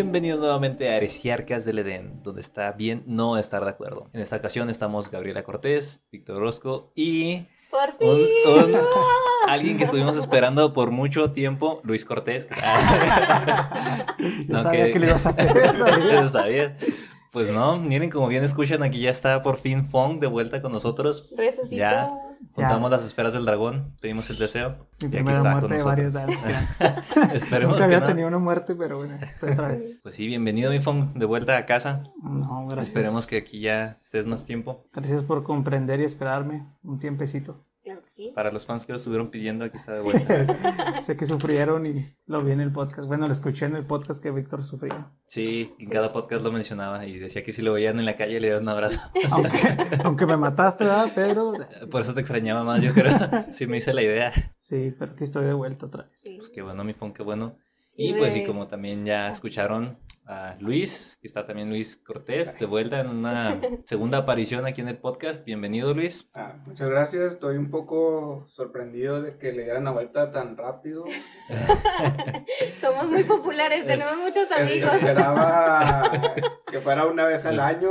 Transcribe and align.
Bienvenidos 0.00 0.38
nuevamente 0.38 0.88
a 0.88 0.96
Heresiarcas 0.96 1.64
del 1.64 1.80
Edén, 1.80 2.22
donde 2.22 2.40
está 2.40 2.70
bien 2.70 3.02
no 3.08 3.36
estar 3.36 3.64
de 3.64 3.70
acuerdo. 3.70 4.08
En 4.12 4.20
esta 4.20 4.36
ocasión 4.36 4.70
estamos 4.70 5.10
Gabriela 5.10 5.42
Cortés, 5.42 6.04
Víctor 6.12 6.36
Orozco 6.36 6.92
y 6.94 7.46
Por 7.68 7.96
un- 8.08 8.16
fin. 8.18 8.26
un- 8.70 8.76
alguien 9.48 9.76
que 9.76 9.82
estuvimos 9.82 10.16
esperando 10.16 10.72
por 10.72 10.92
mucho 10.92 11.32
tiempo, 11.32 11.80
Luis 11.82 12.04
Cortés. 12.04 12.46
Yo 14.46 14.52
No, 14.54 14.62
sabía 14.62 14.84
que- 14.86 14.92
que 14.92 14.98
lo 15.00 15.06
ibas 15.06 15.26
a 15.26 15.30
hacer. 15.30 15.48
sabía. 15.76 16.12
Ya 16.12 16.28
sabías. 16.28 16.84
Pues 17.32 17.50
no, 17.50 17.76
miren 17.76 18.08
como 18.08 18.28
bien 18.28 18.44
escuchan, 18.44 18.84
aquí 18.84 19.00
ya 19.00 19.10
está 19.10 19.42
por 19.42 19.56
fin 19.58 19.84
Fong 19.84 20.20
de 20.20 20.28
vuelta 20.28 20.62
con 20.62 20.70
nosotros. 20.70 21.28
Resucitó. 21.36 21.74
Ya. 21.76 22.08
Juntamos 22.52 22.90
las 22.90 23.04
esferas 23.04 23.32
del 23.32 23.44
dragón, 23.44 23.94
pedimos 24.00 24.28
el 24.30 24.38
deseo. 24.38 24.88
Mi 25.02 25.10
Y 25.10 25.16
aquí 25.18 25.30
está 25.30 25.60
con 25.60 25.70
nosotros. 25.70 26.14
Esperemos 27.32 27.74
Nunca 27.74 27.88
que 27.88 27.94
había 27.94 28.00
no. 28.00 28.06
tenido 28.06 28.28
una 28.28 28.38
muerte, 28.38 28.74
pero 28.74 28.98
bueno, 28.98 29.16
estoy 29.20 29.52
otra 29.52 29.68
vez. 29.68 30.00
Pues 30.02 30.14
sí, 30.14 30.26
bienvenido 30.26 30.70
mi 30.70 30.80
Fong 30.80 31.14
de 31.14 31.26
vuelta 31.26 31.56
a 31.56 31.66
casa. 31.66 32.02
No, 32.22 32.66
gracias. 32.66 32.88
Esperemos 32.88 33.26
que 33.26 33.36
aquí 33.36 33.60
ya 33.60 33.98
estés 34.02 34.26
más 34.26 34.44
tiempo. 34.44 34.86
Gracias 34.92 35.22
por 35.22 35.44
comprender 35.44 36.00
y 36.00 36.04
esperarme 36.04 36.66
un 36.82 36.98
tiempecito. 36.98 37.64
Claro 37.88 38.04
que 38.04 38.10
sí. 38.10 38.32
Para 38.34 38.52
los 38.52 38.66
fans 38.66 38.84
que 38.84 38.92
lo 38.92 38.98
estuvieron 38.98 39.30
pidiendo, 39.30 39.64
aquí 39.64 39.78
está 39.78 39.94
de 39.94 40.00
vuelta. 40.00 41.02
sé 41.02 41.16
que 41.16 41.24
sufrieron 41.24 41.86
y 41.86 42.14
lo 42.26 42.44
vi 42.44 42.52
en 42.52 42.60
el 42.60 42.70
podcast. 42.70 43.08
Bueno, 43.08 43.26
lo 43.26 43.32
escuché 43.32 43.64
en 43.64 43.76
el 43.76 43.86
podcast 43.86 44.22
que 44.22 44.30
Víctor 44.30 44.62
sufría. 44.62 45.10
Sí, 45.26 45.74
en 45.78 45.88
cada 45.88 46.12
podcast 46.12 46.44
lo 46.44 46.52
mencionaba 46.52 47.06
y 47.06 47.18
decía 47.18 47.42
que 47.42 47.54
si 47.54 47.62
lo 47.62 47.72
veían 47.72 47.98
en 47.98 48.04
la 48.04 48.14
calle 48.14 48.40
le 48.40 48.48
dieron 48.48 48.64
un 48.64 48.68
abrazo. 48.68 49.00
Aunque, 49.30 49.58
aunque 50.04 50.26
me 50.26 50.36
mataste, 50.36 50.84
¿verdad, 50.84 51.10
Pedro? 51.14 51.54
Por 51.90 52.02
eso 52.02 52.12
te 52.12 52.20
extrañaba 52.20 52.62
más, 52.62 52.82
yo 52.82 52.92
creo. 52.92 53.16
Sí 53.52 53.66
me 53.66 53.78
hice 53.78 53.94
la 53.94 54.02
idea. 54.02 54.32
Sí, 54.58 54.94
pero 54.98 55.12
aquí 55.12 55.24
estoy 55.24 55.46
de 55.46 55.54
vuelta 55.54 55.86
otra 55.86 56.02
vez. 56.02 56.20
Sí. 56.20 56.36
Pues 56.36 56.50
qué 56.50 56.60
bueno, 56.60 56.84
mi 56.84 56.92
Fong, 56.92 57.14
qué 57.14 57.22
bueno. 57.22 57.56
Y 57.96 58.12
pues 58.12 58.36
y 58.36 58.44
como 58.44 58.68
también 58.68 59.06
ya 59.06 59.30
escucharon 59.30 59.96
a 60.30 60.56
Luis, 60.60 61.14
aquí 61.16 61.26
está 61.26 61.46
también 61.46 61.70
Luis 61.70 61.96
Cortés, 61.96 62.58
de 62.58 62.66
vuelta 62.66 63.00
en 63.00 63.08
una 63.08 63.58
segunda 63.84 64.18
aparición 64.18 64.66
aquí 64.66 64.82
en 64.82 64.88
el 64.88 64.98
podcast. 64.98 65.42
Bienvenido, 65.42 65.94
Luis. 65.94 66.28
Ah, 66.34 66.56
muchas 66.66 66.90
gracias, 66.90 67.32
estoy 67.32 67.56
un 67.56 67.70
poco 67.70 68.44
sorprendido 68.46 69.22
de 69.22 69.38
que 69.38 69.52
le 69.52 69.64
dieran 69.64 69.84
la 69.84 69.90
vuelta 69.92 70.30
tan 70.30 70.58
rápido. 70.58 71.06
Somos 72.78 73.08
muy 73.08 73.24
populares, 73.24 73.86
tenemos 73.86 74.16
muchos 74.18 74.50
Eh, 74.50 74.62
amigos. 74.62 74.92
Esperaba 74.94 76.12
que 76.70 76.78
fuera 76.80 77.06
una 77.06 77.24
vez 77.24 77.46
al 77.46 77.58
año. 77.60 77.88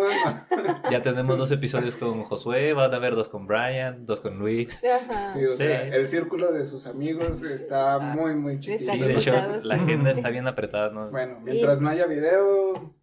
Ya 0.92 1.02
tenemos 1.02 1.40
dos 1.40 1.52
episodios 1.52 1.98
con 1.98 2.24
Josué, 2.24 2.74
van 2.74 2.94
a 2.94 2.98
haber 2.98 3.16
dos 3.16 3.30
con 3.30 3.48
Brian, 3.48 4.06
dos 4.06 4.22
con 4.22 4.38
Luis. 4.38 4.80
Ajá. 4.84 5.34
Sí, 5.34 5.44
o 5.44 5.52
Sí. 5.54 5.58
sea, 5.58 5.88
el 5.88 6.08
círculo 6.08 6.52
de 6.52 6.68
sus 6.68 6.86
amigos 6.86 7.42
está 7.42 7.98
muy, 7.98 8.36
muy 8.36 8.60
chiquito. 8.60 8.92
Sí, 8.92 9.00
de 9.00 9.14
hecho, 9.16 9.34
la 9.64 9.74
agenda 9.76 10.12
está 10.12 10.30
bien 10.30 10.48
apretada, 10.48 10.92
¿no? 10.92 11.10
Bueno, 11.10 11.40
mientras 11.42 11.82
no 11.82 11.90
haya 11.90 12.06
video, 12.06 12.27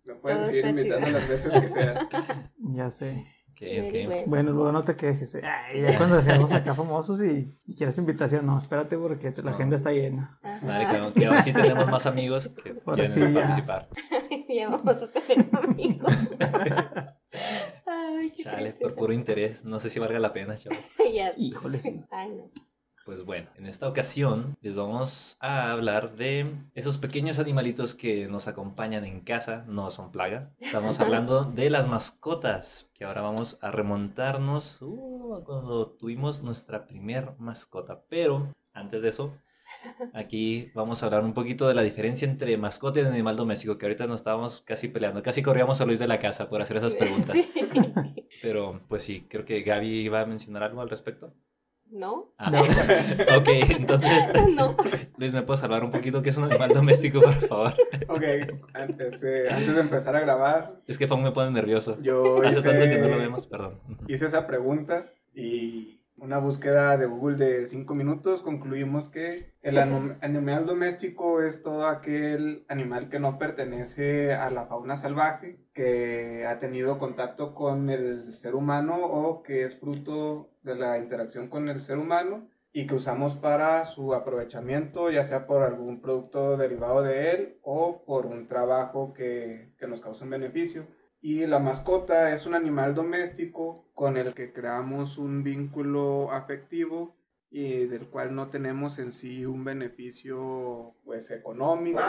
me 0.04 0.14
pueden 0.16 0.38
Todo 0.38 0.46
seguir 0.48 0.66
invitando 0.66 1.06
chido. 1.06 1.18
las 1.18 1.28
veces 1.28 1.52
que 1.60 1.68
sea. 1.68 2.08
Ya 2.76 2.90
sé. 2.90 3.24
Bueno, 4.26 4.50
luego 4.52 4.72
no 4.72 4.82
te 4.84 4.96
quejes. 4.96 5.36
eh. 5.36 5.42
Ay, 5.44 5.82
ya 5.82 5.96
cuando 5.96 6.20
seamos 6.20 6.50
acá 6.52 6.74
famosos 6.74 7.22
y, 7.22 7.54
y 7.66 7.76
quieres 7.76 7.96
invitación, 7.98 8.44
no, 8.44 8.58
espérate 8.58 8.98
porque 8.98 9.32
la 9.36 9.42
No. 9.42 9.50
agenda 9.56 9.76
está 9.76 9.92
llena. 9.92 10.38
Vale, 10.42 10.86
que, 11.14 11.20
que 11.20 11.26
ahora 11.26 11.40
sí 11.40 11.52
tenemos 11.52 11.88
más 11.88 12.04
amigos 12.06 12.48
que 12.48 12.70
Ahora 12.84 13.04
quieren 13.04 13.12
sí, 13.12 13.20
ya. 13.32 13.40
participar. 13.40 13.88
ya 14.48 14.68
vamos 14.70 15.02
a 15.02 15.06
tener 15.12 15.48
amigos. 15.52 16.12
Ay, 17.86 18.30
qué 18.36 18.42
Chale, 18.42 18.72
por 18.74 18.94
puro 18.94 19.12
interés. 19.12 19.64
No 19.64 19.78
sé 19.78 19.88
si 19.90 19.98
valga 20.00 20.18
la 20.18 20.32
pena, 20.32 20.56
chavos. 20.56 20.78
Ya. 21.12 21.32
Híjole, 21.36 21.80
sí. 21.80 22.02
Ay, 22.10 22.30
no. 22.30 22.44
Pues 23.04 23.22
bueno, 23.26 23.50
en 23.56 23.66
esta 23.66 23.86
ocasión 23.86 24.56
les 24.62 24.76
vamos 24.76 25.36
a 25.38 25.72
hablar 25.72 26.16
de 26.16 26.50
esos 26.74 26.96
pequeños 26.96 27.38
animalitos 27.38 27.94
que 27.94 28.28
nos 28.28 28.48
acompañan 28.48 29.04
en 29.04 29.20
casa, 29.20 29.66
no 29.68 29.90
son 29.90 30.10
plaga. 30.10 30.52
Estamos 30.58 31.00
hablando 31.00 31.44
de 31.54 31.68
las 31.68 31.86
mascotas, 31.86 32.88
que 32.94 33.04
ahora 33.04 33.20
vamos 33.20 33.58
a 33.60 33.70
remontarnos 33.70 34.80
uh, 34.80 35.34
a 35.34 35.44
cuando 35.44 35.90
tuvimos 35.90 36.42
nuestra 36.42 36.86
primer 36.86 37.38
mascota. 37.38 38.04
Pero 38.08 38.54
antes 38.72 39.02
de 39.02 39.10
eso, 39.10 39.34
aquí 40.14 40.70
vamos 40.74 41.02
a 41.02 41.06
hablar 41.06 41.24
un 41.24 41.34
poquito 41.34 41.68
de 41.68 41.74
la 41.74 41.82
diferencia 41.82 42.26
entre 42.26 42.56
mascota 42.56 43.00
y 43.00 43.04
animal 43.04 43.36
doméstico, 43.36 43.76
que 43.76 43.84
ahorita 43.84 44.06
nos 44.06 44.20
estábamos 44.20 44.62
casi 44.62 44.88
peleando, 44.88 45.22
casi 45.22 45.42
corríamos 45.42 45.78
a 45.82 45.84
Luis 45.84 45.98
de 45.98 46.08
la 46.08 46.18
casa 46.18 46.48
por 46.48 46.62
hacer 46.62 46.78
esas 46.78 46.94
preguntas. 46.94 47.36
Sí. 47.74 48.28
Pero 48.42 48.80
pues 48.88 49.02
sí, 49.02 49.26
creo 49.28 49.44
que 49.44 49.62
Gaby 49.62 49.88
iba 50.00 50.20
a 50.20 50.26
mencionar 50.26 50.62
algo 50.62 50.80
al 50.80 50.90
respecto. 50.90 51.32
¿No? 51.94 52.32
Ah, 52.38 52.50
ok, 53.38 53.48
entonces, 53.70 54.28
No. 54.56 54.76
Luis, 55.16 55.32
¿me 55.32 55.42
puedes 55.42 55.62
hablar 55.62 55.84
un 55.84 55.92
poquito 55.92 56.22
qué 56.22 56.30
es 56.30 56.36
un 56.36 56.42
animal 56.44 56.70
doméstico, 56.70 57.20
por 57.20 57.32
favor? 57.34 57.72
Ok, 58.08 58.22
antes 58.74 59.20
de, 59.20 59.48
antes 59.48 59.74
de 59.76 59.80
empezar 59.80 60.16
a 60.16 60.20
grabar, 60.20 60.80
Es 60.88 60.98
que 60.98 61.06
Fong 61.06 61.22
me 61.22 61.30
pone 61.30 61.52
nervioso. 61.52 61.96
yo 62.02 62.42
Hace 62.42 62.62
tanto 62.62 62.84
que 62.84 62.98
no 62.98 63.08
lo 63.08 63.18
vemos, 63.18 63.46
perdón. 63.46 63.78
hice 64.08 64.26
esa 64.26 64.44
pregunta 64.48 65.06
y 65.34 66.00
una 66.16 66.38
búsqueda 66.38 66.96
de 66.96 67.06
Google 67.06 67.36
de 67.36 67.66
5 67.66 67.94
minutos 67.94 68.42
concluimos 68.42 69.08
que 69.08 69.52
el 69.62 69.78
animal 69.78 70.66
doméstico 70.66 71.42
es 71.42 71.62
todo 71.62 71.86
aquel 71.86 72.64
animal 72.68 73.08
que 73.08 73.20
no 73.20 73.38
pertenece 73.38 74.34
a 74.34 74.50
la 74.50 74.66
fauna 74.66 74.96
salvaje, 74.96 75.58
que 75.74 76.44
ha 76.46 76.58
tenido 76.58 76.98
contacto 76.98 77.54
con 77.54 77.88
el 77.88 78.34
ser 78.34 78.54
humano 78.56 78.96
o 79.00 79.42
que 79.44 79.62
es 79.62 79.78
fruto 79.78 80.50
de 80.64 80.74
la 80.74 80.98
interacción 80.98 81.48
con 81.48 81.68
el 81.68 81.80
ser 81.80 81.98
humano 81.98 82.48
y 82.72 82.88
que 82.88 82.96
usamos 82.96 83.36
para 83.36 83.84
su 83.84 84.14
aprovechamiento, 84.14 85.10
ya 85.10 85.22
sea 85.22 85.46
por 85.46 85.62
algún 85.62 86.00
producto 86.00 86.56
derivado 86.56 87.02
de 87.02 87.30
él 87.30 87.58
o 87.62 88.04
por 88.04 88.26
un 88.26 88.48
trabajo 88.48 89.12
que, 89.12 89.72
que 89.78 89.86
nos 89.86 90.00
causa 90.00 90.24
un 90.24 90.30
beneficio. 90.30 90.88
Y 91.20 91.46
la 91.46 91.60
mascota 91.60 92.32
es 92.34 92.46
un 92.46 92.54
animal 92.54 92.94
doméstico 92.94 93.86
con 93.94 94.16
el 94.16 94.34
que 94.34 94.52
creamos 94.52 95.18
un 95.18 95.44
vínculo 95.44 96.32
afectivo 96.32 97.14
y 97.48 97.86
del 97.86 98.08
cual 98.08 98.34
no 98.34 98.48
tenemos 98.48 98.98
en 98.98 99.12
sí 99.12 99.46
un 99.46 99.62
beneficio 99.62 100.96
pues 101.04 101.30
económico 101.30 102.00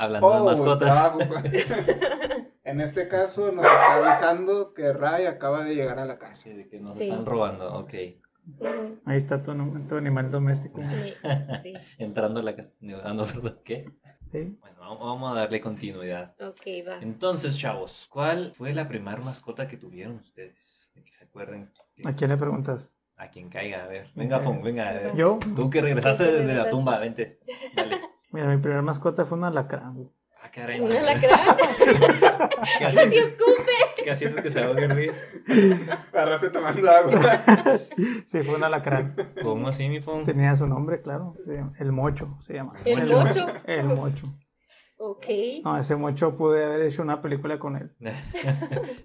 Hablando 0.00 0.30
de 0.32 0.40
un 0.40 0.44
mascotas. 0.46 1.12
en 2.64 2.80
este 2.80 3.08
caso 3.08 3.52
nos 3.52 3.64
está 3.66 3.94
avisando 3.96 4.72
que 4.74 4.92
Ray 4.92 5.26
acaba 5.26 5.62
de 5.64 5.74
llegar 5.74 5.98
a 5.98 6.04
la 6.06 6.18
casa. 6.18 6.34
Sí, 6.34 6.52
de 6.54 6.68
que 6.68 6.80
nos 6.80 6.94
Sí. 6.96 7.04
están 7.10 7.26
robando, 7.26 7.72
ok. 7.78 7.92
Ahí 9.04 9.16
está 9.18 9.42
tu, 9.42 9.50
animal 9.96 10.30
doméstico. 10.30 10.80
Sí, 10.80 11.14
sí. 11.62 11.74
Entrando 11.98 12.40
a 12.40 12.42
la 12.42 12.56
casa. 12.56 12.72
Ah, 13.04 13.12
no, 13.14 13.24
perdón, 13.26 13.60
¿qué? 13.64 13.90
¿Sí? 14.32 14.56
Bueno, 14.60 14.98
vamos- 14.98 15.32
a 15.32 15.40
darle 15.40 15.60
continuidad. 15.60 16.34
Ok, 16.40 16.62
va. 16.88 16.98
Entonces, 17.02 17.58
chavos, 17.58 18.06
¿cuál 18.10 18.52
fue 18.54 18.72
la 18.72 18.88
primera 18.88 19.18
mascota 19.18 19.66
que 19.68 19.76
tuvieron 19.76 20.16
ustedes? 20.16 20.92
De 20.94 21.02
que 21.04 21.12
se 21.12 21.24
acuerden. 21.24 21.70
que- 21.94 22.08
¿A 22.08 22.14
quién 22.14 22.30
le 22.30 22.36
preguntas? 22.36 22.96
A 23.16 23.28
quien 23.28 23.50
caiga, 23.50 23.84
a 23.84 23.86
ver. 23.86 24.10
Venga, 24.14 24.38
Ok. 24.38 24.44
Fong, 24.44 24.62
venga. 24.62 24.88
a 24.88 24.92
ver. 24.92 25.16
Yo, 25.16 25.38
Tú 25.54 25.68
que 25.68 25.82
regresaste 25.82 26.24
desde 26.24 26.54
la 26.54 26.70
tumba, 26.70 26.98
vente. 26.98 27.40
Dale. 27.76 28.00
Mira, 28.30 28.48
mi 28.48 28.58
primera 28.58 28.82
mascota 28.82 29.24
fue 29.24 29.38
un 29.38 29.44
alacrán. 29.44 29.94
güey. 29.94 30.08
Ah, 30.42 30.50
caray. 30.50 30.80
¿Un 30.80 30.90
alacrán? 30.90 31.56
¿Qué 32.78 32.84
¡Así 32.86 32.98
haces? 32.98 33.14
escupe! 33.28 34.02
¿Qué 34.02 34.10
haces 34.10 34.34
que 34.36 34.50
se 34.50 34.64
ahogue 34.64 34.88
Luis? 34.88 35.42
Agarraste 36.12 36.48
tomando 36.50 36.90
agua. 36.90 37.20
Sí, 38.26 38.42
fue 38.42 38.54
un 38.56 38.64
alacrán. 38.64 39.14
¿Cómo 39.42 39.68
así, 39.68 39.88
mi 39.88 40.00
Fong? 40.00 40.24
Tenía 40.24 40.56
su 40.56 40.66
nombre, 40.66 41.02
claro. 41.02 41.34
El 41.78 41.92
Mocho 41.92 42.36
se 42.40 42.54
llama. 42.54 42.72
¿El 42.86 43.06
mocho? 43.06 43.46
El 43.66 43.84
Mocho. 43.88 44.26
Ok. 44.96 45.26
No, 45.64 45.76
ese 45.78 45.96
Mocho 45.96 46.36
pude 46.36 46.64
haber 46.64 46.82
hecho 46.82 47.02
una 47.02 47.20
película 47.20 47.58
con 47.58 47.76
él. 47.76 47.94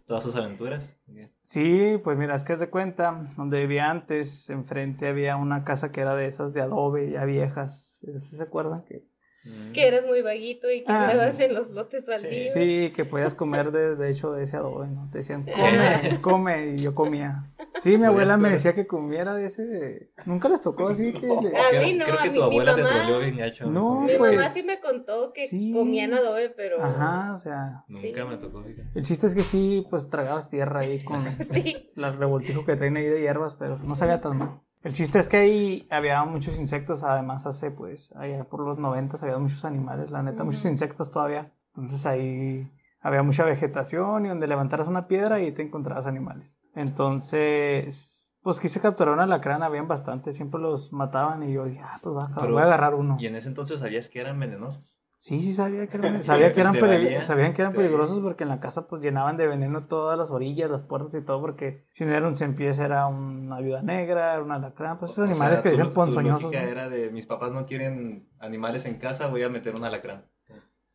Todas 0.05 0.23
sus 0.23 0.35
aventuras. 0.35 0.95
Sí, 1.41 1.99
pues 2.03 2.17
mira, 2.17 2.35
es 2.35 2.43
que 2.45 2.53
haz 2.53 2.59
de 2.59 2.69
cuenta, 2.69 3.23
donde 3.35 3.61
vivía 3.61 3.89
antes, 3.89 4.49
enfrente 4.49 5.07
había 5.07 5.35
una 5.37 5.63
casa 5.63 5.91
que 5.91 6.01
era 6.01 6.15
de 6.15 6.27
esas 6.27 6.53
de 6.53 6.61
adobe, 6.61 7.11
ya 7.11 7.25
viejas. 7.25 7.99
¿Sí 8.19 8.35
se 8.37 8.43
acuerdan? 8.43 8.83
Que... 8.85 9.03
Mm. 9.43 9.71
Que 9.73 9.87
eres 9.87 10.05
muy 10.07 10.21
vaguito 10.23 10.71
y 10.71 10.79
que 10.83 10.91
Ah. 10.91 11.09
andabas 11.09 11.39
en 11.39 11.53
los 11.53 11.69
lotes 11.69 12.07
baldíos. 12.07 12.51
Sí, 12.53 12.91
que 12.95 13.05
podías 13.05 13.35
comer 13.35 13.71
de, 13.71 13.95
de 13.95 14.09
hecho 14.09 14.31
de 14.31 14.43
ese 14.43 14.57
adobe, 14.57 14.87
¿no? 14.87 15.07
Te 15.11 15.19
decían, 15.19 15.43
come, 15.45 16.19
come, 16.21 16.67
y 16.69 16.77
yo 16.79 16.95
comía. 16.95 17.43
Sí, 17.79 17.97
mi 17.97 18.05
abuela 18.05 18.37
me 18.37 18.49
decía 18.49 18.73
que 18.73 18.87
comiera 18.87 19.35
de 19.35 19.45
ese... 19.47 20.09
Nunca 20.25 20.49
les 20.49 20.61
tocó 20.63 20.87
así 20.87 21.13
que... 21.13 21.27
le- 21.27 21.33
A 21.57 21.79
mí 21.79 21.93
no, 21.93 22.05
Creo 22.05 22.19
a 22.19 22.23
que 22.23 22.29
mí- 22.29 22.35
tu 22.35 22.41
mi 22.41 22.47
abuela 22.47 22.75
te 22.75 22.81
mamá- 22.83 22.95
troleó 23.03 23.19
bien 23.19 23.37
gacho. 23.37 23.65
No, 23.67 24.01
Mi 24.01 24.13
pues- 24.17 24.35
mamá 24.35 24.49
sí 24.49 24.63
me 24.63 24.79
contó 24.79 25.31
que 25.33 25.47
Sí. 25.47 25.71
comían 25.73 26.13
adobe, 26.13 26.49
pero... 26.49 26.81
Ajá, 26.83 27.35
o 27.35 27.39
sea... 27.39 27.83
Nunca 27.87 28.01
Sí. 28.07 28.13
me 28.27 28.37
tocó. 28.37 28.63
fíjate. 28.63 28.89
El 28.97 29.05
chiste 29.05 29.27
es 29.27 29.35
que 29.35 29.43
sí, 29.43 29.85
pues 29.91 30.09
tragabas 30.09 30.49
tierra 30.49 30.79
ahí 30.79 31.03
con 31.03 31.21
Sí. 31.51 31.91
la 31.95 32.11
revoltijo 32.11 32.65
que 32.65 32.75
traen 32.77 32.97
ahí 32.97 33.05
de 33.05 33.21
hierbas, 33.21 33.55
pero 33.55 33.77
no 33.77 33.95
sabía 33.95 34.21
tan 34.21 34.37
mal. 34.37 34.61
El 34.85 34.93
chiste 34.93 35.17
es 35.17 35.27
que 35.27 35.37
ahí 35.37 35.87
había 35.89 36.23
muchos 36.25 36.59
insectos, 36.59 37.01
además 37.01 37.47
hace 37.47 37.71
pues, 37.71 38.11
allá 38.15 38.43
por 38.43 38.59
los 38.59 38.77
90 38.77 39.17
había 39.19 39.39
muchos 39.39 39.65
animales, 39.65 40.11
la 40.11 40.21
neta, 40.21 40.43
muchos 40.43 40.63
insectos 40.65 41.09
todavía. 41.09 41.51
Entonces 41.69 42.05
ahí 42.05 42.71
había 43.01 43.23
mucha 43.23 43.43
vegetación 43.45 44.27
y 44.27 44.29
donde 44.29 44.47
levantaras 44.47 44.87
una 44.87 45.07
piedra 45.07 45.41
y 45.41 45.51
te 45.51 45.63
encontrabas 45.63 46.05
animales. 46.05 46.59
Entonces, 46.75 48.31
pues 48.43 48.59
quise 48.59 48.79
capturar 48.79 49.15
un 49.15 49.21
alacrán, 49.21 49.63
habían 49.63 49.87
bastante, 49.87 50.33
siempre 50.33 50.61
los 50.61 50.93
mataban 50.93 51.41
y 51.41 51.53
yo 51.53 51.65
dije, 51.65 51.81
ah, 51.83 51.97
pues 52.03 52.15
va, 52.15 52.29
Pero- 52.39 52.53
voy 52.53 52.61
a 52.61 52.65
agarrar 52.65 52.93
uno. 52.93 53.17
Y 53.19 53.25
en 53.25 53.37
ese 53.37 53.47
entonces 53.47 53.79
sabías 53.79 54.09
que 54.09 54.21
eran 54.21 54.39
venenosos. 54.39 54.94
Sí, 55.17 55.39
sí 55.41 55.53
sabía 55.53 55.87
que 55.87 55.97
eran, 55.97 56.23
sabía 56.23 56.53
que 56.53 56.61
eran, 56.61 56.73
¿Te 56.73 56.79
peli- 56.81 57.05
valía? 57.05 57.25
sabían 57.25 57.53
que 57.53 57.61
eran 57.61 57.73
peligrosos 57.73 58.19
porque 58.19 58.43
en 58.43 58.49
la 58.49 58.59
casa 58.59 58.85
pues 58.85 59.01
llenaban 59.01 59.37
de 59.37 59.47
veneno 59.47 59.85
todas 59.87 60.17
las 60.19 60.29
orillas, 60.29 60.69
las 60.69 60.83
puertas 60.83 61.13
y 61.15 61.21
todo 61.21 61.39
porque 61.41 61.85
si 61.93 62.05
no 62.05 62.13
era 62.13 62.27
un 62.27 62.35
pies 62.55 62.77
era 62.79 63.07
una 63.07 63.59
viuda 63.59 63.81
negra, 63.81 64.33
era 64.33 64.43
un 64.43 64.51
alacrán, 64.51 64.99
pues 64.99 65.11
esos 65.11 65.23
O 65.23 65.25
sea, 65.27 65.31
animales 65.31 65.61
que 65.61 65.69
tu- 65.69 65.77
dicen 65.77 65.93
ponzoñosos. 65.93 66.51
¿no? 66.51 66.57
era 66.59 66.89
de 66.89 67.09
mis 67.11 67.25
papás 67.27 67.51
no 67.51 67.65
quieren 67.65 68.27
animales 68.39 68.85
en 68.85 68.95
casa, 68.97 69.27
voy 69.27 69.43
a 69.43 69.49
meter 69.49 69.73
un 69.75 69.83
alacrán. 69.85 70.25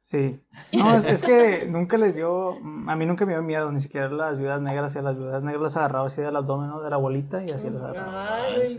Sí. 0.03 0.41
No, 0.73 0.97
es, 0.97 1.05
es 1.05 1.23
que 1.23 1.67
nunca 1.69 1.97
les 1.97 2.17
dio, 2.17 2.57
a 2.89 2.97
mí 2.97 3.07
nunca 3.07 3.25
me 3.27 3.33
dio 3.33 3.43
miedo, 3.43 3.71
ni 3.71 3.81
siquiera 3.81 4.09
las 4.09 4.39
viudas 4.39 4.61
negras, 4.61 4.95
y 4.97 4.99
a 4.99 5.03
las 5.03 5.17
viudas 5.17 5.45
negras 5.45 5.63
las 5.63 5.77
agarraba 5.77 6.09
así 6.09 6.21
del 6.21 6.35
abdomen, 6.35 6.69
¿no? 6.69 6.81
De 6.81 6.91
la 6.91 6.97
bolita 6.97 7.43
y 7.45 7.51
así 7.51 7.71
las 7.71 7.83
agarraba. 7.83 8.45
Ay, 8.45 8.77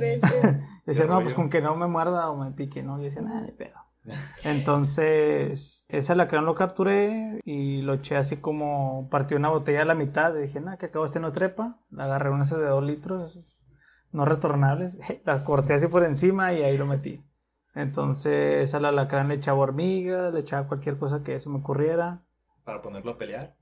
decía, 0.85 1.05
no, 1.05 1.21
pues 1.21 1.33
con 1.33 1.49
que 1.49 1.61
no 1.61 1.75
me 1.75 1.87
muerda 1.87 2.29
o 2.29 2.35
me 2.37 2.51
pique, 2.51 2.83
¿no? 2.83 2.99
Y 2.99 3.03
decía, 3.05 3.21
nada, 3.21 3.41
ni 3.41 3.51
pedo. 3.51 3.75
Entonces, 4.45 5.85
ese 5.89 6.11
alacrán 6.11 6.45
lo 6.45 6.55
capturé 6.55 7.39
y 7.45 7.81
lo 7.81 7.93
eché 7.95 8.17
así 8.17 8.37
como 8.37 9.07
partí 9.09 9.35
una 9.35 9.49
botella 9.49 9.83
a 9.83 9.85
la 9.85 9.95
mitad. 9.95 10.35
Y 10.35 10.41
dije, 10.43 10.59
nada, 10.59 10.77
que 10.77 10.87
acabo 10.87 11.05
este 11.05 11.19
no 11.19 11.31
trepa. 11.31 11.79
Le 11.91 12.03
agarré 12.03 12.29
unas 12.29 12.49
de 12.49 12.65
dos 12.65 12.83
litros, 12.83 13.65
no 14.11 14.25
retornables. 14.25 14.97
Las 15.25 15.41
corté 15.41 15.73
así 15.73 15.87
por 15.87 16.03
encima 16.03 16.53
y 16.53 16.63
ahí 16.63 16.77
lo 16.77 16.85
metí. 16.85 17.23
Entonces, 17.73 18.73
al 18.73 18.85
alacrán 18.85 19.29
le 19.29 19.35
echaba 19.35 19.59
hormigas, 19.59 20.33
le 20.33 20.41
echaba 20.41 20.67
cualquier 20.67 20.97
cosa 20.97 21.23
que 21.23 21.39
se 21.39 21.49
me 21.49 21.57
ocurriera. 21.59 22.21
Para 22.65 22.81
ponerlo 22.81 23.11
a 23.11 23.17
pelear. 23.17 23.55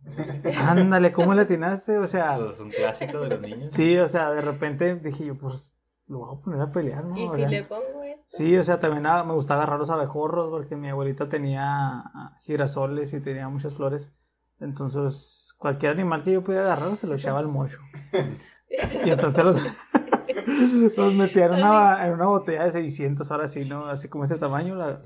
Ándale, 0.67 1.11
¿cómo 1.11 1.33
le 1.33 1.43
atinaste? 1.43 1.97
O 1.97 2.07
sea, 2.07 2.35
Pues 2.37 2.55
es 2.55 2.59
un 2.59 2.69
clásico 2.69 3.19
de 3.19 3.29
los 3.29 3.41
niños. 3.41 3.73
sí, 3.73 3.97
o 3.97 4.07
sea, 4.09 4.31
de 4.31 4.41
repente 4.41 4.95
dije 4.95 5.25
yo, 5.25 5.37
pues 5.37 5.73
lo 6.09 6.19
voy 6.19 6.35
a 6.35 6.41
poner 6.41 6.61
a 6.61 6.71
pelear, 6.71 7.05
¿no? 7.05 7.15
¿Y 7.15 7.27
si 7.29 7.45
le 7.45 7.63
pongo 7.63 8.03
esto? 8.03 8.25
Sí, 8.27 8.57
o 8.57 8.63
sea, 8.63 8.79
también 8.79 9.05
ah, 9.05 9.23
me 9.23 9.33
gustaba 9.33 9.61
agarrar 9.61 9.79
los 9.79 9.91
abejorros 9.91 10.49
porque 10.49 10.75
mi 10.75 10.89
abuelita 10.89 11.29
tenía 11.29 11.63
ah, 11.63 12.37
girasoles 12.41 13.13
y 13.13 13.21
tenía 13.21 13.47
muchas 13.47 13.75
flores. 13.75 14.11
Entonces, 14.59 15.53
cualquier 15.57 15.91
animal 15.91 16.23
que 16.23 16.33
yo 16.33 16.43
pudiera 16.43 16.65
agarrar 16.65 16.97
se 16.97 17.07
lo 17.07 17.15
echaba 17.15 17.39
al 17.39 17.47
mocho. 17.47 17.79
Y 19.03 19.09
entonces 19.09 19.43
los, 19.43 19.59
los 20.95 21.13
metía 21.15 21.45
en 21.45 21.53
una, 21.53 22.05
en 22.05 22.13
una 22.13 22.27
botella 22.27 22.65
de 22.65 22.71
600, 22.71 23.31
ahora 23.31 23.47
sí, 23.47 23.67
¿no? 23.67 23.85
Así 23.85 24.09
como 24.09 24.25
ese 24.25 24.37
tamaño, 24.37 24.75
la, 24.75 25.01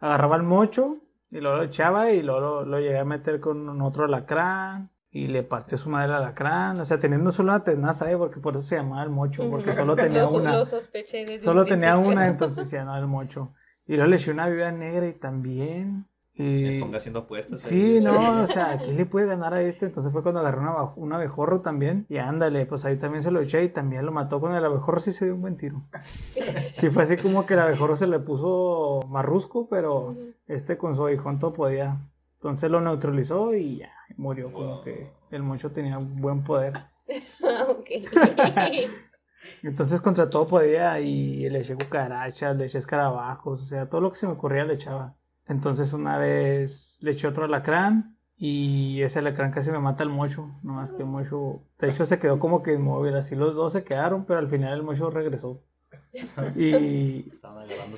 agarraba 0.00 0.36
el 0.36 0.44
mocho 0.44 0.96
y 1.28 1.40
luego 1.40 1.58
lo 1.58 1.64
echaba 1.64 2.10
y 2.10 2.22
luego 2.22 2.40
lo, 2.40 2.64
lo 2.64 2.80
llegué 2.80 2.98
a 2.98 3.04
meter 3.04 3.38
con 3.38 3.68
un 3.68 3.82
otro 3.82 4.06
alacrán 4.06 4.91
y 5.14 5.26
le 5.26 5.42
partió 5.42 5.76
su 5.76 5.90
madre 5.90 6.14
al 6.14 6.22
alacrán. 6.22 6.80
O 6.80 6.84
sea, 6.86 6.98
teniendo 6.98 7.30
solo 7.30 7.50
una 7.52 7.62
tenaza, 7.62 8.10
¿eh? 8.10 8.16
Porque 8.16 8.40
por 8.40 8.56
eso 8.56 8.66
se 8.66 8.76
llamaba 8.76 9.02
el 9.02 9.10
mocho, 9.10 9.48
porque 9.50 9.74
solo 9.74 9.94
tenía 9.94 10.22
Lo- 10.22 10.30
una. 10.30 10.52
Lo 10.56 10.64
sospeché 10.64 11.18
desde 11.18 11.34
un 11.36 11.42
Solo 11.42 11.64
tenía 11.66 11.98
una, 11.98 12.26
entonces 12.28 12.70
ya 12.70 12.84
no 12.84 12.96
el 12.96 13.06
mocho. 13.06 13.52
Y 13.86 13.94
luego 13.96 14.08
le 14.08 14.16
eché 14.16 14.30
una 14.30 14.48
viuda 14.48 14.72
negra 14.72 15.06
y 15.06 15.12
también. 15.12 16.06
Y... 16.34 16.80
ponga 16.80 16.96
haciendo 16.96 17.20
apuestas. 17.20 17.60
Sí, 17.60 17.98
ahí. 17.98 18.04
no, 18.04 18.42
o 18.44 18.46
sea, 18.46 18.78
¿quién 18.82 18.96
le 18.96 19.04
puede 19.04 19.26
ganar 19.26 19.52
a 19.52 19.60
este? 19.60 19.84
Entonces 19.84 20.10
fue 20.12 20.22
cuando 20.22 20.40
agarré 20.40 20.60
una 20.60 20.82
un 20.96 21.12
abejorro 21.12 21.60
también. 21.60 22.06
Y 22.08 22.16
ándale, 22.16 22.64
pues 22.64 22.86
ahí 22.86 22.96
también 22.96 23.22
se 23.22 23.30
lo 23.30 23.42
eché 23.42 23.62
y 23.64 23.68
también 23.68 24.06
lo 24.06 24.12
mató 24.12 24.40
con 24.40 24.54
el 24.54 24.64
abejorro, 24.64 24.98
sí 24.98 25.12
se 25.12 25.26
dio 25.26 25.34
un 25.34 25.42
buen 25.42 25.58
tiro. 25.58 25.82
Sí, 26.58 26.88
fue 26.88 27.02
así 27.02 27.18
como 27.18 27.44
que 27.44 27.52
el 27.52 27.60
abejorro 27.60 27.96
se 27.96 28.06
le 28.06 28.18
puso 28.18 29.00
marrusco, 29.10 29.68
pero 29.68 30.16
este 30.46 30.78
con 30.78 30.94
su 30.94 31.04
aguijón 31.06 31.38
todo 31.38 31.52
podía. 31.52 32.00
Entonces 32.42 32.72
lo 32.72 32.80
neutralizó 32.80 33.54
y 33.54 33.76
ya, 33.76 33.92
murió. 34.16 34.52
Como 34.52 34.82
que 34.82 35.12
el 35.30 35.44
mocho 35.44 35.70
tenía 35.70 35.96
un 35.96 36.20
buen 36.20 36.42
poder. 36.42 36.74
Ah. 37.44 37.66
Entonces 39.62 40.00
contra 40.00 40.30
todo 40.30 40.46
podía 40.46 40.98
y 41.00 41.48
le 41.50 41.60
eché 41.60 41.74
cucarachas, 41.74 42.56
le 42.56 42.64
eché 42.64 42.78
escarabajos, 42.78 43.60
o 43.60 43.64
sea, 43.64 43.88
todo 43.88 44.00
lo 44.00 44.10
que 44.10 44.16
se 44.16 44.26
me 44.26 44.32
ocurría 44.32 44.64
le 44.64 44.74
echaba. 44.74 45.16
Entonces 45.46 45.92
una 45.92 46.16
vez 46.16 46.98
le 47.02 47.10
eché 47.10 47.26
otro 47.26 47.44
alacrán 47.44 48.16
y 48.36 49.02
ese 49.02 49.18
alacrán 49.18 49.50
casi 49.50 49.70
me 49.70 49.80
mata 49.80 50.04
el 50.04 50.10
mocho, 50.10 50.48
nomás 50.62 50.92
que 50.92 51.02
el 51.02 51.08
mocho, 51.08 51.64
de 51.78 51.90
hecho 51.90 52.06
se 52.06 52.18
quedó 52.18 52.38
como 52.38 52.62
que 52.62 52.72
inmóvil, 52.74 53.14
así 53.16 53.34
los 53.34 53.54
dos 53.54 53.72
se 53.72 53.84
quedaron, 53.84 54.24
pero 54.24 54.38
al 54.38 54.48
final 54.48 54.72
el 54.72 54.84
mocho 54.84 55.10
regresó. 55.10 55.62
Y 56.56 57.30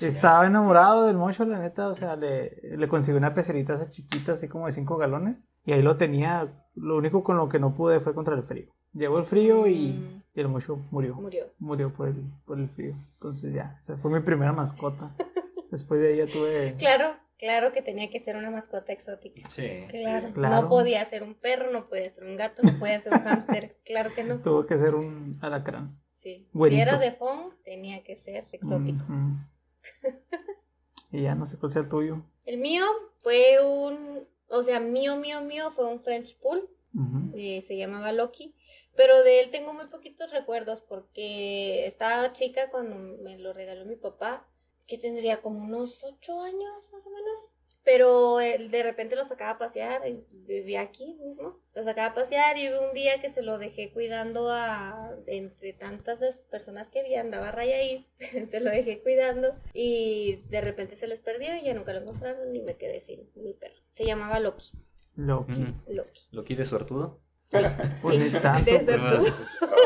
estaba 0.00 0.46
enamorado 0.46 1.06
del 1.06 1.16
mocho, 1.16 1.44
la 1.44 1.58
neta, 1.58 1.88
o 1.88 1.94
sea, 1.94 2.16
le, 2.16 2.61
le 2.76 2.88
conseguí 2.88 3.16
una 3.16 3.34
pecerita 3.34 3.75
esa 3.75 3.90
chiquita, 3.90 4.32
así 4.32 4.49
como 4.49 4.66
de 4.66 4.72
5 4.72 4.96
galones, 4.96 5.49
y 5.64 5.72
ahí 5.72 5.82
lo 5.82 5.96
tenía, 5.96 6.52
lo 6.75 6.96
único 6.96 7.22
con 7.25 7.37
lo 7.37 7.49
que 7.49 7.58
no 7.58 7.75
pude 7.75 8.00
fue 8.00 8.14
contra 8.14 8.34
el 8.34 8.43
frío. 8.43 8.72
Llegó 8.93 9.19
el 9.19 9.25
frío 9.25 9.66
y, 9.66 9.88
Mm. 9.93 10.22
y 10.34 10.40
el 10.40 10.49
mocho 10.49 10.76
murió 10.93 11.16
Murió. 11.16 11.46
murió 11.58 11.93
por 11.93 12.08
el, 12.08 12.22
por 12.46 12.58
el 12.61 12.69
frío. 12.69 12.94
Entonces 13.14 13.52
ya, 13.52 13.76
esa 13.81 13.96
fue 13.96 14.11
mi 14.12 14.20
primera 14.20 14.52
mascota. 14.52 15.10
Después 15.72 16.00
de 16.00 16.08
ahí 16.10 16.17
ya 16.19 16.26
tuve... 16.26 16.76
Claro, 16.78 17.17
claro 17.37 17.72
que 17.72 17.82
tenía 17.82 18.08
que 18.08 18.20
ser 18.20 18.37
una 18.37 18.50
mascota 18.52 18.93
exótica. 18.93 19.49
Sí. 19.49 19.84
Claro. 19.88 20.32
Claro. 20.32 20.62
No 20.62 20.69
podía 20.69 21.05
ser 21.05 21.25
un 21.25 21.34
perro, 21.34 21.72
no 21.72 21.88
podía 21.88 22.08
ser 22.10 22.22
un 22.22 22.37
gato, 22.37 22.62
no 22.62 22.72
podía 22.78 23.00
ser 23.00 23.14
un 23.14 23.22
hámster. 23.25 23.76
Claro 23.84 24.10
que 24.14 24.22
no. 24.22 24.37
Tuvo 24.38 24.64
que 24.67 24.78
ser 24.78 24.94
un 24.94 25.38
alacrán. 25.43 25.99
Sí. 26.24 26.42
Si 26.70 26.80
era 26.80 26.96
de 26.96 27.12
Fong, 27.12 27.52
tenía 27.64 28.02
que 28.02 28.16
ser 28.16 28.46
exótico. 28.50 29.04
Y 31.12 31.20
ya 31.20 31.34
no 31.34 31.44
sé 31.44 31.58
cuál 31.58 31.70
sea 31.70 31.82
el 31.82 31.90
tuyo. 31.90 32.24
El 32.46 32.56
mío 32.56 32.86
fue 33.20 33.62
un, 33.62 34.26
o 34.48 34.62
sea, 34.62 34.80
mío, 34.80 35.16
mío, 35.16 35.42
mío, 35.42 35.70
fue 35.70 35.84
un 35.84 36.00
French 36.00 36.38
Pool, 36.38 36.66
eh, 37.34 37.60
se 37.60 37.76
llamaba 37.76 38.10
Loki, 38.12 38.56
pero 38.96 39.22
de 39.22 39.40
él 39.40 39.50
tengo 39.50 39.74
muy 39.74 39.86
poquitos 39.88 40.32
recuerdos 40.32 40.80
porque 40.80 41.86
estaba 41.86 42.32
chica 42.32 42.70
cuando 42.70 42.96
me 42.96 43.36
lo 43.36 43.52
regaló 43.52 43.84
mi 43.84 43.96
papá, 43.96 44.48
que 44.86 44.96
tendría 44.96 45.42
como 45.42 45.58
unos 45.58 46.04
ocho 46.04 46.40
años 46.40 46.90
más 46.90 47.06
o 47.06 47.10
menos. 47.10 47.50
Pero 47.84 48.40
él 48.40 48.70
de 48.70 48.82
repente 48.82 49.14
lo 49.16 49.25
sacaba 49.25 49.50
a 49.50 49.58
pasear, 49.58 50.08
y 50.08 50.25
vivía 50.31 50.81
aquí 50.81 51.14
mismo, 51.22 51.60
lo 51.75 51.82
sacaba 51.82 52.08
a 52.08 52.14
pasear 52.14 52.56
y 52.56 52.70
hubo 52.70 52.88
un 52.88 52.94
día 52.94 53.20
que 53.20 53.28
se 53.28 53.42
lo 53.42 53.58
dejé 53.58 53.92
cuidando 53.92 54.48
a, 54.50 55.14
entre 55.26 55.72
tantas 55.75 56.38
personas 56.50 56.90
que 56.90 57.00
había, 57.00 57.20
andaba 57.20 57.50
Raya 57.50 57.76
ahí, 57.76 58.08
se 58.48 58.60
lo 58.60 58.70
dejé 58.70 59.00
cuidando 59.00 59.54
y 59.72 60.42
de 60.48 60.60
repente 60.60 60.96
se 60.96 61.08
les 61.08 61.20
perdió 61.20 61.56
y 61.56 61.64
ya 61.64 61.75
nunca 61.75 61.92
lo 61.92 62.00
encontraron 62.00 62.54
y 62.54 62.60
me 62.60 62.76
quedé 62.76 63.00
sin 63.00 63.31
mi 63.34 63.52
perro. 63.52 63.75
Se 63.92 64.04
llamaba 64.04 64.40
Loki, 64.40 64.72
Loki. 65.16 65.66
Loki. 65.88 66.22
Loki 66.32 66.54
de 66.54 66.64
suertudo. 66.64 67.23
Pues 68.03 68.19
ni 68.19 68.31
Sí, 68.31 68.39
tanto. 68.41 68.70
de 68.70 68.79
pues. 68.79 68.84
suertudo. 68.86 69.24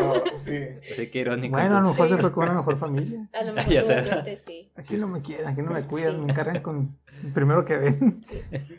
Oh, 0.02 0.24
sí. 0.40 0.58
Así 0.90 1.10
que 1.10 1.18
irónico. 1.18 1.52
Bueno, 1.56 1.76
a 1.76 1.80
lo 1.82 1.88
mejor 1.90 2.08
Sí. 2.08 2.14
se 2.14 2.20
fue 2.22 2.32
con 2.32 2.44
una 2.44 2.54
mejor 2.54 2.78
familia. 2.78 3.28
A 3.32 3.42
lo 3.44 3.52
Ya 3.54 3.64
mejor 3.64 3.82
sé. 3.82 4.06
suerte, 4.06 4.36
sí. 4.36 4.72
Aquí 4.76 4.96
no 4.96 5.06
me 5.08 5.20
quieren, 5.22 5.46
aquí 5.48 5.60
no 5.62 5.70
me 5.72 5.82
cuidan, 5.84 6.12
Sí. 6.12 6.18
me 6.18 6.32
encargan 6.32 6.62
con 6.62 6.98
el 7.24 7.32
primero 7.32 7.64
que 7.64 7.76
ven. 7.76 8.24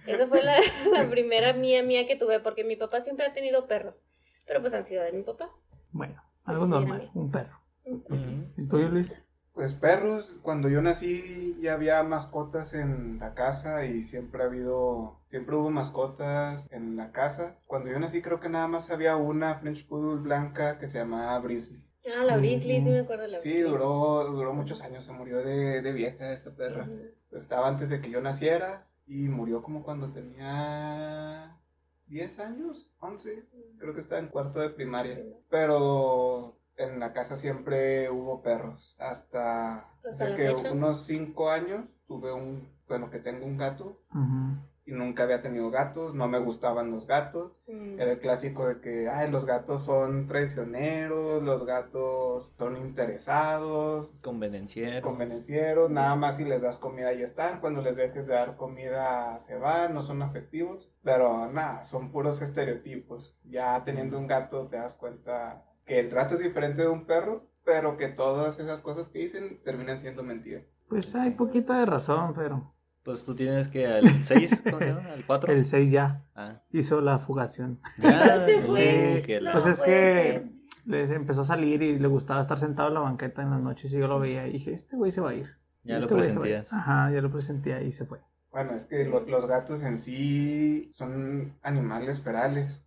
Esa 0.07 0.27
fue 0.27 0.41
la, 0.43 0.55
la 0.93 1.09
primera 1.09 1.53
mía 1.53 1.83
mía 1.83 2.07
que 2.07 2.15
tuve 2.15 2.39
porque 2.39 2.63
mi 2.63 2.75
papá 2.75 3.01
siempre 3.01 3.25
ha 3.27 3.33
tenido 3.33 3.67
perros, 3.67 4.01
pero 4.48 4.62
pues 4.62 4.74
han 4.74 4.86
sido 4.86 5.03
de 5.03 5.12
mi 5.12 5.21
papá. 5.24 5.50
Bueno, 5.91 6.21
algo 6.45 6.65
Sí, 6.65 6.71
era 6.71 6.79
normal, 6.81 7.12
un 7.13 7.31
perro. 7.31 7.59
Ujú. 7.86 8.15
¿El 8.57 8.67
tuyo, 8.69 8.89
Luis? 8.89 9.13
Pues 9.59 9.73
perros, 9.73 10.33
cuando 10.41 10.69
yo 10.69 10.81
nací 10.81 11.57
ya 11.59 11.73
había 11.73 12.01
mascotas 12.03 12.73
en 12.73 13.19
la 13.19 13.33
casa 13.33 13.83
y 13.83 14.05
siempre 14.05 14.41
ha 14.41 14.45
habido, 14.45 15.19
siempre 15.27 15.57
hubo 15.57 15.69
mascotas 15.69 16.71
en 16.71 16.95
la 16.95 17.11
casa. 17.11 17.57
Cuando 17.67 17.89
yo 17.91 17.99
nací 17.99 18.21
creo 18.21 18.39
que 18.39 18.47
nada 18.47 18.69
más 18.69 18.89
había 18.89 19.17
una 19.17 19.55
French 19.55 19.85
Poodle 19.85 20.21
blanca 20.21 20.79
que 20.79 20.87
se 20.87 20.99
llamaba 20.99 21.37
Brisley. 21.39 21.83
Ah, 22.17 22.23
la 22.23 22.37
Brisley, 22.37 22.79
sí 22.79 22.87
me 22.87 22.99
acuerdo 22.99 23.23
de 23.23 23.31
la 23.31 23.37
Sí, 23.39 23.49
Brisley. 23.49 23.69
duró, 23.69 24.23
duró 24.31 24.53
muchos 24.53 24.79
años, 24.79 25.03
se 25.03 25.11
murió 25.11 25.39
de, 25.39 25.81
de 25.81 25.91
vieja 25.91 26.31
esa 26.31 26.55
perra. 26.55 26.87
Estaba 27.33 27.67
antes 27.67 27.89
de 27.89 27.99
que 27.99 28.09
yo 28.09 28.21
naciera 28.21 28.87
y 29.07 29.27
murió 29.27 29.61
como 29.61 29.83
cuando 29.83 30.13
tenía 30.13 31.59
10 32.07 32.39
años, 32.39 32.93
11. 33.01 33.45
Creo 33.77 33.93
que 33.93 33.99
estaba 33.99 34.21
en 34.21 34.29
cuarto 34.29 34.61
de 34.61 34.69
primaria. 34.69 35.21
Pero 35.49 36.58
en 36.79 37.00
la 37.00 37.13
casa 37.13 37.36
siempre 37.38 38.09
hubo 38.09 38.41
perros. 38.41 38.95
Hasta, 39.00 39.86
Hasta 40.05 40.36
que 40.36 40.48
fecha. 40.50 40.71
unos 40.71 41.05
5 41.05 41.50
años 41.50 41.86
tuve 42.07 42.33
un, 42.33 42.69
bueno, 42.88 43.09
que 43.09 43.19
tengo 43.19 43.45
un 43.45 43.57
gato 43.57 44.01
Ujú. 44.13 44.57
y 44.86 44.91
nunca 44.93 45.24
había 45.24 45.41
tenido 45.43 45.69
gatos, 45.69 46.15
no 46.15 46.27
me 46.27 46.39
gustaban 46.39 46.89
los 46.89 47.05
gatos. 47.05 47.59
Mm. 47.67 48.00
Era 48.00 48.13
el 48.13 48.19
clásico 48.19 48.65
de 48.67 48.81
que, 48.81 49.07
ay, 49.09 49.29
los 49.29 49.45
gatos 49.45 49.83
son 49.83 50.25
traicioneros, 50.25 51.43
los 51.43 51.65
gatos 51.65 52.51
son 52.57 52.77
interesados, 52.77 54.12
Convenenciero. 54.24 55.01
convenencieros, 55.07 55.91
nada 55.91 56.15
más 56.15 56.38
si 56.38 56.45
les 56.45 56.62
das 56.63 56.77
comida 56.79 57.13
y 57.13 57.21
están, 57.21 57.59
cuando 57.59 57.81
les 57.81 57.95
dejes 57.95 58.25
de 58.27 58.33
dar 58.33 58.55
comida 58.55 59.39
se 59.41 59.55
van, 59.57 59.93
no 59.93 60.01
son 60.01 60.21
afectivos, 60.24 60.89
pero 61.03 61.51
nada, 61.51 61.86
son 61.86 62.12
puros 62.12 62.41
estereotipos. 62.41 63.36
Ya 63.43 63.83
teniendo 63.83 64.17
un 64.17 64.27
gato 64.27 64.67
te 64.67 64.77
das 64.77 64.95
cuenta 64.95 65.63
que 65.89 66.00
el 66.00 66.08
trato 66.10 66.36
es 66.36 66.41
diferente 66.41 66.84
de 66.84 66.88
un 66.88 67.05
perro, 67.05 67.50
pero 67.65 67.98
que 67.98 68.08
todas 68.08 68.60
esas 68.60 68.81
cosas 68.81 69.10
que 69.10 69.19
dicen 69.19 69.60
terminan 69.63 70.00
siendo 70.00 70.24
mentiras. 70.24 70.63
Pues 70.88 71.13
hay 71.15 71.31
poquita 71.31 71.79
de 71.79 71.86
razón, 71.86 72.34
pero 72.34 72.74
Pues 73.03 73.24
tú 73.25 73.36
tienes 73.36 73.67
que 73.67 73.88
al 73.88 74.03
6, 74.24 74.62
¿cómo 74.63 74.79
se 74.79 74.86
llama? 74.86 75.12
¿Al 75.12 75.25
4? 75.25 75.51
el 75.53 75.65
6 75.65 75.91
ya 75.91 76.24
Ah, 76.36 76.62
hizo 76.72 77.01
la 77.01 77.17
fugación. 77.19 77.79
ya. 77.98 78.39
Se 78.46 78.58
no, 78.62 78.67
fue. 78.67 79.24
que 79.25 79.41
la- 79.41 79.51
Pues 79.51 79.65
No 79.65 79.72
es 79.72 79.81
que 79.81 80.51
les 80.86 81.12
empezó 81.12 81.41
a 81.41 81.46
salir 81.46 81.81
y 81.84 82.00
le 82.00 82.08
gustaba 82.08 82.41
estar 82.41 82.58
sentado 82.58 82.88
en 82.89 82.93
la 82.96 83.00
banqueta 83.01 83.41
en 83.41 83.50
las 83.51 83.63
noches 83.63 83.91
y 83.93 83.98
yo 84.00 84.08
lo 84.08 84.19
veía 84.19 84.48
y 84.48 84.53
dije, 84.53 84.74
este 84.74 84.96
güey 84.96 85.12
se 85.12 85.22
va 85.22 85.31
a 85.31 85.36
ir. 85.36 85.50
ya 85.84 85.96
lo 85.96 86.01
Este 86.01 86.13
ir. 86.15 86.19
presentías. 86.22 86.74
Ajá, 86.74 87.12
ya 87.12 87.22
lo 87.22 87.31
presentía 87.31 87.81
y 87.81 87.91
se 87.91 88.05
fue. 88.05 88.19
Bueno, 88.51 88.74
es 88.75 88.86
que 88.88 89.05
lo- 89.05 89.25
los 89.27 89.46
gatos 89.48 89.84
en 89.84 90.00
sí 90.00 90.89
son 90.91 91.58
animales 91.62 92.22
ferales. 92.22 92.84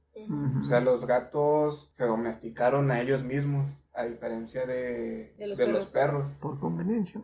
O 0.61 0.65
sea, 0.65 0.81
los 0.81 1.07
gatos 1.07 1.89
se 1.91 2.05
domesticaron 2.07 2.91
a 2.91 3.01
ellos 3.01 3.25
mismos, 3.25 3.71
a 3.95 4.05
diferencia 4.05 4.65
de, 4.67 5.35
De 5.39 5.47
los 5.47 5.59
de 5.59 5.67
perros. 5.67 5.91
perros. 5.91 6.31
Por 6.41 6.59
conveniencia. 6.59 7.21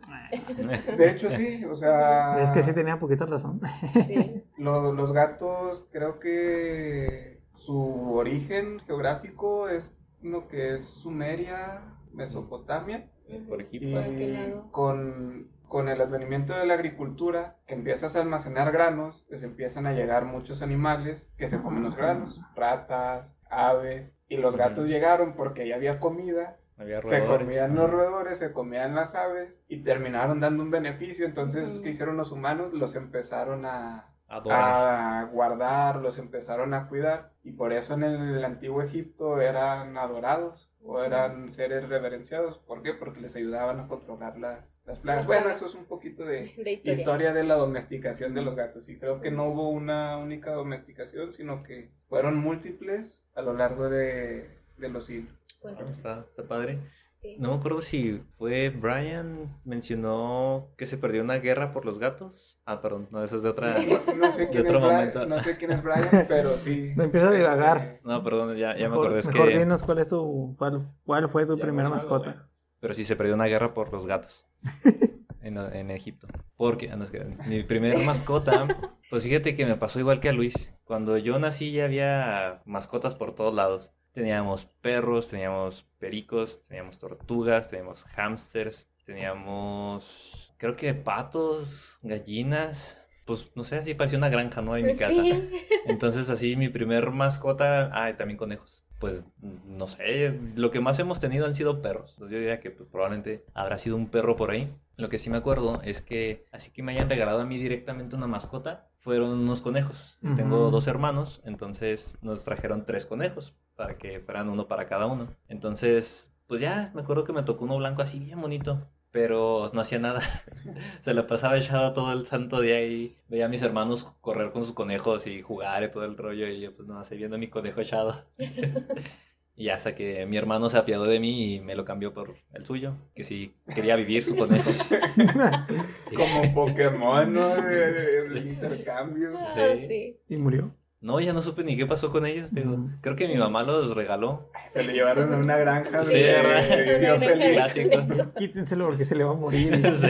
De 0.97 1.09
hecho, 1.11 1.31
sí, 1.31 1.65
o 1.65 1.75
sea... 1.75 2.41
Es 2.41 2.51
que 2.51 2.61
sí 2.61 2.73
tenía 2.73 2.99
poquita 2.99 3.25
razón. 3.25 3.59
Sí. 4.07 4.43
Lo- 4.57 4.93
los 4.93 5.11
gatos, 5.13 5.87
creo 5.91 6.19
que 6.19 7.41
su 7.55 8.13
origen 8.13 8.79
geográfico 8.81 9.67
es 9.69 9.95
lo 10.21 10.47
que 10.47 10.75
es 10.75 10.83
Sumeria, 10.85 11.81
Mesopotamia. 12.13 13.09
Por 13.47 13.59
Y 13.61 13.63
Egipto. 13.63 13.95
¿Por 14.01 14.03
aquel 14.03 14.33
lado? 14.33 14.71
con, 14.71 15.47
con 15.69 15.87
el 15.87 16.01
advenimiento 16.01 16.53
de 16.53 16.65
la 16.65 16.73
agricultura, 16.73 17.55
que 17.65 17.75
empiezas 17.75 18.15
a 18.15 18.21
almacenar 18.21 18.71
granos, 18.73 19.25
pues 19.29 19.43
empiezan 19.43 19.87
a 19.87 19.93
llegar 19.93 20.25
muchos 20.25 20.61
animales 20.61 21.31
que 21.37 21.47
se 21.47 21.61
comen 21.61 21.83
los 21.83 21.95
granos, 21.95 22.41
ratas, 22.55 23.37
aves, 23.49 24.17
y 24.27 24.37
los 24.37 24.57
gatos 24.57 24.87
llegaron 24.87 25.35
porque 25.35 25.67
ya 25.67 25.75
había 25.75 25.99
comida, 25.99 26.57
Había 26.77 27.01
se 27.01 27.25
comían 27.25 27.75
los 27.75 27.89
roedores, 27.89 28.39
se 28.39 28.51
comían 28.51 28.95
las 28.95 29.15
aves, 29.15 29.53
y 29.67 29.83
terminaron 29.83 30.39
dando 30.39 30.63
un 30.63 30.71
beneficio, 30.71 31.25
entonces, 31.25 31.67
Ujú. 31.67 31.83
¿qué 31.83 31.89
hicieron 31.89 32.17
los 32.17 32.31
humanos? 32.31 32.73
Los 32.73 32.95
empezaron 32.95 33.65
a, 33.65 34.09
a 34.27 35.29
guardar, 35.31 35.97
los 35.97 36.17
empezaron 36.17 36.73
a 36.73 36.87
cuidar 36.87 37.31
y 37.43 37.51
por 37.51 37.73
eso 37.73 37.95
en 37.95 38.03
el 38.03 38.45
antiguo 38.45 38.81
Egipto 38.81 39.41
eran 39.41 39.97
adorados 39.97 40.68
o 40.83 41.03
eran 41.03 41.51
seres 41.51 41.89
reverenciados. 41.89 42.57
¿Por 42.59 42.81
qué? 42.81 42.93
Porque 42.93 43.19
les 43.21 43.35
ayudaban 43.35 43.79
a 43.79 43.87
controlar 43.87 44.37
las, 44.37 44.79
las 44.85 44.99
plagas. 44.99 45.27
Bueno, 45.27 45.49
eso 45.49 45.67
es 45.67 45.75
un 45.75 45.85
poquito 45.85 46.23
de 46.25 46.43
De 46.57 46.71
historia. 46.71 46.93
historia 46.93 47.33
de 47.33 47.43
la 47.43 47.55
domesticación 47.55 48.33
de 48.33 48.41
los 48.41 48.55
gatos 48.55 48.87
y 48.89 48.97
creo 48.97 49.19
que 49.21 49.31
no 49.31 49.45
hubo 49.49 49.69
una 49.69 50.17
única 50.17 50.51
domesticación, 50.53 51.33
sino 51.33 51.63
que 51.63 51.91
fueron 52.07 52.37
múltiples 52.37 53.21
a 53.35 53.41
lo 53.41 53.53
largo 53.53 53.89
de, 53.89 54.49
de 54.77 54.89
los 54.89 55.05
siglos. 55.05 55.33
Pues, 55.61 55.75
Ah, 55.79 55.89
Está, 55.91 56.25
está 56.29 56.47
padre. 56.47 56.79
Sí. 57.19 57.35
No 57.39 57.49
me 57.49 57.55
acuerdo 57.55 57.81
si 57.81 58.23
fue 58.37 58.69
Brian 58.69 59.59
mencionó 59.65 60.69
que 60.77 60.85
se 60.85 60.97
perdió 60.97 61.21
una 61.21 61.35
guerra 61.35 61.71
por 61.71 61.85
los 61.85 61.99
gatos. 61.99 62.59
Ah, 62.65 62.81
perdón, 62.81 63.07
no, 63.11 63.23
eso 63.23 63.35
es 63.35 63.43
de 63.43 63.49
otra. 63.49 63.77
No, 63.79 64.13
no 64.15 64.31
sé 64.31 64.49
quién 64.49 64.65
otro 64.65 64.77
es 64.77 64.83
Brian, 64.83 64.95
momento. 64.95 65.25
no 65.25 65.39
sé 65.41 65.57
quién 65.57 65.71
es 65.71 65.83
Brian, 65.83 66.25
pero 66.27 66.49
sí. 66.57 66.93
No 66.95 67.03
empieza 67.03 67.29
a 67.29 67.31
divagar. 67.31 67.99
No, 68.03 68.23
perdón, 68.23 68.55
ya, 68.55 68.77
ya 68.77 68.89
me 68.89 68.95
acordé. 68.95 69.19
Es 69.19 69.27
mejor 69.27 69.49
que. 69.49 69.59
dinos 69.59 69.83
cuál 69.83 69.99
es 69.99 70.07
tu 70.07 70.55
cuál, 70.57 70.81
cuál 71.03 71.29
fue 71.29 71.45
tu 71.45 71.57
Ya, 71.57 71.63
primera 71.63 71.89
mascota. 71.89 72.49
Pero 72.79 72.93
sí 72.93 73.03
se 73.03 73.15
perdió 73.15 73.35
una 73.35 73.45
guerra 73.45 73.73
por 73.73 73.91
los 73.91 74.07
gatos. 74.07 74.45
En, 75.41 75.57
en 75.57 75.89
Egipto. 75.89 76.27
Porque, 76.57 76.91
ah, 76.91 76.97
no, 76.97 77.05
es 77.05 77.11
que 77.11 77.23
mi 77.47 77.63
primera 77.63 77.97
mascota, 77.99 78.67
pues 79.09 79.23
fíjate 79.23 79.55
que 79.55 79.65
me 79.65 79.77
pasó 79.77 79.97
igual 79.97 80.19
que 80.19 80.27
a 80.27 80.33
Luis. 80.33 80.75
Cuando 80.83 81.17
yo 81.17 81.39
nací 81.39 81.71
ya 81.71 81.85
había 81.85 82.61
mascotas 82.65 83.15
por 83.15 83.35
todos 83.35 83.55
lados. 83.55 83.93
Teníamos 84.11 84.65
perros, 84.81 85.27
teníamos 85.27 85.85
pericos, 85.99 86.61
teníamos 86.61 86.97
tortugas, 86.97 87.67
teníamos 87.67 88.03
hámsters, 88.15 88.89
teníamos, 89.05 90.53
creo 90.57 90.75
que 90.75 90.93
patos, 90.93 91.99
gallinas. 92.01 93.05
Pues 93.25 93.51
no 93.55 93.63
sé, 93.63 93.77
así 93.77 93.93
parecía 93.93 94.17
una 94.17 94.29
granja, 94.29 94.61
¿no? 94.61 94.75
En 94.75 94.87
mi 94.87 94.97
casa. 94.97 95.21
Sí. 95.21 95.49
Entonces 95.85 96.29
así 96.29 96.55
mi 96.55 96.69
primer 96.69 97.11
mascota, 97.11 97.91
ah, 97.93 98.09
y 98.09 98.13
también 98.15 98.37
conejos. 98.37 98.83
Pues 98.97 99.25
no 99.39 99.87
sé, 99.87 100.37
lo 100.55 100.71
que 100.71 100.81
más 100.81 100.99
hemos 100.99 101.19
tenido 101.19 101.45
han 101.45 101.55
sido 101.55 101.81
perros. 101.81 102.13
Entonces, 102.13 102.33
yo 102.33 102.39
diría 102.39 102.59
que 102.59 102.71
pues, 102.71 102.89
probablemente 102.89 103.45
habrá 103.53 103.77
sido 103.77 103.95
un 103.95 104.07
perro 104.07 104.35
por 104.35 104.51
ahí. 104.51 104.73
Lo 104.97 105.07
que 105.07 105.19
sí 105.19 105.29
me 105.29 105.37
acuerdo 105.37 105.79
es 105.83 106.01
que 106.01 106.45
así 106.51 106.71
que 106.71 106.83
me 106.83 106.91
hayan 106.91 107.09
regalado 107.09 107.39
a 107.41 107.45
mí 107.45 107.57
directamente 107.57 108.17
una 108.17 108.27
mascota, 108.27 108.89
fueron 108.97 109.29
unos 109.29 109.61
conejos. 109.61 110.19
Tengo 110.35 110.69
dos 110.71 110.87
hermanos, 110.87 111.41
entonces 111.45 112.17
nos 112.21 112.43
trajeron 112.43 112.85
tres 112.85 113.05
conejos 113.05 113.55
para 113.79 113.97
que 113.97 114.19
fueran 114.19 114.49
uno 114.49 114.67
para 114.67 114.87
cada 114.87 115.07
uno. 115.07 115.33
Entonces, 115.47 116.29
pues 116.47 116.59
ya 116.59 116.91
me 116.93 117.01
acuerdo 117.01 117.23
que 117.23 117.31
me 117.31 117.43
tocó 117.43 117.63
uno 117.63 117.77
blanco 117.77 118.01
así 118.01 118.19
bien 118.19 118.41
bonito. 118.41 118.85
Pero 119.09 119.71
no 119.73 119.79
hacía 119.79 119.99
nada. 119.99 120.19
Se 120.99 121.13
la 121.13 121.25
pasaba 121.27 121.57
echado 121.57 121.93
todo 121.93 122.11
el 122.11 122.27
santo 122.27 122.59
día 122.59 122.85
y 122.85 123.15
veía 123.29 123.45
a 123.45 123.47
mis 123.47 123.61
hermanos 123.61 124.11
correr 124.19 124.51
con 124.51 124.63
sus 124.63 124.73
conejos 124.73 125.27
y 125.27 125.41
jugar 125.41 125.81
y 125.83 125.91
todo 125.91 126.03
el 126.03 126.17
rollo. 126.17 126.49
Y 126.49 126.59
yo, 126.59 126.75
pues 126.75 126.89
no, 126.89 126.99
así 126.99 127.15
viendo 127.15 127.37
a 127.37 127.39
mi 127.39 127.47
conejo 127.47 127.79
echado. 127.79 128.25
y 129.55 129.69
hasta 129.69 129.95
que 129.95 130.25
mi 130.25 130.35
hermano 130.35 130.69
se 130.69 130.77
apiadó 130.77 131.05
de 131.05 131.21
mí 131.21 131.55
y 131.55 131.59
me 131.61 131.73
lo 131.73 131.85
cambió 131.85 132.13
por 132.13 132.35
el 132.51 132.65
suyo, 132.65 132.97
que 133.15 133.23
sí 133.23 133.53
quería 133.73 133.95
vivir 133.95 134.25
su 134.25 134.35
conejo. 134.35 134.69
Como 136.17 136.53
Pokémon, 136.53 137.33
¿no? 137.33 137.55
De 137.55 138.39
intercambio. 138.45 139.31
Ah, 139.37 139.53
Sí. 139.77 139.87
sí. 139.87 140.19
Y 140.27 140.35
murió. 140.35 140.73
No, 141.01 141.19
ya 141.21 141.31
no 141.31 141.41
supe 141.41 141.63
ni 141.63 141.77
qué 141.77 141.85
pasó 141.85 142.11
con 142.11 142.25
ellos. 142.25 142.51
Digo, 142.51 142.75
Mm. 142.77 142.99
creo 143.01 143.15
que 143.15 143.27
mi 143.27 143.35
mamá 143.37 143.63
los 143.63 143.95
regaló. 143.95 144.49
Se 144.69 144.83
le 144.83 144.93
llevaron 144.93 145.33
a 145.33 145.37
una 145.37 145.57
granja 145.57 146.03
Sí, 146.03 146.15
de. 146.15 148.27
Quítenselo 148.37 148.87
porque 148.87 149.05
se 149.05 149.15
le 149.15 149.23
va 149.23 149.31
a 149.31 149.35
morir. 149.35 149.71
Sí. 149.95 150.07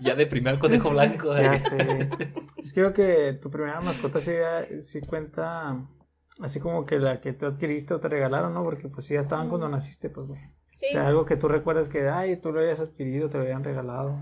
Ya 0.00 0.14
de 0.14 0.26
primer 0.26 0.58
conejo 0.58 0.90
blanco. 0.90 1.34
Ya 1.36 1.54
eh. 1.54 1.60
sé. 1.60 1.76
Es 2.62 2.72
que 2.72 2.80
creo 2.80 2.92
que 2.92 3.32
tu 3.34 3.50
primera 3.50 3.80
mascota 3.80 4.20
sí, 4.20 4.32
sí 4.80 5.00
cuenta 5.00 5.86
así 6.40 6.60
como 6.60 6.86
que 6.86 6.98
la 6.98 7.20
que 7.20 7.32
tú 7.32 7.46
adquiriste 7.46 7.94
o 7.94 8.00
te 8.00 8.08
regalaron, 8.08 8.54
¿no? 8.54 8.62
Porque 8.62 8.88
pues 8.88 9.06
sí 9.06 9.14
ya 9.14 9.20
estaban 9.20 9.48
cuando 9.48 9.68
naciste, 9.68 10.08
pues 10.08 10.26
güey. 10.26 10.40
Sí. 10.68 10.86
O 10.90 10.92
sea, 10.92 11.06
algo 11.08 11.26
que 11.26 11.36
tú 11.36 11.48
recuerdas 11.48 11.88
que, 11.88 12.08
ay, 12.08 12.36
tú 12.36 12.52
lo 12.52 12.60
habías 12.60 12.80
adquirido, 12.80 13.28
te 13.28 13.38
lo 13.38 13.44
habían 13.44 13.64
regalado. 13.64 14.16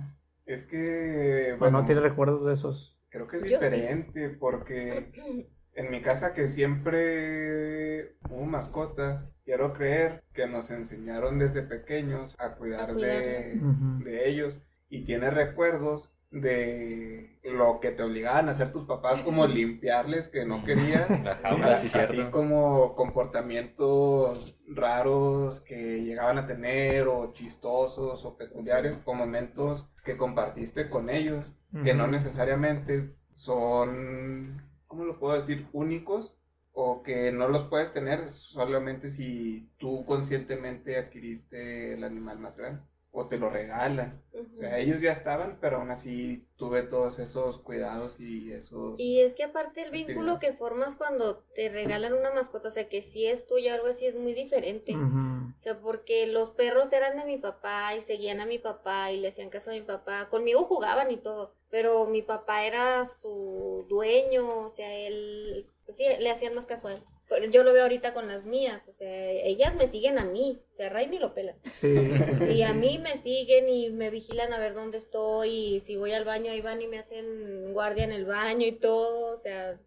Es 0.46 0.64
que, 0.64 1.52
O 1.54 1.58
bueno, 1.58 1.80
no 1.80 1.84
tienes 1.86 2.02
recuerdos 2.02 2.44
de 2.44 2.54
esos. 2.54 2.98
creo 3.10 3.26
que 3.26 3.36
es 3.38 3.44
Yo 3.44 3.58
diferente 3.60 4.30
porque 4.30 5.10
en 5.76 5.90
mi 5.90 6.00
casa 6.00 6.32
que 6.32 6.48
siempre 6.48 8.16
hubo 8.30 8.46
mascotas, 8.46 9.28
quiero 9.44 9.74
creer 9.74 10.24
que 10.32 10.46
nos 10.46 10.70
enseñaron 10.70 11.38
desde 11.38 11.62
pequeños 11.62 12.34
a 12.38 12.54
cuidar 12.54 12.90
A 12.90 12.94
de, 12.94 14.28
ellos. 14.28 14.58
Y 14.88 15.04
tienes 15.04 15.34
recuerdos 15.34 16.12
de 16.30 17.38
lo 17.44 17.80
que 17.80 17.90
te 17.90 18.02
obligaban 18.02 18.48
a 18.48 18.52
hacer 18.52 18.72
tus 18.72 18.84
papás 18.84 19.22
como 19.22 19.46
limpiarles 19.46 20.28
que 20.28 20.44
no 20.44 20.64
querías 20.64 21.08
La 21.24 21.36
jaula, 21.36 21.76
sí, 21.76 21.86
así 21.98 22.14
cierto. 22.14 22.30
como 22.30 22.94
comportamientos 22.94 24.56
raros 24.66 25.60
que 25.60 26.02
llegaban 26.02 26.38
a 26.38 26.46
tener 26.46 27.06
o 27.08 27.32
chistosos 27.32 28.24
o 28.24 28.36
peculiares 28.36 29.00
o 29.04 29.14
momentos 29.14 29.88
que 30.04 30.16
compartiste 30.16 30.88
con 30.88 31.10
ellos 31.10 31.52
que 31.84 31.92
no 31.92 32.06
necesariamente 32.06 33.14
son, 33.36 34.62
¿cómo 34.96 35.08
lo 35.08 35.18
puedo 35.18 35.36
decir? 35.36 35.66
Únicos 35.74 36.34
o 36.72 37.02
que 37.02 37.30
no 37.30 37.48
los 37.48 37.64
puedes 37.64 37.92
tener 37.92 38.30
solamente 38.30 39.10
si 39.10 39.68
tú 39.76 40.06
conscientemente 40.06 40.96
adquiriste 40.96 41.92
el 41.92 42.02
animal 42.02 42.38
más 42.38 42.56
grande 42.56 42.80
o 43.10 43.28
te 43.28 43.38
lo 43.38 43.48
regalan. 43.48 44.22
O 44.34 44.56
sea, 44.56 44.78
ellos 44.78 45.00
ya 45.00 45.12
estaban, 45.12 45.58
pero 45.60 45.78
aún 45.78 45.90
así 45.90 46.46
tuve 46.56 46.82
todos 46.82 47.18
esos 47.18 47.58
cuidados 47.58 48.20
y 48.20 48.52
esos... 48.52 48.94
Y 48.98 49.20
es 49.20 49.34
que 49.34 49.44
aparte 49.44 49.82
el 49.82 49.90
vínculo 49.90 50.38
que 50.38 50.52
formas 50.52 50.96
cuando 50.96 51.38
te 51.54 51.70
regalan 51.70 52.12
una 52.12 52.30
mascota, 52.34 52.68
o 52.68 52.70
sea, 52.70 52.90
que 52.90 53.00
si 53.00 53.26
es 53.26 53.46
tuya 53.46 53.72
o 53.72 53.76
algo 53.76 53.86
así, 53.88 54.04
es 54.04 54.16
muy 54.16 54.34
diferente. 54.34 54.94
O 54.94 55.58
sea, 55.58 55.80
porque 55.80 56.26
los 56.26 56.50
perros 56.50 56.92
eran 56.92 57.16
de 57.16 57.24
mi 57.24 57.38
papá 57.38 57.94
y 57.94 58.02
seguían 58.02 58.40
a 58.40 58.46
mi 58.46 58.58
papá 58.58 59.10
y 59.12 59.20
le 59.20 59.28
hacían 59.28 59.48
caso 59.48 59.70
a 59.70 59.74
mi 59.74 59.80
papá. 59.80 60.28
Conmigo 60.28 60.64
jugaban 60.64 61.10
y 61.10 61.16
todo, 61.16 61.54
pero 61.76 62.06
mi 62.06 62.22
papá 62.22 62.64
era 62.64 63.04
su 63.04 63.84
dueño, 63.86 64.60
o 64.60 64.70
sea, 64.70 64.90
él, 64.94 65.66
pues 65.84 65.98
sí, 65.98 66.04
le 66.20 66.30
hacían 66.30 66.54
más 66.54 66.64
caso 66.64 66.88
a 66.88 66.94
él. 66.94 67.02
Yo 67.50 67.64
lo 67.64 67.74
veo 67.74 67.82
ahorita 67.82 68.14
con 68.14 68.28
las 68.28 68.46
mías, 68.46 68.88
o 68.88 68.94
sea, 68.94 69.30
ellas 69.30 69.74
me 69.74 69.86
siguen 69.86 70.18
a 70.18 70.24
mí, 70.24 70.58
o 70.70 70.72
sea, 70.72 70.88
Ray 70.88 71.08
ni 71.08 71.18
lo 71.18 71.34
pelan. 71.34 71.58
Sí, 71.64 72.16
sí, 72.16 72.34
sí. 72.34 72.44
Y 72.50 72.62
a 72.62 72.72
mí 72.72 72.96
me 72.96 73.18
siguen 73.18 73.68
y 73.68 73.90
me 73.90 74.08
vigilan 74.08 74.54
a 74.54 74.58
ver 74.58 74.72
dónde 74.72 74.96
estoy 74.96 75.50
y 75.50 75.80
si 75.80 75.98
voy 75.98 76.14
al 76.14 76.24
baño 76.24 76.50
ahí 76.50 76.62
van 76.62 76.80
y 76.80 76.88
me 76.88 76.98
hacen 76.98 77.74
guardia 77.74 78.04
en 78.04 78.12
el 78.12 78.24
baño 78.24 78.66
y 78.66 78.72
todo, 78.72 79.34
o 79.34 79.36
sea, 79.36 79.78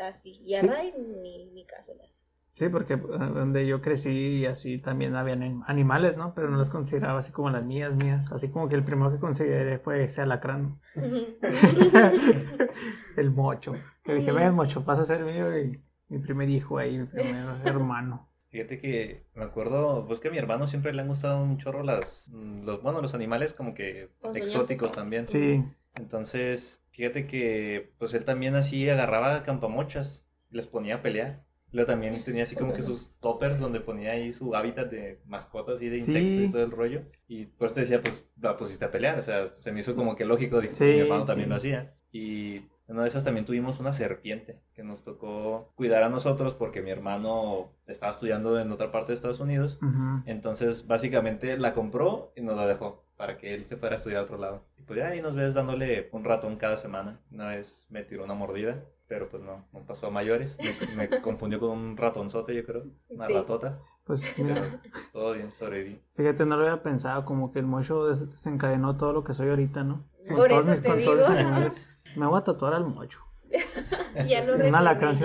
así. 0.00 0.40
Y 0.44 0.54
a. 0.54 0.62
Ray 0.62 0.94
ni, 0.96 1.46
ni 1.46 1.64
caso 1.66 1.92
le 1.94 2.04
hace. 2.04 2.22
Sí, 2.54 2.68
porque 2.68 2.94
eh, 2.94 2.98
donde 2.98 3.66
yo 3.66 3.80
crecí 3.80 4.44
así 4.46 4.78
también 4.78 5.16
habían 5.16 5.42
an- 5.42 5.62
animales, 5.66 6.16
¿no? 6.16 6.34
Pero 6.34 6.50
no 6.50 6.58
los 6.58 6.70
consideraba 6.70 7.18
así 7.18 7.32
como 7.32 7.50
las 7.50 7.64
mías, 7.64 7.94
mías. 7.94 8.30
Así 8.30 8.50
como 8.50 8.68
que 8.68 8.76
el 8.76 8.84
primero 8.84 9.10
que 9.10 9.18
consideré 9.18 9.78
fue 9.78 10.04
ese 10.04 10.20
alacrán. 10.20 10.80
el 13.16 13.30
mocho. 13.30 13.74
Que 14.04 14.14
dije, 14.14 14.32
ven, 14.32 14.54
mocho, 14.54 14.84
pasa 14.84 15.02
a 15.02 15.06
ser 15.06 15.24
mío 15.24 15.58
y 15.58 15.80
mi 16.08 16.18
primer 16.18 16.48
hijo 16.50 16.78
ahí, 16.78 16.98
mi 16.98 17.06
primer 17.06 17.44
hermano. 17.66 18.28
Fíjate 18.50 18.80
que 18.80 19.24
me 19.34 19.44
acuerdo, 19.44 20.04
pues 20.06 20.20
que 20.20 20.28
a 20.28 20.30
mi 20.30 20.36
hermano 20.36 20.66
siempre 20.66 20.92
le 20.92 21.00
han 21.00 21.08
gustado 21.08 21.42
un 21.42 21.56
chorro 21.56 21.82
las, 21.82 22.30
mm, 22.34 22.66
los, 22.66 22.82
bueno, 22.82 23.00
los 23.00 23.14
animales 23.14 23.54
como 23.54 23.72
que 23.72 24.10
exóticos 24.34 24.92
también. 24.92 25.24
Sí, 25.24 25.64
Entonces, 25.94 26.84
fíjate 26.90 27.26
que 27.26 27.94
pues 27.98 28.12
él 28.12 28.26
también 28.26 28.54
así 28.54 28.90
agarraba 28.90 29.42
campamochas 29.42 30.26
y 30.50 30.56
les 30.56 30.66
ponía 30.66 30.96
a 30.96 31.02
pelear. 31.02 31.44
Luego 31.72 31.86
también 31.86 32.22
tenía 32.22 32.44
así 32.44 32.54
como 32.54 32.72
que 32.74 32.82
sus 32.82 33.12
toppers 33.20 33.58
donde 33.58 33.80
ponía 33.80 34.12
ahí 34.12 34.32
su 34.32 34.54
hábitat 34.54 34.90
de 34.90 35.20
mascotas 35.26 35.80
y 35.82 35.88
de 35.88 35.96
insectos 35.98 36.22
Sí. 36.22 36.44
y 36.44 36.50
todo 36.52 36.62
el 36.62 36.70
rollo. 36.70 37.02
Y 37.28 37.46
por 37.46 37.66
eso 37.66 37.74
te 37.76 37.80
decía, 37.80 38.02
pues 38.02 38.24
la 38.40 38.56
pusiste 38.56 38.84
a 38.84 38.90
pelear. 38.90 39.18
O 39.18 39.22
sea, 39.22 39.48
se 39.48 39.72
me 39.72 39.80
hizo 39.80 39.96
como 39.96 40.14
que 40.14 40.24
lógico, 40.24 40.60
dije, 40.60 40.74
Sí, 40.74 40.84
mi 40.84 40.98
hermano 41.00 41.24
también 41.24 41.46
sí. 41.46 41.50
lo 41.50 41.56
hacía. 41.56 41.94
Y 42.12 42.56
En 42.88 42.96
una 42.96 43.04
de 43.04 43.08
esas 43.08 43.24
también 43.24 43.46
tuvimos 43.46 43.80
una 43.80 43.94
serpiente 43.94 44.60
que 44.74 44.82
nos 44.82 45.02
tocó 45.02 45.72
cuidar 45.76 46.02
a 46.02 46.10
nosotros 46.10 46.52
porque 46.54 46.82
mi 46.82 46.90
hermano 46.90 47.70
estaba 47.86 48.12
estudiando 48.12 48.58
en 48.60 48.70
otra 48.70 48.92
parte 48.92 49.12
de 49.12 49.14
Estados 49.14 49.40
Unidos. 49.40 49.78
Entonces, 50.26 50.86
básicamente 50.86 51.56
la 51.56 51.72
compró 51.74 52.32
y 52.36 52.42
nos 52.42 52.56
la 52.56 52.66
dejó 52.66 53.04
para 53.16 53.38
que 53.38 53.54
él 53.54 53.64
se 53.64 53.76
fuera 53.76 53.94
a 53.94 53.98
estudiar 53.98 54.20
a 54.20 54.24
otro 54.24 54.36
lado. 54.36 54.64
Y 54.76 54.82
pues 54.82 54.98
ya 54.98 55.08
ahí 55.08 55.22
nos 55.22 55.36
ves 55.36 55.54
dándole 55.54 56.08
un 56.12 56.24
ratón 56.24 56.56
cada 56.56 56.76
semana. 56.76 57.20
Una 57.30 57.46
vez 57.48 57.86
me 57.88 58.02
tiró 58.02 58.24
una 58.24 58.34
mordida, 58.34 58.82
pero 59.12 59.28
pues 59.28 59.42
no, 59.42 59.62
no 59.74 59.80
pasó 59.86 60.06
a 60.06 60.10
mayores. 60.10 60.56
Me, 60.96 61.08
me 61.08 61.20
confundió 61.22 61.60
con 61.60 61.68
un 61.70 61.96
ratonzote, 61.98 62.54
yo 62.54 62.64
creo. 62.64 62.84
Una 63.10 63.26
Sí. 63.26 63.34
ratota. 63.34 63.78
Pues 64.04 64.22
mira, 64.38 64.80
Todo 65.12 65.34
bien, 65.34 65.52
sobreviví. 65.52 66.00
fíjate, 66.16 66.46
no 66.46 66.56
lo 66.56 66.64
había 66.64 66.82
pensado, 66.82 67.26
como 67.26 67.52
que 67.52 67.58
el 67.58 67.66
mocho 67.66 68.06
des- 68.08 68.30
desencadenó 68.30 68.96
todo 68.96 69.12
lo 69.12 69.22
que 69.22 69.34
soy 69.34 69.50
ahorita, 69.50 69.84
¿no? 69.84 70.08
Con 70.26 70.36
Por 70.36 70.48
todos 70.48 70.68
eso 70.68 70.80
te 70.82 70.96
digo. 70.96 71.12
Me 72.16 72.26
voy 72.26 72.38
a 72.38 72.42
tatuar 72.44 72.72
al 72.72 72.86
mocho. 72.86 73.18
Ya 74.28 74.44
lo 74.44 74.54
Una 74.56 74.80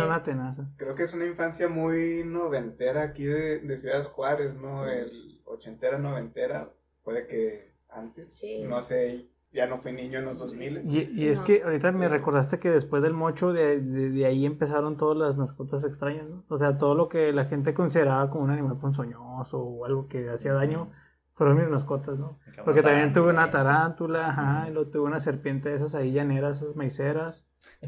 una 0.06 0.24
tenaza. 0.24 0.70
Creo 0.77 0.96
que 0.96 1.03
es 1.03 1.13
una 1.13 1.25
infancia 1.25 1.67
muy 1.70 2.24
noventera 2.25 3.03
aquí 3.03 3.24
de, 3.24 3.60
de 3.60 3.77
Ciudad 3.77 4.03
Juárez, 4.03 4.56
¿no? 4.56 4.86
El 4.88 5.41
ochentera, 5.46 5.98
noventera, 5.98 6.72
puede 7.03 7.25
que 7.27 7.74
antes, 7.89 8.34
Sí. 8.34 8.63
no 8.63 8.82
sé, 8.82 9.29
ya 9.51 9.68
no 9.68 9.77
fui 9.80 9.92
niño 9.94 10.20
en 10.20 10.25
los 10.25 10.38
2000. 10.39 10.82
Y, 10.86 11.10
y 11.12 11.27
es 11.30 11.39
No. 11.39 11.46
que 11.46 11.63
ahorita 11.63 11.92
me 11.92 12.10
recordaste 12.10 12.60
que 12.60 12.70
después 12.70 13.01
del 13.01 13.13
mocho, 13.13 13.54
de, 13.54 13.80
de, 13.80 14.10
de 14.10 14.25
ahí 14.25 14.46
empezaron 14.46 14.98
todas 14.98 15.18
las 15.18 15.38
mascotas 15.38 15.84
extrañas, 15.84 16.27
¿no? 16.30 16.44
O 16.50 16.58
sea, 16.58 16.77
todo 16.77 16.96
lo 16.96 17.10
que 17.10 17.32
la 17.34 17.46
gente 17.46 17.74
consideraba 17.74 18.30
como 18.30 18.44
un 18.44 18.51
animal 18.51 18.77
ponzoñoso 18.77 19.60
o 19.60 19.86
algo 19.86 20.08
que 20.08 20.30
hacía 20.30 20.54
daño, 20.54 20.92
fueron 21.34 21.58
mis 21.58 21.70
mascotas, 21.70 22.18
¿no? 22.18 22.39
Porque 22.66 22.82
también 22.82 23.13
tuve 23.13 23.30
una 23.30 23.51
tarántula, 23.51 24.30
ajá, 24.30 24.68
y 24.70 24.74
luego 24.74 24.89
tuve 24.89 25.04
una 25.08 25.20
serpiente 25.20 25.70
de 25.70 25.75
esas 25.75 25.94
ahí 25.96 26.12
llaneras, 26.12 26.62
esas 26.62 26.75
maiceras, 26.75 27.46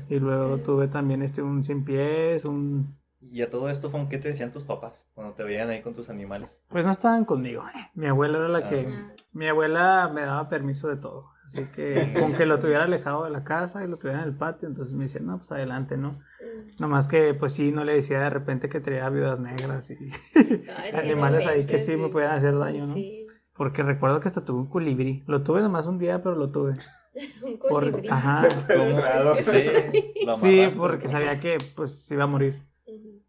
y 0.07 0.15
luego 0.19 0.57
tuve 0.59 0.87
también 0.87 1.21
este 1.23 1.41
un 1.41 1.63
sin 1.63 1.83
pies, 1.83 2.45
un... 2.45 2.95
Y 3.21 3.41
a 3.41 3.49
todo 3.49 3.67
esto, 3.69 3.89
Fon, 3.89 4.07
¿qué 4.07 4.17
te 4.17 4.29
decían 4.29 4.51
tus 4.51 4.63
papás 4.63 5.09
cuando 5.13 5.33
te 5.33 5.43
veían 5.43 5.69
ahí 5.69 5.81
con 5.81 5.93
tus 5.93 6.09
animales? 6.09 6.63
Pues 6.69 6.85
no 6.85 6.91
estaban 6.91 7.25
conmigo, 7.25 7.63
mi 7.95 8.05
abuela 8.07 8.37
era 8.37 8.47
la 8.49 8.67
que... 8.69 8.87
Ah. 8.87 9.11
Mi 9.33 9.47
abuela 9.47 10.09
me 10.13 10.21
daba 10.21 10.47
permiso 10.47 10.87
de 10.87 10.97
todo, 10.97 11.31
así 11.49 11.65
que 11.75 12.13
con 12.19 12.33
que 12.33 12.45
lo 12.45 12.59
tuviera 12.59 12.83
alejado 12.83 13.23
de 13.25 13.31
la 13.31 13.43
casa 13.43 13.83
y 13.83 13.87
lo 13.87 13.97
tuviera 13.97 14.21
en 14.21 14.27
el 14.29 14.35
patio, 14.35 14.67
entonces 14.67 14.93
me 14.95 15.05
decía, 15.05 15.19
no, 15.21 15.37
pues 15.39 15.51
adelante, 15.51 15.97
¿no? 15.97 16.11
Mm. 16.11 16.79
Nomás 16.81 17.07
que, 17.07 17.33
pues 17.33 17.53
sí, 17.53 17.71
no 17.71 17.83
le 17.83 17.95
decía 17.95 18.19
de 18.21 18.29
repente 18.29 18.69
que 18.69 18.79
traía 18.79 19.09
viudas 19.09 19.39
negras 19.39 19.89
y 19.89 19.97
animales 20.93 21.45
no 21.45 21.51
ahí 21.51 21.65
que 21.65 21.79
sí 21.79 21.97
me 21.97 22.09
podían 22.09 22.31
hacer 22.31 22.57
daño, 22.57 22.85
¿no? 22.85 22.93
Sí, 22.93 23.25
Porque 23.55 23.81
recuerdo 23.83 24.19
que 24.19 24.27
hasta 24.27 24.45
tuve 24.45 24.59
un 24.59 24.67
colibrí. 24.69 25.23
Lo 25.27 25.41
tuve 25.41 25.61
nomás 25.61 25.87
un 25.87 25.97
día, 25.97 26.21
pero 26.21 26.35
lo 26.35 26.51
tuve. 26.51 26.77
un 27.43 27.57
Por- 27.57 27.69
colibrí. 27.89 28.07
Ajá. 28.09 28.47
Ese, 29.37 29.91
lo 30.25 30.33
Sí, 30.35 30.59
amarraste, 30.59 30.79
porque 30.79 31.07
sabía 31.07 31.39
que 31.39 31.57
pues 31.75 32.09
iba 32.11 32.23
a 32.25 32.27
morir. 32.27 32.63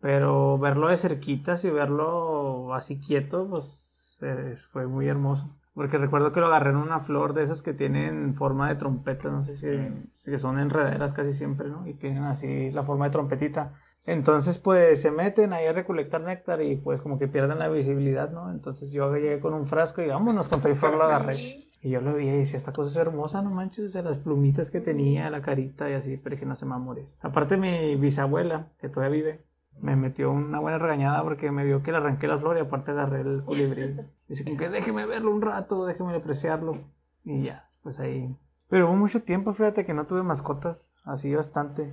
Pero 0.01 0.59
verlo 0.59 0.89
de 0.89 0.97
cerquitas 0.97 1.65
y 1.65 1.71
verlo 1.71 2.73
así 2.75 3.01
quieto, 3.01 3.47
pues 3.49 4.19
eh, 4.23 4.55
fue 4.73 4.87
muy 4.87 5.09
hermoso. 5.09 5.55
Porque 5.81 5.97
recuerdo 5.97 6.31
que 6.31 6.41
lo 6.41 6.49
agarré 6.49 6.73
en 6.73 6.77
una 6.77 7.01
flor 7.01 7.33
de 7.33 7.43
esas 7.43 7.63
que 7.63 7.73
tienen 7.73 8.35
forma 8.35 8.69
de 8.69 8.75
trompeta, 8.75 9.31
no 9.31 9.41
sé 9.41 9.57
si, 9.57 9.67
si 10.13 10.39
son 10.39 10.59
enredaderas 10.59 11.15
casi 11.15 11.33
siempre, 11.33 11.71
¿no? 11.71 11.87
Y 11.87 11.95
tienen 11.95 12.25
así 12.25 12.71
la 12.71 12.83
forma 12.83 13.07
de 13.07 13.13
trompetita. 13.13 13.73
Entonces, 14.05 14.59
pues 14.59 15.01
se 15.01 15.11
meten 15.11 15.55
ahí 15.55 15.65
a 15.65 15.73
recolectar 15.73 16.21
néctar 16.21 16.61
y 16.61 16.77
pues 16.77 17.01
como 17.01 17.19
que 17.19 17.29
pierden 17.29 17.59
la 17.59 17.71
visibilidad, 17.71 18.31
¿no? 18.31 18.51
Entonces 18.51 18.93
yo 18.93 19.11
llegué 19.17 19.41
con 19.41 19.55
un 19.55 19.65
frasco 19.65 20.03
y 20.03 20.09
vámonos, 20.09 20.49
con 20.49 20.61
todo 20.61 20.71
y 20.71 20.77
flor 20.77 20.99
lo 20.99 21.05
agarré. 21.05 21.35
Y 21.83 21.89
yo 21.89 22.03
lo 22.03 22.13
vi 22.13 22.29
y 22.29 22.31
decía, 22.31 22.59
esta 22.59 22.75
cosa 22.75 22.91
es 22.91 22.97
hermosa, 22.97 23.41
no 23.41 23.49
manches, 23.49 23.95
de 23.95 24.03
las 24.03 24.19
plumitas 24.19 24.71
que 24.71 24.83
tenía, 24.83 25.31
la 25.31 25.41
carita 25.41 25.89
y 25.89 25.95
así, 25.95 26.19
pero 26.19 26.37
dije, 26.37 26.45
no 26.45 26.55
se 26.55 26.67
me 26.67 26.73
va 26.73 26.77
a 26.77 26.81
morir. 26.81 27.09
Aparte 27.23 27.57
mi 27.57 27.97
bisabuela, 27.97 28.69
que 28.79 28.91
todavía 28.91 29.17
vive, 29.17 29.45
me 29.81 29.97
metió 29.97 30.31
una 30.31 30.61
buena 30.61 30.79
regañada 30.79 31.23
porque 31.23 31.51
me 31.51 31.65
vio 31.65 31.83
que 31.83 31.91
le 31.93 31.99
arranqué 31.99 32.27
la 32.27 32.39
flor 32.39 32.57
y 32.57 32.61
aparte 32.61 32.91
agarré 32.93 33.21
el 33.21 33.43
colibrí. 33.45 33.97
Dice, 34.29 34.45
como 34.45 34.57
que 34.57 34.69
déjeme 34.69 35.07
verlo 35.07 35.31
un 35.33 35.43
rato, 35.43 35.85
déjeme 35.87 36.15
apreciarlo. 36.15 36.79
Y 37.25 37.43
ya, 37.45 37.67
pues 37.83 37.99
ahí. 37.99 38.37
Pero 38.69 38.87
hubo 38.89 38.97
mucho 38.97 39.23
tiempo, 39.23 39.53
fíjate 39.53 39.85
que 39.85 39.95
no 39.95 40.07
tuve 40.07 40.23
mascotas, 40.23 40.93
así 41.05 41.35
bastante. 41.35 41.93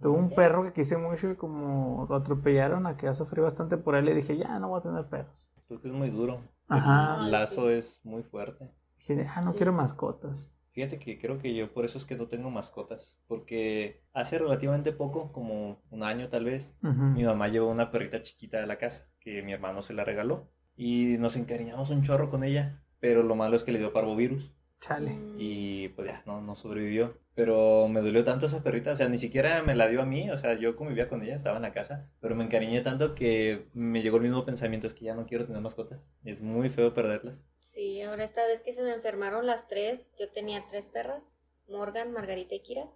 Tuve 0.00 0.16
un 0.16 0.30
perro 0.30 0.62
que 0.62 0.72
quise 0.72 0.96
mucho 0.96 1.30
y 1.30 1.36
como 1.36 2.06
lo 2.08 2.16
atropellaron, 2.16 2.86
a 2.86 2.96
que 2.96 3.06
ya 3.06 3.14
sufrí 3.14 3.40
bastante 3.40 3.76
por 3.76 3.96
él, 3.96 4.04
le 4.04 4.14
dije, 4.14 4.36
ya 4.36 4.58
no 4.60 4.68
voy 4.68 4.78
a 4.80 4.82
tener 4.82 5.06
perros. 5.08 5.50
Pues 5.66 5.80
que 5.80 5.88
es 5.88 5.94
muy 5.94 6.10
duro. 6.10 6.40
Ajá. 6.68 7.18
El 7.24 7.30
lazo 7.32 7.68
sí. 7.68 7.72
es 7.72 8.00
muy 8.04 8.22
fuerte. 8.22 8.70
Dije, 8.98 9.26
ah, 9.34 9.40
no 9.42 9.50
Sí. 9.52 9.56
quiero 9.56 9.72
mascotas. 9.72 10.52
Fíjate 10.78 11.00
que 11.00 11.18
creo 11.18 11.40
que 11.40 11.56
yo 11.56 11.72
por 11.72 11.84
eso 11.84 11.98
es 11.98 12.04
que 12.04 12.14
no 12.14 12.28
tengo 12.28 12.50
mascotas. 12.50 13.18
Porque 13.26 14.00
hace 14.12 14.38
relativamente 14.38 14.92
poco, 14.92 15.32
como 15.32 15.82
un 15.90 16.04
año 16.04 16.28
tal 16.28 16.44
vez, 16.44 16.72
mi 16.82 17.24
mamá 17.24 17.48
llevó 17.48 17.68
una 17.68 17.90
perrita 17.90 18.22
chiquita 18.22 18.62
a 18.62 18.66
la 18.66 18.78
casa 18.78 19.08
que 19.18 19.42
mi 19.42 19.52
hermano 19.52 19.82
se 19.82 19.92
la 19.92 20.04
regaló. 20.04 20.52
Y 20.76 21.16
nos 21.18 21.34
encariñamos 21.34 21.90
un 21.90 22.04
chorro 22.04 22.30
con 22.30 22.44
ella. 22.44 22.80
Pero 23.00 23.24
lo 23.24 23.34
malo 23.34 23.56
es 23.56 23.64
que 23.64 23.72
le 23.72 23.80
dio 23.80 23.92
parvovirus. 23.92 24.54
Chale. 24.80 25.12
Y 25.38 25.88
pues 25.90 26.08
ya, 26.08 26.22
no, 26.26 26.40
no 26.40 26.54
sobrevivió. 26.54 27.18
Pero 27.34 27.86
me 27.88 28.00
dolió 28.00 28.24
tanto 28.24 28.46
esa 28.46 28.62
perrita, 28.62 28.92
o 28.92 28.96
sea, 28.96 29.08
ni 29.08 29.18
siquiera 29.18 29.62
me 29.62 29.74
la 29.76 29.86
dio 29.88 30.02
a 30.02 30.06
mí, 30.06 30.28
o 30.30 30.36
sea, 30.36 30.54
yo 30.54 30.74
convivía 30.76 31.08
con 31.08 31.22
ella, 31.22 31.36
estaba 31.36 31.56
en 31.56 31.62
la 31.62 31.72
casa, 31.72 32.10
pero 32.20 32.34
me 32.34 32.42
encariñé 32.44 32.80
tanto 32.80 33.14
que 33.14 33.68
me 33.74 34.02
llegó 34.02 34.16
el 34.16 34.24
mismo 34.24 34.44
pensamiento, 34.44 34.86
es 34.88 34.94
que 34.94 35.04
ya 35.04 35.14
no 35.14 35.26
quiero 35.26 35.46
tener 35.46 35.60
mascotas. 35.62 36.00
Es 36.24 36.40
muy 36.40 36.68
feo 36.68 36.94
perderlas. 36.94 37.40
Sí, 37.60 38.02
ahora 38.02 38.24
esta 38.24 38.44
vez 38.46 38.60
que 38.60 38.72
se 38.72 38.82
me 38.82 38.92
enfermaron 38.92 39.46
las 39.46 39.68
tres, 39.68 40.14
yo 40.18 40.28
tenía 40.30 40.62
tres 40.68 40.88
perras, 40.88 41.40
Morgan, 41.68 42.12
Margarita 42.12 42.54
y 42.56 42.60
Kira. 42.60 42.88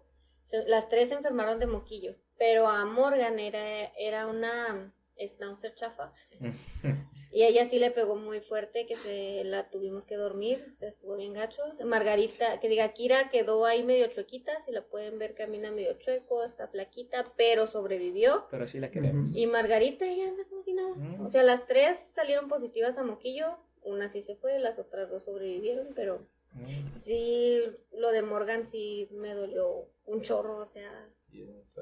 Se- 0.42 0.66
las 0.68 0.88
tres 0.88 1.10
se 1.10 1.14
enfermaron 1.14 1.60
de 1.60 1.66
moquillo, 1.66 2.16
pero 2.36 2.68
a 2.68 2.84
Morgan 2.84 3.38
era, 3.38 3.86
era 3.96 4.26
una 4.26 4.92
schnauzer 5.24 5.72
chafa 5.74 6.12
y 7.32 7.42
a 7.42 7.48
ella 7.48 7.64
sí 7.64 7.78
le 7.78 7.90
pegó 7.90 8.16
muy 8.16 8.40
fuerte 8.40 8.86
que 8.86 8.94
se 8.94 9.42
la 9.44 9.70
tuvimos 9.70 10.06
que 10.06 10.16
dormir, 10.16 10.64
o 10.72 10.76
sea, 10.76 10.88
estuvo 10.88 11.16
bien 11.16 11.32
gacho. 11.32 11.62
Margarita, 11.84 12.60
que 12.60 12.68
diga, 12.68 12.92
Kira 12.92 13.30
quedó 13.30 13.64
ahí 13.64 13.82
medio 13.82 14.06
chuequita, 14.08 14.60
si 14.60 14.70
la 14.70 14.82
pueden 14.82 15.18
ver 15.18 15.34
camina 15.34 15.72
medio 15.72 15.94
chueco, 15.94 16.44
está 16.44 16.68
flaquita, 16.68 17.24
pero 17.36 17.66
sobrevivió. 17.66 18.46
pero 18.50 18.66
sí 18.66 18.78
la 18.78 18.90
queremos. 18.90 19.34
Y 19.34 19.46
Margarita 19.46 20.06
ella 20.06 20.28
anda 20.28 20.44
como 20.44 20.62
si 20.62 20.74
nada. 20.74 20.94
Mm. 20.94 21.26
O 21.26 21.28
sea, 21.28 21.42
las 21.42 21.66
tres 21.66 21.98
salieron 21.98 22.48
positivas 22.48 22.98
a 22.98 23.02
moquillo. 23.02 23.58
Una 23.82 24.08
sí 24.08 24.22
se 24.22 24.36
fue, 24.36 24.58
las 24.60 24.78
otras 24.78 25.10
dos 25.10 25.24
sobrevivieron, 25.24 25.88
pero 25.94 26.24
Mm, 26.54 26.96
sí, 26.96 27.62
lo 27.92 28.10
de 28.12 28.22
Morgan 28.22 28.66
sí 28.66 29.08
me 29.12 29.34
dolió 29.34 29.88
un 30.04 30.20
chorro, 30.22 30.58
o 30.58 30.66
sea, 30.66 31.08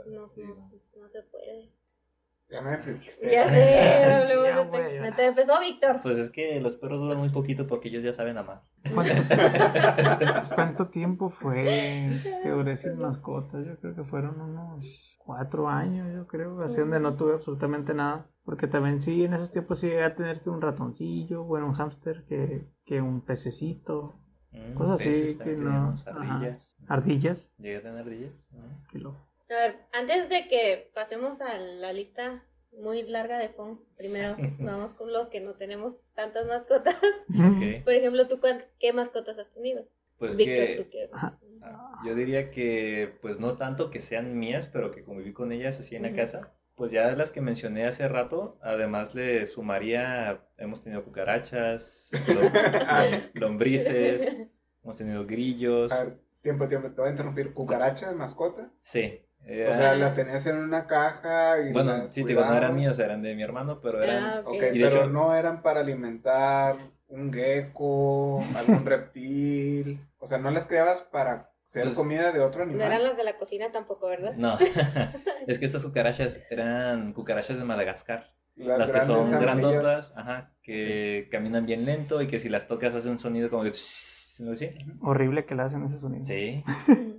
no, 0.07 0.27
no. 0.37 0.55
no 0.97 1.09
se 1.09 1.23
puede. 1.25 1.71
Ya 2.51 2.63
me 2.63 2.71
deprimiste. 2.71 3.31
Ya 3.31 3.49
sé, 3.49 4.13
hablemos 4.15 4.45
Ya 4.47 4.57
de 4.57 4.65
voy 4.65 4.81
a 4.81 4.89
te- 4.89 4.95
llorar. 4.97 5.17
te 5.17 5.27
empezó 5.27 5.61
Víctor. 5.61 6.01
Pues 6.03 6.17
es 6.19 6.31
que 6.31 6.61
los 6.61 6.77
perros 6.77 7.01
duran 7.01 7.19
muy 7.19 7.29
poquito 7.29 7.67
porque 7.67 7.89
ellos 7.89 8.03
ya 8.03 8.13
saben 8.13 8.37
amar. 8.39 8.63
¿Cuánto, 8.93 9.15
cuánto 10.55 10.89
tiempo 10.89 11.29
fue 11.29 12.11
que 12.43 12.49
duré 12.51 12.77
sin 12.77 12.99
mascotas? 12.99 13.65
Yo 13.67 13.79
creo 13.79 13.95
que 13.95 14.05
fueron 14.05 14.41
unos 14.41 15.17
cuatro 15.19 15.69
años, 15.69 16.13
yo 16.13 16.27
creo, 16.27 16.61
así 16.63 16.77
donde 16.79 16.99
no 17.01 17.15
tuve 17.15 17.35
absolutamente 17.35 17.95
nada. 17.95 18.27
Porque 18.45 18.67
también 18.67 19.01
sí, 19.01 19.25
en 19.25 19.35
esos 19.35 19.53
tiempos 19.53 19.79
sí 19.79 19.87
llegué 19.89 20.03
a 20.03 20.17
tener 20.17 20.41
que 20.41 20.51
un 20.51 20.61
ratoncillo, 20.61 21.45
bueno, 21.45 21.67
un 21.67 21.75
hámster, 21.75 22.25
que, 22.27 22.67
que 22.85 23.01
un 23.01 23.21
pececito, 23.21 24.17
Mm, 24.53 24.75
Cosas 24.75 24.97
así 25.01 25.39
que 25.39 25.55
no- 25.59 25.95
ajá. 26.05 26.11
Ardillas. 26.11 26.73
ardillas. 26.89 27.53
Llegué 27.59 27.77
a 27.77 27.83
tener 27.83 27.99
ardillas. 28.01 28.45
Mm. 28.51 28.89
que 28.91 28.99
lo- 28.99 29.17
A 29.51 29.55
ver, 29.55 29.77
antes 29.93 30.29
de 30.29 30.49
que 30.49 30.91
pasemos 30.95 31.41
a 31.41 31.59
la 31.59 31.93
lista 31.93 32.45
muy 32.73 33.03
larga 33.03 33.39
de 33.39 33.49
Fon, 33.49 33.85
primero 33.97 34.37
vamos 34.61 34.95
con 34.95 35.13
los 35.13 35.29
que 35.29 35.41
no 35.41 35.55
tenemos 35.55 35.97
tantas 36.15 36.47
mascotas. 36.47 36.97
Por 37.85 37.93
ejemplo, 37.93 38.29
¿tú 38.29 38.41
qué 38.79 38.93
mascotas 38.93 39.39
has 39.39 39.51
tenido? 39.51 39.87
Pues 40.19 40.37
Víctor, 40.37 40.67
que 40.67 40.75
¿tú 40.77 40.91
qué? 40.91 41.11
Ah, 41.63 42.01
Yo 42.05 42.15
diría 42.15 42.51
que, 42.51 43.17
pues 43.21 43.39
no 43.41 43.57
tanto 43.57 43.91
que 43.91 44.01
sean 44.01 44.39
mías, 44.39 44.69
pero 44.69 44.91
que 44.91 45.03
conviví 45.05 45.33
con 45.33 45.51
ellas 45.53 45.81
así 45.81 45.97
en 45.97 46.03
la 46.03 46.13
casa. 46.15 46.53
Pues 46.77 46.93
ya 46.93 47.11
las 47.13 47.33
que 47.33 47.41
mencioné 47.43 47.87
hace 47.87 48.09
rato, 48.09 48.59
además 48.63 49.15
le 49.15 49.47
sumaría, 49.47 50.47
hemos 50.57 50.83
tenido 50.83 51.05
cucarachas, 51.05 52.11
lo- 52.29 52.41
lombrices, 53.35 54.39
hemos 54.83 54.97
tenido 54.97 55.27
grillos. 55.27 55.93
A 55.93 56.05
ver, 56.05 56.19
tiempo, 56.41 56.69
tiempo, 56.69 56.89
te 56.91 57.01
voy 57.01 57.09
a 57.09 57.11
interrumpir. 57.11 57.53
¿Cucaracha 57.53 58.09
de 58.11 58.15
mascota? 58.15 58.71
Sí. 58.81 59.27
O 59.45 59.75
sea, 59.75 59.95
las 59.97 60.15
tenías 60.15 60.47
en 60.47 60.57
una 60.59 60.87
caja 60.87 61.61
y 61.61 61.73
bueno, 61.73 61.97
las 61.99 62.13
sí, 62.15 62.23
te 62.23 62.29
digo, 62.29 62.45
no 62.45 62.55
eran 62.55 62.75
míos, 62.77 62.99
eran 62.99 63.21
de 63.23 63.35
mi 63.35 63.43
hermano, 63.43 63.81
pero 63.81 64.03
eran... 64.03 64.23
Ah, 64.23 64.41
ok. 64.45 64.49
Ok, 64.49 64.55
Y 64.75 64.79
de 64.79 64.85
pero 64.85 64.89
hecho- 64.89 65.07
no 65.09 65.35
eran 65.35 65.63
para 65.63 65.81
alimentar 65.81 66.77
un 67.09 67.33
gecko, 67.33 68.45
algún 68.55 68.85
reptil. 68.87 69.99
O 70.19 70.27
sea, 70.29 70.39
no 70.39 70.51
las 70.51 70.67
criabas 70.69 71.01
para 71.11 71.51
ser 71.65 71.85
Pues- 71.85 71.97
comida 71.97 72.31
de 72.33 72.41
otro 72.41 72.65
No 72.65 72.71
animal. 72.71 72.87
eran 72.87 73.03
las 73.03 73.17
de 73.17 73.25
la 73.25 73.35
cocina 73.35 73.73
tampoco, 73.73 74.07
¿verdad? 74.09 74.35
No, 74.37 74.57
es 75.49 75.59
que 75.59 75.65
estas 75.67 75.85
cucarachas 75.85 76.43
eran 76.51 77.13
cucarachas 77.13 77.57
de 77.59 77.65
Madagascar. 77.65 78.31
Las, 78.57 78.79
Las, 78.79 78.93
que 78.93 79.01
son 79.01 79.31
grandotas, 79.41 80.13
ajá, 80.17 80.53
que 80.63 81.29
caminan 81.31 81.65
bien 81.67 81.87
lento 81.87 82.21
y 82.21 82.27
que 82.29 82.39
si 82.39 82.49
las 82.51 82.67
tocas 82.67 82.95
hacen 82.95 83.13
un 83.13 83.19
sonido 83.19 83.49
como 83.51 83.63
que... 83.63 83.71
¿no? 84.41 84.55
¿Sí? 84.57 84.71
Horrible 85.01 85.45
que 85.47 85.55
le 85.55 85.63
hacen 85.63 85.83
ese 85.85 85.99
sonido. 85.99 86.25
Sí. 86.25 86.63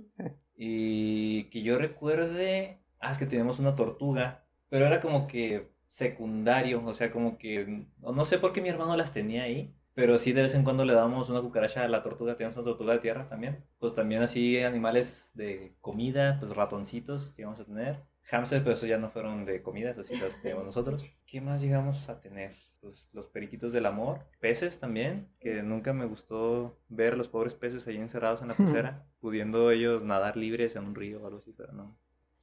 Y 0.64 1.44
que 1.50 1.62
yo 1.62 1.76
recuerde, 1.76 2.78
ah, 3.00 3.10
es 3.10 3.18
que 3.18 3.26
teníamos 3.26 3.58
una 3.58 3.74
tortuga, 3.74 4.44
pero 4.68 4.86
era 4.86 5.00
como 5.00 5.26
que 5.26 5.72
secundario, 5.88 6.84
o 6.86 6.94
sea, 6.94 7.10
como 7.10 7.36
que, 7.36 7.88
no 7.98 8.24
sé 8.24 8.38
por 8.38 8.52
qué 8.52 8.60
mi 8.60 8.68
hermano 8.68 8.96
las 8.96 9.12
tenía 9.12 9.42
ahí, 9.42 9.74
pero 9.92 10.18
sí 10.18 10.32
de 10.32 10.42
vez 10.42 10.54
en 10.54 10.62
cuando 10.62 10.84
le 10.84 10.92
damos 10.92 11.28
una 11.30 11.40
cucaracha 11.40 11.82
a 11.82 11.88
la 11.88 12.00
tortuga, 12.02 12.36
teníamos 12.36 12.56
una 12.58 12.64
tortuga 12.64 12.92
de 12.92 13.00
tierra 13.00 13.28
también. 13.28 13.64
Pues 13.80 13.96
también 13.96 14.22
así 14.22 14.62
animales 14.62 15.32
de 15.34 15.74
comida, 15.80 16.36
pues 16.38 16.54
ratoncitos 16.54 17.30
que 17.30 17.42
íbamos 17.42 17.58
a 17.58 17.64
tener. 17.64 18.04
Hamsters, 18.30 18.62
pero 18.62 18.74
eso 18.74 18.86
ya 18.86 18.98
no 18.98 19.10
fueron 19.10 19.44
de 19.44 19.62
comida, 19.62 19.90
eso 19.90 20.04
sí 20.04 20.16
los 20.16 20.40
teníamos 20.40 20.64
nosotros. 20.64 21.04
¿Qué 21.26 21.40
más 21.40 21.60
llegamos 21.60 22.08
a 22.08 22.20
tener? 22.20 22.54
Pues 22.82 23.08
los 23.12 23.28
periquitos 23.28 23.72
del 23.72 23.86
amor, 23.86 24.26
peces 24.40 24.80
también, 24.80 25.28
que 25.40 25.62
nunca 25.62 25.92
me 25.92 26.04
gustó 26.04 26.76
ver 26.88 27.16
los 27.16 27.28
pobres 27.28 27.54
peces 27.54 27.86
ahí 27.86 27.96
encerrados 27.96 28.42
en 28.42 28.48
la 28.48 28.54
pecera, 28.90 29.06
pudiendo 29.20 29.70
ellos 29.70 30.02
nadar 30.02 30.36
libres 30.36 30.74
en 30.74 30.86
un 30.86 30.94
río 30.96 31.22
o 31.22 31.26
algo 31.26 31.38
así, 31.38 31.52
pero 31.56 31.72
no. 31.72 31.96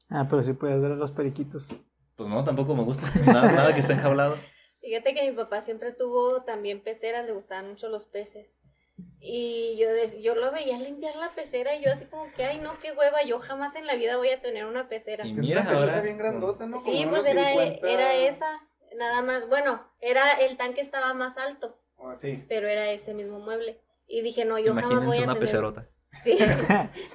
Ah, 0.10 0.28
pero 0.30 0.42
sí 0.42 0.54
puedes 0.54 0.82
ver 0.82 0.94
a 0.94 0.96
los 0.96 1.12
periquitos. 1.12 1.68
Pues 2.16 2.30
no, 2.30 2.42
tampoco 2.46 2.74
me 2.74 2.84
gusta, 2.84 3.06
nada, 3.26 3.52
nada 3.52 3.74
que 3.74 3.82
esté 3.82 3.94
enjaulado. 3.94 4.38
Fíjate 4.82 5.14
que 5.14 5.30
mi 5.30 5.36
papá 5.36 5.60
siempre 5.60 5.92
tuvo 5.92 6.42
también 6.44 6.82
peceras, 6.82 7.26
le 7.26 7.34
gustaban 7.34 7.68
mucho 7.68 7.90
los 7.90 8.06
peces. 8.06 8.58
Y 9.20 9.78
yo, 9.78 9.90
des- 9.92 10.22
yo 10.22 10.36
lo 10.36 10.52
veía 10.54 10.78
limpiar 10.80 11.18
la 11.18 11.36
pecera 11.36 11.76
y 11.76 11.84
yo 11.84 11.92
así 11.92 12.06
como 12.06 12.32
que, 12.34 12.46
ay 12.46 12.60
no, 12.60 12.80
qué 12.80 12.94
hueva, 12.94 13.24
yo 13.26 13.40
jamás 13.40 13.76
en 13.76 13.86
la 13.88 13.96
vida 13.96 14.16
voy 14.16 14.30
a 14.30 14.40
tener 14.40 14.66
una 14.66 14.88
pecera. 14.88 15.28
Y 15.28 15.34
mira, 15.34 15.64
ahora- 15.70 16.00
bien 16.00 16.18
grandota, 16.18 16.66
¿no? 16.66 16.80
Sí, 16.80 17.04
Como 17.04 17.10
pues 17.18 17.26
era, 17.26 17.50
50. 17.50 17.90
era 17.90 18.16
esa, 18.16 18.48
nada 18.98 19.22
más. 19.22 19.48
Bueno, 19.50 19.82
era 20.00 20.34
el 20.34 20.58
tanque 20.58 20.82
estaba 20.82 21.14
más 21.14 21.38
alto, 21.38 21.80
Ah, 21.98 22.16
sí. 22.18 22.44
pero 22.48 22.68
era 22.68 22.90
ese 22.92 23.14
mismo 23.14 23.40
mueble. 23.40 23.82
Y 24.08 24.22
dije, 24.22 24.46
no, 24.46 24.58
yo 24.58 24.74
jamás 24.74 25.06
voy 25.06 25.18
Imagínense 25.18 25.22
a 25.22 25.24
una 25.26 25.34
tener... 25.34 25.40
pecerota. 25.50 25.90
Sí, 26.24 26.38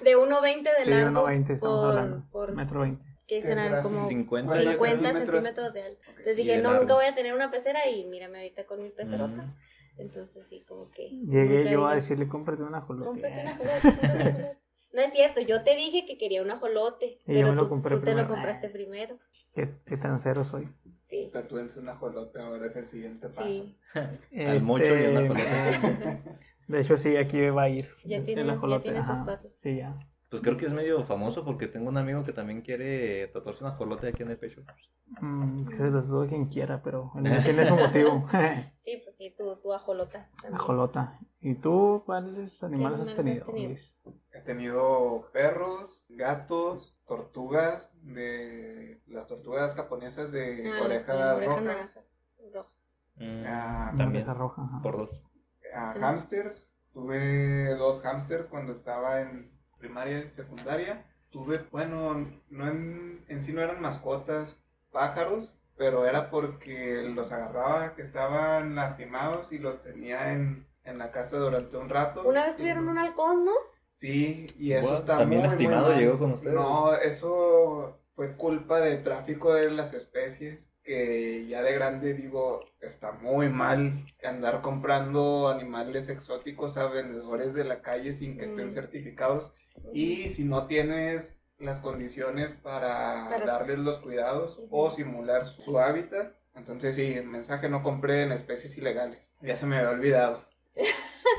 de 0.05 0.17
1.20 0.17 0.63
de 0.63 0.85
Sí, 0.85 0.91
largo 0.91 1.27
1.20 1.29 1.51
estamos 1.51 1.81
por, 1.81 1.91
hablando. 1.99 2.31
por 2.31 2.57
Metro 2.57 2.81
20. 2.81 3.05
que 3.27 3.37
¿Qué 3.37 3.43
serán 3.43 3.69
será? 3.69 3.83
como 3.83 4.07
50. 4.09 4.55
50 4.61 5.13
centímetros. 5.13 5.73
de 5.75 5.83
alto. 5.83 6.01
Entonces 6.11 6.37
dije, 6.37 6.57
no, 6.59 6.63
largo. 6.71 6.81
nunca 6.81 6.95
voy 6.95 7.05
a 7.07 7.15
tener 7.15 7.35
una 7.35 7.51
pecera 7.51 7.89
y 7.89 8.05
mírame 8.07 8.39
ahorita 8.39 8.65
con 8.67 8.83
mi 8.83 8.91
pecerota. 8.91 9.43
Mm. 9.43 9.57
Entonces 9.99 10.47
sí, 10.49 10.65
como 10.67 10.91
que... 10.91 11.11
Llegué 11.27 11.71
yo 11.71 11.87
a 11.87 11.95
decirle, 11.97 12.29
cómprate 12.29 12.63
una 12.63 12.81
jolote. 12.83 13.07
Cómprate 13.09 13.41
una 13.43 13.57
jolote, 13.57 13.81
cómprate 13.83 14.07
una 14.17 14.25
jolote". 14.33 14.59
No 14.93 15.03
es 15.03 15.13
cierto, 15.13 15.41
yo 15.41 15.65
te 15.65 15.75
dije 15.75 16.07
que 16.07 16.17
quería 16.17 16.41
un 16.41 16.53
ajolote, 16.53 17.07
Y 17.27 17.33
yo 17.35 17.41
pero 17.41 17.49
me 17.49 17.55
lo 17.57 17.63
tú, 17.65 17.69
compré 17.69 17.97
tú 17.97 18.03
te 18.05 18.15
lo 18.15 18.29
compraste 18.29 18.69
primero. 18.71 19.19
Qué, 19.53 19.75
qué 19.87 19.97
tan 19.97 20.19
cero 20.21 20.45
soy. 20.45 20.69
Sí, 21.07 21.29
Tatúense 21.33 21.79
una 21.81 21.97
jolote, 21.97 22.41
ahora 22.41 22.65
es 22.67 22.77
el 22.77 22.87
siguiente 22.87 23.29
paso. 23.29 23.43
sí. 23.45 23.77
Al 24.47 24.63
mocho 24.63 24.87
y 24.99 25.07
una 25.07 25.21
jolote. 25.21 25.43
De 26.69 26.81
hecho, 26.81 26.97
sí, 26.97 27.15
aquí 27.19 27.41
va 27.51 27.65
a 27.65 27.69
ir. 27.69 27.91
Ya 28.07 28.17
el 28.17 28.25
tienes- 28.25 28.47
ya 28.47 28.53
ajolote, 28.55 28.83
tienes 28.85 29.05
su 29.05 29.13
ajá. 29.13 29.21
espacio. 29.21 29.51
Sí, 29.55 29.77
ya. 29.77 29.99
Pues 30.31 30.41
creo 30.43 30.57
que 30.57 30.65
es 30.67 30.73
medio 30.73 31.05
famoso 31.05 31.45
porque 31.45 31.69
tengo 31.69 31.91
un 31.91 31.99
amigo 31.99 32.25
que 32.25 32.33
también 32.33 32.63
quiere 32.63 33.29
tatuarse 33.29 33.63
una 33.63 33.75
jolote 33.75 34.09
aquí 34.09 34.23
en 34.23 34.31
el 34.31 34.39
pecho. 34.39 34.63
Mm, 35.21 35.67
que 35.69 35.77
se 35.77 35.89
los 35.91 36.09
dude 36.09 36.27
quien 36.29 36.47
quiera, 36.47 36.83
pero 36.83 37.13
el 37.17 37.23
mío 37.23 37.33
tiene 37.45 37.67
su 37.67 37.77
motivo. 37.77 38.27
Sí, 38.77 39.01
pues 39.05 39.15
sí, 39.17 39.35
tu, 39.37 39.61
tu 39.61 39.73
ajolota. 39.75 40.31
también. 40.41 40.55
Ajolota. 40.55 41.19
¿Y 41.41 41.55
tú 41.57 42.03
cuáles 42.07 42.65
animales 42.65 43.01
has 43.01 43.09
animales 43.09 43.11
has 43.11 43.25
tenido? 43.25 43.45
tenido? 43.47 43.69
Luis? 43.69 44.01
He 44.33 44.41
tenido 44.41 45.31
perros, 45.35 46.07
gatos, 46.09 46.94
tortugas, 47.07 47.93
de 48.03 49.01
las 49.07 49.27
tortugas 49.27 49.75
japonesas 49.75 50.33
de 50.33 50.73
Ah, 50.73 50.83
orejas 50.85 51.39
sí, 51.39 51.47
rojas. 51.47 52.81
Mm, 53.17 53.45
Ah, 53.47 53.93
también. 53.97 54.27
roja. 54.35 54.63
ajá. 54.63 54.81
Por 54.83 54.97
dos. 54.99 55.23
a 55.75 55.95
Mm. 55.95 56.03
hamsters. 56.05 56.69
Tuve 56.93 57.75
dos 57.77 58.01
hamsters 58.03 58.47
cuando 58.49 58.73
estaba 58.73 59.21
en 59.21 59.51
primaria 59.79 60.19
y 60.21 60.29
secundaria. 60.29 61.05
Tuve, 61.31 61.59
bueno, 61.73 62.15
no 62.49 62.69
en, 62.69 63.25
en 63.29 63.43
sí 63.43 63.53
no 63.53 63.61
eran 63.61 63.81
mascotas, 63.81 64.57
pájaros, 64.93 65.53
pero 65.77 66.07
era 66.07 66.31
porque 66.31 67.03
los 67.13 67.33
agarraba 67.33 67.97
que 67.97 68.03
estaban 68.03 68.77
lastimados 68.77 69.51
y 69.51 69.59
los 69.59 69.81
tenía 69.81 70.31
en, 70.33 70.69
en 70.85 70.99
la 70.99 71.11
casa 71.11 71.37
durante 71.39 71.77
un 71.77 71.89
rato. 71.89 72.23
Una 72.23 72.45
vez 72.47 72.55
Y- 72.55 72.59
tuvieron 72.59 72.87
un 72.89 72.99
halcón, 72.99 73.45
¿no? 73.45 73.53
Sí, 73.95 74.47
y 74.59 74.73
eso 74.73 74.95
está 74.95 75.19
¿También 75.19 75.41
muy, 75.41 75.49
lastimado 75.49 75.93
muy 75.93 76.03
llegó 76.03 76.19
con 76.19 76.33
ustedes? 76.33 76.57
No, 76.57 76.95
eso 76.97 78.01
fue 78.17 78.37
culpa 78.37 78.81
del 78.81 79.03
tráfico 79.03 79.55
de 79.55 79.71
las 79.71 79.95
especies, 79.95 80.71
que 80.83 81.47
ya 81.49 81.63
de 81.63 81.73
grande 81.75 82.13
digo, 82.15 82.61
está 82.81 83.13
muy 83.13 83.49
mal 83.49 84.05
andar 84.25 84.63
comprando 84.63 85.49
animales 85.49 86.09
exóticos 86.09 86.77
a 86.77 86.89
vendedores 86.89 87.55
de 87.55 87.65
la 87.65 87.83
calle 87.83 88.13
sin 88.15 88.37
que 88.37 88.45
estén 88.47 88.67
Mm. 88.67 88.73
certificados 88.73 89.53
y 89.93 90.29
si 90.31 90.45
no 90.45 90.67
tienes 90.67 91.41
las 91.59 91.79
condiciones 91.81 92.53
para, 92.53 93.29
Para- 93.31 93.47
darles 93.47 93.79
los 93.79 94.01
cuidados 94.01 94.61
o 94.71 94.91
simular 94.91 95.47
su 95.47 95.79
hábitat. 95.79 96.35
Entonces 96.57 96.97
sí, 96.97 97.15
el 97.15 97.27
mensaje 97.27 97.69
no 97.69 97.83
compré 97.83 98.23
en 98.23 98.33
especies 98.33 98.77
ilegales. 98.77 99.33
Ya 99.41 99.57
se 99.57 99.67
me 99.67 99.77
había 99.77 99.91
olvidado. 99.91 100.45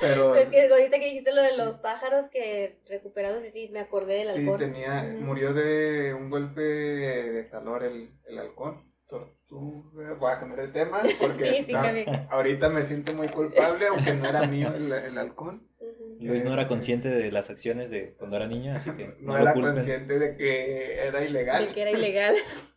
Pero 0.02 0.36
Es 0.36 0.50
que 0.50 0.68
ahorita 0.68 1.00
que 1.00 1.06
dijiste 1.06 1.34
lo 1.34 1.42
de 1.42 1.50
Sí. 1.50 1.58
los 1.58 1.78
pájaros 1.78 2.28
que 2.30 2.80
recuperados, 2.88 3.46
y 3.46 3.50
sí, 3.50 3.70
me 3.72 3.80
acordé 3.80 4.20
del 4.20 4.30
Sí, 4.30 4.40
halcón. 4.40 4.60
tenía, 4.60 5.06
Ujú. 5.16 5.24
murió 5.26 5.54
de 5.54 6.14
un 6.14 6.30
golpe 6.30 6.62
de 6.62 7.50
calor 7.50 7.84
el, 7.84 8.12
el 8.28 8.40
halcón. 8.40 8.94
Tortuga, 9.08 10.14
voy 10.16 10.32
a 10.32 10.38
cambiar 10.40 10.62
de 10.62 10.68
tema 10.70 11.00
porque 11.22 11.44
Sí, 11.44 11.64
sí, 11.68 11.74
está- 11.76 12.28
ahorita 12.32 12.70
me 12.70 12.82
siento 12.82 13.14
muy 13.14 13.28
culpable, 13.28 13.86
aunque 13.88 14.14
no 14.16 14.28
era 14.28 14.48
mío 14.48 14.74
el, 14.76 14.92
el 14.92 15.18
halcón. 15.18 15.68
Luis 16.20 16.44
no 16.44 16.54
era 16.54 16.64
Este- 16.64 16.74
consciente 16.74 17.10
de 17.10 17.32
las 17.32 17.50
acciones 17.52 17.92
de 17.92 18.16
cuando 18.18 18.38
era 18.38 18.48
niño, 18.48 18.74
así 18.76 18.90
que 18.92 19.06
No, 19.20 19.34
no, 19.34 19.38
era 19.38 19.54
consciente 19.54 20.18
de 20.18 20.36
que 20.36 20.96
era 21.06 21.24
ilegal, 21.24 21.68
De 21.68 21.74
que 21.76 21.82
era 21.84 21.92
ilegal. 21.92 22.36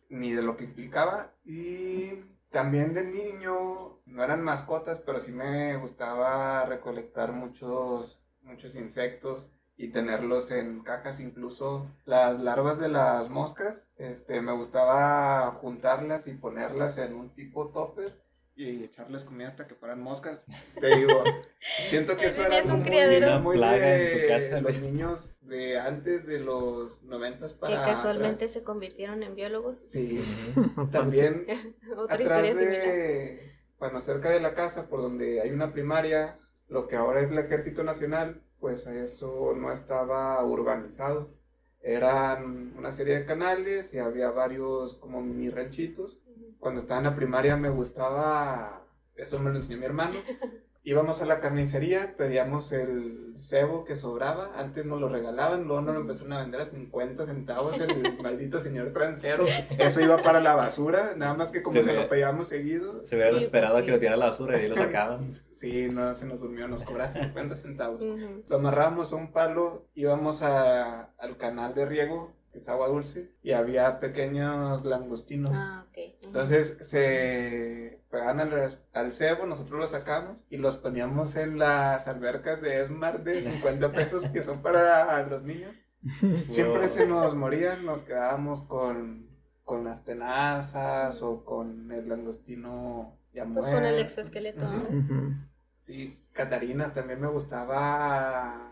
ni 0.09 0.31
de 0.33 0.43
lo 0.43 0.55
que 0.55 0.65
implicaba. 0.65 1.33
Y 1.45 2.11
también 2.51 2.93
de 2.93 3.03
niño, 3.03 3.99
no 4.05 4.23
eran 4.23 4.43
mascotas, 4.43 4.99
pero 4.99 5.19
sí 5.19 5.31
me 5.31 5.75
gustaba 5.77 6.65
recolectar 6.65 7.31
muchos, 7.31 8.23
muchos 8.41 8.75
insectos 8.75 9.47
y 9.77 9.89
tenerlos 9.91 10.51
en 10.51 10.81
cajas, 10.81 11.19
incluso 11.19 11.87
las 12.05 12.41
larvas 12.41 12.79
de 12.79 12.89
las 12.89 13.29
moscas. 13.29 13.85
Este, 13.97 14.41
me 14.41 14.51
gustaba 14.53 15.51
juntarlas 15.61 16.27
y 16.27 16.33
ponerlas 16.33 16.97
en 16.97 17.13
un 17.15 17.29
tipo 17.29 17.69
topper 17.69 18.13
y 18.59 18.83
echarles 18.83 19.23
comida 19.23 19.47
hasta 19.47 19.67
que 19.67 19.75
fueran 19.75 20.01
moscas. 20.01 20.43
Te 20.79 20.95
digo, 20.97 21.23
siento 21.89 22.17
que 22.17 22.27
eso 22.27 22.45
era 22.45 22.57
es 22.59 22.65
un 22.65 22.77
muy- 22.79 22.83
criadero. 22.83 23.39
muy 23.39 23.57
de 23.57 24.13
en 24.15 24.21
tu 24.21 24.27
casa, 24.27 24.61
los 24.61 24.79
niños 24.81 25.31
de 25.41 25.79
antes 25.79 26.25
de 26.27 26.39
los 26.39 27.01
noventas 27.03 27.53
Que 27.53 27.59
para 27.59 27.85
casualmente 27.85 28.35
atrás. 28.45 28.51
se 28.51 28.63
convirtieron 28.63 29.23
en 29.23 29.35
biólogos. 29.35 29.77
Sí, 29.77 30.19
también 30.91 31.45
Otra 31.97 32.15
atrás 32.15 32.21
historia 32.21 32.53
similar. 32.53 32.85
de, 32.87 33.51
bueno, 33.79 34.01
cerca 34.01 34.29
de 34.29 34.41
la 34.41 34.53
casa, 34.53 34.89
por 34.89 35.01
donde 35.01 35.41
hay 35.41 35.51
una 35.51 35.71
primaria, 35.71 36.35
lo 36.67 36.87
que 36.87 36.97
ahora 36.97 37.21
es 37.21 37.31
el 37.31 37.37
Ejército 37.37 37.83
Nacional, 37.83 38.41
pues 38.59 38.85
eso 38.87 39.53
no 39.55 39.71
estaba 39.71 40.43
urbanizado. 40.43 41.29
Eran 41.81 42.73
una 42.77 42.91
serie 42.91 43.15
de 43.19 43.25
canales 43.25 43.93
y 43.93 43.99
había 43.99 44.31
varios 44.31 44.95
como 44.97 45.21
mini 45.21 45.49
ranchitos. 45.49 46.19
Cuando 46.59 46.79
estaba 46.81 46.99
en 46.99 47.05
la 47.05 47.15
primaria 47.15 47.55
me 47.57 47.69
gustaba, 47.69 48.83
eso 49.15 49.39
me 49.39 49.49
lo 49.49 49.55
enseñó 49.57 49.77
mi 49.77 49.85
hermano. 49.85 50.15
Íbamos 50.83 51.21
a 51.21 51.25
la 51.25 51.39
carnicería, 51.41 52.15
pedíamos 52.17 52.71
el 52.71 53.35
cebo 53.41 53.83
que 53.83 53.95
sobraba, 53.97 54.51
antes 54.57 54.85
nos 54.85 54.99
lo 54.99 55.09
regalaban, 55.09 55.65
luego 55.65 55.81
nos 55.81 55.93
lo 55.93 56.01
empezaron 56.01 56.33
a 56.33 56.39
vender 56.39 56.61
a 56.61 56.65
50 56.65 57.25
centavos 57.25 57.79
el 57.81 58.17
maldito 58.23 58.59
señor 58.61 58.91
transero. 58.93 59.45
Eso 59.77 59.99
iba 60.01 60.17
para 60.23 60.39
la 60.39 60.55
basura, 60.55 61.13
nada 61.17 61.33
más 61.35 61.51
que 61.51 61.61
como 61.61 61.73
Se 61.75 61.83
se, 61.83 61.91
ve- 61.91 62.01
lo 62.03 62.09
pedíamos 62.09 62.47
seguido, 62.47 63.03
Se 63.03 63.15
hubieran 63.17 63.35
Sí, 63.39 63.43
esperado 63.45 63.73
pues 63.75 63.83
a 63.83 63.85
que 63.85 63.91
lo 63.91 63.99
tirara 63.99 64.15
a 64.15 64.19
la 64.19 64.25
basura 64.27 64.57
y 64.57 64.61
ahí 64.61 64.69
lo 64.69 64.75
sacaban. 64.77 65.33
sí, 65.51 65.89
no 65.91 66.13
se 66.13 66.25
nos 66.25 66.39
durmió, 66.39 66.67
nos 66.69 66.83
cobraba 66.83 67.11
50 67.11 67.55
centavos. 67.55 68.01
Lo 68.49 68.55
amarrábamos 68.55 69.11
a 69.11 69.17
un 69.17 69.31
palo, 69.33 69.85
íbamos 69.95 70.41
a- 70.41 71.09
al 71.17 71.37
canal 71.37 71.75
de 71.75 71.85
riego, 71.85 72.31
que 72.51 72.59
es 72.59 72.67
agua 72.67 72.87
dulce, 72.87 73.31
y 73.41 73.51
había 73.51 73.99
pequeños 73.99 74.83
langostinos. 74.85 75.51
Ah, 75.53 75.85
ok. 75.87 75.97
Entonces 76.23 76.77
se 76.81 78.01
pegaban 78.09 78.39
al, 78.39 78.79
al 78.93 79.13
cebo, 79.13 79.45
nosotros 79.45 79.79
los 79.79 79.91
sacamos 79.91 80.37
y 80.49 80.57
los 80.57 80.77
poníamos 80.77 81.35
en 81.35 81.59
las 81.59 82.07
albercas 82.07 82.61
de 82.61 82.81
Esmar 82.81 83.23
de 83.23 83.41
50 83.41 83.91
pesos 83.93 84.25
que 84.31 84.43
son 84.43 84.61
para 84.61 85.21
los 85.27 85.43
niños. 85.43 85.75
Siempre 86.47 86.87
se 86.87 87.05
nos 87.07 87.35
morían, 87.35 87.85
nos 87.85 88.03
quedábamos 88.03 88.63
con, 88.63 89.27
con 89.63 89.83
las 89.83 90.05
tenazas 90.05 91.21
o 91.21 91.43
con 91.43 91.91
el 91.91 92.07
langostino 92.07 93.17
ya 93.33 93.45
Pues 93.45 93.67
con 93.67 93.85
el 93.85 93.99
exoesqueleto. 93.99 94.65
Ujú. 94.65 95.33
Sí, 95.79 96.23
Catarinas 96.33 96.93
también 96.93 97.21
me 97.21 97.27
gustaba 97.27 98.71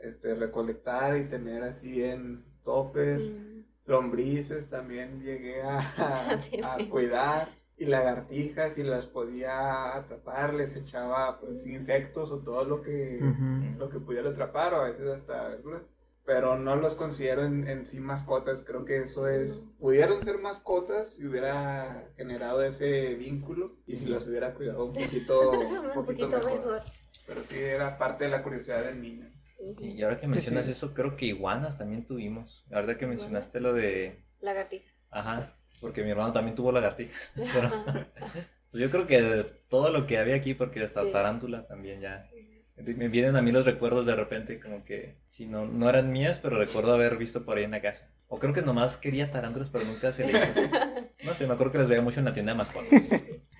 este, 0.00 0.34
recolectar 0.34 1.16
y 1.16 1.28
tener 1.28 1.62
así 1.62 2.02
en 2.02 2.44
topper. 2.62 3.18
Mm. 3.20 3.64
Lombrices 3.86 4.68
también 4.70 5.20
llegué 5.20 5.62
a, 5.62 5.78
a 6.64 6.78
cuidar. 6.88 7.48
Y 7.76 7.86
lagartijas, 7.86 8.76
y 8.76 8.82
las 8.82 9.06
podía 9.06 9.96
atrapar, 9.96 10.52
les 10.52 10.76
echaba 10.76 11.40
pues, 11.40 11.66
insectos 11.66 12.30
o 12.30 12.40
todo 12.40 12.64
lo 12.64 12.82
que, 12.82 13.18
Ujú. 13.22 13.78
lo 13.78 13.88
que 13.88 13.98
pudiera 13.98 14.28
atrapar, 14.30 14.74
o 14.74 14.82
a 14.82 14.84
veces 14.84 15.06
hasta 15.08 15.48
verduras. 15.48 15.82
pero 16.26 16.58
no 16.58 16.76
los 16.76 16.94
considero 16.94 17.42
en, 17.42 17.66
en 17.66 17.86
sí 17.86 17.98
mascotas. 17.98 18.62
Creo 18.64 18.84
que 18.84 18.98
eso 18.98 19.26
es, 19.28 19.64
pudieron 19.78 20.22
ser 20.22 20.38
mascotas 20.38 21.14
si 21.16 21.26
hubiera 21.26 22.06
generado 22.18 22.62
ese 22.62 23.14
vínculo 23.14 23.76
y 23.86 23.96
si 23.96 24.04
los 24.06 24.28
hubiera 24.28 24.52
cuidado 24.54 24.84
un 24.84 24.92
poquito, 24.92 25.50
un 25.58 25.86
Un 25.86 25.92
poquito 25.94 26.28
poquito 26.28 26.36
mejor. 26.36 26.58
mejor. 26.58 26.82
Pero 27.26 27.42
sí 27.42 27.58
era 27.58 27.96
parte 27.96 28.24
de 28.24 28.30
la 28.30 28.42
curiosidad 28.42 28.84
del 28.84 29.00
niño. 29.00 29.32
Sí, 29.78 29.92
y 29.92 30.02
ahora 30.02 30.18
que 30.18 30.26
mencionas 30.26 30.66
sí. 30.66 30.72
eso, 30.72 30.94
creo 30.94 31.16
que 31.16 31.26
iguanas 31.26 31.76
también 31.76 32.06
tuvimos. 32.06 32.64
Ahorita 32.72 32.96
que 32.96 33.06
mencionaste 33.06 33.60
lo 33.60 33.72
de... 33.72 34.24
Lagartijas. 34.40 35.06
Ajá, 35.10 35.54
porque 35.80 36.02
mi 36.02 36.10
hermano 36.10 36.32
también 36.32 36.54
tuvo 36.54 36.72
lagartijas. 36.72 37.32
Pero, 37.34 37.70
pues 38.70 38.82
yo 38.82 38.90
creo 38.90 39.06
que 39.06 39.44
todo 39.68 39.90
lo 39.90 40.06
que 40.06 40.18
había 40.18 40.34
aquí, 40.36 40.54
porque 40.54 40.82
hasta 40.82 41.04
Sí. 41.04 41.12
tarántula 41.12 41.66
también 41.66 42.00
ya... 42.00 42.28
Me 42.76 43.08
vienen 43.08 43.36
a 43.36 43.42
mí 43.42 43.52
los 43.52 43.66
recuerdos 43.66 44.06
de 44.06 44.16
repente, 44.16 44.58
como 44.58 44.86
que, 44.86 45.18
si 45.28 45.44
no, 45.44 45.66
no 45.66 45.90
eran 45.90 46.10
mías, 46.10 46.38
pero 46.38 46.56
recuerdo 46.56 46.94
haber 46.94 47.18
visto 47.18 47.44
por 47.44 47.58
ahí 47.58 47.64
en 47.64 47.72
la 47.72 47.82
casa. 47.82 48.08
O 48.28 48.38
creo 48.38 48.54
que 48.54 48.62
nomás 48.62 48.96
quería 48.96 49.30
tarántulas, 49.30 49.68
pero 49.68 49.84
nunca 49.84 50.12
se 50.12 50.24
le 50.26 50.30
hizo. 50.38 50.38
No 51.22 51.34
sé, 51.34 51.46
me 51.46 51.52
acuerdo 51.52 51.72
que 51.72 51.76
las 51.78 51.88
veía 51.88 52.00
mucho 52.00 52.20
en 52.20 52.24
la 52.24 52.32
tienda 52.32 52.52
de 52.52 52.56
mascotas. 52.56 53.10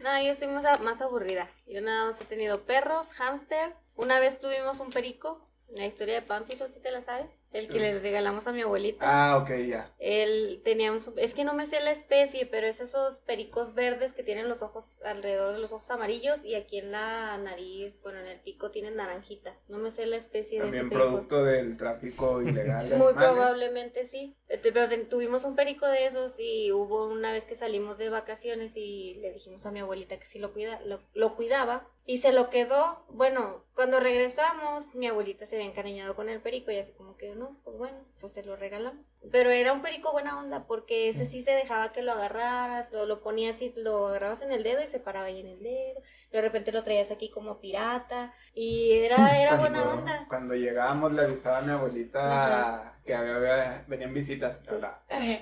No, 0.03 0.23
yo 0.25 0.35
soy 0.35 0.49
más, 0.49 0.81
más 0.81 1.03
aburrida. 1.03 1.47
Yo 1.67 1.83
nada 1.83 2.07
más 2.07 2.19
he 2.19 2.25
tenido 2.25 2.63
perros, 2.65 3.13
hámster. 3.13 3.75
Una 3.97 4.19
vez 4.19 4.39
tuvimos 4.39 4.81
un 4.81 4.89
perico. 4.89 5.47
La 5.77 5.87
historia 5.87 6.15
de 6.15 6.23
Pánfilo, 6.23 6.67
si 6.67 6.81
te 6.81 6.91
la 6.91 7.01
sabes. 7.01 7.43
El 7.53 7.67
que 7.69 7.75
Sí. 7.75 7.79
le 7.79 7.99
regalamos 8.01 8.47
a 8.47 8.53
mi 8.53 8.61
abuelita. 8.63 9.05
Ah, 9.09 9.39
ok, 9.39 9.51
ya. 9.69 9.95
Él 9.99 10.63
teníamos, 10.65 11.11
es 11.17 11.35
que 11.35 11.45
no 11.45 11.55
me 11.55 11.67
sé 11.67 11.81
la 11.81 11.91
especie, 11.91 12.47
pero 12.47 12.67
es 12.67 12.81
esos 12.81 13.19
pericos 13.21 13.75
verdes 13.75 14.13
que 14.13 14.23
tienen 14.23 14.49
los 14.49 14.63
ojos 14.63 15.01
alrededor 15.05 15.53
de 15.53 15.59
los 15.59 15.73
ojos 15.73 15.91
amarillos 15.91 16.45
y 16.45 16.55
aquí 16.57 16.79
en 16.79 16.91
la 16.93 17.39
nariz, 17.39 18.01
bueno, 18.03 18.19
en 18.21 18.27
el 18.27 18.41
pico 18.41 18.71
tienen 18.71 18.97
naranjita. 18.97 19.57
No 19.69 19.79
me 19.79 19.91
sé 19.91 20.07
la 20.07 20.17
especie 20.17 20.61
de 20.61 20.69
ese 20.69 20.79
También 20.79 20.89
perico. 20.91 21.09
producto 21.13 21.45
del 21.45 21.77
tráfico 21.77 22.43
ilegal 22.43 22.89
de 22.89 22.97
Muy 22.97 23.13
probablemente 23.15 24.05
sí. 24.07 24.37
Este, 24.49 24.73
Pero 24.73 24.89
tuvimos 25.09 25.45
un 25.45 25.55
perico 25.57 25.87
de 25.87 26.07
esos 26.07 26.39
y 26.41 26.73
hubo 26.73 27.07
una 27.07 27.31
vez 27.33 27.45
que 27.47 27.55
salimos 27.55 27.99
de 27.99 28.09
vacaciones 28.11 28.77
y 28.77 29.15
le 29.21 29.33
dijimos 29.33 29.65
a 29.67 29.71
mi 29.71 29.81
abuelita 29.81 30.19
que 30.19 30.27
sí 30.27 30.39
lo, 30.39 30.53
cuida, 30.53 30.81
lo, 30.85 31.01
lo 31.15 31.37
cuidaba 31.37 31.89
y 32.07 32.19
se 32.19 32.33
lo 32.33 32.51
quedó. 32.51 33.05
Bueno, 33.09 33.65
cuando 33.75 34.01
regresamos, 34.01 34.95
mi 34.95 35.07
abuelita 35.07 35.47
se 35.47 35.57
había 35.57 35.69
encariñado 35.69 36.15
con 36.17 36.29
el 36.29 36.41
perico 36.43 36.71
y 36.71 36.79
así 36.79 36.93
como 36.93 37.17
que 37.17 37.35
no, 37.35 37.57
pues 37.65 37.77
bueno, 37.79 37.99
pues 38.21 38.33
se 38.33 38.43
lo 38.43 38.57
regalamos. 38.57 39.15
Pero 39.31 39.51
era 39.51 39.73
un 39.73 39.81
perico 39.83 40.13
buena 40.13 40.39
onda 40.39 40.67
porque 40.67 41.09
ese 41.09 41.25
sí 41.27 41.43
se 41.43 41.53
dejaba 41.53 41.93
que 41.93 42.03
lo 42.03 42.13
agarraras, 42.13 42.91
lo, 42.93 43.07
lo 43.07 43.23
ponías 43.23 43.63
y 43.63 43.73
lo 43.77 44.09
agarrabas 44.09 44.43
en 44.43 44.53
el 44.53 44.63
dedo 44.63 44.83
y 44.83 44.87
se 44.87 45.01
paraba 45.01 45.27
ahí 45.27 45.41
en 45.41 45.47
el 45.47 45.63
dedo. 45.63 46.01
De 46.33 46.41
repente 46.41 46.73
lo 46.73 46.83
traías 46.85 47.11
aquí 47.11 47.31
como 47.31 47.61
pirata 47.61 48.35
y 48.55 48.93
era, 48.93 49.41
era 49.41 49.57
buena 49.57 49.83
Cuando- 49.83 50.01
onda. 50.01 50.27
Cuando 50.29 50.55
llegábamos 50.55 51.13
le 51.13 51.23
avisaba 51.23 51.59
a 51.59 51.63
mi 51.63 51.71
abuelita 51.73 52.99
que 53.05 53.15
había, 53.15 53.37
había- 53.37 53.85
venían 53.89 54.13
visitas. 54.15 54.61
Sí. 54.65 54.75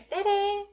¡Tere! 0.09 0.67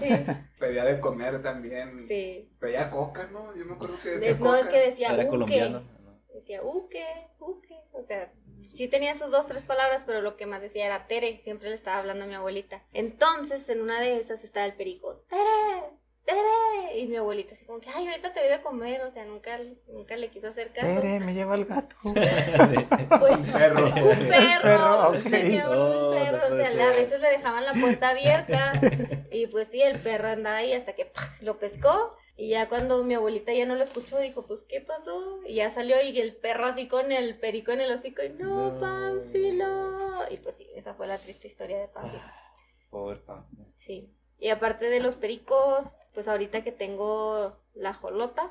Sí. 0.00 0.08
Pedía 0.58 0.84
de 0.84 1.00
comer 1.00 1.42
también. 1.42 2.02
Sí. 2.02 2.50
Pedía 2.58 2.90
coca, 2.90 3.28
¿no? 3.32 3.54
Yo 3.56 3.64
me 3.64 3.74
acuerdo 3.74 3.96
que 4.02 4.10
decía 4.10 4.30
Es- 4.30 4.40
no, 4.40 4.54
es 4.56 4.68
que 4.68 4.78
decía 4.78 5.08
Era 5.12 5.22
uke. 5.22 5.28
colombiano. 5.30 5.80
¿no? 5.80 6.20
Decía 6.32 6.62
uke, 6.62 7.04
uke. 7.38 7.74
O 7.92 8.02
sea, 8.02 8.32
sí 8.74 8.88
tenía 8.88 9.14
sus 9.14 9.30
dos, 9.30 9.46
tres 9.46 9.64
palabras, 9.64 10.02
pero 10.04 10.20
lo 10.20 10.36
que 10.36 10.46
más 10.46 10.60
decía 10.62 10.86
era 10.86 11.06
tere. 11.06 11.38
Siempre 11.38 11.68
le 11.68 11.74
estaba 11.74 11.98
hablando 11.98 12.24
a 12.24 12.28
mi 12.28 12.34
abuelita. 12.34 12.84
Entonces, 12.92 13.68
en 13.68 13.80
una 13.82 14.00
de 14.00 14.16
esas 14.16 14.42
estaba 14.44 14.66
el 14.66 14.74
perico. 14.74 15.24
¡Tere! 15.28 15.90
¡Tere! 16.24 16.98
Y 16.98 17.06
mi 17.06 17.16
abuelita 17.16 17.52
así 17.54 17.66
como 17.66 17.80
que, 17.80 17.90
ay, 17.90 18.08
ahorita 18.08 18.32
te 18.32 18.40
voy 18.40 18.50
a 18.52 18.62
comer. 18.62 19.02
O 19.02 19.10
sea, 19.10 19.24
nunca, 19.24 19.58
nunca 19.88 20.16
le 20.16 20.28
quiso 20.30 20.48
hacer 20.48 20.72
caso. 20.72 20.86
Tere, 20.86 21.20
me 21.20 21.34
lleva 21.34 21.54
el 21.54 21.66
gato. 21.66 21.96
Pues 22.04 23.40
Perro. 23.52 23.84
un 23.86 24.28
perro, 24.28 24.62
Perro, 24.62 25.08
ok. 25.18 25.22
tenía 25.30 25.68
un 25.68 25.76
Oh, 25.76 26.10
no 26.10 26.10
perro, 26.10 26.54
o 26.54 26.56
sea, 26.56 26.66
ser. 26.70 26.80
a 26.82 26.90
veces 26.90 27.20
le 27.20 27.28
dejaban 27.30 27.64
la 27.64 27.72
puerta 27.72 28.10
abierta 28.10 28.72
y 29.30 29.46
pues 29.48 29.68
sí, 29.68 29.82
el 29.82 29.98
perro 30.00 30.28
andaba 30.28 30.56
ahí 30.58 30.72
hasta 30.72 30.94
que 30.94 31.06
¡pah! 31.06 31.28
lo 31.42 31.58
pescó 31.58 32.14
y 32.36 32.48
ya 32.50 32.68
cuando 32.68 33.02
mi 33.04 33.14
abuelita 33.14 33.52
ya 33.52 33.66
no 33.66 33.74
lo 33.76 33.84
escuchó 33.84 34.18
dijo, 34.18 34.46
pues 34.46 34.62
¿qué 34.62 34.80
pasó? 34.80 35.40
Y 35.46 35.56
ya 35.56 35.70
salió 35.70 36.00
y 36.02 36.18
el 36.20 36.36
perro 36.36 36.66
así 36.66 36.88
con 36.88 37.12
el 37.12 37.38
perico 37.38 37.70
en 37.72 37.80
el 37.80 37.92
hocico 37.92 38.22
y 38.22 38.30
no, 38.30 38.72
No. 38.72 38.80
Pánfilo. 38.80 40.20
Y 40.30 40.36
pues 40.38 40.56
sí, 40.56 40.68
esa 40.74 40.94
fue 40.94 41.06
la 41.06 41.18
triste 41.18 41.46
historia 41.48 41.78
de 41.78 41.88
Pánfilo. 41.88 42.22
Pobre 42.90 43.18
pan. 43.20 43.46
Sí. 43.76 44.12
Y 44.38 44.48
aparte 44.48 44.88
de 44.90 45.00
los 45.00 45.14
pericos, 45.14 45.92
pues 46.14 46.28
ahorita 46.28 46.62
que 46.62 46.72
tengo 46.72 47.56
la 47.74 47.92
jolota 47.92 48.50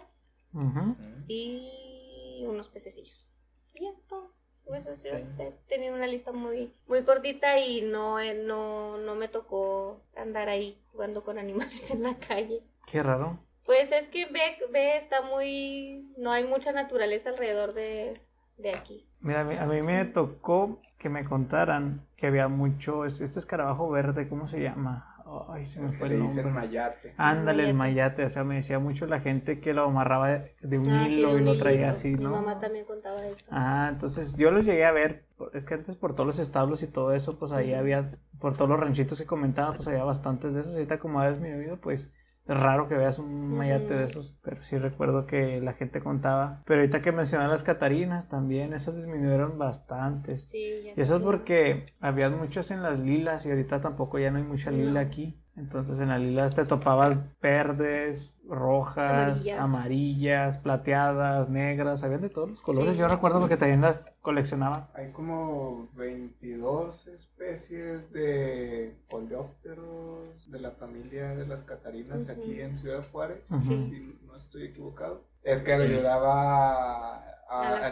y 1.27 2.45
unos 2.47 2.67
pececillos. 2.67 3.27
Y 3.73 3.85
ya, 3.85 3.91
todo. 4.07 4.33
Pues 4.65 4.85
yo 5.03 5.11
he 5.11 5.51
tenido 5.67 5.93
una 5.93 6.07
lista 6.07 6.31
muy, 6.31 6.73
muy 6.87 7.03
cortita 7.03 7.59
y 7.59 7.81
no, 7.81 8.19
eh, 8.19 8.33
no, 8.33 8.97
no 8.97 9.15
me 9.15 9.27
tocó 9.27 10.01
andar 10.15 10.47
ahí 10.47 10.81
jugando 10.91 11.23
con 11.23 11.37
animales 11.37 11.89
en 11.91 12.03
la 12.03 12.15
calle. 12.15 12.63
Qué 12.89 13.03
raro. 13.03 13.39
Pues 13.65 13.91
es 13.91 14.07
que 14.07 14.25
ve, 14.25 14.57
ve, 14.71 14.97
está 14.97 15.21
muy, 15.21 16.13
no 16.17 16.31
hay 16.31 16.45
mucha 16.45 16.71
naturaleza 16.71 17.29
alrededor 17.29 17.73
de, 17.73 18.13
de 18.57 18.73
aquí. 18.73 19.07
Mira, 19.19 19.41
a 19.41 19.43
mí, 19.43 19.55
a 19.55 19.65
mí 19.65 19.81
me 19.81 20.03
tocó 20.05 20.81
que 20.97 21.09
me 21.09 21.25
contaran 21.25 22.07
que 22.15 22.27
había 22.27 22.47
mucho, 22.47 23.05
este, 23.05 23.25
este 23.25 23.39
escarabajo 23.39 23.89
verde, 23.89 24.27
¿cómo 24.29 24.47
se 24.47 24.61
llama? 24.61 25.12
Ay, 25.49 25.65
se 25.65 25.79
me 25.79 25.91
fue 25.91 26.09
le 26.09 26.15
el 26.15 26.19
nombre. 26.21 26.43
mayate. 26.51 27.13
Ándale, 27.17 27.63
el 27.69 27.73
Mayate. 27.73 28.25
o 28.25 28.29
sea, 28.29 28.43
me 28.43 28.55
decía 28.55 28.79
mucho 28.79 29.05
la 29.05 29.19
gente 29.19 29.59
que 29.59 29.73
lo 29.73 29.83
amarraba 29.85 30.29
de, 30.61 30.77
un 30.77 30.89
Ah, 30.89 31.05
sí, 31.07 31.15
hilo 31.15 31.37
y 31.39 31.43
lo 31.43 31.57
traía 31.57 31.91
así, 31.91 32.15
Mi 32.15 32.23
¿no? 32.23 32.31
mamá 32.31 32.59
también 32.59 32.85
contaba 32.85 33.17
eso. 33.25 33.45
Ah, 33.49 33.89
entonces 33.91 34.35
yo 34.35 34.51
los 34.51 34.65
llegué 34.65 34.85
a 34.85 34.91
ver, 34.91 35.25
es 35.53 35.65
que 35.65 35.73
antes 35.75 35.95
por 35.95 36.13
todos 36.15 36.27
los 36.27 36.39
establos 36.39 36.83
y 36.83 36.87
todo 36.87 37.13
eso, 37.13 37.37
pues 37.39 37.51
ahí 37.51 37.73
había, 37.73 38.11
por 38.39 38.55
todos 38.55 38.69
los 38.69 38.79
ranchitos 38.79 39.17
que 39.17 39.25
comentaba, 39.25 39.73
pues 39.75 39.87
había 39.87 40.03
bastantes 40.03 40.53
de 40.53 40.61
esos, 40.61 40.73
ahorita 40.73 40.99
como 40.99 41.19
ha 41.19 41.29
disminuido, 41.31 41.77
pues 41.77 42.03
es 42.03 42.11
raro 42.45 42.87
que 42.87 42.95
veas 42.95 43.19
un 43.19 43.55
mayate 43.57 43.93
de 43.93 44.05
esos, 44.05 44.37
pero 44.41 44.61
sí 44.63 44.77
recuerdo 44.77 45.25
que 45.25 45.61
la 45.61 45.73
gente 45.73 46.01
contaba, 46.01 46.61
pero 46.65 46.81
ahorita 46.81 47.01
que 47.01 47.11
mencionan 47.11 47.49
las 47.49 47.63
catarinas 47.63 48.27
también, 48.29 48.73
esas 48.73 48.95
disminuyeron 48.95 49.57
bastantes. 49.57 50.47
Sí, 50.49 50.83
ya 50.83 50.93
Y 50.95 51.01
eso 51.01 51.15
es 51.17 51.21
porque 51.21 51.85
había 51.99 52.29
muchas 52.29 52.71
en 52.71 52.83
las 52.83 52.99
lilas 52.99 53.45
y 53.45 53.49
ahorita 53.49 53.81
tampoco 53.81 54.19
ya 54.19 54.31
no 54.31 54.37
hay 54.37 54.43
mucha 54.43 54.71
lila 54.71 54.91
No. 54.93 54.99
aquí. 54.99 55.39
Entonces 55.55 55.99
en 55.99 56.09
las 56.09 56.19
lilas 56.19 56.55
te 56.55 56.65
topabas 56.65 57.15
verdes, 57.39 58.37
rojas, 58.47 59.11
Amarillas. 59.31 59.59
amarillas, 59.59 60.57
plateadas, 60.57 61.47
negras, 61.49 62.01
habían 62.03 62.21
de 62.21 62.29
todos 62.29 62.49
los 62.49 62.61
colores. 62.61 62.93
Sí. 62.93 62.97
Yo 62.99 63.07
recuerdo 63.07 63.39
porque 63.39 63.55
también 63.57 63.81
las 63.81 64.11
coleccionaba. 64.21 64.89
Hay 64.95 65.11
como 65.11 65.89
22 65.93 67.07
especies 67.07 68.11
de 68.11 68.95
coleópteros 69.09 70.49
de 70.51 70.59
la 70.59 70.71
familia 70.71 71.35
de 71.35 71.45
las 71.45 71.63
catarinas 71.63 72.29
aquí 72.29 72.59
en 72.59 72.77
Ciudad 72.77 73.05
Juárez, 73.11 73.49
Ujú. 73.51 73.61
si 73.61 74.19
no 74.25 74.35
estoy 74.35 74.63
equivocado. 74.65 75.21
Es 75.43 75.61
que 75.61 75.73
ayudaba 75.73 76.82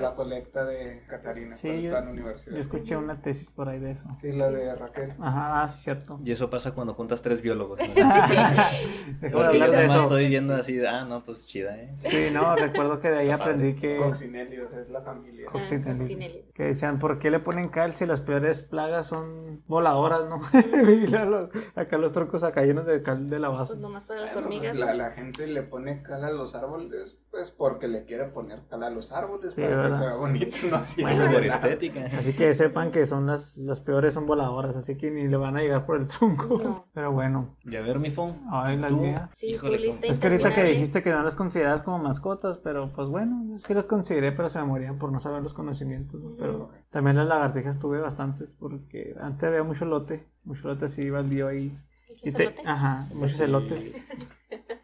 la 0.02 0.16
colecta 0.16 0.66
de 0.66 1.04
catarinas 1.08 1.60
Sí, 1.60 1.68
cuando 1.68 1.82
yo- 1.82 1.88
estaba 1.88 2.00
en 2.00 2.06
la 2.06 2.12
Yo 2.16 2.22
universidad. 2.24 2.58
escuché 2.60 2.96
una 2.98 3.22
tesis 3.22 3.50
por 3.50 3.70
ahí 3.70 3.80
de 3.80 3.92
eso. 3.92 4.08
Sí, 4.18 4.32
la 4.32 4.48
Sí. 4.50 4.54
de 4.56 4.76
Raquel. 4.76 5.12
Ajá, 5.20 5.64
ah, 5.64 5.70
sí, 5.70 5.80
cierto. 5.84 6.20
Y 6.26 6.32
eso 6.32 6.50
pasa 6.50 6.72
cuando 6.74 6.94
juntas 6.94 7.22
tres 7.22 7.42
biólogos. 7.42 7.80
¿no? 7.80 7.86
Porque 9.32 9.60
yo 9.60 9.68
nada 9.68 9.88
más 9.88 10.04
estoy 10.04 10.28
viendo 10.30 10.56
así, 10.56 10.84
ah, 10.86 11.06
no, 11.06 11.24
pues 11.24 11.48
chida, 11.48 11.76
¿eh? 11.78 11.92
Sí, 11.96 12.30
no, 12.34 12.56
recuerdo 12.56 13.00
que 13.00 13.10
de 13.10 13.20
ahí 13.20 13.30
aprendí 13.30 13.76
que... 13.76 13.98
Coccinellios, 13.98 14.74
es 14.74 14.90
la 14.90 15.02
familia. 15.02 15.46
Ah, 15.50 15.52
Coccinelli. 15.54 16.00
coccinelli. 16.00 16.46
Que 16.54 16.64
decían, 16.64 17.00
¿por 17.00 17.20
qué 17.20 17.32
le 17.32 17.40
ponen 17.40 17.70
cal 17.70 17.94
si 17.94 18.06
las 18.06 18.22
peores 18.22 18.64
plagas 18.64 19.08
son 19.08 19.64
voladoras, 19.68 20.22
no? 20.28 20.40
y 20.90 21.08
los- 21.08 21.50
acá 21.76 21.98
los 21.98 22.12
troncos 22.12 22.44
acá 22.44 22.64
llenos 22.64 22.86
de 22.86 23.02
cal 23.04 23.30
de 23.30 23.40
la 23.40 23.50
base. 23.50 23.74
Pues 23.74 23.80
nomás 23.80 24.04
para 24.04 24.22
las 24.22 24.34
pues, 24.34 24.44
hormigas. 24.46 24.76
la, 24.76 24.94
la 24.94 25.12
gente 25.12 25.48
le 25.48 25.64
pone 25.64 26.02
cal 26.02 26.24
a 26.24 26.32
los 26.32 26.56
árboles, 26.56 27.18
pues 27.32 27.50
porque 27.50 27.88
le 27.88 28.04
quiere 28.04 28.26
poner 28.26 28.60
cal 28.70 28.84
a 28.84 28.90
los 28.90 29.14
árboles 29.14 29.54
Sí, 29.54 29.62
para 29.62 29.78
¿verdad? 29.78 29.90
que 29.92 29.98
se 29.98 30.06
vea 30.06 30.16
bonito, 30.16 30.58
no 30.70 30.76
así. 30.76 31.02
Por 31.02 31.12
estética. 31.46 32.06
Así 32.18 32.34
que 32.34 32.54
sepan 32.54 32.92
que 32.92 33.06
son 33.08 33.26
las, 33.26 33.58
las 33.58 33.80
peores 33.80 34.14
son 34.14 34.26
voladoras, 34.26 34.76
así 34.76 34.98
que 34.98 35.10
ni 35.12 35.28
le 35.30 35.38
van 35.38 35.56
a 35.56 35.62
llegar 35.62 35.86
por 35.86 35.96
el 35.98 36.08
tronco. 36.08 36.60
No. 36.62 36.88
Pero 36.94 37.12
bueno, 37.14 37.56
Y 37.64 37.76
a 37.78 37.82
ver, 37.82 38.00
mi 38.00 38.12
phone. 38.12 38.36
ay, 38.52 38.78
las 38.78 38.92
¿Tú? 38.92 38.98
mías. 38.98 39.30
Sí, 39.34 39.48
Híjole, 39.48 39.80
lista 39.80 40.08
Es 40.08 40.20
que 40.20 40.28
ahorita 40.28 40.54
que 40.54 40.64
dijiste 40.66 41.02
que 41.02 41.12
no 41.12 41.24
las 41.24 41.36
considerabas 41.38 41.82
como 41.84 42.00
mascotas, 42.00 42.58
pero 42.58 42.92
pues 42.92 43.08
bueno, 43.08 43.44
yo 43.48 43.58
sí 43.60 43.74
las 43.74 43.88
consideré, 43.88 44.34
pero 44.34 44.50
se 44.50 44.60
me 44.60 44.66
morían 44.66 44.98
por 45.00 45.12
no 45.12 45.20
saber 45.22 45.42
los 45.42 45.54
conocimientos, 45.54 46.20
¿no? 46.22 46.36
Pero 46.38 46.70
también 46.90 47.16
las 47.16 47.28
lagartijas 47.28 47.80
tuve 47.80 48.00
bastantes, 48.00 48.58
porque 48.60 49.16
antes 49.22 49.48
había 49.48 49.64
mucho 49.64 49.86
lote, 49.86 50.28
mucho 50.44 50.68
lote 50.68 50.86
así 50.86 51.10
baldío 51.10 51.48
ahí. 51.48 51.78
Muchos 52.10 52.28
Y 52.28 52.32
te- 52.34 52.44
elotes. 52.44 52.68
ajá, 52.68 53.08
muchos 53.14 53.40
elotes. 53.40 54.06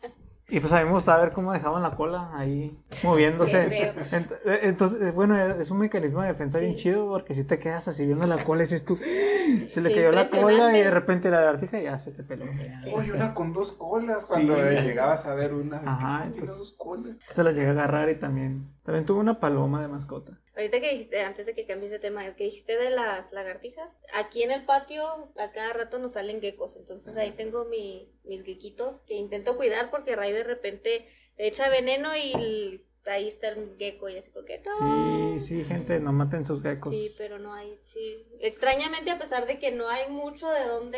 Y 0.49 0.61
pues 0.61 0.71
a 0.71 0.79
mí 0.79 0.85
me 0.85 0.91
gustaba 0.91 1.21
ver 1.23 1.33
cómo 1.33 1.51
dejaban 1.51 1.83
la 1.83 1.91
cola 1.95 2.31
ahí 2.33 2.77
moviéndose. 3.03 3.67
Eh, 3.69 3.93
Entonces, 4.63 5.01
eh, 5.01 5.11
bueno, 5.11 5.37
es 5.37 5.69
un 5.71 5.79
mecanismo 5.79 6.21
de 6.21 6.29
defensa 6.29 6.59
bien 6.59 6.75
chido 6.75 7.07
porque 7.09 7.33
si 7.33 7.43
te 7.43 7.59
quedas 7.59 7.87
así 7.89 8.05
viendo 8.05 8.25
la 8.27 8.37
cola 8.37 8.61
y 8.61 8.65
dices 8.65 8.85
tú, 8.85 8.97
se 9.67 9.81
le 9.81 9.89
Qué 9.89 9.95
cayó 9.95 10.11
la 10.13 10.25
cola 10.29 10.77
y 10.77 10.81
de 10.81 10.89
repente 10.91 11.29
la 11.29 11.41
lagartija 11.41 11.79
ya 11.81 11.99
se 11.99 12.11
te 12.11 12.23
peló. 12.23 12.45
Uy, 12.95 13.11
una 13.11 13.33
con 13.33 13.51
dos 13.51 13.73
colas. 13.73 14.25
Cuando 14.25 14.55
Sí. 14.55 14.61
llegabas 14.83 15.25
a 15.25 15.33
ver 15.35 15.53
una, 15.53 15.77
Ajá, 15.77 16.19
"Ay, 16.23 16.29
mira, 16.29 16.39
pues- 16.45 16.57
dos 16.57 16.71
colas. 16.77 17.17
Se 17.27 17.43
la 17.43 17.51
llegué 17.51 17.67
a 17.67 17.71
agarrar 17.71 18.09
y 18.09 18.15
también, 18.15 18.69
también 18.83 19.05
tuve 19.05 19.19
una 19.19 19.39
paloma 19.41 19.81
de 19.81 19.89
mascota. 19.89 20.39
Ahorita 20.57 20.81
que 20.81 20.89
dijiste, 20.89 21.21
antes 21.21 21.45
de 21.45 21.53
que 21.53 21.67
cambies 21.67 21.91
de 21.91 21.99
tema, 21.99 22.35
que 22.35 22.45
dijiste 22.45 22.77
de 22.77 22.89
las 22.89 23.31
lagartijas, 23.31 24.01
aquí 24.15 24.41
en 24.41 24.49
el 24.49 24.65
patio 24.65 25.05
a 25.37 25.51
cada 25.53 25.71
rato 25.73 25.99
nos 25.99 26.13
salen 26.13 26.41
geckos, 26.41 26.75
entonces 26.77 27.15
ahí 27.15 27.29
tengo 27.29 27.65
mi, 27.65 28.11
mis 28.23 28.43
gequitos 28.43 29.03
que 29.05 29.13
intento 29.13 29.55
cuidar 29.55 29.91
porque 29.91 30.15
Ray 30.15 30.33
de 30.33 30.43
repente 30.43 31.05
echa 31.37 31.69
veneno 31.69 32.09
y 32.17 32.83
ahí 33.05 33.27
está 33.27 33.49
el 33.49 33.75
gecko 33.77 34.09
y 34.09 34.17
así 34.17 34.31
como 34.31 34.45
que 34.45 34.63
no. 34.65 35.37
Sí, 35.39 35.45
sí, 35.45 35.63
gente, 35.63 35.99
no 35.99 36.11
maten 36.11 36.43
sus 36.43 36.63
geckos. 36.63 36.91
Sí, 36.91 37.13
pero 37.17 37.37
no 37.37 37.53
hay, 37.53 37.77
sí. 37.81 38.25
Extrañamente, 38.39 39.11
a 39.11 39.19
pesar 39.19 39.45
de 39.45 39.59
que 39.59 39.71
no 39.71 39.87
hay 39.87 40.09
mucho 40.09 40.49
de 40.49 40.65
dónde, 40.65 40.97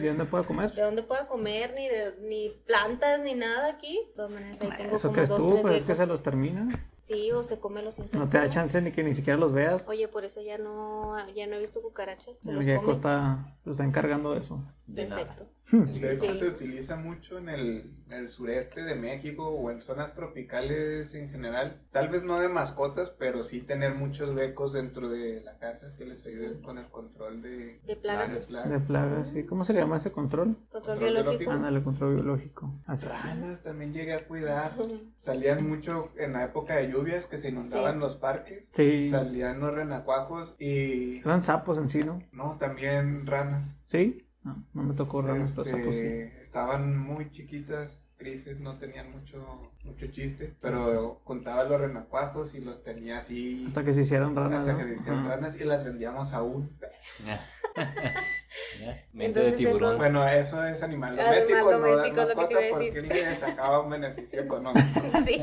¿De 0.00 0.08
dónde 0.08 0.24
puedo 0.26 0.46
comer? 0.46 0.72
de 0.74 0.82
dónde 0.82 1.02
pueda 1.02 1.26
comer, 1.26 1.74
ni 1.74 1.88
de, 1.88 2.14
ni 2.20 2.50
plantas, 2.66 3.20
ni 3.20 3.34
nada 3.34 3.68
aquí. 3.68 4.00
De 4.08 4.14
todas 4.14 4.30
maneras, 4.30 4.60
ahí 4.62 4.70
tengo 4.76 4.94
Eso 4.94 5.08
como 5.08 5.14
crees 5.14 5.28
dos, 5.28 5.38
tú, 5.38 5.48
tres 5.48 5.62
pero 5.62 5.74
es 5.74 5.82
que 5.82 5.86
geckos. 5.88 5.98
se 5.98 6.06
los 6.06 6.22
termina. 6.22 6.89
Sí, 7.00 7.32
o 7.32 7.42
se 7.42 7.58
come 7.58 7.82
los 7.82 7.98
insectos. 7.98 8.20
No 8.20 8.28
te 8.28 8.36
da 8.36 8.48
chance 8.50 8.80
ni 8.82 8.92
que 8.92 9.02
ni 9.02 9.14
siquiera 9.14 9.38
los 9.38 9.52
veas. 9.54 9.88
Oye, 9.88 10.06
por 10.06 10.24
eso 10.26 10.42
ya 10.42 10.58
no, 10.58 11.14
ya 11.34 11.46
no 11.46 11.56
he 11.56 11.58
visto 11.58 11.80
cucarachas. 11.80 12.44
El 12.46 12.56
los 12.56 12.64
gecko 12.64 12.92
está, 12.92 13.56
se 13.64 13.70
está 13.70 13.84
encargando 13.84 14.32
de 14.34 14.40
eso. 14.40 14.62
De 14.86 15.06
nada. 15.08 15.22
Perfecto. 15.24 15.50
El 15.72 16.00
De 16.00 16.12
hecho, 16.14 16.24
Sí. 16.32 16.38
se 16.38 16.48
utiliza 16.48 16.96
mucho 16.96 17.38
en 17.38 17.48
el, 17.48 17.94
en 18.06 18.12
el 18.12 18.28
sureste 18.28 18.82
de 18.82 18.96
México 18.96 19.48
o 19.48 19.70
en 19.70 19.80
zonas 19.82 20.14
tropicales 20.14 21.14
en 21.14 21.30
general. 21.30 21.80
Tal 21.92 22.08
vez 22.08 22.22
no 22.24 22.38
de 22.40 22.48
mascotas, 22.48 23.10
pero 23.18 23.44
sí 23.44 23.60
tener 23.62 23.94
muchos 23.94 24.34
geckos 24.36 24.72
dentro 24.72 25.08
de 25.08 25.40
la 25.42 25.58
casa 25.58 25.94
que 25.96 26.04
les 26.04 26.26
ayuden 26.26 26.60
con 26.60 26.76
el 26.78 26.88
control 26.90 27.40
de, 27.40 27.80
De 27.86 27.96
plagas. 27.96 28.28
varias 28.30 28.46
plagas. 28.48 28.70
De 28.70 28.80
plagas, 28.80 29.28
sí. 29.28 29.44
¿Cómo 29.46 29.64
se 29.64 29.72
llama 29.74 29.96
ese 29.98 30.10
control? 30.12 30.56
Control 30.70 30.82
Control 30.82 30.98
biológico. 30.98 31.28
biológico. 31.30 31.50
Ándale, 31.52 31.82
control 31.84 32.14
biológico. 32.16 32.74
Así. 32.86 33.06
Ranas 33.06 33.62
también 33.62 33.92
llegué 33.94 34.14
a 34.14 34.26
cuidar. 34.26 34.74
Salían 35.16 35.66
mucho 35.68 36.10
en 36.18 36.32
la 36.32 36.44
época 36.44 36.74
de 36.76 36.89
lluvias 36.90 37.26
que 37.26 37.38
se 37.38 37.48
inundaban 37.50 37.94
Sí. 37.94 38.00
los 38.00 38.16
parques. 38.16 38.68
Sí. 38.70 39.08
Salían 39.08 39.60
los 39.60 39.72
renacuajos 39.74 40.56
y... 40.58 41.18
Eran 41.18 41.42
sapos 41.42 41.78
en 41.78 41.88
sí, 41.88 42.02
¿no? 42.04 42.20
No, 42.32 42.56
también 42.58 43.26
ranas. 43.26 43.78
¿Sí? 43.86 44.26
No, 44.42 44.64
no 44.74 44.82
me 44.82 44.94
tocó 44.94 45.22
ranas, 45.22 45.50
pero 45.56 45.62
Este, 45.64 45.78
sapos 45.78 45.94
sí. 45.94 46.42
Estaban 46.42 46.98
muy 46.98 47.30
chiquitas, 47.30 48.02
grises, 48.20 48.60
no 48.60 48.78
tenían 48.78 49.10
mucho, 49.10 49.72
mucho 49.82 50.06
chiste, 50.08 50.54
pero 50.60 51.20
contaba 51.24 51.64
los 51.64 51.80
renacuajos 51.80 52.54
y 52.54 52.60
los 52.60 52.84
tenía 52.84 53.18
así 53.18 53.64
Hasta 53.66 53.82
que 53.82 53.92
se 53.92 54.02
hicieron 54.02 54.36
ranas. 54.36 54.60
hasta 54.60 54.72
¿no? 54.72 54.78
que 54.78 54.84
se 54.84 54.94
hicieron 54.94 55.20
Ajá. 55.20 55.36
ranas 55.36 55.60
y 55.60 55.64
las 55.64 55.84
vendíamos 55.84 56.32
aún. 56.34 56.70
Ya. 58.80 59.04
Mente 59.12 59.40
de 59.40 59.48
Entonces 59.48 59.56
tiburón. 59.56 59.82
esos- 59.90 59.98
Bueno, 59.98 60.26
eso 60.26 60.64
es 60.64 60.82
animal 60.82 61.10
Animal 61.18 61.26
doméstico, 61.26 61.58
no 61.70 61.78
doméstico, 61.78 62.20
es 62.22 62.36
mascota 62.36 62.58
a 62.58 62.70
porque 62.70 63.02
le 63.02 63.34
sacaba 63.36 63.80
un 63.80 63.90
beneficio 63.90 64.40
económico. 64.42 65.00
Sí. 65.24 65.40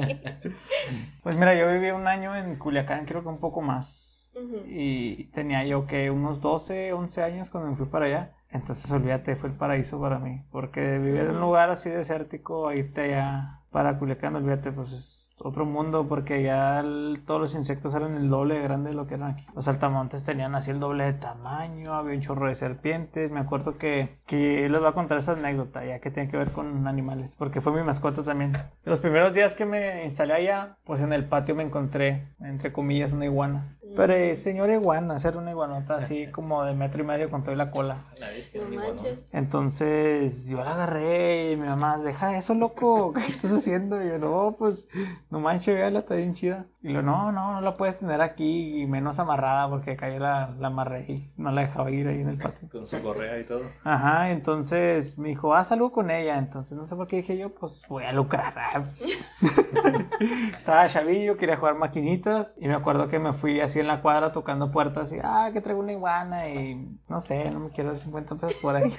Pues 1.23 1.35
mira, 1.35 1.55
yo 1.55 1.71
viví 1.71 1.91
un 1.91 2.07
año 2.07 2.35
en 2.35 2.57
Culiacán, 2.57 3.05
creo 3.05 3.21
que 3.21 3.29
un 3.29 3.39
poco 3.39 3.61
más. 3.61 4.29
Y 4.65 5.25
tenía 5.31 5.65
yo 5.65 5.81
que 5.83 6.11
unos 6.11 6.41
12, 6.41 6.93
11 6.93 7.23
años 7.23 7.49
cuando 7.49 7.71
me 7.71 7.75
fui 7.75 7.87
para 7.87 8.05
allá. 8.05 8.33
Entonces, 8.49 8.89
olvídate, 8.91 9.35
fue 9.35 9.49
el 9.49 9.55
paraíso 9.55 9.99
para 9.99 10.19
mí. 10.19 10.43
Porque 10.51 10.97
vivir 10.99 11.21
en 11.21 11.31
un 11.31 11.41
lugar 11.41 11.69
así 11.69 11.89
desértico, 11.89 12.71
irte 12.71 13.01
allá 13.15 13.61
para 13.71 13.99
Culiacán, 13.99 14.35
olvídate, 14.35 14.71
pues 14.71 14.91
es 14.93 15.23
otro 15.39 15.65
mundo. 15.65 16.07
Porque 16.07 16.41
ya 16.41 16.79
el- 16.79 17.21
todos 17.27 17.41
los 17.41 17.55
insectos 17.55 17.93
eran 17.93 18.15
el 18.15 18.29
doble 18.29 18.55
de 18.55 18.61
grande 18.63 18.89
de 18.91 18.95
lo 18.95 19.05
que 19.05 19.15
eran 19.15 19.31
aquí. 19.31 19.45
Los 19.53 19.65
saltamontes 19.65 20.23
tenían 20.23 20.55
así 20.55 20.71
el 20.71 20.79
doble 20.79 21.03
de 21.03 21.13
tamaño, 21.13 21.93
había 21.93 22.15
un 22.15 22.21
chorro 22.21 22.47
de 22.47 22.55
serpientes. 22.55 23.29
Me 23.31 23.41
acuerdo 23.41 23.77
que, 23.77 24.17
que 24.25 24.67
les 24.69 24.79
voy 24.79 24.89
a 24.89 24.93
contar 24.93 25.17
esa 25.17 25.33
anécdota, 25.33 25.85
ya 25.85 25.99
que 25.99 26.09
tiene 26.09 26.29
que 26.31 26.37
ver 26.37 26.53
con 26.53 26.87
animales. 26.87 27.35
Porque 27.37 27.61
fue 27.61 27.73
mi 27.73 27.83
mascota 27.83 28.23
también. 28.23 28.53
Los 28.85 28.99
primeros 28.99 29.33
días 29.33 29.53
que 29.53 29.65
me 29.65 30.05
instalé 30.05 30.33
allá, 30.33 30.77
pues 30.85 31.01
en 31.01 31.11
el 31.13 31.25
patio 31.25 31.53
me 31.53 31.63
encontré, 31.63 32.29
entre 32.39 32.71
comillas, 32.71 33.11
una 33.13 33.25
iguana. 33.25 33.76
Pero 33.95 34.13
eh, 34.13 34.35
señor 34.35 34.69
iguana, 34.69 35.17
ser 35.19 35.37
una 35.37 35.51
iguanota 35.51 35.95
así 35.95 36.27
como 36.31 36.63
de 36.63 36.73
metro 36.73 37.01
y 37.01 37.05
medio 37.05 37.29
con 37.29 37.43
toda 37.43 37.55
la 37.55 37.71
cola. 37.71 38.05
No 38.55 38.67
manches. 38.69 39.23
Entonces 39.31 40.47
yo 40.47 40.63
la 40.63 40.73
agarré 40.73 41.51
y 41.51 41.57
mi 41.57 41.67
mamá, 41.67 41.97
deja 41.97 42.37
eso, 42.37 42.53
loco, 42.53 43.13
¿qué 43.15 43.21
estás 43.21 43.51
haciendo? 43.51 44.03
Y 44.03 44.09
yo, 44.09 44.19
no, 44.19 44.55
pues, 44.57 44.87
no 45.29 45.39
manches, 45.39 45.75
véala, 45.75 45.99
está 45.99 46.15
bien 46.15 46.33
chida. 46.33 46.67
Y 46.87 46.93
lo, 46.93 47.01
no, 47.01 47.33
no, 47.33 47.51
no 47.51 47.59
la 47.59 47.73
puedes 47.73 47.97
tener 47.97 48.21
aquí 48.21 48.81
y 48.81 48.87
menos 48.87 49.19
amarrada 49.19 49.67
porque 49.69 49.91
acá 49.91 50.09
yo 50.09 50.19
la, 50.19 50.55
la 50.57 50.67
amarré 50.67 51.01
y 51.09 51.29
no 51.35 51.51
la 51.51 51.61
dejaba 51.61 51.91
ir 51.91 52.07
ahí 52.07 52.21
en 52.21 52.29
el 52.29 52.37
patio. 52.37 52.69
Con 52.71 52.87
su 52.87 53.01
correa 53.03 53.37
y 53.39 53.43
todo. 53.43 53.63
Ajá, 53.83 54.31
entonces 54.31 55.19
me 55.19 55.27
dijo, 55.27 55.53
haz 55.53 55.73
algo 55.73 55.91
con 55.91 56.09
ella. 56.09 56.37
Entonces 56.37 56.77
no 56.77 56.85
sé 56.85 56.95
por 56.95 57.07
qué 57.07 57.17
dije 57.17 57.37
yo, 57.37 57.53
pues 57.53 57.81
voy 57.89 58.05
a 58.05 58.13
lucrar. 58.13 58.53
ah. 58.55 58.83
Estaba 60.57 60.87
chavillo, 60.87 61.35
quería 61.35 61.57
jugar 61.57 61.75
maquinitas. 61.75 62.55
Y 62.57 62.69
me 62.69 62.75
acuerdo 62.75 63.09
que 63.09 63.19
me 63.19 63.33
fui 63.33 63.59
así 63.59 63.81
en 63.81 63.87
la 63.87 64.01
cuadra 64.01 64.31
tocando 64.31 64.71
puertas 64.71 65.11
y, 65.11 65.17
ah, 65.21 65.49
que 65.51 65.59
traigo 65.59 65.81
una 65.81 65.91
iguana. 65.91 66.47
Y 66.47 66.87
no 67.09 67.19
sé, 67.19 67.51
no 67.51 67.59
me 67.59 67.69
quiero 67.69 67.89
dar 67.89 67.99
50 67.99 68.35
pesos 68.35 68.61
por 68.61 68.77
ahí. 68.77 68.93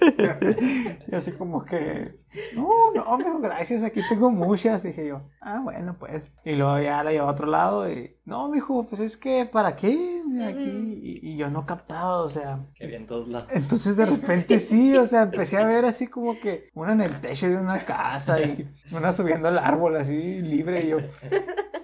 y 1.08 1.14
así 1.14 1.32
como 1.32 1.64
que, 1.64 2.12
no, 2.54 2.68
no, 2.94 3.18
pero 3.18 3.38
gracias, 3.38 3.82
aquí 3.84 4.00
tengo 4.08 4.30
muchas. 4.30 4.82
Dije 4.82 5.06
yo, 5.06 5.22
ah, 5.40 5.60
bueno, 5.62 5.96
pues. 5.98 6.30
Y 6.44 6.52
luego 6.54 6.80
ya 6.80 7.02
la 7.04 7.12
llevé 7.12 7.27
a 7.28 7.32
otro 7.32 7.46
lado 7.46 7.90
y, 7.90 8.16
no, 8.24 8.48
mijo, 8.48 8.86
pues 8.86 9.00
es 9.00 9.16
que, 9.16 9.48
¿para 9.50 9.76
qué? 9.76 10.22
Aquí. 10.44 11.00
Y, 11.02 11.30
y 11.30 11.36
yo 11.36 11.50
no 11.50 11.66
captaba, 11.66 12.18
o 12.22 12.28
sea. 12.28 12.60
Que 12.74 12.84
había 12.84 12.98
en 12.98 13.06
todos 13.06 13.28
lados. 13.28 13.48
Entonces 13.52 13.96
de 13.96 14.06
repente 14.06 14.60
sí, 14.60 14.96
o 14.96 15.06
sea, 15.06 15.22
empecé 15.22 15.56
a 15.56 15.66
ver 15.66 15.84
así 15.84 16.06
como 16.06 16.38
que 16.38 16.70
una 16.74 16.92
en 16.92 17.00
el 17.00 17.20
techo 17.20 17.48
de 17.48 17.56
una 17.56 17.84
casa 17.84 18.40
y 18.40 18.68
una 18.92 19.12
subiendo 19.12 19.48
al 19.48 19.58
árbol 19.58 19.96
así 19.96 20.40
libre 20.42 20.84
y 20.84 20.88
yo, 20.90 20.98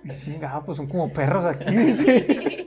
y 0.05 0.11
chingada, 0.21 0.65
pues 0.65 0.77
son 0.77 0.87
como 0.87 1.13
perros 1.13 1.45
aquí. 1.45 1.65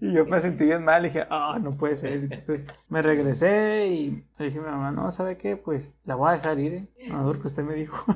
Y 0.00 0.12
yo 0.12 0.26
me 0.26 0.38
sentí 0.38 0.64
bien 0.64 0.84
mal, 0.84 1.02
dije, 1.02 1.24
ah, 1.30 1.58
no 1.60 1.70
puede 1.78 1.96
ser. 1.96 2.12
Entonces 2.12 2.66
me 2.90 3.00
regresé 3.00 3.88
y 3.88 4.24
le 4.38 4.44
dije 4.44 4.58
a 4.58 4.62
mi 4.62 4.68
mamá, 4.68 4.90
no, 4.92 5.10
¿sabe 5.10 5.38
qué? 5.38 5.56
Pues 5.56 5.90
la 6.04 6.14
voy 6.14 6.28
a 6.28 6.32
dejar 6.32 6.58
ir, 6.58 6.74
¿eh? 6.74 6.88
No, 7.08 7.24
porque 7.24 7.46
usted 7.46 7.62
me 7.64 7.74
dijo. 7.74 8.04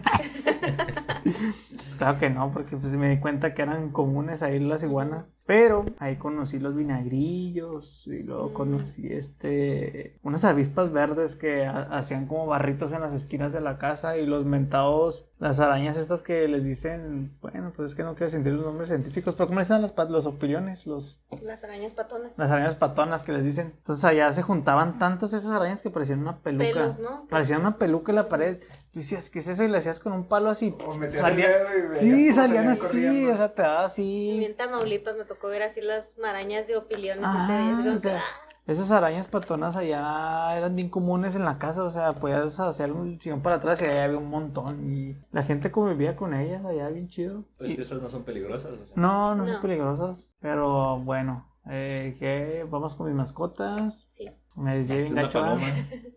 Claro 1.98 2.18
que 2.18 2.30
no, 2.30 2.52
porque 2.52 2.76
pues 2.76 2.92
me 2.94 3.10
di 3.10 3.18
cuenta 3.20 3.52
que 3.54 3.62
eran 3.62 3.90
comunes 3.90 4.42
ahí 4.42 4.58
las 4.60 4.82
iguanas. 4.82 5.26
Pero 5.46 5.86
ahí 5.98 6.16
conocí 6.16 6.58
los 6.58 6.74
vinagrillos 7.22 8.06
y 8.06 8.22
luego 8.22 8.50
Mm. 8.50 8.52
conocí 8.52 9.06
este 9.10 10.18
unas 10.22 10.44
avispas 10.44 10.92
verdes 10.92 11.36
que 11.36 11.64
ha- 11.64 11.84
hacían 11.90 12.26
como 12.26 12.46
barritos 12.46 12.92
en 12.92 13.00
las 13.00 13.14
esquinas 13.14 13.52
de 13.54 13.60
la 13.62 13.78
casa 13.78 14.18
y 14.18 14.26
los 14.26 14.44
mentados, 14.44 15.24
las 15.38 15.58
arañas 15.58 15.96
estas 15.96 16.22
que 16.22 16.46
les 16.48 16.64
dicen, 16.64 17.32
bueno, 17.40 17.72
pues 17.74 17.90
es 17.92 17.94
que 17.96 18.02
no 18.02 18.14
quiero 18.14 18.30
sentir 18.30 18.52
los 18.52 18.64
nombres 18.66 18.88
científicos, 18.88 19.34
pero 19.36 19.46
¿cómo 19.46 19.60
les 19.60 19.68
dicen 19.68 19.80
las 19.80 19.92
pat- 19.92 20.10
los 20.10 20.26
opiliones? 20.26 20.86
Los, 20.86 21.18
Las 21.42 21.64
arañas 21.64 21.94
patonas. 21.94 22.36
las 22.38 22.50
arañas 22.50 22.74
patonas 22.76 23.22
que 23.22 23.32
les 23.32 23.44
dicen. 23.44 23.72
Entonces 23.78 24.04
allá 24.04 24.30
se 24.34 24.42
juntaban 24.42 24.98
tantas 24.98 25.32
esas 25.32 25.52
arañas 25.52 25.80
que 25.80 25.88
parecían 25.90 26.18
una 26.20 26.38
peluca. 26.40 26.64
Pelos, 26.66 26.98
¿no? 26.98 27.26
Parecían 27.28 27.60
una 27.60 27.78
peluca 27.78 28.12
en 28.12 28.16
la 28.16 28.28
pared. 28.28 28.58
Y 28.98 29.02
decías, 29.02 29.30
¿qué 29.30 29.38
es 29.38 29.46
eso? 29.46 29.62
Y 29.62 29.68
le 29.68 29.78
hacías 29.78 30.00
con 30.00 30.12
un 30.12 30.24
palo 30.26 30.50
así. 30.50 30.74
O 30.84 30.94
metías 30.94 31.22
Salía- 31.22 31.46
el 31.72 31.82
dedo 31.88 31.94
y 31.94 31.98
Sí, 32.00 32.32
salían 32.32 32.34
salían 32.34 32.68
así, 32.68 32.80
corriendo. 32.80 33.32
o 33.32 33.36
sea, 33.36 33.54
te 33.54 33.62
daba 33.62 33.82
Y 33.82 33.86
así. 33.86 34.44
en 34.44 34.56
Tamaulipas 34.56 35.16
me 35.16 35.24
tocó 35.24 35.46
ver 35.48 35.62
así 35.62 35.80
las 35.80 36.18
marañas 36.18 36.66
de 36.66 36.76
opiliones 36.76 37.24
y 37.24 37.28
se 37.28 37.38
Ah, 37.38 37.46
veía 37.48 37.72
así 37.74 37.82
como 37.84 37.94
o 37.94 37.98
sea, 38.00 38.18
ah, 38.18 38.48
esas 38.66 38.90
arañas 38.90 39.28
patonas 39.28 39.76
allá 39.76 40.56
eran 40.56 40.74
bien 40.74 40.88
comunes 40.90 41.36
en 41.36 41.44
la 41.44 41.58
casa, 41.58 41.84
o 41.84 41.90
sea, 41.90 42.12
podías 42.12 42.58
hacer 42.58 42.90
un 42.92 43.20
sillón 43.20 43.40
para 43.40 43.56
atrás 43.56 43.80
y 43.80 43.84
allá 43.84 44.04
había 44.04 44.18
un 44.18 44.28
montón. 44.28 44.92
Y 44.92 45.16
la 45.30 45.44
gente 45.44 45.70
convivía 45.70 46.16
con 46.16 46.34
ellas 46.34 46.64
allá, 46.64 46.88
bien 46.88 47.08
chido. 47.08 47.44
Pues 47.56 47.70
Y- 47.70 47.76
que 47.76 47.82
esas 47.82 48.02
no 48.02 48.08
son 48.08 48.24
peligrosas. 48.24 48.72
o 48.72 48.74
sea. 48.84 48.94
no, 48.96 49.34
no 49.36 49.46
son 49.46 49.60
peligrosas, 49.62 50.32
pero 50.40 50.98
bueno. 50.98 51.46
Eh, 51.70 52.16
¿qué? 52.18 52.66
Vamos 52.68 52.94
con 52.94 53.06
mis 53.06 53.14
mascotas. 53.14 54.06
Sí. 54.08 54.30
Me 54.58 54.78
desvié 54.78 54.96
Esta 55.04 55.14
bien 55.14 55.26
es 55.26 55.34
la 55.34 55.40
paloma. 55.40 55.66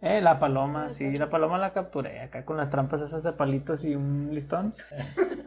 Eh, 0.02 0.22
la 0.22 0.40
paloma, 0.40 0.90
sí, 0.90 1.16
la 1.16 1.30
paloma 1.30 1.58
la 1.60 1.74
capturé 1.74 2.22
acá 2.22 2.44
con 2.44 2.58
las 2.58 2.70
trampas 2.72 3.02
esas 3.02 3.22
de 3.24 3.34
palitos 3.34 3.86
y 3.86 3.96
un 3.96 4.30
listón. 4.34 4.74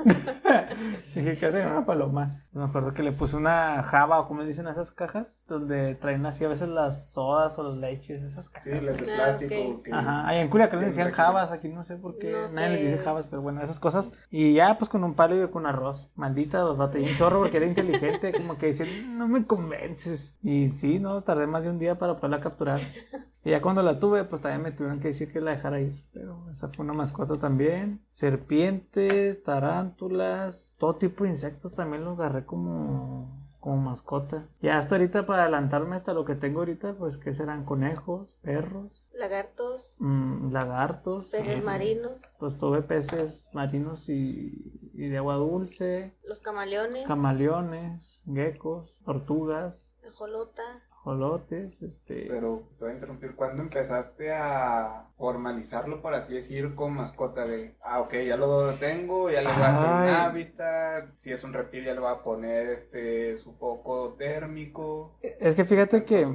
Dije 1.14 1.36
que 1.36 1.46
era 1.46 1.68
una 1.70 1.84
paloma. 1.86 2.42
Me 2.52 2.62
acuerdo 2.64 2.92
que 2.94 3.02
le 3.02 3.10
puse 3.12 3.36
una 3.36 3.82
java 3.82 4.20
o 4.20 4.28
como 4.28 4.42
le 4.42 4.46
dicen 4.46 4.68
esas 4.68 4.92
cajas, 4.92 5.46
donde 5.48 5.94
traen 5.96 6.24
así 6.26 6.44
a 6.44 6.48
veces 6.48 6.68
las 6.68 7.10
sodas 7.12 7.58
o 7.58 7.62
las 7.64 7.78
leches, 7.78 8.22
esas 8.22 8.48
cajas. 8.48 8.64
Sí, 8.64 8.80
las 8.80 8.96
de 8.98 9.10
Ah, 9.10 9.14
plástico. 9.16 9.80
que- 9.82 9.92
Ajá, 9.92 10.28
ahí 10.28 10.38
en 10.38 10.48
Culiacán 10.48 10.78
le 10.80 10.84
que 10.86 10.90
decían 10.90 11.10
jabas, 11.10 11.50
aquí 11.50 11.68
no 11.68 11.82
sé 11.84 11.96
por 11.96 12.18
qué, 12.18 12.30
No 12.30 12.48
nadie 12.54 12.70
les 12.70 12.80
sé. 12.80 12.86
dice 12.90 12.98
jabas, 12.98 13.26
pero 13.26 13.42
bueno, 13.42 13.60
esas 13.62 13.80
cosas. 13.80 14.12
Y 14.30 14.54
ya 14.54 14.78
pues 14.78 14.88
con 14.88 15.02
un 15.02 15.14
palo 15.14 15.42
y 15.42 15.48
con 15.50 15.66
arroz. 15.66 16.08
Maldita, 16.14 16.62
batallé 16.64 17.10
un 17.10 17.16
chorro 17.16 17.40
porque 17.40 17.56
era 17.56 17.66
inteligente, 17.66 18.32
como 18.32 18.56
que 18.58 18.66
decían, 18.66 19.18
no 19.18 19.26
me 19.26 19.46
convences. 19.46 20.36
Y 20.42 20.70
sí, 20.72 20.98
no, 21.00 21.22
tardé 21.22 21.46
más 21.46 21.64
de 21.64 21.70
un 21.70 21.78
día 21.78 21.98
para 21.98 22.16
poderla 22.16 22.40
capturar. 22.40 22.80
Y 23.46 23.50
ya 23.50 23.60
cuando 23.60 23.82
la 23.82 23.98
tuve, 23.98 24.24
pues 24.24 24.40
también 24.40 24.62
me 24.62 24.72
tuvieron 24.72 25.00
que 25.00 25.08
decir 25.08 25.30
que 25.30 25.38
la 25.38 25.50
dejara 25.50 25.78
ir. 25.78 26.02
Pero 26.14 26.48
esa 26.50 26.68
fue 26.70 26.82
una 26.82 26.94
mascota 26.94 27.34
también. 27.34 28.02
Serpientes, 28.08 29.42
tarántulas, 29.42 30.74
todo 30.78 30.96
tipo 30.96 31.24
de 31.24 31.30
insectos 31.30 31.74
también 31.74 32.04
los 32.04 32.18
agarré 32.18 32.46
como, 32.46 33.46
como 33.60 33.76
mascota. 33.76 34.48
Y 34.62 34.68
hasta 34.68 34.94
ahorita, 34.94 35.26
para 35.26 35.42
adelantarme 35.42 35.94
hasta 35.94 36.14
lo 36.14 36.24
que 36.24 36.36
tengo 36.36 36.60
ahorita, 36.60 36.94
pues 36.94 37.18
que 37.18 37.34
serán 37.34 37.66
conejos, 37.66 38.34
perros, 38.40 39.04
lagartos, 39.12 39.94
mm, 39.98 40.50
lagartos. 40.50 41.28
peces 41.28 41.48
peces. 41.48 41.64
marinos. 41.66 42.22
Pues 42.38 42.56
tuve 42.56 42.80
peces 42.80 43.50
marinos 43.52 44.08
y 44.08 44.84
y 44.94 45.08
de 45.08 45.18
agua 45.18 45.34
dulce, 45.34 46.14
Los 46.22 46.40
camaleones, 46.40 47.06
camaleones, 47.06 48.22
geckos, 48.32 48.96
tortugas, 49.04 49.92
ajolota. 50.06 50.62
Jolotes, 51.04 51.82
este... 51.82 52.26
Pero 52.28 52.62
te 52.78 52.86
voy 52.86 52.92
a 52.92 52.94
interrumpir. 52.94 53.36
¿Cuándo 53.36 53.62
empezaste 53.62 54.32
a 54.32 55.08
formalizarlo, 55.18 56.00
por 56.00 56.14
así 56.14 56.32
decir, 56.32 56.74
con 56.74 56.94
mascota 56.94 57.46
de, 57.46 57.76
ah, 57.82 58.00
ok, 58.00 58.14
ya 58.26 58.36
lo 58.36 58.72
tengo, 58.74 59.30
ya 59.30 59.42
le 59.42 59.48
voy 59.48 59.62
a 59.62 59.68
hacer 59.68 59.90
un 59.90 60.14
hábitat, 60.14 61.12
si 61.16 61.30
es 61.30 61.44
un 61.44 61.52
reptil 61.52 61.84
ya 61.84 61.94
le 61.94 62.00
voy 62.00 62.10
a 62.10 62.22
poner 62.22 62.68
este 62.68 63.36
su 63.36 63.52
foco 63.52 64.14
térmico, 64.14 65.16
Es 65.20 65.54
que 65.54 65.64
fíjate 65.64 66.04
que... 66.04 66.26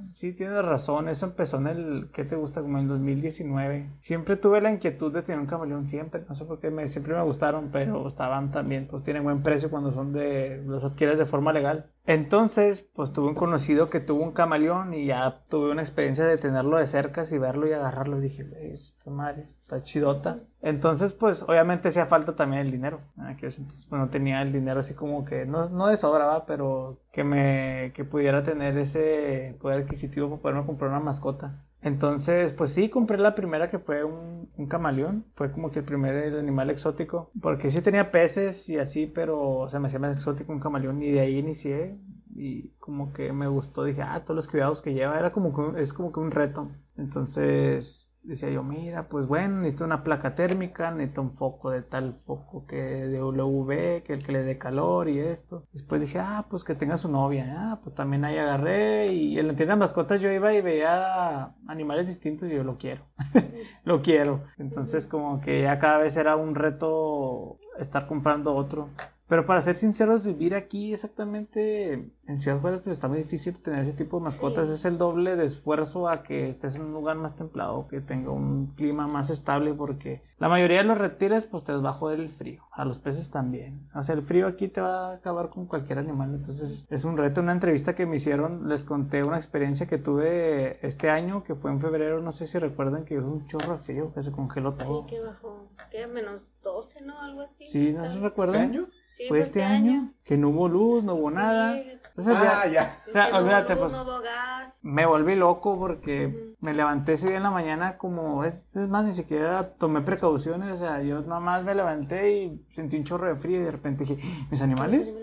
Sí, 0.00 0.32
tienes 0.32 0.64
razón, 0.64 1.08
eso 1.08 1.26
empezó 1.26 1.56
en 1.58 1.66
el, 1.66 2.10
¿qué 2.12 2.24
te 2.24 2.36
gusta? 2.36 2.62
Como 2.62 2.78
en 2.78 2.86
2019. 2.86 3.90
Siempre 3.98 4.36
tuve 4.36 4.60
la 4.60 4.70
inquietud 4.70 5.12
de 5.12 5.22
tener 5.22 5.40
un 5.40 5.46
camaleón, 5.46 5.88
siempre, 5.88 6.24
no 6.28 6.34
sé 6.36 6.44
por 6.44 6.60
qué, 6.60 6.70
me, 6.70 6.86
siempre 6.88 7.14
me 7.14 7.22
gustaron, 7.22 7.70
pero 7.72 8.06
estaban 8.06 8.52
también, 8.52 8.86
pues 8.86 9.02
tienen 9.02 9.24
buen 9.24 9.42
precio 9.42 9.70
cuando 9.70 9.90
son 9.90 10.12
de, 10.12 10.62
los 10.64 10.84
adquieres 10.84 11.18
de 11.18 11.26
forma 11.26 11.52
legal. 11.52 11.90
Entonces, 12.06 12.82
pues 12.94 13.12
tuve 13.14 13.28
un 13.28 13.34
conocido 13.34 13.88
que 13.88 13.98
tuvo 14.00 14.22
un 14.22 14.32
camaleón 14.32 14.92
y 14.92 15.06
ya 15.06 15.42
tuve 15.48 15.70
una 15.70 15.80
experiencia 15.80 16.24
de 16.26 16.36
tenerlo 16.36 16.76
de 16.76 16.86
cerca 16.86 17.24
y 17.30 17.38
verlo 17.38 17.66
y 17.66 17.72
agarrarlo 17.72 18.18
y 18.18 18.20
dije, 18.20 18.44
"Güey, 18.44 18.72
esta 18.72 19.10
madre 19.10 19.40
está 19.42 19.82
chidota. 19.82 20.40
Entonces, 20.60 21.14
pues 21.14 21.42
obviamente 21.42 21.88
hacía 21.88 22.04
falta 22.06 22.36
también 22.36 22.62
el 22.62 22.70
dinero. 22.70 23.00
Entonces, 23.16 23.86
pues 23.88 24.00
no 24.00 24.10
tenía 24.10 24.42
el 24.42 24.52
dinero 24.52 24.80
así 24.80 24.92
como 24.94 25.24
que, 25.24 25.46
no, 25.46 25.68
no 25.70 25.86
de 25.86 25.96
sobra, 25.96 26.26
¿va? 26.26 26.46
pero 26.46 27.00
que 27.10 27.24
me, 27.24 27.92
que 27.94 28.04
pudiera 28.04 28.42
tener 28.42 28.76
ese 28.78 29.56
poder 29.60 29.82
adquisitivo 29.82 30.28
para 30.28 30.42
poderme 30.42 30.66
comprar 30.66 30.90
una 30.90 31.00
mascota. 31.00 31.64
Entonces, 31.84 32.54
pues 32.54 32.70
sí, 32.70 32.88
compré 32.88 33.18
la 33.18 33.34
primera 33.34 33.68
que 33.68 33.78
fue 33.78 34.04
un, 34.04 34.48
camaleón. 34.68 35.26
Fue 35.34 35.52
como 35.52 35.70
que 35.70 35.80
el 35.80 35.84
primer 35.84 36.34
animal 36.34 36.70
exótico. 36.70 37.30
Porque 37.42 37.68
sí 37.68 37.82
tenía 37.82 38.10
peces 38.10 38.68
y 38.70 38.78
así, 38.78 39.06
pero 39.06 39.68
se 39.68 39.78
me 39.78 39.88
hacía 39.88 39.98
más 39.98 40.16
exótico 40.16 40.50
un 40.50 40.60
camaleón. 40.60 41.02
Y 41.02 41.10
de 41.10 41.20
ahí 41.20 41.38
inicié. 41.38 41.98
Y 42.34 42.70
como 42.78 43.12
que 43.12 43.32
me 43.34 43.46
gustó. 43.48 43.84
Dije, 43.84 44.00
ah, 44.00 44.22
todos 44.24 44.34
los 44.34 44.48
cuidados 44.48 44.80
que 44.80 44.94
lleva. 44.94 45.18
Era 45.18 45.30
como 45.30 45.52
que, 45.52 45.82
es 45.82 45.92
como 45.92 46.10
que 46.10 46.20
un 46.20 46.30
reto. 46.30 46.70
Entonces 46.96 48.10
decía 48.24 48.50
yo, 48.50 48.62
mira, 48.62 49.08
pues 49.08 49.26
bueno, 49.26 49.58
necesito 49.58 49.84
una 49.84 50.02
placa 50.02 50.34
térmica, 50.34 50.90
necesito 50.90 51.22
un 51.22 51.32
foco 51.32 51.70
de 51.70 51.82
tal 51.82 52.14
foco 52.26 52.66
que 52.66 52.76
de 52.76 53.22
UV, 53.22 54.02
que 54.02 54.14
el 54.14 54.24
que 54.24 54.32
le 54.32 54.42
dé 54.42 54.58
calor 54.58 55.08
y 55.08 55.18
esto. 55.18 55.66
Después 55.72 56.00
dije, 56.00 56.18
ah, 56.18 56.46
pues 56.48 56.64
que 56.64 56.74
tenga 56.74 56.96
su 56.96 57.10
novia. 57.10 57.54
Ah, 57.56 57.80
pues 57.82 57.94
también 57.94 58.24
ahí 58.24 58.38
agarré 58.38 59.12
y 59.12 59.38
en 59.38 59.48
la 59.48 59.54
tienda 59.54 59.74
de 59.74 59.80
mascotas 59.80 60.20
yo 60.20 60.30
iba 60.30 60.52
y 60.54 60.60
veía 60.60 61.54
animales 61.66 62.08
distintos 62.08 62.48
y 62.48 62.54
yo 62.54 62.64
lo 62.64 62.78
quiero. 62.78 63.04
lo 63.84 64.02
quiero. 64.02 64.44
Entonces 64.58 65.06
como 65.06 65.40
que 65.40 65.62
ya 65.62 65.78
cada 65.78 65.98
vez 65.98 66.16
era 66.16 66.36
un 66.36 66.54
reto 66.54 67.58
estar 67.78 68.06
comprando 68.06 68.54
otro. 68.54 68.88
Pero 69.26 69.46
para 69.46 69.62
ser 69.62 69.74
sinceros, 69.74 70.24
vivir 70.24 70.54
aquí 70.54 70.92
exactamente 70.92 72.10
en 72.26 72.40
Ciudad 72.40 72.60
Juárez 72.60 72.80
pues 72.82 72.94
está 72.94 73.08
muy 73.08 73.18
difícil 73.18 73.56
tener 73.58 73.80
ese 73.80 73.92
tipo 73.92 74.18
de 74.18 74.24
mascotas. 74.24 74.68
Sí. 74.68 74.74
Es 74.74 74.84
el 74.84 74.98
doble 74.98 75.36
de 75.36 75.46
esfuerzo 75.46 76.08
a 76.08 76.22
que 76.22 76.48
estés 76.48 76.76
en 76.76 76.82
un 76.82 76.92
lugar 76.92 77.16
más 77.16 77.36
templado, 77.36 77.86
que 77.88 78.00
tenga 78.00 78.30
un 78.30 78.68
clima 78.76 79.06
más 79.06 79.30
estable 79.30 79.74
porque 79.74 80.22
la 80.38 80.48
mayoría 80.48 80.78
de 80.78 80.84
los 80.84 80.98
reptiles 80.98 81.46
pues 81.46 81.64
te 81.64 81.72
va 81.72 81.90
a 81.90 81.92
joder 81.92 82.20
el 82.20 82.28
frío. 82.28 82.62
A 82.72 82.84
los 82.84 82.98
peces 82.98 83.30
también. 83.30 83.88
O 83.94 84.02
sea, 84.02 84.14
el 84.14 84.22
frío 84.22 84.46
aquí 84.46 84.68
te 84.68 84.80
va 84.80 85.10
a 85.10 85.14
acabar 85.14 85.50
con 85.50 85.66
cualquier 85.66 85.98
animal. 85.98 86.34
Entonces 86.34 86.84
es 86.88 87.04
un 87.04 87.16
reto. 87.16 87.40
Una 87.40 87.52
entrevista 87.52 87.94
que 87.94 88.04
me 88.06 88.16
hicieron, 88.16 88.68
les 88.68 88.84
conté 88.84 89.22
una 89.22 89.36
experiencia 89.36 89.86
que 89.86 89.98
tuve 89.98 90.84
este 90.86 91.10
año, 91.10 91.44
que 91.44 91.54
fue 91.54 91.70
en 91.70 91.80
febrero. 91.80 92.20
No 92.20 92.32
sé 92.32 92.46
si 92.46 92.58
recuerdan 92.58 93.04
que 93.04 93.16
es 93.16 93.22
un 93.22 93.46
chorro 93.46 93.74
de 93.74 93.78
frío, 93.78 94.12
que 94.12 94.22
se 94.22 94.32
congeló 94.32 94.72
Sí, 94.72 94.86
todo. 94.86 95.06
que 95.06 95.20
bajó, 95.20 95.68
que 95.90 96.06
menos 96.06 96.56
12, 96.62 97.02
¿no? 97.04 97.20
Algo 97.20 97.42
así. 97.42 97.64
Sí, 97.66 97.90
¿no 97.92 97.92
se 97.92 97.98
vez. 98.00 98.08
¿Este 98.08 98.20
recuerdan? 98.28 98.60
año? 98.62 98.88
Sí, 99.06 99.24
Fue 99.28 99.38
este 99.38 99.62
año, 99.62 100.12
que 100.24 100.36
no 100.36 100.48
hubo 100.48 100.68
luz, 100.68 101.04
no 101.04 101.14
hubo 101.14 101.30
Sí, 101.30 101.36
nada. 101.36 101.76
es- 101.78 102.02
Entonces, 102.16 102.34
ya- 102.42 102.60
Ah, 102.62 102.66
ya. 102.68 102.98
o 103.06 103.10
sea, 103.10 103.30
no 103.30 103.38
olvídate, 103.38 103.72
luz, 103.74 103.82
pues 103.82 103.92
No 103.92 104.02
hubo 104.02 104.20
gas. 104.20 104.78
me 104.84 105.04
volví 105.04 105.34
loco 105.34 105.76
porque 105.78 106.54
me 106.60 106.72
levanté 106.72 107.14
ese 107.14 107.26
día 107.28 107.38
en 107.38 107.42
la 107.42 107.50
mañana 107.50 107.98
como, 107.98 108.44
es, 108.44 108.74
es 108.76 108.88
más, 108.88 109.04
ni 109.04 109.14
siquiera 109.14 109.70
tomé 109.74 110.00
precauciones, 110.00 110.72
o 110.74 110.78
sea, 110.78 111.02
yo 111.02 111.20
nada 111.22 111.40
más 111.40 111.64
me 111.64 111.74
levanté 111.74 112.32
y 112.38 112.64
sentí 112.70 112.96
un 112.96 113.04
chorro 113.04 113.26
de 113.26 113.34
frío 113.36 113.60
y 113.60 113.64
de 113.64 113.70
repente 113.72 114.04
dije, 114.04 114.22
¿mis 114.50 114.62
animales? 114.62 115.16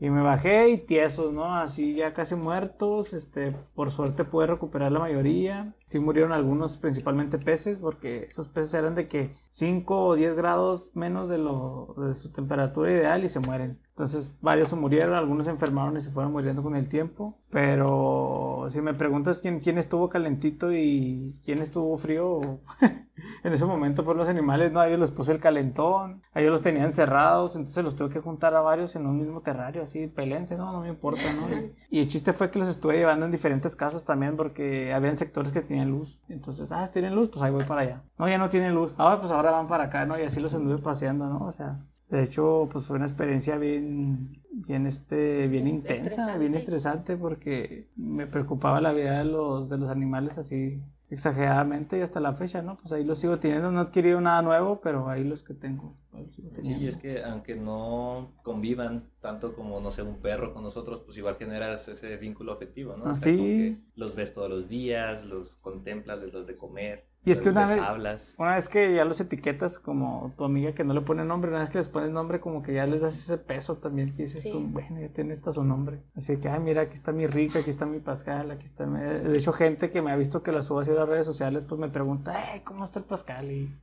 Y 0.00 0.10
me 0.10 0.22
bajé 0.22 0.68
y 0.70 0.78
tiesos, 0.78 1.32
¿no? 1.32 1.54
Así 1.56 1.94
ya 1.94 2.14
casi 2.14 2.34
muertos, 2.34 3.12
este, 3.12 3.52
por 3.74 3.90
suerte 3.90 4.24
pude 4.24 4.46
recuperar 4.46 4.90
la 4.92 5.00
mayoría. 5.00 5.74
Sí 5.88 5.98
murieron 5.98 6.32
algunos, 6.32 6.76
principalmente 6.76 7.38
peces, 7.38 7.78
porque 7.78 8.28
esos 8.30 8.48
peces 8.48 8.74
eran 8.74 8.94
de 8.94 9.08
que 9.08 9.34
5 9.48 10.06
o 10.06 10.14
10 10.14 10.34
grados 10.36 10.92
menos 10.94 11.28
de, 11.28 11.38
lo, 11.38 11.94
de 11.96 12.14
su 12.14 12.30
temperatura 12.30 12.92
ideal 12.92 13.24
y 13.24 13.28
se 13.28 13.40
mueren. 13.40 13.80
Entonces 13.98 14.32
varios 14.40 14.68
se 14.68 14.76
murieron, 14.76 15.14
algunos 15.14 15.46
se 15.46 15.50
enfermaron 15.50 15.96
y 15.96 16.02
se 16.02 16.10
fueron 16.10 16.32
muriendo 16.32 16.62
con 16.62 16.76
el 16.76 16.88
tiempo. 16.88 17.36
Pero 17.50 18.66
si 18.70 18.80
me 18.80 18.94
preguntas 18.94 19.40
quién, 19.40 19.60
quién 19.60 19.78
estuvo 19.78 20.08
calentito 20.08 20.72
y 20.72 21.36
quién 21.44 21.60
estuvo 21.60 21.96
frío, 21.96 22.60
en 23.42 23.52
ese 23.52 23.64
momento 23.64 24.04
fueron 24.04 24.20
los 24.20 24.28
animales, 24.28 24.72
¿no? 24.72 24.80
A 24.80 24.88
ellos 24.88 25.00
les 25.00 25.10
puse 25.10 25.32
el 25.32 25.40
calentón, 25.40 26.22
a 26.32 26.40
ellos 26.40 26.52
los 26.52 26.62
tenían 26.62 26.92
cerrados, 26.92 27.56
entonces 27.56 27.82
los 27.82 27.96
tuve 27.96 28.10
que 28.10 28.20
juntar 28.20 28.54
a 28.54 28.60
varios 28.60 28.94
en 28.96 29.06
un 29.06 29.18
mismo 29.18 29.40
terrario, 29.40 29.82
así, 29.82 30.06
pelense, 30.06 30.56
no, 30.56 30.72
no 30.72 30.80
me 30.80 30.88
importa, 30.88 31.22
¿no? 31.32 31.48
Y, 31.90 31.98
y 31.98 32.00
el 32.00 32.08
chiste 32.08 32.32
fue 32.32 32.50
que 32.50 32.58
los 32.58 32.68
estuve 32.68 32.98
llevando 32.98 33.24
en 33.24 33.32
diferentes 33.32 33.74
casas 33.74 34.04
también 34.04 34.36
porque 34.36 34.92
habían 34.92 35.16
sectores 35.16 35.52
que 35.52 35.62
tenían 35.62 35.77
luz. 35.84 36.20
Entonces, 36.28 36.70
ah, 36.72 36.88
tienen 36.92 37.14
luz, 37.14 37.28
pues 37.28 37.42
ahí 37.42 37.50
voy 37.50 37.64
para 37.64 37.82
allá. 37.82 38.02
No, 38.18 38.28
ya 38.28 38.38
no 38.38 38.48
tienen 38.48 38.74
luz. 38.74 38.92
Ah, 38.98 39.16
pues 39.20 39.32
ahora 39.32 39.50
van 39.50 39.68
para 39.68 39.84
acá, 39.84 40.06
¿no? 40.06 40.18
Y 40.18 40.22
así 40.22 40.40
los 40.40 40.54
anduve 40.54 40.78
paseando, 40.78 41.28
¿no? 41.28 41.44
O 41.46 41.52
sea, 41.52 41.80
de 42.08 42.22
hecho, 42.22 42.68
pues 42.72 42.86
fue 42.86 42.96
una 42.96 43.06
experiencia 43.06 43.58
bien, 43.58 44.42
bien, 44.50 44.86
este, 44.86 45.46
bien 45.48 45.68
intensa, 45.68 46.02
estresante. 46.02 46.38
bien 46.38 46.54
estresante 46.54 47.16
porque 47.16 47.90
me 47.96 48.26
preocupaba 48.26 48.80
la 48.80 48.92
vida 48.92 49.18
de 49.18 49.24
los, 49.24 49.68
de 49.68 49.78
los 49.78 49.90
animales 49.90 50.38
así 50.38 50.82
exageradamente 51.10 51.98
y 51.98 52.02
hasta 52.02 52.20
la 52.20 52.34
fecha, 52.34 52.62
¿no? 52.62 52.76
Pues 52.76 52.92
ahí 52.92 53.04
los 53.04 53.18
sigo 53.18 53.38
teniendo, 53.38 53.70
no 53.70 53.80
he 53.80 53.82
adquirido 53.84 54.20
nada 54.20 54.42
nuevo, 54.42 54.80
pero 54.80 55.08
ahí 55.08 55.24
los 55.24 55.42
que 55.42 55.54
tengo. 55.54 55.96
los 56.12 56.66
Sí, 56.66 56.74
y 56.74 56.86
es 56.86 56.96
que 56.96 57.22
aunque 57.22 57.56
no 57.56 58.32
convivan 58.42 59.10
tanto 59.20 59.54
como, 59.54 59.80
no 59.80 59.90
sé, 59.90 60.02
un 60.02 60.20
perro 60.20 60.52
con 60.52 60.62
nosotros, 60.64 61.02
pues 61.04 61.16
igual 61.18 61.36
generas 61.36 61.88
ese 61.88 62.16
vínculo 62.16 62.52
afectivo, 62.52 62.96
¿no? 62.96 63.04
O 63.04 63.08
Ah, 63.08 63.18
sea, 63.18 63.32
como 63.32 63.44
sí. 63.48 63.56
que 63.56 63.78
los 63.94 64.14
ves 64.14 64.32
todos 64.32 64.50
los 64.50 64.68
días, 64.68 65.24
los 65.24 65.56
contemplas, 65.56 66.18
les 66.20 66.32
das 66.32 66.46
de 66.46 66.56
comer, 66.56 67.06
Y 67.24 67.30
es 67.30 67.40
que 67.40 67.50
una 67.50 67.66
vez, 67.66 67.78
hablas. 67.78 68.34
una 68.38 68.54
vez 68.54 68.68
que 68.68 68.94
ya 68.94 69.04
los 69.04 69.20
etiquetas 69.20 69.78
como 69.78 70.32
tu 70.38 70.44
amiga 70.44 70.72
que 70.72 70.82
no 70.84 70.94
le 70.94 71.02
pone 71.02 71.24
nombre, 71.24 71.50
una 71.50 71.60
vez 71.60 71.68
que 71.68 71.76
les 71.78 71.88
pones 71.88 72.10
nombre 72.10 72.40
como 72.40 72.62
que 72.62 72.72
ya 72.72 72.86
les 72.86 73.02
das 73.02 73.14
ese 73.18 73.36
peso 73.36 73.76
también, 73.76 74.14
que 74.16 74.22
dices 74.22 74.42
Sí. 74.42 74.50
tú, 74.50 74.60
bueno, 74.60 74.98
ya 75.00 75.08
tiene 75.08 75.32
hasta 75.34 75.52
su 75.52 75.62
nombre. 75.62 76.02
Así 76.14 76.38
que, 76.38 76.48
ay, 76.48 76.60
mira, 76.60 76.82
aquí 76.82 76.94
está 76.94 77.12
mi 77.12 77.26
rica, 77.26 77.58
aquí 77.58 77.70
está 77.70 77.84
mi 77.84 77.98
Pascal, 77.98 78.50
aquí 78.50 78.64
está 78.64 78.86
mi... 78.86 79.00
De 79.00 79.36
hecho, 79.36 79.52
gente 79.52 79.90
que 79.90 80.00
me 80.00 80.10
ha 80.10 80.16
visto 80.16 80.42
que 80.42 80.52
la 80.52 80.62
subo 80.62 80.80
así 80.80 80.90
a 80.90 80.94
las 80.94 81.08
redes 81.08 81.26
sociales, 81.26 81.64
pues 81.68 81.78
me 81.78 81.90
pregunta, 81.90 82.32
hey, 82.34 82.62
¿cómo 82.64 82.84
está 82.84 83.00
el 83.00 83.04
Pascal? 83.04 83.50
Y 83.50 83.76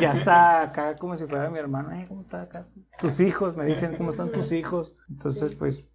ya 0.00 0.12
está 0.12 0.62
acá 0.62 0.96
como 0.96 1.16
si 1.16 1.26
fuera 1.26 1.48
mi 1.50 1.58
hermano, 1.58 1.90
hey, 1.92 2.06
¿cómo 2.08 2.22
está 2.22 2.42
acá? 2.42 2.66
Tus 2.98 3.20
hijos, 3.20 3.56
me 3.56 3.66
dicen, 3.66 3.94
¿cómo 3.96 4.10
están 4.10 4.32
tus 4.32 4.50
hijos? 4.52 4.96
Entonces, 5.08 5.50
Sí. 5.52 5.56
pues... 5.56 5.89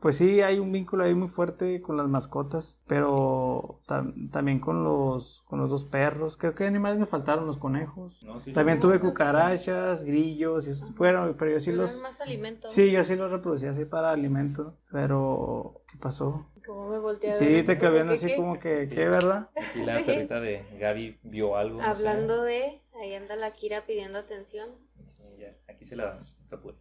Pues 0.00 0.16
sí, 0.16 0.40
hay 0.42 0.58
un 0.58 0.70
vínculo 0.72 1.04
ahí 1.04 1.14
muy 1.14 1.28
fuerte 1.28 1.80
con 1.82 1.96
las 1.96 2.08
mascotas, 2.08 2.80
pero 2.86 3.80
tam- 3.86 4.30
también 4.30 4.60
con 4.60 4.82
los, 4.84 5.42
con 5.46 5.60
los 5.60 5.70
dos 5.70 5.84
perros. 5.84 6.36
Creo 6.36 6.54
que 6.54 6.66
animales 6.66 6.98
me 6.98 7.06
faltaron, 7.06 7.46
los 7.46 7.58
conejos. 7.58 8.22
¿no? 8.24 8.40
Sí, 8.40 8.52
También 8.52 8.78
sí. 8.78 8.82
tuve 8.82 9.00
cucarachas, 9.00 10.04
grillos, 10.04 10.66
y 10.66 10.70
eso. 10.70 10.86
Bueno, 10.96 11.34
pero 11.38 11.52
yo 11.52 11.60
sí 11.60 11.70
Pero 11.70 11.82
los... 11.82 12.02
más 12.02 12.20
alimento. 12.20 12.70
Sí, 12.70 12.90
yo 12.90 13.02
sí 13.04 13.16
los 13.16 13.30
reproducía 13.30 13.70
así 13.70 13.84
para 13.84 14.10
alimento, 14.10 14.76
pero 14.90 15.82
¿qué 15.90 15.98
pasó? 15.98 16.46
Como 16.66 16.88
me 16.90 16.98
volteé 16.98 17.30
a 17.30 17.38
ver 17.38 17.38
Sí, 17.48 17.56
así 17.58 17.66
te 17.66 17.78
quedó 17.78 17.92
viendo 17.92 18.12
que, 18.12 18.16
así 18.18 18.26
¿qué? 18.26 18.36
como 18.36 18.58
que, 18.58 18.78
Sí. 18.78 18.88
¿qué, 18.88 19.08
verdad? 19.08 19.50
Aquí 19.56 19.84
la 19.84 19.96
Sí. 19.98 20.04
perrita 20.04 20.40
de 20.40 20.64
Gaby 20.78 21.18
vio 21.22 21.56
algo. 21.56 21.76
no 21.78 21.82
sé. 21.82 21.88
Hablando 21.88 22.42
de, 22.42 22.82
ahí 23.00 23.14
anda 23.14 23.36
la 23.36 23.50
Kira 23.52 23.86
pidiendo 23.86 24.18
atención. 24.18 24.70
Sí, 25.06 25.22
ya, 25.38 25.54
aquí 25.72 25.84
se 25.84 25.96
la 25.96 26.06
damos, 26.06 26.32
no. 26.32 26.37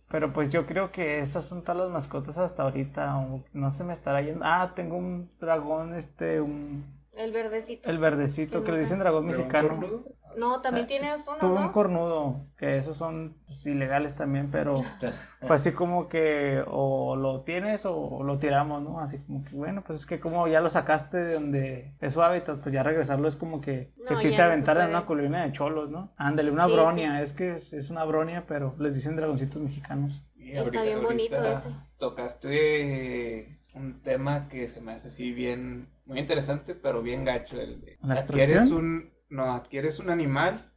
Pero 0.09 0.33
pues 0.33 0.49
yo 0.49 0.65
creo 0.65 0.91
que 0.91 1.19
esas 1.19 1.45
son 1.45 1.63
todas 1.63 1.77
las 1.77 1.89
mascotas 1.89 2.37
hasta 2.37 2.63
ahorita, 2.63 3.27
no 3.53 3.71
se 3.71 3.83
me 3.83 3.93
estará 3.93 4.21
yendo. 4.21 4.45
Ah, 4.45 4.73
tengo 4.75 4.97
un 4.97 5.29
dragón, 5.39 5.95
este, 5.95 6.41
un... 6.41 6.85
El 7.13 7.31
verdecito. 7.31 7.89
El 7.89 7.97
verdecito, 7.97 8.63
que 8.63 8.71
le 8.71 8.79
dicen 8.79 8.99
dragón 8.99 9.25
¿Pero 9.25 9.37
un 9.37 9.47
mexicano. 9.47 10.03
No, 10.37 10.61
también 10.61 10.87
tienes 10.87 11.25
uno, 11.27 11.37
Tuve 11.39 11.59
un 11.59 11.69
cornudo, 11.69 12.45
que 12.57 12.77
esos 12.77 12.95
son 12.95 13.37
pues, 13.45 13.65
ilegales 13.65 14.15
también, 14.15 14.51
pero 14.51 14.75
fue 15.41 15.55
así 15.55 15.71
como 15.71 16.07
que 16.07 16.63
o 16.67 17.15
lo 17.15 17.41
tienes 17.41 17.85
o 17.85 18.23
lo 18.23 18.37
tiramos, 18.37 18.83
¿no? 18.83 18.99
Así 18.99 19.17
como 19.19 19.43
que, 19.43 19.55
bueno, 19.55 19.83
pues 19.85 19.99
es 19.99 20.05
que 20.05 20.19
como 20.19 20.47
ya 20.47 20.61
lo 20.61 20.69
sacaste 20.69 21.17
de 21.17 21.33
donde 21.33 21.95
es 21.99 22.13
su 22.13 22.21
hábitat, 22.21 22.59
pues 22.59 22.73
ya 22.73 22.83
regresarlo 22.83 23.27
es 23.27 23.35
como 23.35 23.61
que 23.61 23.93
No, 23.97 24.19
te 24.19 24.29
no 24.29 24.35
se 24.35 24.41
aventara 24.41 24.83
en 24.83 24.91
una 24.91 25.05
colina 25.05 25.43
de 25.43 25.51
cholos, 25.51 25.89
¿no? 25.89 26.13
Ándale, 26.17 26.51
una 26.51 26.65
Sí, 26.65 26.73
bronia, 26.73 27.21
es 27.21 27.33
que 27.33 27.53
es, 27.53 27.73
es 27.73 27.89
una 27.89 28.03
bronia, 28.03 28.45
pero 28.47 28.75
les 28.77 28.93
dicen 28.93 29.15
dragoncitos 29.15 29.61
mexicanos. 29.61 30.23
Y 30.35 30.51
Está 30.51 30.83
bien 30.83 31.01
bonito 31.01 31.35
ese. 31.43 31.69
Tocaste 31.97 33.57
un 33.73 34.01
tema 34.01 34.47
que 34.49 34.67
se 34.67 34.81
me 34.81 34.93
hace 34.93 35.09
así 35.09 35.31
bien, 35.31 35.89
muy 36.05 36.19
interesante, 36.19 36.75
pero 36.75 37.01
bien 37.01 37.25
gacho. 37.25 37.59
El 37.59 37.81
de, 37.81 37.97
¿La 38.01 38.15
adquieres 38.15 38.71
un, 38.71 39.11
no 39.29 39.51
adquieres 39.53 39.99
un 39.99 40.09
animal, 40.09 40.71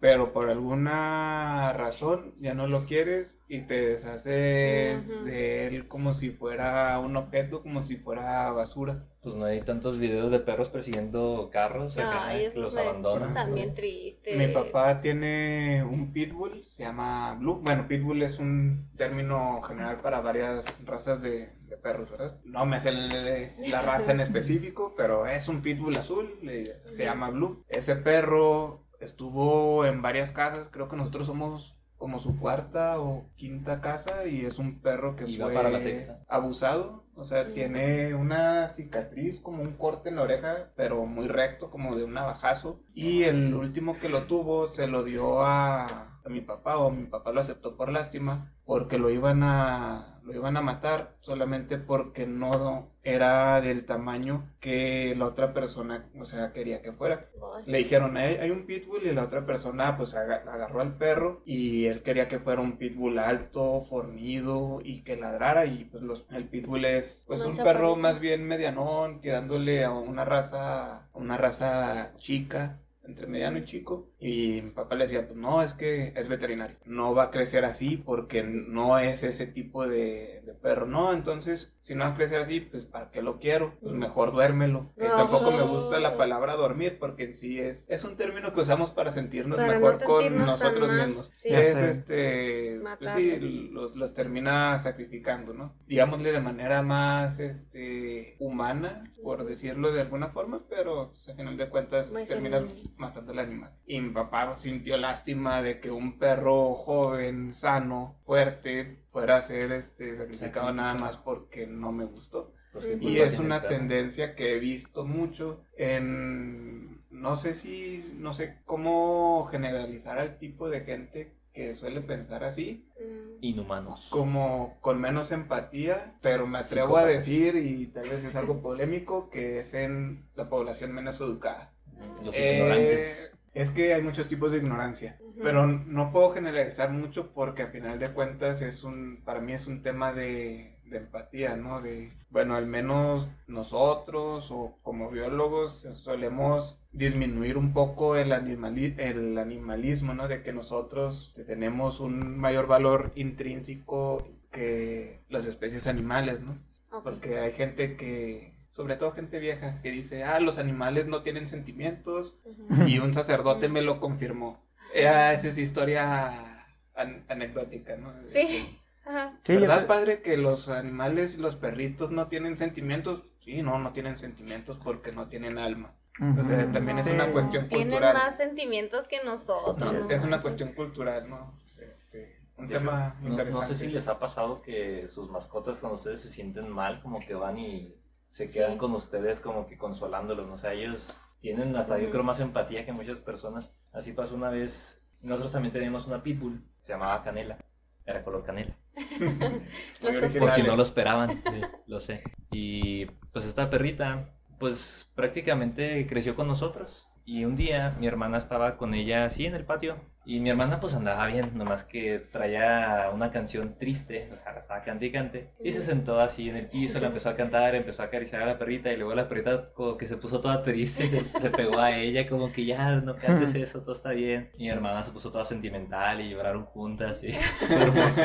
pero 0.00 0.32
por 0.32 0.50
alguna 0.50 1.72
razón 1.72 2.34
ya 2.40 2.52
no 2.54 2.66
lo 2.66 2.84
quieres 2.84 3.40
y 3.48 3.62
te 3.62 3.80
deshaces 3.88 5.24
de 5.24 5.66
él 5.66 5.88
como 5.88 6.14
si 6.14 6.30
fuera 6.30 6.98
un 6.98 7.16
objeto, 7.16 7.62
como 7.62 7.82
si 7.82 7.96
fuera 7.96 8.50
basura. 8.52 9.04
Pues 9.22 9.34
no 9.34 9.44
hay 9.46 9.60
tantos 9.62 9.98
videos 9.98 10.30
de 10.30 10.38
perros 10.40 10.68
persiguiendo 10.68 11.48
carros 11.52 11.96
acá, 11.98 12.26
Ay, 12.28 12.48
que 12.52 12.60
los 12.60 12.74
me- 12.74 12.80
abandonan. 12.82 13.28
Están 13.28 13.54
bien 13.54 13.74
tristes. 13.74 14.36
Mi 14.36 14.48
papá 14.54 15.00
tiene 15.00 15.82
un 15.82 16.12
pitbull, 16.12 16.62
se 16.64 16.84
llama 16.84 17.34
Blue. 17.34 17.60
Bueno, 17.62 17.88
pitbull 17.88 18.22
es 18.22 18.38
un 18.38 18.88
término 18.96 19.62
general 19.62 20.00
para 20.00 20.20
varias 20.20 20.64
razas 20.84 21.22
de, 21.22 21.50
de 21.68 21.76
perros, 21.76 22.10
¿verdad? 22.10 22.38
No 22.44 22.64
me 22.66 22.80
sé 22.80 22.92
la 22.92 23.82
raza 23.82 24.12
en 24.12 24.20
específico, 24.20 24.94
pero 24.96 25.26
es 25.26 25.48
un 25.48 25.62
pitbull 25.62 25.96
azul, 25.96 26.38
le- 26.42 26.80
se 26.88 27.04
llama 27.04 27.30
Blue. 27.30 27.64
Ese 27.68 27.96
perro 27.96 28.84
estuvo 29.00 29.84
en 29.84 30.02
varias 30.02 30.32
casas, 30.32 30.68
creo 30.70 30.88
que 30.88 30.96
nosotros 30.96 31.26
somos 31.26 31.74
como 31.96 32.20
su 32.20 32.38
cuarta 32.38 33.00
o 33.00 33.30
quinta 33.36 33.80
casa 33.80 34.26
y 34.26 34.44
es 34.44 34.58
un 34.58 34.80
perro 34.82 35.16
que 35.16 35.24
va 35.38 35.46
fue 35.46 35.54
para 35.54 35.70
la 35.70 35.80
sexta. 35.80 36.22
abusado. 36.28 37.04
O 37.18 37.24
sea, 37.24 37.44
Sí. 37.44 37.54
tiene 37.54 38.14
una 38.14 38.68
cicatriz 38.68 39.40
como 39.40 39.62
un 39.62 39.72
corte 39.72 40.10
en 40.10 40.16
la 40.16 40.22
oreja, 40.22 40.70
pero 40.76 41.06
muy 41.06 41.26
recto, 41.28 41.70
como 41.70 41.96
de 41.96 42.04
un 42.04 42.12
navajazo. 42.12 42.82
Y 42.92 43.22
el 43.22 43.54
último 43.54 43.98
que 43.98 44.10
lo 44.10 44.24
tuvo 44.24 44.68
se 44.68 44.86
lo 44.86 45.02
dio 45.02 45.40
a, 45.42 46.15
a 46.26 46.30
mi 46.30 46.40
papá, 46.40 46.78
o 46.78 46.90
mi 46.90 47.06
papá 47.06 47.32
lo 47.32 47.40
aceptó 47.40 47.76
por 47.76 47.90
lástima, 47.92 48.52
porque 48.64 48.98
lo 48.98 49.10
iban 49.10 49.42
a 49.42 50.12
lo 50.24 50.34
iban 50.34 50.56
a 50.56 50.60
matar 50.62 51.16
solamente 51.20 51.78
porque 51.78 52.26
no 52.26 52.90
era 53.04 53.60
del 53.60 53.86
tamaño 53.86 54.50
que 54.60 55.14
la 55.16 55.26
otra 55.26 55.54
persona, 55.54 56.10
o 56.20 56.24
sea, 56.26 56.52
quería 56.52 56.82
que 56.82 56.92
fuera. 56.92 57.30
Le 57.64 57.78
dijeron, 57.78 58.16
hay, 58.16 58.34
hay 58.36 58.50
un 58.50 58.66
pitbull 58.66 59.04
y 59.06 59.12
la 59.12 59.24
otra 59.24 59.46
persona 59.46 59.96
pues 59.96 60.14
aga- 60.14 60.42
agarró 60.46 60.80
al 60.80 60.96
perro 60.96 61.42
y 61.44 61.86
él 61.86 62.02
quería 62.02 62.28
que 62.28 62.40
fuera 62.40 62.60
un 62.60 62.76
pitbull 62.76 63.18
alto, 63.20 63.84
fornido 63.88 64.80
y 64.82 65.02
que 65.02 65.16
ladrara 65.16 65.66
y 65.66 65.84
pues 65.84 66.02
los, 66.02 66.24
el 66.30 66.48
pitbull 66.48 66.84
es 66.84 67.24
pues 67.26 67.42
Un 67.42 67.50
un 67.52 67.56
perro 67.58 67.96
más 67.96 68.18
bien 68.20 68.46
medianón, 68.46 69.20
tirándole 69.20 69.84
a 69.84 69.92
una 69.92 70.24
raza, 70.24 71.06
a 71.06 71.08
una 71.14 71.36
raza 71.36 72.14
chica 72.18 72.80
entre 73.06 73.26
mediano 73.26 73.58
y 73.58 73.64
chico. 73.64 74.10
Y 74.18 74.60
mi 74.62 74.70
papá 74.70 74.94
le 74.94 75.04
decía 75.04 75.26
pues 75.26 75.38
no 75.38 75.62
es 75.62 75.74
que 75.74 76.12
es 76.16 76.28
veterinario. 76.28 76.76
No 76.84 77.14
va 77.14 77.24
a 77.24 77.30
crecer 77.30 77.64
así 77.64 77.96
porque 77.96 78.42
no 78.42 78.98
es 78.98 79.22
ese 79.22 79.46
tipo 79.46 79.86
de, 79.86 80.42
de 80.44 80.54
perro 80.54 80.86
no 80.86 81.12
entonces 81.12 81.76
si 81.78 81.94
no 81.94 82.04
va 82.04 82.10
a 82.10 82.14
crecer 82.16 82.40
así 82.40 82.60
pues 82.60 82.84
para 82.86 83.10
qué 83.10 83.22
lo 83.22 83.38
quiero 83.38 83.74
pues 83.80 83.94
mejor 83.94 84.32
duérmelo. 84.32 84.92
Que 84.98 85.08
No. 85.08 85.16
tampoco 85.16 85.50
me 85.52 85.62
gusta 85.62 86.00
la 86.00 86.16
palabra 86.16 86.54
dormir 86.56 86.98
porque 86.98 87.24
en 87.24 87.34
sí 87.36 87.60
es 87.60 87.86
es 87.88 88.04
un 88.04 88.16
término 88.16 88.52
que 88.52 88.60
usamos 88.60 88.90
para 88.90 89.12
sentirnos 89.12 89.56
Para 89.58 89.74
no 89.78 89.80
mejor 89.80 90.02
con 90.04 90.22
sentirnos 90.22 90.58
tan 90.58 90.74
nosotros 90.74 90.92
mismos. 91.08 91.28
sí. 91.32 91.48
Es 91.52 91.78
sé. 91.78 91.90
este 91.90 92.80
pues 92.98 93.10
sí 93.12 93.36
los, 93.40 93.94
los 93.96 94.14
termina 94.14 94.78
sacrificando 94.78 95.52
no 95.54 95.74
digámosle 95.86 96.32
de 96.32 96.40
manera 96.40 96.82
más 96.82 97.38
este 97.40 98.36
humana 98.38 99.04
por 99.22 99.44
decirlo 99.44 99.92
de 99.92 100.00
alguna 100.02 100.28
forma 100.28 100.64
pero 100.68 101.10
pues, 101.10 101.28
al 101.28 101.36
final 101.36 101.56
de 101.56 101.68
cuentas 101.68 102.12
Muy 102.12 102.24
terminas. 102.24 102.64
Matando 102.98 103.32
al 103.32 103.38
animal 103.40 103.72
y 103.86 104.00
mi 104.00 104.10
papá 104.10 104.56
sintió 104.56 104.96
lástima 104.96 105.62
de 105.62 105.80
que 105.80 105.90
un 105.90 106.18
perro 106.18 106.74
joven 106.74 107.52
sano 107.54 108.16
fuerte 108.24 109.04
fuera 109.12 109.36
a 109.36 109.42
ser 109.42 109.72
este 109.72 110.16
sacrificado 110.16 110.72
nada 110.72 110.94
más 110.94 111.16
porque 111.18 111.66
no 111.66 111.92
me 111.92 112.04
gustó 112.04 112.52
Pues, 112.72 112.86
¿qué 112.86 112.96
Y 113.00 113.18
es 113.20 113.38
una 113.38 113.60
perro? 113.62 113.68
tendencia 113.68 114.34
que 114.34 114.54
he 114.56 114.58
visto 114.60 115.04
mucho 115.04 115.64
en, 115.76 117.04
no 117.10 117.36
sé 117.36 117.54
si, 117.54 118.12
no 118.18 118.32
sé 118.32 118.60
cómo 118.64 119.46
generalizar 119.50 120.18
al 120.18 120.38
tipo 120.38 120.68
de 120.68 120.80
gente 120.82 121.36
que 121.52 121.74
suele 121.74 122.02
pensar 122.02 122.44
así, 122.44 122.86
mm, 123.00 123.44
Inhumanos. 123.44 124.02
como 124.08 124.78
con 124.80 125.00
menos 125.00 125.32
empatía, 125.32 126.18
pero 126.22 126.46
me 126.46 126.58
atrevo 126.58 126.96
a 126.98 127.06
Psicópatas. 127.06 127.06
decir, 127.06 127.56
y 127.56 127.86
tal 127.88 128.08
vez 128.08 128.24
es 128.24 128.36
algo 128.36 128.60
polémico, 128.62 129.30
que 129.30 129.58
es 129.60 129.74
en 129.74 130.28
la 130.34 130.48
población 130.48 130.92
menos 130.92 131.20
educada. 131.20 131.75
Los 132.24 132.34
Eh, 132.36 132.54
ignorantes. 132.54 133.32
es 133.54 133.70
que 133.70 133.94
hay 133.94 134.02
muchos 134.02 134.28
tipos 134.28 134.52
de 134.52 134.58
ignorancia. 134.58 135.18
Pero 135.42 135.66
no 135.66 136.12
puedo 136.12 136.30
generalizar 136.32 136.90
mucho 136.90 137.32
porque 137.34 137.62
a 137.62 137.66
final 137.68 137.98
de 137.98 138.10
cuentas 138.12 138.62
es 138.62 138.84
un, 138.84 139.20
para 139.24 139.40
mí 139.40 139.52
es 139.52 139.66
un 139.66 139.82
tema 139.82 140.12
de, 140.14 140.78
de 140.86 140.96
empatía, 140.96 141.56
¿no? 141.56 141.82
De, 141.82 142.12
bueno, 142.30 142.54
al 142.56 142.66
menos 142.66 143.28
nosotros 143.46 144.50
o 144.50 144.78
como 144.82 145.10
biólogos 145.10 145.86
solemos 146.02 146.78
disminuir 146.92 147.58
un 147.58 147.74
poco 147.74 148.16
el, 148.16 148.32
animali- 148.32 148.94
el 148.98 149.36
animalismo, 149.36 150.14
¿no? 150.14 150.26
De 150.26 150.42
que 150.42 150.54
nosotros 150.54 151.34
tenemos 151.46 152.00
un 152.00 152.38
mayor 152.38 152.66
valor 152.66 153.12
intrínseco 153.14 154.26
que 154.50 155.20
las 155.28 155.44
especies 155.44 155.86
animales, 155.86 156.40
¿no? 156.40 156.58
Porque 157.02 157.38
hay 157.40 157.52
gente 157.52 157.96
que, 157.96 158.55
sobre 158.76 158.96
todo 158.96 159.12
gente 159.12 159.38
vieja, 159.38 159.80
que 159.80 159.90
dice, 159.90 160.22
ah, 160.24 160.38
los 160.38 160.58
animales 160.58 161.06
no 161.06 161.22
tienen 161.22 161.46
sentimientos, 161.46 162.34
Ujú. 162.44 162.84
y 162.86 162.98
un 162.98 163.14
sacerdote 163.14 163.70
me 163.70 163.80
lo 163.80 164.00
confirmó. 164.00 164.62
Eh, 164.92 165.04
esa 165.34 165.48
es 165.48 165.56
historia 165.56 166.62
an- 166.94 167.24
anecdótica, 167.28 167.96
¿no? 167.96 168.12
Sí. 168.22 168.78
Ajá. 169.06 169.32
Sí, 169.44 169.56
¿Verdad, 169.56 169.86
padre, 169.86 170.20
que 170.20 170.36
los 170.36 170.68
animales 170.68 171.36
y 171.36 171.38
los 171.38 171.56
perritos 171.56 172.10
no 172.10 172.28
tienen 172.28 172.58
sentimientos? 172.58 173.22
Sí, 173.40 173.62
no, 173.62 173.78
no 173.78 173.94
tienen 173.94 174.18
sentimientos 174.18 174.78
porque 174.82 175.10
no 175.10 175.28
tienen 175.28 175.56
alma. 175.56 175.94
O 176.38 176.44
sea, 176.44 176.70
también 176.70 176.98
es 176.98 177.06
Sí. 177.06 177.12
una 177.12 177.32
cuestión 177.32 177.68
Tienen 177.68 177.88
cultural. 177.88 178.12
más 178.14 178.36
sentimientos 178.36 179.06
que 179.08 179.24
nosotros. 179.24 179.78
no 179.78 180.10
Es 180.10 180.22
una 180.22 180.42
cuestión 180.42 180.72
cultural, 180.74 181.30
¿no? 181.30 181.54
Este, 181.78 182.40
un 182.58 182.68
De 182.68 182.74
tema 182.76 183.16
hecho, 183.22 183.28
no, 183.36 183.44
no 183.44 183.62
sé 183.62 183.74
si 183.74 183.86
les 183.88 184.06
ha 184.08 184.18
pasado 184.18 184.58
que 184.58 185.08
sus 185.08 185.30
mascotas 185.30 185.78
cuando 185.78 185.96
ustedes 185.96 186.20
se 186.20 186.28
sienten 186.28 186.68
mal, 186.68 187.00
como 187.00 187.20
que 187.20 187.34
van 187.34 187.58
y 187.58 187.94
se 188.28 188.48
quedan 188.48 188.72
Sí. 188.72 188.78
con 188.78 188.92
ustedes 188.94 189.40
como 189.40 189.66
que 189.66 189.76
consolándolos, 189.78 190.46
¿no? 190.46 190.54
o 190.54 190.56
sea, 190.58 190.72
ellos 190.72 191.36
tienen 191.40 191.74
hasta 191.76 191.98
yo 191.98 192.10
creo 192.10 192.22
más 192.22 192.40
empatía 192.40 192.84
que 192.84 192.92
muchas 192.92 193.18
personas. 193.18 193.72
Así 193.92 194.12
pasó 194.12 194.34
una 194.34 194.50
vez, 194.50 195.02
nosotros 195.22 195.52
también 195.52 195.72
teníamos 195.72 196.06
una 196.06 196.22
pitbull, 196.22 196.62
se 196.80 196.92
llamaba 196.92 197.22
Canela, 197.22 197.58
era 198.04 198.22
color 198.22 198.44
canela. 198.44 198.76
Por 200.00 200.50
si 200.52 200.62
no 200.62 200.76
lo 200.76 200.82
esperaban, 200.82 201.42
sí, 201.44 201.60
lo 201.86 202.00
sé. 202.00 202.22
Y 202.50 203.06
pues 203.32 203.44
esta 203.44 203.68
perrita, 203.68 204.34
pues 204.58 205.10
prácticamente 205.14 206.06
creció 206.06 206.34
con 206.34 206.46
nosotros. 206.46 207.08
Y 207.26 207.44
un 207.44 207.56
día 207.56 207.96
mi 207.98 208.06
hermana 208.06 208.38
estaba 208.38 208.76
con 208.76 208.94
ella 208.94 209.24
así 209.24 209.46
en 209.46 209.56
el 209.56 209.64
patio. 209.64 209.96
Y 210.24 210.38
mi 210.38 210.50
hermana 210.50 210.78
pues 210.78 210.94
andaba 210.94 211.26
bien, 211.26 211.58
nomás 211.58 211.82
que 211.82 212.20
traía 212.20 213.10
una 213.12 213.32
canción 213.32 213.76
triste, 213.78 214.28
o 214.32 214.36
sea, 214.36 214.52
la 214.52 214.60
estaba 214.60 214.82
cante 214.82 215.06
y 215.06 215.12
cante. 215.12 215.50
Y 215.62 215.72
se 215.72 215.82
sentó 215.82 216.20
así 216.20 216.48
en 216.48 216.56
el 216.56 216.68
piso, 216.68 217.00
la 217.00 217.08
empezó 217.08 217.28
a 217.28 217.36
cantar, 217.36 217.74
empezó 217.74 218.02
a 218.02 218.06
acariciar 218.06 218.42
a 218.42 218.46
la 218.46 218.58
perrita. 218.58 218.92
Y 218.92 218.96
luego 218.96 219.14
la 219.14 219.28
perrita 219.28 219.72
como 219.72 219.96
que 219.96 220.06
se 220.06 220.16
puso 220.16 220.40
toda 220.40 220.62
triste, 220.62 221.08
se, 221.08 221.24
se 221.24 221.50
pegó 221.50 221.80
a 221.80 221.96
ella 221.96 222.28
como 222.28 222.52
que 222.52 222.64
ya 222.64 222.96
no 222.96 223.16
cantes 223.16 223.56
eso, 223.56 223.82
todo 223.82 223.92
está 223.92 224.10
bien. 224.10 224.50
Y 224.56 224.64
mi 224.64 224.70
hermana 224.70 225.02
se 225.02 225.10
puso 225.10 225.32
toda 225.32 225.44
sentimental 225.44 226.20
y 226.20 226.30
lloraron 226.30 226.64
juntas. 226.64 227.24
Y 227.24 227.32
fue 227.66 227.82
hermoso. 227.82 228.22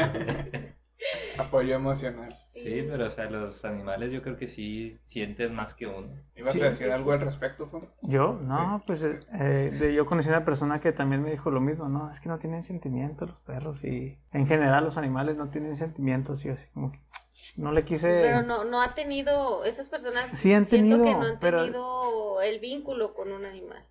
Apoyo 1.37 1.75
emocional. 1.75 2.37
Sí, 2.53 2.85
pero 2.87 3.07
o 3.07 3.09
sea, 3.09 3.29
los 3.29 3.63
animales 3.65 4.11
yo 4.11 4.21
creo 4.21 4.37
que 4.37 4.47
sí 4.47 4.99
sienten 5.05 5.55
más 5.55 5.73
que 5.73 5.87
uno. 5.87 6.09
¿Ibas 6.35 6.53
Sí, 6.53 6.61
a 6.61 6.65
decir 6.69 6.87
sí, 6.87 6.91
algo 6.93 7.11
al 7.13 7.21
respecto, 7.21 7.67
Fum? 7.67 7.85
Yo, 8.01 8.33
no, 8.41 8.83
pues 8.85 9.03
eh, 9.03 9.19
eh, 9.33 9.71
de- 9.79 9.93
yo 9.93 10.05
conocí 10.05 10.29
una 10.29 10.45
persona 10.45 10.79
que 10.79 10.91
también 10.91 11.23
me 11.23 11.31
dijo 11.31 11.49
lo 11.49 11.61
mismo, 11.61 11.87
¿no? 11.89 12.11
Es 12.11 12.19
que 12.19 12.29
no 12.29 12.37
tienen 12.39 12.63
sentimientos 12.63 13.29
los 13.29 13.41
perros 13.41 13.83
y 13.83 14.19
en 14.33 14.45
general 14.47 14.83
los 14.83 14.97
animales 14.97 15.37
no 15.37 15.49
tienen 15.49 15.75
sentimientos 15.77 16.43
y 16.45 16.49
yo 16.49 16.53
así 16.53 16.65
como 16.73 16.91
que 16.91 16.99
no 17.55 17.71
le 17.71 17.83
quise... 17.83 18.21
Pero 18.21 18.43
no, 18.43 18.63
no 18.65 18.81
ha 18.81 18.93
tenido, 18.93 19.63
esas 19.65 19.89
personas 19.89 20.29
Sí 20.29 20.53
han 20.53 20.65
siento 20.67 20.97
que 20.97 21.03
tenido, 21.03 21.21
no 21.21 21.27
han 21.27 21.39
pero- 21.39 21.61
tenido 21.63 22.41
el 22.41 22.59
vínculo 22.59 23.13
con 23.13 23.31
un 23.31 23.45
animal. 23.45 23.83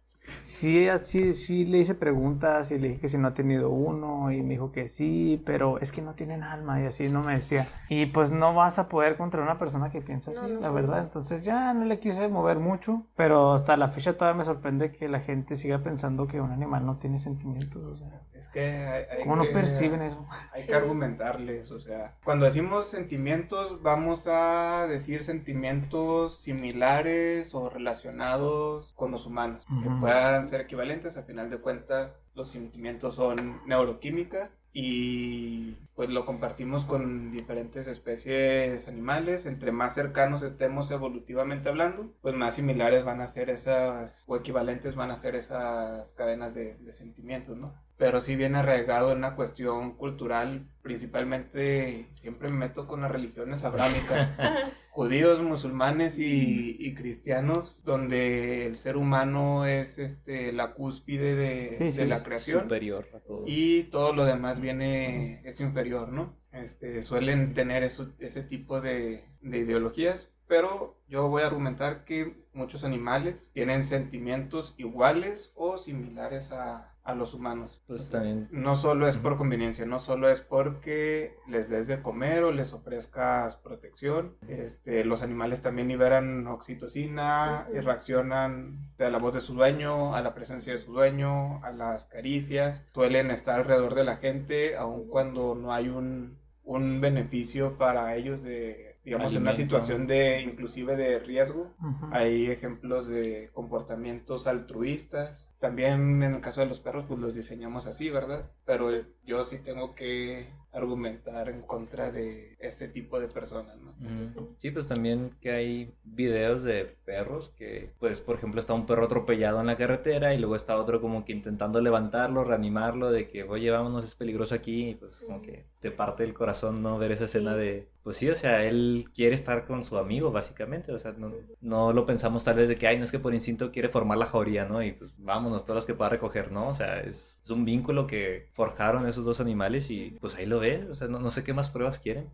Sí, 0.43 0.89
sí, 1.03 1.35
sí 1.35 1.65
le 1.67 1.79
hice 1.79 1.95
preguntas 1.95 2.71
y 2.71 2.79
le 2.79 2.89
dije 2.89 3.01
que 3.01 3.09
si 3.09 3.19
no 3.19 3.29
ha 3.29 3.35
tenido 3.35 3.71
uno 3.71 4.31
y 4.33 4.43
me 4.43 4.51
dijo 4.51 4.73
que 4.73 4.89
sí, 4.89 5.43
pero 5.45 5.79
es 5.79 5.93
que 5.93 6.03
no 6.03 6.15
tienen 6.15 6.43
alma 6.43 6.81
y 6.81 6.87
así 6.87 7.09
no 7.09 7.23
me 7.23 7.35
decía. 7.35 7.67
Y 7.89 8.07
pues 8.07 8.31
no 8.31 8.55
vas 8.55 8.79
a 8.79 8.89
poder 8.89 9.17
contra 9.17 9.43
una 9.43 9.59
persona 9.59 9.91
que 9.91 10.01
piensa 10.01 10.31
No, 10.33 10.41
así, 10.43 10.53
no. 10.53 10.61
la 10.61 10.71
verdad. 10.71 11.01
Entonces 11.01 11.43
ya 11.45 11.73
no 11.75 11.85
le 11.85 11.99
quise 11.99 12.29
mover 12.29 12.59
mucho, 12.59 13.07
pero 13.17 13.55
hasta 13.55 13.77
la 13.77 13.89
fecha 13.89 14.15
todavía 14.17 14.39
me 14.39 14.45
sorprende 14.45 14.93
que 14.93 15.09
la 15.09 15.21
gente 15.21 15.57
siga 15.57 15.79
pensando 15.79 16.27
que 16.27 16.41
un 16.41 16.51
animal 16.53 16.85
no 16.87 16.97
tiene 16.99 17.19
sentimientos. 17.19 17.83
O 17.85 17.97
sea, 17.97 18.21
Es 18.35 18.49
que 18.49 18.61
hay, 18.87 19.05
hay 19.11 19.23
¿cómo 19.25 19.37
no 19.37 19.43
que- 19.43 19.51
perciben 19.51 20.01
eso? 20.03 20.27
Hay 20.53 20.63
Sí. 20.63 20.69
que 20.69 20.75
argumentarles, 20.75 21.71
o 21.71 21.79
sea, 21.81 22.15
cuando 22.25 22.47
decimos 22.47 22.87
sentimientos, 22.89 23.83
vamos 23.83 24.27
a 24.27 24.87
decir 24.89 25.23
sentimientos 25.25 26.41
similares 26.41 27.55
o 27.55 27.69
relacionados 27.69 28.93
con 28.97 29.11
los 29.11 29.27
humanos, 29.27 29.65
que 29.67 29.89
Ujú. 29.89 30.01
Ser 30.47 30.61
equivalentes, 30.63 31.17
a 31.17 31.23
final 31.23 31.51
de 31.51 31.59
cuentas, 31.59 32.13
los 32.35 32.51
sentimientos 32.51 33.15
son 33.17 33.61
neuroquímica 33.67 34.51
y 34.73 35.73
pues 35.95 36.11
lo 36.11 36.25
compartimos 36.25 36.85
con 36.85 37.31
diferentes 37.33 37.87
especies 37.87 38.89
animales. 38.89 39.47
Entre 39.47 39.73
más 39.73 39.95
cercanos 39.95 40.43
estemos 40.43 40.91
evolutivamente 40.91 41.69
hablando, 41.69 42.13
pues 42.23 42.35
más 42.35 42.55
similares 42.55 43.05
van 43.05 43.21
a 43.21 43.27
ser 43.27 43.51
esas, 43.51 44.25
o 44.27 44.37
equivalentes 44.37 44.95
van 44.95 45.11
a 45.11 45.17
ser 45.17 45.35
esas 45.35 46.15
cadenas 46.15 46.55
de, 46.55 46.77
de 46.77 46.93
sentimientos, 46.93 47.57
¿no? 47.57 47.75
Pero 48.01 48.21
sí 48.23 48.35
viene 48.35 48.59
arraigado 48.59 49.13
en 49.13 49.19
una 49.19 49.37
cuestión 49.37 49.93
cultural, 49.97 50.67
principalmente 50.83 52.07
siempre 52.15 52.49
me 52.49 52.57
meto 52.57 52.87
con 52.89 53.03
las 53.03 53.11
religiones 53.11 53.63
abrámicas, 53.65 54.31
judíos, 54.91 55.43
musulmanes 55.43 56.19
y, 56.19 56.77
y 56.81 56.95
cristianos, 56.95 57.79
donde 57.85 58.67
el 58.67 58.77
ser 58.77 58.97
humano 58.97 59.67
es 59.67 59.99
este, 59.99 60.51
la 60.53 60.73
cúspide 60.73 61.35
de, 61.37 61.71
Sí, 61.71 61.93
sí, 61.93 61.99
de 61.99 62.07
la 62.07 62.17
es 62.17 62.25
creación 62.25 62.63
Superior 62.63 63.07
a 63.15 63.21
todo. 63.21 63.45
y 63.47 63.85
todo 63.85 64.15
lo 64.15 64.25
demás 64.25 64.61
viene, 64.63 65.43
es 65.45 65.61
inferior, 65.61 66.09
¿no? 66.09 66.35
Este, 66.53 67.03
suelen 67.03 67.53
tener 67.55 67.83
eso- 67.83 68.13
ese 68.19 68.43
tipo 68.43 68.81
de, 68.81 69.25
de 69.43 69.59
ideologías, 69.59 70.33
pero 70.49 70.97
yo 71.07 71.29
voy 71.29 71.43
a 71.43 71.47
argumentar 71.49 72.05
que 72.07 72.35
muchos 72.55 72.83
animales 72.83 73.51
tienen 73.53 73.85
sentimientos 73.85 74.75
iguales 74.79 75.53
o 75.55 75.79
similares 75.79 76.51
a, 76.51 76.90
a 77.05 77.15
los 77.15 77.35
humanos. 77.35 77.83
Pues 77.87 78.09
también 78.09 78.49
No 78.51 78.77
solo 78.77 79.09
es 79.09 79.17
por 79.17 79.37
conveniencia, 79.37 79.87
no 79.87 79.99
solo 79.99 80.29
es 80.29 80.41
porque 80.41 81.35
les 81.49 81.69
des 81.71 81.87
de 81.87 82.03
comer 82.03 82.45
o 82.45 82.53
les 82.53 82.73
ofrezcas 82.73 83.57
protección. 83.57 84.37
Este, 84.49 85.05
los 85.05 85.23
animales 85.23 85.63
también 85.63 85.89
liberan 85.89 86.47
oxitocina 86.47 87.67
y 87.75 87.81
reaccionan 87.81 88.91
a 88.99 89.11
la 89.11 89.19
voz 89.19 89.35
de 89.35 89.41
su 89.41 89.55
dueño, 89.55 90.15
a 90.15 90.23
la 90.23 90.35
presencia 90.35 90.73
de 90.73 90.79
su 90.79 90.93
dueño, 90.93 91.65
a 91.65 91.73
las 91.73 92.07
caricias. 92.07 92.83
Suelen 92.95 93.31
estar 93.31 93.61
alrededor 93.61 93.95
de 93.95 94.05
la 94.05 94.17
gente, 94.17 94.77
aun 94.77 95.09
cuando 95.09 95.55
no 95.55 95.73
hay 95.73 95.89
un, 95.89 96.39
un 96.65 97.01
beneficio 97.01 97.79
para 97.79 98.15
ellos 98.15 98.43
de, 98.43 98.90
digamos, 99.05 99.35
en 99.35 99.43
una 99.43 99.53
situación 99.53 100.07
de, 100.07 100.43
inclusive 100.43 100.97
de 100.97 101.19
riesgo. 101.19 101.75
Hay 102.13 102.51
ejemplos 102.51 103.09
de 103.09 103.51
comportamientos 103.53 104.47
altruistas. 104.47 105.53
También 105.59 106.23
en 106.23 106.35
el 106.35 106.41
caso 106.41 106.61
de 106.61 106.67
los 106.67 106.81
perros, 106.81 107.07
pues 107.09 107.21
los 107.21 107.35
diseñamos 107.35 107.87
así, 107.87 108.11
¿verdad? 108.11 108.51
Pero 108.65 108.91
es, 108.95 109.17
yo 109.25 109.45
sí 109.45 109.59
tengo 109.59 109.91
que 109.91 110.49
argumentar 110.73 111.49
en 111.49 111.63
contra 111.63 112.11
de 112.11 112.57
este 112.61 112.89
tipo 112.89 113.19
de 113.19 113.29
personas, 113.29 113.77
¿no? 113.79 113.91
Ujú. 113.91 114.55
Sí, 114.59 114.71
pues 114.71 114.87
también 114.87 115.31
que 115.41 115.51
hay 115.53 115.93
videos 116.05 116.63
de 116.63 116.85
perros 117.05 117.51
que, 117.57 117.91
pues, 117.99 118.21
por 118.21 118.37
ejemplo, 118.37 118.61
está 118.61 118.73
un 118.75 118.87
perro 118.87 119.05
atropellado 119.07 119.61
en 119.61 119.67
la 119.67 119.77
carretera 119.77 120.33
y 120.35 120.39
luego 120.39 120.57
está 120.57 120.77
otro 120.77 121.01
como 121.01 121.25
que 121.25 121.33
intentando 121.33 121.81
levantarlo, 121.81 122.45
reanimarlo, 122.45 123.11
de 123.11 123.29
que, 123.29 123.43
oye, 123.45 123.71
vámonos, 123.71 124.05
es 124.05 124.15
peligroso 124.15 124.55
aquí, 124.55 124.91
y 124.91 124.95
pues 124.95 125.23
como 125.23 125.43
que 125.43 125.65
te 125.81 125.91
parte 125.91 126.25
el 126.25 126.35
corazón, 126.35 126.83
¿no? 126.83 126.99
Ver 126.99 127.13
esa 127.13 127.25
escena 127.25 127.55
Sí. 127.55 127.59
de, 127.61 127.89
pues 128.03 128.17
sí, 128.17 128.29
o 128.31 128.37
sea, 128.37 128.65
él 128.65 129.07
quiere 129.15 129.35
estar 129.35 129.67
con 129.67 129.83
su 129.85 129.97
amigo, 129.99 130.31
básicamente, 130.31 130.93
o 130.93 130.99
sea, 130.99 131.13
no, 131.13 131.33
no 131.61 131.93
lo 131.93 132.07
pensamos 132.07 132.45
tal 132.45 132.57
vez 132.57 132.69
de 132.69 132.77
que, 132.77 132.87
ay, 132.87 132.99
no 132.99 133.05
es 133.05 133.11
que 133.13 133.19
por 133.19 133.35
instinto 133.35 133.71
quiere 133.73 133.89
formar 133.89 134.19
la 134.19 134.27
jauría, 134.27 134.67
¿no? 134.67 134.83
Y 134.83 134.93
pues 134.93 135.11
vámonos, 135.19 135.65
todos 135.65 135.77
los 135.77 135.87
que 135.87 135.95
pueda 135.95 136.11
recoger, 136.11 136.53
¿no? 136.53 136.69
O 136.69 136.75
sea, 136.75 137.01
es, 137.01 137.41
es 137.43 137.51
un 137.51 137.65
vínculo 137.65 138.07
que 138.07 138.49
forjaron 138.53 139.07
esos 139.07 139.25
dos 139.25 139.41
animales 139.41 139.91
y 139.91 140.17
pues 140.21 140.35
ahí 140.37 140.47
lo 140.47 140.60
ves, 140.61 140.89
o 140.89 140.95
sea, 140.95 141.09
no, 141.09 141.19
no 141.19 141.31
sé 141.33 141.43
qué 141.43 141.53
más 141.53 141.71
pruebas 141.71 141.99
quieren. 141.99 142.31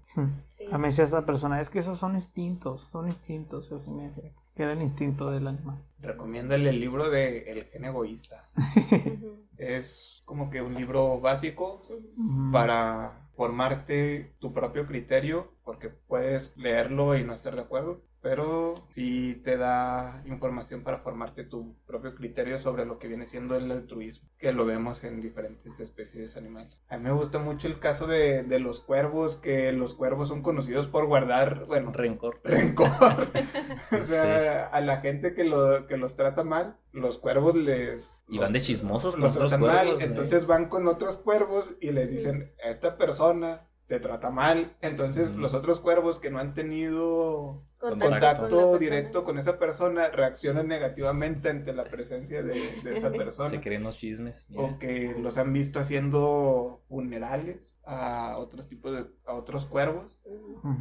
Sí. 0.47 0.67
A 0.71 0.77
mí 0.77 0.89
decía 0.89 1.05
esta 1.05 1.25
persona, 1.25 1.61
es 1.61 1.71
que 1.71 1.79
esos 1.79 1.99
son 1.99 2.15
instintos, 2.15 2.89
son 2.93 3.09
instintos, 3.09 3.73
así 3.73 3.91
me 3.91 4.09
decía, 4.09 4.33
que 4.55 4.63
era 4.63 4.73
el 4.73 4.83
instinto 4.83 5.31
del 5.31 5.47
animal. 5.47 5.83
Recomiéndale 6.01 6.69
el 6.69 6.81
libro 6.81 7.09
de 7.09 7.51
El 7.51 7.65
gen 7.65 7.85
egoísta. 7.87 8.45
Es 9.57 10.23
como 10.27 10.51
que 10.51 10.61
un 10.61 10.75
libro 10.75 11.19
básico 11.19 11.81
para 12.53 13.31
formarte 13.37 14.35
tu 14.39 14.53
propio 14.53 14.87
criterio, 14.87 15.53
porque 15.65 15.89
puedes 15.89 16.55
leerlo 16.59 17.17
y 17.17 17.25
no 17.25 17.33
estar 17.33 17.55
de 17.55 17.63
acuerdo, 17.63 18.03
pero 18.27 18.75
sí 18.91 19.41
te 19.45 19.57
da 19.57 20.21
información 20.27 20.83
para 20.83 20.99
formarte 20.99 21.45
tu 21.45 21.77
propio 21.87 22.17
criterio 22.17 22.59
sobre 22.59 22.85
lo 22.85 22.99
que 22.99 23.07
viene 23.07 23.25
siendo 23.25 23.55
el 23.55 23.71
altruismo, 23.71 24.29
que 24.37 24.51
lo 24.51 24.67
vemos 24.67 25.05
en 25.05 25.21
diferentes 25.21 25.79
especies 25.79 26.37
animales. 26.37 26.83
A 26.89 26.97
mí 26.97 27.05
me 27.05 27.13
gusta 27.13 27.39
mucho 27.39 27.69
el 27.69 27.79
caso 27.79 28.09
de, 28.09 28.43
de 28.43 28.59
los 28.59 28.81
cuervos, 28.81 29.37
que 29.37 29.71
los 29.71 29.95
cuervos 29.95 30.27
son 30.27 30.43
conocidos 30.43 30.89
por 30.89 31.07
guardar, 31.07 31.67
bueno, 31.67 31.93
Rencor. 31.93 32.41
rencor. 32.45 32.89
o 33.93 33.99
sea, 33.99 34.67
a 34.67 34.81
la 34.81 34.97
gente 35.03 35.33
que, 35.33 35.45
lo, 35.45 35.87
que 35.87 35.97
los 35.97 36.17
trata 36.17 36.43
mal, 36.43 36.79
los 36.91 37.19
cuervos 37.19 37.55
les... 37.55 38.25
Y 38.29 38.39
van 38.39 38.53
de 38.53 38.61
chismosos 38.61 39.15
con 39.15 39.21
los 39.21 39.37
otros 39.37 39.53
tratan 39.53 39.69
mal, 39.69 39.87
cuervos, 39.87 40.03
¿eh? 40.03 40.05
entonces 40.07 40.49
van 40.49 40.69
con 40.69 40.89
otros 40.89 41.19
cuervos 41.19 41.77
y 41.81 41.93
les 41.93 42.11
dicen, 42.11 42.53
esta 42.65 42.99
persona 42.99 43.69
te 43.87 44.01
trata 44.01 44.31
mal, 44.31 44.73
entonces 44.81 45.33
los 45.33 45.55
otros 45.55 45.81
cuervos 45.81 46.19
que 46.19 46.31
no 46.31 46.39
han 46.39 46.55
tenido 46.55 47.63
Contacto. 47.79 48.71
con 48.71 48.79
directo 48.81 49.23
con 49.25 49.39
esa 49.39 49.59
persona 49.59 50.09
reaccionan 50.09 50.67
negativamente 50.67 51.51
ante 51.51 51.73
la 51.73 51.85
presencia 51.85 52.43
de, 52.43 52.55
de 52.83 52.97
esa 52.97 53.11
persona. 53.13 53.49
Se 53.49 53.61
creen 53.61 53.85
los 53.85 53.97
chismes. 53.97 54.47
mira. 54.49 54.63
O 54.63 54.79
que 54.79 55.15
los 55.21 55.39
han 55.39 55.53
visto 55.53 55.79
haciendo 55.79 56.81
funerales 56.89 57.77
a 57.85 58.37
otros 58.39 58.69
tipos 58.69 58.93
de, 58.93 59.07
a 59.27 59.35
otros 59.35 59.67
cuervos 59.67 60.19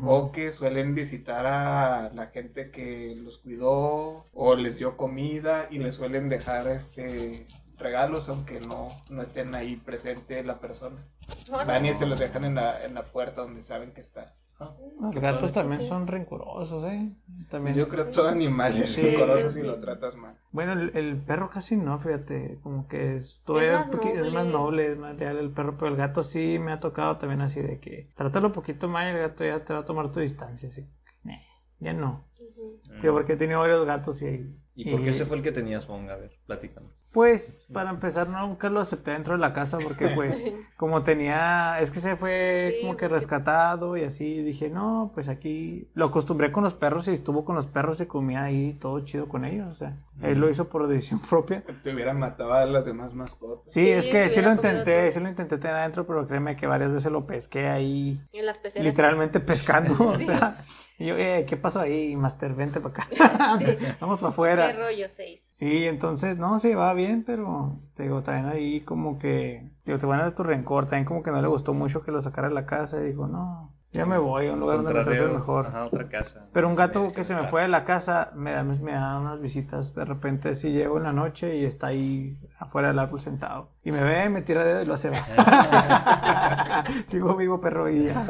o 0.04 0.32
que 0.32 0.52
suelen 0.52 0.96
visitar 0.96 1.46
a 1.46 2.12
la 2.14 2.28
gente 2.28 2.72
que 2.72 3.16
los 3.16 3.38
cuidó 3.40 4.26
o 4.34 4.56
les 4.56 4.78
dio 4.78 4.98
comida 4.98 5.68
y 5.70 5.80
les 5.80 5.96
suelen 5.96 6.30
dejar 6.30 6.68
este 6.68 7.46
regalos 7.78 8.30
aunque 8.30 8.60
no, 8.60 8.90
no 9.10 9.22
estén 9.22 9.54
ahí 9.56 9.76
presente 9.76 10.44
la 10.44 10.60
persona. 10.60 11.06
Órale. 11.52 11.72
Van 11.72 11.86
y 11.86 11.94
se 11.94 12.06
los 12.06 12.20
dejan 12.20 12.46
en 12.46 12.56
la, 12.56 12.84
en 12.86 12.94
la 12.94 13.04
puerta 13.04 13.42
donde 13.42 13.62
saben 13.62 13.92
que 13.94 14.02
está. 14.02 14.36
Ah, 14.58 14.74
Los 15.02 15.16
gatos 15.16 15.52
también 15.52 15.82
Sí. 15.82 15.90
son 15.90 16.08
rencorosos, 16.08 16.82
¿eh? 16.86 17.12
También. 17.52 17.74
Pues 17.74 17.76
yo 17.76 17.90
creo 17.90 18.06
que 18.06 18.14
Sí. 18.14 18.16
todo 18.20 18.30
animal 18.30 18.82
es 18.82 18.92
Sí, 18.94 19.02
rencoroso 19.02 19.52
sí, 19.52 19.60
si 19.60 19.68
lo 19.68 19.82
tratas 19.82 20.16
mal. 20.16 20.38
Bueno, 20.52 20.72
el, 20.72 20.96
el 20.96 21.18
perro 21.18 21.50
casi 21.50 21.76
no, 21.76 22.00
fíjate, 22.00 22.60
como 22.64 22.88
que 22.88 23.18
es, 23.18 23.42
todavía 23.46 23.74
más 23.74 23.92
poqui- 23.92 24.14
es 24.18 24.32
más 24.32 24.46
noble. 24.46 24.52
noble, 24.54 24.92
es 24.94 24.98
más 24.98 25.18
leal 25.18 25.38
el 25.40 25.52
perro, 25.52 25.76
pero 25.78 25.88
el 25.92 25.98
gato 25.98 26.24
sí 26.24 26.58
me 26.58 26.72
ha 26.72 26.80
tocado 26.80 27.18
también 27.18 27.42
así 27.42 27.62
de 27.62 27.82
que 27.82 28.12
trátalo 28.16 28.48
un 28.48 28.54
poquito 28.54 28.88
mal 28.88 29.08
y 29.08 29.16
el 29.18 29.20
gato 29.28 29.44
ya 29.44 29.66
te 29.66 29.74
va 29.74 29.80
a 29.80 29.86
tomar 29.86 30.10
tu 30.14 30.22
distancia, 30.22 30.70
así, 30.70 30.88
"Nah, 31.24 31.36
ya 31.80 31.92
no. 31.92 32.24
Ujú. 32.40 32.80
Sí, 33.02 33.08
porque 33.10 33.34
he 33.34 33.38
tenido 33.38 33.60
varios 33.60 33.86
gatos 33.86 34.22
y... 34.22 34.56
¿Y 34.74 34.90
por 34.92 35.02
qué 35.02 35.08
y- 35.08 35.10
ese 35.10 35.26
fue 35.26 35.36
el 35.36 35.44
que 35.44 35.52
tenías, 35.52 35.86
Fonga? 35.86 36.14
A 36.14 36.18
ver, 36.18 36.32
platícanos. 36.46 36.92
Pues, 37.16 37.66
para 37.72 37.92
empezar, 37.92 38.28
nunca 38.28 38.70
lo 38.70 38.82
acepté 38.82 39.12
dentro 39.12 39.36
de 39.36 39.40
la 39.40 39.54
casa 39.54 39.78
porque, 39.82 40.10
pues, 40.16 40.44
como 40.76 41.02
tenía, 41.02 41.80
es 41.80 41.90
que 41.90 42.02
se 42.02 42.18
fue 42.18 42.74
Sí, 42.76 42.82
como 42.82 42.98
que 42.98 43.06
es 43.06 43.10
que- 43.12 43.16
rescatado 43.16 43.96
y 43.96 44.04
así, 44.04 44.44
dije, 44.44 44.70
no, 44.70 45.12
pues 45.14 45.30
aquí 45.30 45.88
lo 45.94 46.08
acostumbré 46.08 46.52
con 46.52 46.66
los 46.66 46.74
perros 46.74 47.08
y 47.08 47.12
estuvo 47.12 47.46
con 47.46 47.56
los 47.56 47.68
perros 47.68 48.02
y 48.02 48.06
comía 48.06 48.44
ahí 48.44 48.74
todo 48.74 49.00
chido 49.06 49.30
con 49.30 49.46
ellos, 49.46 49.70
o 49.72 49.76
sea, 49.76 49.96
él 50.22 50.40
lo 50.42 50.50
hizo 50.50 50.68
por 50.68 50.88
decisión 50.88 51.20
propia. 51.30 51.64
Te 51.84 51.94
hubieran 51.94 52.20
matado 52.20 52.52
a 52.54 52.66
las 52.66 52.84
demás 52.84 53.14
mascotas. 53.14 53.72
Sí, 53.72 53.80
Sí, 53.80 53.90
es 53.92 54.08
que 54.10 54.28
sí 54.28 54.42
lo 54.42 54.52
intenté, 54.52 55.04
todo. 55.04 55.12
sí 55.14 55.20
lo 55.22 55.30
intenté 55.30 55.58
tener 55.58 55.78
adentro, 55.78 56.06
pero 56.06 56.28
créeme 56.28 56.58
que 56.58 56.68
varias 56.68 56.92
veces 56.92 57.10
lo 57.14 57.26
pesqué 57.26 57.68
ahí, 57.70 58.20
En 58.34 58.46
las 58.46 58.58
peceras. 58.58 58.86
literalmente 58.86 59.40
pescando, 59.40 59.94
o 60.04 60.18
sea, 60.18 60.58
y 60.98 61.08
yo, 61.08 61.18
eh, 61.18 61.46
¿qué 61.48 61.58
pasó 61.58 61.82
ahí, 61.82 62.16
Master? 62.16 62.54
Vente 62.54 62.80
para 62.80 63.04
acá, 63.04 63.58
Sí. 63.60 63.66
vamos 64.00 64.20
para 64.20 64.30
afuera. 64.30 64.72
¿Qué 64.72 64.78
rollo 64.78 65.10
seis? 65.10 65.50
Sí, 65.52 65.86
entonces, 65.86 66.38
no, 66.38 66.60
sí, 66.60 66.74
va 66.74 66.94
bien, 66.94 67.24
pero 67.26 67.80
te 67.94 68.04
digo, 68.04 68.24
también 68.24 68.48
ahí 68.48 68.82
como 68.82 69.20
que, 69.20 69.70
digo, 69.86 69.98
te 70.00 70.06
van 70.06 70.22
a 70.22 70.24
dar 70.24 70.36
tu 70.36 70.44
rencor, 70.44 70.86
también 70.86 71.06
como 71.06 71.22
que 71.24 71.32
no 71.32 71.42
le 71.42 71.48
gustó 71.48 71.74
mucho 71.74 72.02
que 72.02 72.12
lo 72.12 72.22
sacara 72.22 72.48
de 72.48 72.54
la 72.54 72.66
casa 72.66 73.02
y 73.02 73.08
digo, 73.08 73.28
no, 73.28 73.75
ya 73.96 74.06
me 74.06 74.18
voy 74.18 74.48
a 74.48 74.54
un 74.54 74.60
lugar 74.60 74.84
donde 74.84 74.94
me 74.94 75.28
mejor. 75.28 75.68
Ajá, 75.68 75.86
otra 75.86 76.08
casa. 76.08 76.48
Pero 76.52 76.68
un 76.68 76.76
gato 76.76 77.12
que 77.14 77.24
se 77.24 77.36
me 77.36 77.48
fue 77.48 77.64
de 77.64 77.68
la 77.68 77.84
casa 77.84 78.32
me 78.36 78.52
da, 78.52 78.64
me 78.64 78.92
da 78.92 79.20
unas 79.20 79.42
visitas. 79.42 79.96
De 79.96 80.06
repente 80.06 80.56
si 80.56 80.72
llego 80.72 80.98
en 80.98 81.04
la 81.04 81.14
noche 81.14 81.56
y 81.58 81.66
está 81.66 81.88
ahí 81.88 82.38
afuera 82.60 82.90
del 82.90 83.00
árbol 83.00 83.20
sentado. 83.20 83.70
Y 83.84 83.92
me 83.92 84.04
ve, 84.04 84.30
me 84.30 84.42
tira 84.42 84.66
dedo 84.66 84.82
y 84.82 84.86
lo 84.86 84.96
hace. 84.96 85.12
Sigo 87.06 87.36
vivo, 87.36 87.62
perro, 87.62 87.90
y 87.90 88.06
ya. 88.06 88.28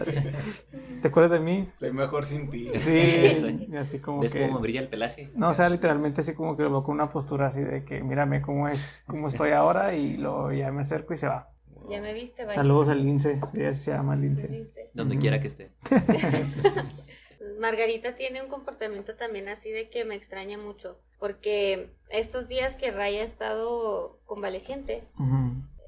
¿Te 1.01 1.07
acuerdas 1.07 1.31
de 1.31 1.39
mí? 1.39 1.69
Soy 1.79 1.93
mejor 1.93 2.25
sin 2.25 2.49
ti. 2.49 2.69
Sí, 2.79 3.67
y 3.69 3.75
así 3.75 3.99
como 3.99 4.21
¿Ves 4.21 4.33
que... 4.33 4.47
cómo 4.47 4.59
brilla 4.59 4.81
el 4.81 4.89
pelaje? 4.89 5.31
No, 5.35 5.49
o 5.49 5.53
sea, 5.53 5.69
literalmente 5.69 6.21
así 6.21 6.33
como 6.33 6.55
que 6.57 6.63
lo 6.63 6.69
veo 6.71 6.83
con 6.83 6.95
una 6.95 7.09
postura 7.09 7.47
así 7.47 7.61
de 7.61 7.83
que 7.83 8.01
mírame 8.01 8.41
cómo 8.41 8.67
es, 8.67 8.85
cómo 9.07 9.27
estoy 9.27 9.51
ahora 9.51 9.95
y 9.95 10.17
luego 10.17 10.51
ya 10.51 10.71
me 10.71 10.81
acerco 10.81 11.13
y 11.13 11.17
se 11.17 11.27
va. 11.27 11.54
Ya 11.89 12.01
me 12.01 12.13
viste, 12.13 12.45
vaya. 12.45 12.55
Saludos 12.55 12.89
al 12.89 13.03
lince, 13.03 13.39
ella 13.53 13.73
se 13.73 13.91
llama 13.91 14.15
lince. 14.15 14.47
Lince. 14.47 14.89
Donde 14.93 15.17
quiera 15.17 15.39
que 15.39 15.47
esté. 15.47 15.71
Margarita 17.59 18.15
tiene 18.15 18.41
un 18.41 18.49
comportamiento 18.49 19.15
también 19.15 19.47
así 19.49 19.69
de 19.69 19.89
que 19.89 20.05
me 20.05 20.15
extraña 20.15 20.57
mucho, 20.57 20.99
porque 21.19 21.89
estos 22.09 22.47
días 22.47 22.75
que 22.75 22.91
Raya 22.91 23.21
ha 23.21 23.25
estado 23.25 24.19
convaleciente, 24.25 24.93
eh, 24.95 25.03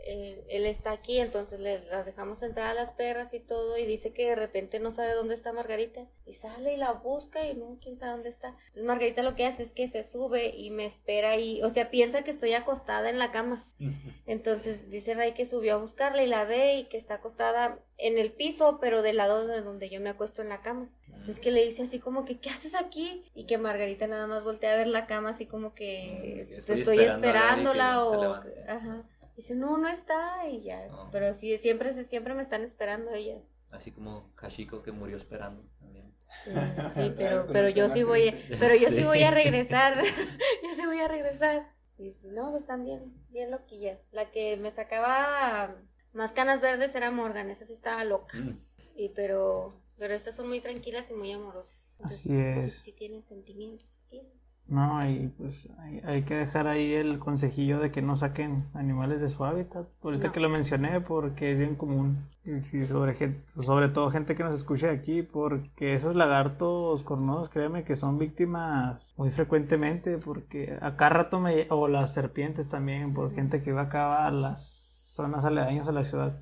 él 0.08 0.66
está 0.66 0.92
aquí, 0.92 1.20
entonces 1.20 1.60
le, 1.60 1.84
las 1.86 2.06
dejamos 2.06 2.42
entrar 2.42 2.70
a 2.70 2.74
las 2.74 2.92
perras 2.92 3.34
y 3.34 3.40
todo, 3.40 3.78
y 3.78 3.86
dice 3.86 4.14
que 4.14 4.28
de 4.28 4.36
repente 4.36 4.80
no 4.80 4.92
sabe 4.92 5.14
dónde 5.14 5.36
está 5.36 5.54
Margarita, 5.54 6.06
y 6.26 6.34
sale 6.34 6.74
y 6.74 6.78
la 6.78 6.94
busca 6.94 7.48
y 7.48 7.56
no, 7.56 7.78
quién 7.82 7.98
sabe 7.98 8.14
dónde 8.14 8.30
está. 8.30 8.50
Entonces 8.50 8.84
Margarita 8.84 9.24
lo 9.24 9.36
que 9.36 9.46
hace 9.46 9.64
es 9.64 9.74
que 9.74 9.88
se 9.88 10.04
sube 10.04 10.56
y 10.56 10.70
me 10.70 10.86
espera 10.86 11.32
ahí, 11.32 11.62
o 11.64 11.70
sea, 11.70 11.90
piensa 11.90 12.24
que 12.24 12.32
estoy 12.32 12.54
acostada 12.54 13.10
en 13.10 13.20
la 13.20 13.32
cama. 13.32 13.66
Entonces 14.26 14.90
dice 14.90 15.14
Ray 15.14 15.34
que 15.34 15.46
subió 15.46 15.76
a 15.76 15.78
buscarla 15.78 16.24
y 16.24 16.28
la 16.28 16.46
ve 16.46 16.78
y 16.78 16.84
que 16.86 16.98
está 16.98 17.16
acostada 17.16 17.80
en 17.98 18.18
el 18.18 18.32
piso, 18.32 18.80
pero 18.80 19.02
del 19.02 19.18
lado 19.18 19.48
de 19.48 19.62
donde 19.62 19.90
yo 19.90 20.00
me 20.02 20.10
acuesto 20.10 20.42
en 20.42 20.50
la 20.50 20.62
cama. 20.62 20.90
Entonces 21.08 21.40
que 21.40 21.52
le 21.52 21.66
dice 21.66 21.84
así 21.84 22.00
como 22.00 22.26
que, 22.26 22.40
¿qué 22.40 22.50
haces 22.50 22.76
aquí? 22.76 23.24
Y 23.34 23.46
que 23.46 23.58
Margarita 23.58 24.08
nada 24.08 24.28
más 24.28 24.44
voltea 24.44 24.74
a 24.74 24.78
ver 24.78 24.88
la 24.88 25.08
cama 25.08 25.30
así 25.30 25.48
como 25.48 25.74
que 25.74 26.08
Mm, 26.08 26.40
estoy, 26.40 26.80
estoy 26.80 27.00
esperándola 27.00 28.04
o... 28.04 28.36
Ajá. 28.68 29.04
Dice, 29.38 29.56
no, 29.56 29.78
no 29.78 29.88
está 29.88 30.50
y 30.50 30.64
ya. 30.64 30.88
Pero 31.12 31.32
sí, 31.32 31.56
siempre, 31.58 31.94
se- 31.94 32.04
siempre 32.04 32.34
me 32.34 32.42
están 32.42 32.64
esperando 32.64 33.12
ellas. 33.14 33.54
Así 33.72 33.92
como 33.92 34.32
Hashiko 34.36 34.82
que 34.84 34.92
murió 34.92 35.16
esperando 35.16 35.64
también. 35.80 36.14
Sí, 36.92 37.14
pero, 37.16 37.48
pero 37.48 37.70
yo 37.70 37.88
sí 37.88 38.04
voy, 38.04 38.34
pero 38.60 38.74
yo 38.76 38.90
sí 38.90 38.98
Sí. 38.98 39.04
voy 39.04 39.24
a 39.24 39.32
regresar. 39.32 39.94
yo 40.64 40.70
sí 40.76 40.86
voy 40.86 41.00
a 41.00 41.08
regresar. 41.08 41.72
Y 41.98 42.06
dice, 42.06 42.28
no, 42.32 42.52
pues 42.52 42.66
también, 42.66 43.14
bien 43.30 43.50
loquillas. 43.52 44.08
La 44.12 44.30
que 44.30 44.58
me 44.58 44.72
sacaba 44.72 45.76
más 46.14 46.32
canas 46.32 46.60
verdes 46.62 46.94
era 46.96 47.12
Morgan, 47.12 47.50
esa 47.50 47.66
sí 47.66 47.74
estaba 47.74 48.04
loca. 48.06 48.38
Mm. 48.38 48.60
Y 48.96 49.10
pero, 49.10 49.80
pero 49.98 50.14
estas 50.16 50.36
son 50.36 50.48
muy 50.48 50.60
tranquilas 50.62 51.10
y 51.12 51.14
muy 51.14 51.32
amorosas. 51.32 51.96
Así 52.04 52.30
Entonces, 52.34 52.66
es. 52.66 52.74
Sí, 52.74 52.84
sí 52.86 52.92
tienen 52.94 53.22
sentimientos, 53.24 53.88
sí 53.88 54.02
tienen. 54.10 54.32
No, 54.70 55.10
y 55.10 55.30
pues 55.38 55.70
hay, 55.80 56.02
hay 56.04 56.24
que 56.24 56.36
dejar 56.36 56.68
ahí 56.68 56.94
el 56.94 57.20
consejillo 57.20 57.80
de 57.80 57.90
que 57.90 58.02
no 58.02 58.18
saquen 58.18 58.66
animales 58.74 59.22
de 59.22 59.30
su 59.30 59.46
hábitat. 59.46 59.88
Ahorita 60.04 60.28
No. 60.28 60.34
que 60.34 60.42
lo 60.42 60.50
mencioné 60.50 61.00
porque 61.00 61.54
es 61.54 61.58
bien 61.58 61.76
común. 61.76 62.28
Y 62.44 62.62
sí, 62.62 62.86
sobre, 62.86 63.14
gen- 63.16 63.44
sobre 63.62 63.88
todo 63.90 64.12
gente 64.12 64.36
que 64.36 64.44
nos 64.44 64.54
escuche 64.54 64.90
aquí, 64.90 65.22
porque 65.22 65.94
esos 65.94 66.16
lagartos 66.16 67.04
cornudos, 67.04 67.50
créeme 67.50 67.86
que 67.86 67.96
son 67.96 68.18
víctimas 68.18 69.14
muy 69.18 69.32
frecuentemente, 69.32 70.18
porque 70.18 70.78
acá 70.82 71.10
rato 71.10 71.40
me... 71.40 71.68
o 71.70 71.88
las 71.88 72.14
serpientes 72.14 72.68
también, 72.68 73.14
por 73.14 73.34
gente 73.34 73.62
que 73.62 73.72
va 73.72 73.84
acá 73.84 74.26
a 74.28 74.32
las 74.32 75.14
zonas 75.16 75.46
aledañas 75.46 75.88
a 75.88 75.94
la 75.94 76.04
ciudad. 76.04 76.42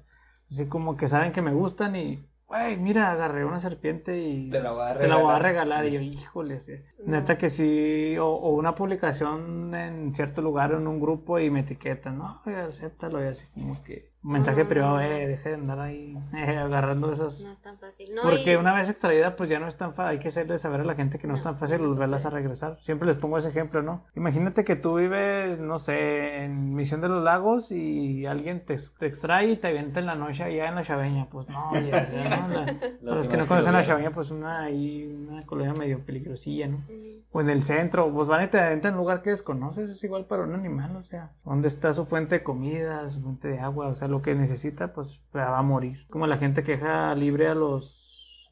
Así 0.50 0.66
como 0.68 0.98
que 0.98 1.08
saben 1.08 1.32
que 1.32 1.42
me 1.44 1.54
gustan 1.54 1.96
y... 1.96 2.26
Güey, 2.48 2.78
mira, 2.78 3.12
agarré 3.12 3.44
una 3.44 3.60
serpiente 3.60 4.20
y... 4.20 4.50
Te 4.52 4.62
la 4.62 4.72
voy 4.72 4.84
a 4.88 4.98
Te 4.98 5.08
la 5.08 5.16
voy 5.18 5.34
a 5.34 5.40
regalar. 5.40 5.84
regalar. 5.84 5.86
Y 5.88 5.92
yo, 5.94 6.00
híjole, 6.02 6.62
sí. 6.62 6.74
Neta 7.06 7.38
que 7.38 7.50
sí, 7.50 8.18
o, 8.20 8.28
o 8.28 8.50
una 8.52 8.76
publicación 8.76 9.74
en 9.74 10.14
cierto 10.14 10.42
lugar, 10.42 10.72
en 10.74 10.88
un 10.88 11.00
grupo 11.00 11.40
y 11.40 11.50
me 11.50 11.62
etiquetan, 11.62 12.18
no, 12.20 12.42
acéptalo, 12.46 13.24
y 13.24 13.28
así 13.28 13.48
como 13.54 13.84
que 13.84 14.14
mensaje 14.32 14.62
Ah. 14.62 14.68
privado, 14.68 15.00
eh, 15.00 15.28
deje 15.28 15.50
de 15.50 15.56
andar 15.56 15.80
ahí 15.80 16.18
eh, 16.36 16.58
agarrando 16.58 17.12
esas. 17.14 17.42
No 17.42 17.52
es 17.52 17.62
tan 17.62 17.78
fácil. 17.78 18.14
No, 18.16 18.22
Porque 18.24 18.54
y- 18.54 18.56
una 18.56 18.74
vez 18.74 18.90
extraída, 18.90 19.36
pues 19.36 19.50
ya 19.50 19.60
no 19.60 19.68
es 19.68 19.76
tan 19.78 19.94
fácil, 19.94 20.12
hay 20.12 20.20
que 20.20 20.30
hacerle 20.30 20.58
saber 20.60 20.82
a 20.82 20.84
la 20.84 20.96
gente 20.96 21.18
que 21.20 21.28
no, 21.28 21.34
es 21.36 21.42
tan 21.42 21.58
fácil 21.58 21.82
no 21.82 21.88
volverlas 21.90 22.26
a 22.26 22.30
regresar. 22.30 22.78
Siempre 22.82 23.08
les 23.08 23.18
pongo 23.18 23.38
ese 23.38 23.50
ejemplo, 23.50 23.82
¿no? 23.82 24.04
Imagínate 24.16 24.64
que 24.64 24.76
tú 24.76 24.96
vives, 24.96 25.60
no 25.60 25.80
sé, 25.80 26.44
en 26.44 26.74
Misión 26.76 27.02
de 27.02 27.10
los 27.10 27.24
Lagos 27.24 27.72
y 27.72 28.26
alguien 28.26 28.66
te, 28.66 28.78
te 29.00 29.06
extrae 29.06 29.52
y 29.52 29.56
te 29.58 29.68
avienta 29.68 30.00
en 30.00 30.06
la 30.08 30.16
noche 30.16 30.44
allá 30.44 30.68
en 30.70 30.76
la 30.76 30.84
Chaveña, 30.84 31.28
pues 31.30 31.48
no, 31.50 31.72
ya, 31.74 31.82
ya, 32.12 32.48
no, 32.48 32.48
la- 32.50 32.66
para 32.66 33.16
los 33.18 33.28
que 33.28 33.38
no 33.38 33.48
conocen 33.48 33.74
la. 33.74 33.84
Chaveña, 33.84 34.12
pues 34.12 34.32
una 34.32 34.64
ahí, 34.64 35.06
una 35.06 35.42
colonia 35.44 35.74
medio 35.74 36.04
peligrosilla, 36.06 36.68
¿no? 36.68 36.84
O 37.32 37.42
en 37.42 37.50
el 37.50 37.64
centro, 37.64 38.12
pues 38.14 38.28
van 38.28 38.44
y 38.46 38.48
te 38.48 38.60
aventan 38.60 38.90
en 38.90 38.96
un 38.96 39.02
lugar 39.02 39.22
que 39.22 39.30
desconoces, 39.32 39.90
es 39.90 40.04
igual 40.04 40.26
para 40.26 40.44
un 40.44 40.54
animal, 40.56 40.96
o 40.96 41.02
sea, 41.04 41.32
¿dónde 41.44 41.68
está 41.68 41.94
su 41.94 42.06
fuente 42.06 42.36
de 42.36 42.44
comida, 42.44 43.10
su 43.12 43.22
fuente 43.22 43.50
de 43.50 43.60
agua? 43.60 43.88
O 43.88 43.94
sea, 43.94 44.08
lo 44.16 44.22
que 44.22 44.36
necesita, 44.36 44.94
pues 44.94 45.22
va 45.36 45.58
a 45.58 45.62
morir. 45.62 46.06
Como 46.10 46.28
la 46.28 46.38
gente 46.38 46.64
que 46.64 46.74
deja 46.74 47.14
libre 47.16 47.48
a 47.48 47.56
los 47.56 48.50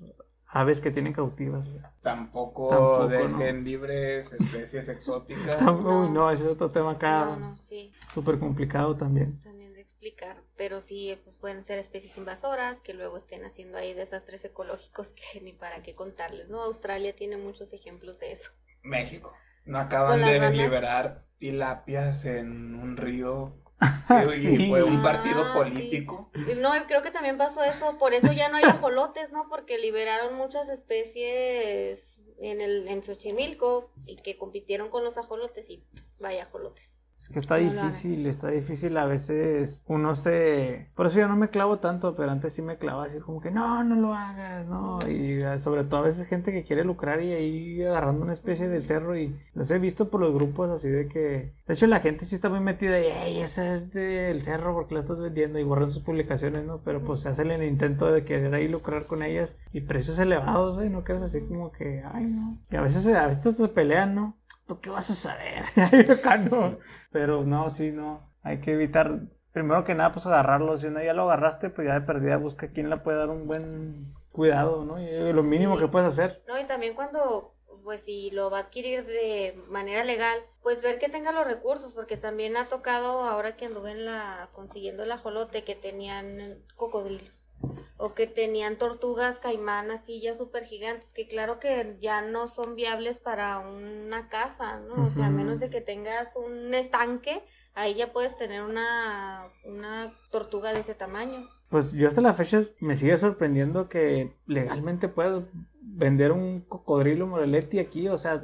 aves 0.48 0.80
que 0.82 0.92
tienen 0.92 1.14
cautivas. 1.14 1.68
Tampoco, 2.02 2.68
Tampoco, 2.70 3.08
dejen 3.08 3.64
libres 3.64 4.32
especies 4.34 4.88
exóticas. 4.90 5.56
Uy, 5.62 6.10
no, 6.12 6.30
ese 6.30 6.44
es 6.44 6.50
otro 6.50 6.70
tema 6.72 6.92
acá, 6.92 7.26
No, 7.26 7.36
no, 7.38 7.56
sí. 7.58 7.92
súper 8.14 8.38
complicado 8.40 8.96
también. 8.96 9.40
también 9.40 9.74
de 9.74 9.82
explicar, 9.82 10.44
pero 10.56 10.82
sí, 10.82 11.18
pues 11.24 11.38
pueden 11.38 11.64
ser 11.64 11.80
especies 11.80 12.18
invasoras 12.18 12.82
que 12.82 12.94
luego 12.94 13.18
estén 13.18 13.44
haciendo 13.46 13.78
ahí 13.78 13.94
desastres 13.94 14.46
ecológicos 14.46 15.14
que 15.34 15.42
ni 15.42 15.54
para 15.54 15.82
qué 15.82 15.96
contarles, 15.96 16.50
¿no? 16.50 16.62
Australia 16.62 17.16
tiene 17.16 17.38
muchos 17.38 17.74
ejemplos 17.74 18.20
de 18.20 18.32
eso. 18.34 18.52
México. 18.84 19.34
No 19.66 19.80
acaban 19.80 20.20
de 20.22 20.38
ranas. 20.40 20.54
liberar 20.56 21.26
tilapias 21.38 22.26
en 22.26 22.76
un 22.76 22.98
río. 22.98 23.63
Y 24.38 24.42
Sí. 24.42 24.70
fue 24.70 24.84
un 24.84 24.98
Ah, 25.00 25.04
partido 25.04 25.54
político. 25.54 26.32
No, 26.58 26.76
y 26.76 26.82
creo 26.82 27.02
que 27.02 27.12
también 27.12 27.38
pasó 27.38 27.64
eso, 27.64 27.98
por 27.98 28.14
eso 28.14 28.32
ya 28.32 28.50
no 28.50 28.58
hay 28.58 28.64
ajolotes, 28.64 29.32
¿no? 29.32 29.48
Porque 29.50 29.78
liberaron 29.78 30.36
muchas 30.36 30.70
especies 30.70 32.20
en 32.40 32.62
el 32.62 32.88
en 32.88 33.04
Xochimilco 33.04 33.92
y 34.06 34.18
que 34.18 34.38
compitieron 34.38 34.90
con 34.90 35.04
los 35.04 35.18
ajolotes 35.18 35.70
y 35.70 35.84
vaya 36.20 36.44
ajolotes. 36.44 36.98
Es 37.18 37.30
que 37.30 37.40
está 37.40 37.58
No 37.58 37.72
difícil, 37.72 38.26
está 38.26 38.50
difícil 38.50 38.98
a 38.98 39.06
veces 39.06 39.82
uno 39.88 40.14
se... 40.14 40.92
Por 40.94 41.06
eso 41.06 41.20
yo 41.20 41.28
no 41.28 41.38
me 41.38 41.50
clavo 41.50 41.80
tanto, 41.80 42.16
pero 42.16 42.32
antes 42.32 42.54
sí 42.54 42.62
me 42.62 42.78
clavaba 42.78 43.06
así 43.06 43.20
como 43.20 43.40
que 43.40 43.50
no, 43.50 43.84
no 43.84 43.96
lo 43.96 44.14
hagas, 44.14 44.68
no. 44.68 45.00
Y 45.08 45.40
eh, 45.42 45.58
sobre 45.60 45.86
todo 45.86 46.02
a 46.02 46.04
veces 46.04 46.28
gente 46.28 46.52
que 46.52 46.64
quiere 46.64 46.84
lucrar 46.84 47.22
y 47.22 47.32
ahí 47.32 47.84
agarrando 47.84 48.24
una 48.24 48.34
especie 48.34 48.68
del 48.68 48.84
cerro 48.84 49.18
y 49.18 49.40
los 49.54 49.72
he 49.72 49.80
visto 49.80 50.10
por 50.10 50.20
los 50.20 50.34
grupos 50.34 50.70
así 50.70 50.90
de 50.90 51.08
que... 51.08 51.54
De 51.66 51.74
hecho 51.74 51.88
la 51.88 52.02
gente 52.02 52.26
sí 52.26 52.36
está 52.36 52.50
muy 52.50 52.60
metida 52.60 53.00
y, 53.00 53.06
ey, 53.06 53.40
esa 53.40 53.74
es 53.74 53.94
del 53.94 54.42
cerro 54.42 54.74
porque 54.74 54.96
la 54.96 55.00
estás 55.00 55.22
vendiendo 55.22 55.60
y 55.60 55.64
borran 55.64 55.92
sus 55.92 56.04
publicaciones, 56.04 56.66
¿no? 56.66 56.82
Pero 56.84 57.04
pues 57.04 57.22
se 57.22 57.30
hace 57.30 57.44
el 57.44 57.64
intento 57.64 58.12
de 58.12 58.26
querer 58.26 58.54
ahí 58.54 58.68
lucrar 58.68 59.06
con 59.06 59.24
ellas 59.24 59.56
y 59.72 59.82
precios 59.82 60.20
elevados, 60.20 60.82
¿eh? 60.82 60.90
No 60.90 61.04
creas 61.04 61.24
así 61.24 61.42
como 61.42 61.72
que, 61.72 62.04
ay, 62.14 62.26
no. 62.26 62.58
Que 62.70 62.78
a 62.78 62.82
veces, 62.82 63.08
a 63.08 63.28
veces 63.28 63.56
se 63.56 63.68
pelean, 63.70 64.14
¿no? 64.14 64.38
¿Tú 64.68 64.80
qué 64.80 64.90
vas 64.90 65.10
a 65.10 65.16
saber? 65.16 65.64
No. 66.52 66.78
Pero 67.12 67.44
no, 67.44 67.70
sí, 67.70 67.92
no. 67.92 68.32
Hay 68.44 68.60
que 68.62 68.74
evitar, 68.74 69.20
primero 69.52 69.84
que 69.84 69.96
nada, 69.96 70.12
pues 70.14 70.26
agarrarlo. 70.26 70.78
Si 70.78 70.88
uno 70.88 71.02
ya 71.04 71.14
lo 71.14 71.24
agarraste, 71.24 71.70
pues 71.70 71.88
ya 71.88 71.94
de 72.00 72.02
perdida 72.06 72.38
busca 72.38 72.70
quién 72.72 72.90
le 72.90 72.98
puede 72.98 73.18
dar 73.18 73.30
un 73.30 73.46
buen 73.48 74.14
cuidado, 74.32 74.84
¿no? 74.86 74.94
Y 75.00 75.32
lo 75.34 75.44
mínimo 75.44 75.76
Sí. 75.76 75.84
que 75.84 75.88
puedes 75.90 76.08
hacer. 76.10 76.44
No, 76.48 76.60
y 76.60 76.66
también 76.66 76.96
cuando, 76.96 77.56
pues 77.84 78.04
si 78.04 78.32
lo 78.32 78.50
va 78.50 78.60
a 78.60 78.62
adquirir 78.62 79.06
de 79.06 79.62
manera 79.68 80.04
legal, 80.04 80.40
pues 80.62 80.82
ver 80.82 81.00
que 81.00 81.10
tenga 81.10 81.32
los 81.32 81.46
recursos, 81.46 81.94
porque 81.94 82.18
también 82.18 82.58
ha 82.58 82.68
tocado 82.68 83.24
ahora 83.24 83.56
que 83.56 83.66
anduve 83.66 83.92
en 83.92 84.06
la, 84.06 84.50
consiguiendo 84.54 85.04
el 85.04 85.12
ajolote, 85.12 85.64
que 85.64 85.76
tenían 85.76 86.64
cocodrilos, 86.76 87.52
o 87.98 88.14
que 88.14 88.28
tenían 88.28 88.78
tortugas 88.78 89.40
caimanas 89.40 90.10
y 90.10 90.22
ya 90.22 90.34
súper 90.34 90.66
gigantes, 90.66 91.14
que 91.14 91.28
claro 91.28 91.60
que 91.60 91.98
ya 92.00 92.22
no 92.22 92.48
son 92.48 92.76
viables 92.76 93.20
para 93.20 93.60
una 93.60 94.30
casa, 94.30 94.80
¿no? 94.80 95.06
O 95.06 95.10
sea, 95.10 95.28
a 95.28 95.32
menos 95.32 95.60
de 95.60 95.70
que 95.70 95.82
tengas 95.82 96.36
un 96.36 96.74
estanque, 96.74 97.44
ahí 97.74 97.96
ya 97.96 98.14
puedes 98.14 98.36
tener 98.36 98.62
una, 98.62 99.52
una 99.66 100.14
tortuga 100.32 100.74
de 100.74 100.80
ese 100.80 100.96
tamaño. 100.96 101.50
Pues 101.70 101.92
yo 101.94 102.08
hasta 102.08 102.22
la 102.22 102.36
fecha 102.36 102.62
me 102.80 102.98
sigue 102.98 103.18
sorprendiendo 103.18 103.90
que 103.90 104.36
legalmente 104.46 105.08
puedas 105.08 105.44
vender 105.86 106.32
un 106.32 106.62
cocodrilo 106.62 107.28
moreletti 107.28 107.80
aquí, 107.80 108.08
o 108.08 108.18
sea, 108.18 108.42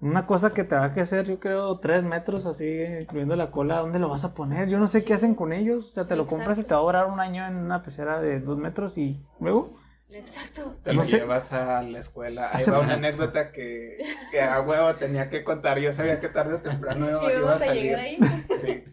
una 0.00 0.26
cosa 0.26 0.54
que 0.54 0.64
te 0.64 0.74
va 0.76 0.84
a 0.86 0.92
crecer, 0.94 1.26
yo 1.26 1.38
creo, 1.40 1.78
tres 1.78 2.04
metros 2.04 2.46
así, 2.46 2.66
incluyendo 3.00 3.36
la 3.36 3.50
cola, 3.50 3.80
¿dónde 3.80 3.98
lo 3.98 4.08
vas 4.08 4.24
a 4.24 4.34
poner? 4.34 4.68
Yo 4.68 4.78
no 4.78 4.88
sé 4.88 5.04
qué 5.04 5.12
hacen 5.14 5.34
con 5.34 5.52
ellos, 5.52 5.86
o 5.86 5.88
sea, 5.90 6.06
te 6.06 6.16
lo 6.16 6.26
compras 6.26 6.58
y 6.58 6.64
te 6.64 6.74
va 6.74 6.80
a 6.80 6.84
durar 6.84 7.06
un 7.06 7.20
año 7.20 7.46
en 7.46 7.56
una 7.56 7.82
pecera 7.82 8.20
de 8.20 8.40
dos 8.40 8.56
metros 8.58 8.96
y 8.96 9.22
luego... 9.40 9.76
Exacto. 10.12 10.76
Te 10.84 10.92
No 10.92 11.00
lo 11.00 11.04
sé. 11.04 11.16
llevas 11.18 11.52
a 11.52 11.82
la 11.82 11.98
escuela. 11.98 12.46
Ahí 12.52 12.62
Hace- 12.62 12.70
va 12.70 12.78
una 12.78 12.94
anécdota 12.94 13.50
que, 13.50 13.98
que 14.30 14.40
a 14.40 14.60
huevo 14.60 14.94
tenía 14.94 15.28
que 15.30 15.42
contar. 15.42 15.80
Yo 15.80 15.92
sabía 15.92 16.20
que 16.20 16.28
tarde 16.28 16.54
o 16.54 16.60
temprano 16.60 17.10
iba, 17.10 17.24
¿Y 17.32 17.36
iba 17.36 17.50
a 17.52 17.54
a 17.56 17.58
salir. 17.58 17.82
llegar 17.82 18.00
ahí? 18.00 18.18
Sí. 18.60 18.84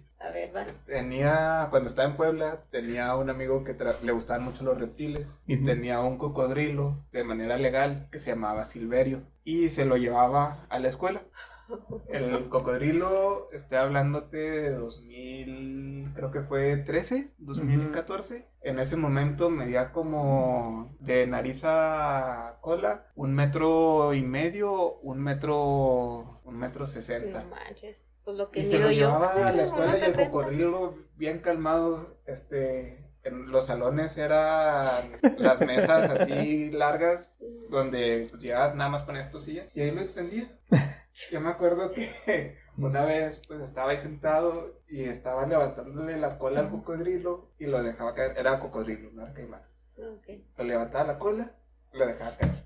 Vas. 0.54 0.86
Tenía, 0.86 1.68
cuando 1.72 1.88
estaba 1.89 2.10
en 2.10 2.18
Puebla, 2.18 2.64
tenía 2.70 3.16
un 3.16 3.30
amigo 3.30 3.64
que 3.64 3.78
tra- 3.78 3.99
le 4.01 4.12
gustaban 4.12 4.43
mucho 4.43 4.64
los 4.64 4.78
reptiles 4.80 5.38
y 5.47 5.58
tenía 5.64 6.01
un 6.01 6.18
cocodrilo 6.18 7.06
de 7.12 7.24
manera 7.24 7.58
legal 7.58 8.10
que 8.12 8.20
se 8.20 8.32
llamaba 8.32 8.66
Silverio 8.66 9.24
y 9.45 9.70
se 9.70 9.86
lo 9.86 9.95
llevaba 9.97 10.66
a 10.70 10.80
la 10.80 10.89
escuela. 10.89 11.24
El 12.10 12.49
cocodrilo, 12.49 13.49
estoy 13.54 13.78
hablándote 13.78 14.38
de 14.38 14.72
2000, 14.72 16.12
creo 16.14 16.32
que 16.32 16.41
fue 16.41 16.78
13, 16.78 17.32
2014. 17.38 18.47
En 18.62 18.80
ese 18.80 18.97
momento 18.97 19.49
medía 19.49 19.91
como 19.91 20.95
de 20.99 21.26
nariz 21.28 21.62
a 21.64 22.58
cola 22.62 23.08
un 23.16 23.34
metro 23.34 24.14
y 24.14 24.22
medio, 24.22 24.95
un 24.99 25.20
metro, 25.22 26.41
un 26.43 26.58
metro 26.58 26.86
sesenta. 26.88 27.43
No 27.43 27.49
manches. 27.49 28.08
Pues 28.24 28.38
lo 28.38 28.51
que 28.51 28.61
Y 28.61 28.65
se 28.65 28.80
lo 28.80 28.89
mido 28.89 28.91
yo. 28.91 29.07
llevaba 29.07 29.47
a 29.47 29.51
la 29.51 29.63
escuela 29.63 29.97
y 29.97 30.03
el 30.03 30.15
60. 30.15 30.26
cocodrilo 30.32 30.97
bien 31.15 31.39
calmado, 31.39 32.17
este, 32.26 33.11
en 33.24 33.51
los 33.51 33.65
salones 33.67 34.17
eran 34.17 35.11
las 35.38 35.59
mesas 35.61 36.09
así 36.09 36.71
largas 36.71 37.36
donde 37.69 38.30
llegabas 38.39 38.76
nada 38.76 38.89
más 38.89 39.03
ponías 39.03 39.30
tu 39.32 39.39
silla 39.39 39.67
y 39.74 39.82
ahí 39.82 39.91
lo 39.91 40.01
extendía. 40.01 40.57
Yo 41.32 41.41
me 41.41 41.49
acuerdo 41.49 41.91
que 41.91 42.57
una 42.78 43.03
vez 43.05 43.41
pues 43.47 43.61
estaba 43.61 43.91
ahí 43.91 43.99
sentado 43.99 44.82
y 44.88 45.03
estaba 45.03 45.45
levantándole 45.45 46.17
la 46.17 46.38
cola 46.39 46.61
al 46.61 46.69
cocodrilo 46.71 47.51
y 47.59 47.65
lo 47.67 47.84
dejaba 47.84 48.15
caer. 48.15 48.38
Era 48.38 48.59
cocodrilo, 48.59 49.11
no 49.11 49.24
era 49.24 49.34
caimán. 49.34 49.61
Ok. 49.97 50.28
Lo 50.57 50.63
levantaba 50.63 51.03
la 51.05 51.19
cola, 51.19 51.55
lo 51.91 52.07
dejaba 52.07 52.36
caer. 52.38 52.63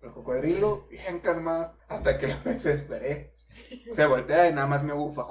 El 0.00 0.10
cocodrilo, 0.10 0.88
bien 0.88 1.20
calmado, 1.20 1.76
hasta 1.88 2.18
que 2.18 2.26
lo 2.28 2.34
desesperé. 2.44 3.34
Se 3.90 4.06
voltea 4.06 4.48
y 4.48 4.52
nada 4.54 4.66
más 4.66 4.82
me 4.82 4.92
bufa. 4.92 5.26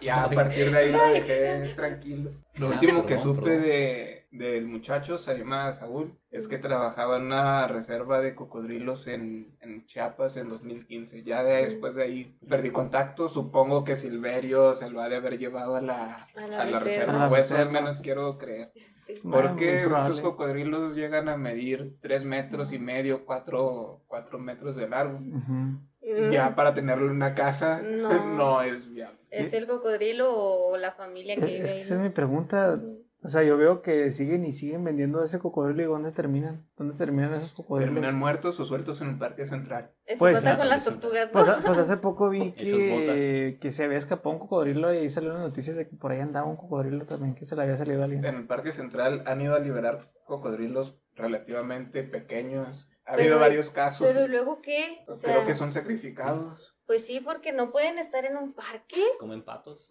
Ya 0.00 0.24
a 0.24 0.30
partir 0.30 0.70
de 0.70 0.78
ahí 0.78 0.92
lo 0.92 1.04
dejé 1.08 1.74
tranquilo. 1.74 2.30
Lo 2.58 2.68
Ah, 2.68 2.70
último 2.70 3.04
que 3.04 3.18
supe 3.18 3.58
de, 3.58 4.26
del 4.30 4.66
muchacho, 4.66 5.18
se 5.18 5.36
llama 5.36 5.70
Saúl, 5.72 6.18
es 6.30 6.48
que 6.48 6.56
trabajaba 6.56 7.18
en 7.18 7.24
una 7.24 7.66
reserva 7.66 8.20
de 8.20 8.34
cocodrilos 8.34 9.06
en, 9.08 9.54
en 9.60 9.84
Chiapas 9.84 10.38
en 10.38 10.48
2015. 10.48 11.22
Ya 11.22 11.42
de, 11.42 11.66
después 11.66 11.94
de 11.96 12.04
ahí 12.04 12.38
perdí 12.48 12.70
contacto. 12.70 13.28
Supongo 13.28 13.84
que 13.84 13.94
Silverio 13.96 14.74
se 14.74 14.88
lo 14.88 15.02
ha 15.02 15.08
de 15.10 15.16
haber 15.16 15.38
llevado 15.38 15.76
a 15.76 15.82
la, 15.82 16.28
A 16.34 16.46
la 16.46 16.62
a 16.62 16.64
la 16.66 16.80
reserva. 16.80 17.24
al 17.26 17.30
reserva. 17.30 17.70
menos 17.72 18.00
quiero 18.00 18.38
creer. 18.38 18.72
Sí. 19.04 19.20
Porque 19.22 19.82
esos 19.84 20.20
cocodrilos 20.22 20.94
llegan 20.94 21.28
a 21.28 21.36
medir 21.36 21.98
3 22.00 22.24
metros 22.24 22.72
y 22.72 22.78
medio, 22.78 23.26
4, 23.26 24.02
metros 24.38 24.76
de 24.76 24.88
largo. 24.88 25.18
Ujú. 25.18 25.78
Mm, 26.02 26.30
Ya 26.32 26.54
para 26.54 26.74
tenerlo 26.74 27.06
en 27.06 27.12
una 27.12 27.34
casa 27.34 27.82
No. 27.82 28.08
no, 28.36 28.62
es 28.62 28.90
viable. 28.90 29.18
¿Es 29.30 29.52
el 29.52 29.66
cocodrilo 29.66 30.32
o 30.36 30.76
la 30.76 30.92
familia 30.92 31.36
que 31.36 31.42
Es, 31.42 31.46
vive 31.46 31.64
es 31.64 31.72
que 31.74 31.80
esa 31.82 31.94
es 31.94 32.00
mi 32.00 32.08
pregunta. 32.10 32.80
O 33.22 33.28
sea, 33.28 33.42
yo 33.42 33.58
veo 33.58 33.82
que 33.82 34.12
siguen 34.12 34.46
y 34.46 34.54
siguen 34.54 34.82
vendiendo 34.82 35.22
ese 35.22 35.38
cocodrilo 35.38 35.82
y 35.82 35.84
¿dónde 35.84 36.10
terminan? 36.10 36.66
¿Dónde 36.78 36.94
terminan 36.94 37.34
esos 37.34 37.52
cocodrilos? 37.52 37.92
Terminan 37.94 38.18
muertos 38.18 38.58
o 38.60 38.64
sueltos 38.64 39.02
en 39.02 39.10
el 39.10 39.18
parque 39.18 39.44
central. 39.44 39.92
Eso 40.06 40.20
Pues, 40.20 40.38
pasa 40.38 40.52
ah, 40.54 40.56
con 40.56 40.68
las 40.70 40.84
tortugas, 40.84 41.26
¿no? 41.26 41.32
Pues, 41.32 41.48
a- 41.48 41.58
pues 41.58 41.76
hace 41.76 41.98
poco 41.98 42.30
vi 42.30 42.52
que, 42.56 43.58
que 43.60 43.72
se 43.72 43.84
había 43.84 43.98
escapado 43.98 44.30
un 44.30 44.38
cocodrilo 44.38 44.92
y 44.94 44.96
ahí 44.98 45.10
salieron 45.10 45.42
las 45.42 45.50
noticias 45.50 45.76
de 45.76 45.86
que 45.86 45.96
por 45.96 46.12
ahí 46.12 46.20
andaba 46.20 46.46
un 46.48 46.56
cocodrilo 46.56 47.04
también, 47.04 47.34
que 47.34 47.44
se 47.44 47.54
le 47.56 47.62
había 47.62 47.76
salido 47.76 48.00
a 48.00 48.04
alguien. 48.04 48.24
En 48.24 48.34
el 48.36 48.46
parque 48.46 48.72
central 48.72 49.22
han 49.26 49.40
ido 49.42 49.54
a 49.54 49.58
liberar 49.60 50.10
cocodrilos 50.24 50.98
relativamente 51.14 52.02
pequeños. 52.02 52.89
Ha 53.06 53.12
Pero- 53.12 53.22
habido 53.22 53.38
varios 53.40 53.70
casos. 53.70 54.06
Pero 54.06 54.26
luego 54.28 54.60
qué? 54.62 55.04
O 55.08 55.14
sea, 55.14 55.32
Creo 55.34 55.46
que 55.46 55.54
son 55.54 55.72
sacrificados. 55.72 56.74
pues 56.86 57.04
sí, 57.06 57.20
porque 57.20 57.52
no 57.52 57.70
pueden 57.72 57.98
estar 57.98 58.24
en 58.24 58.36
un 58.36 58.52
parque. 58.52 59.02
Comen 59.18 59.42
patos. 59.44 59.88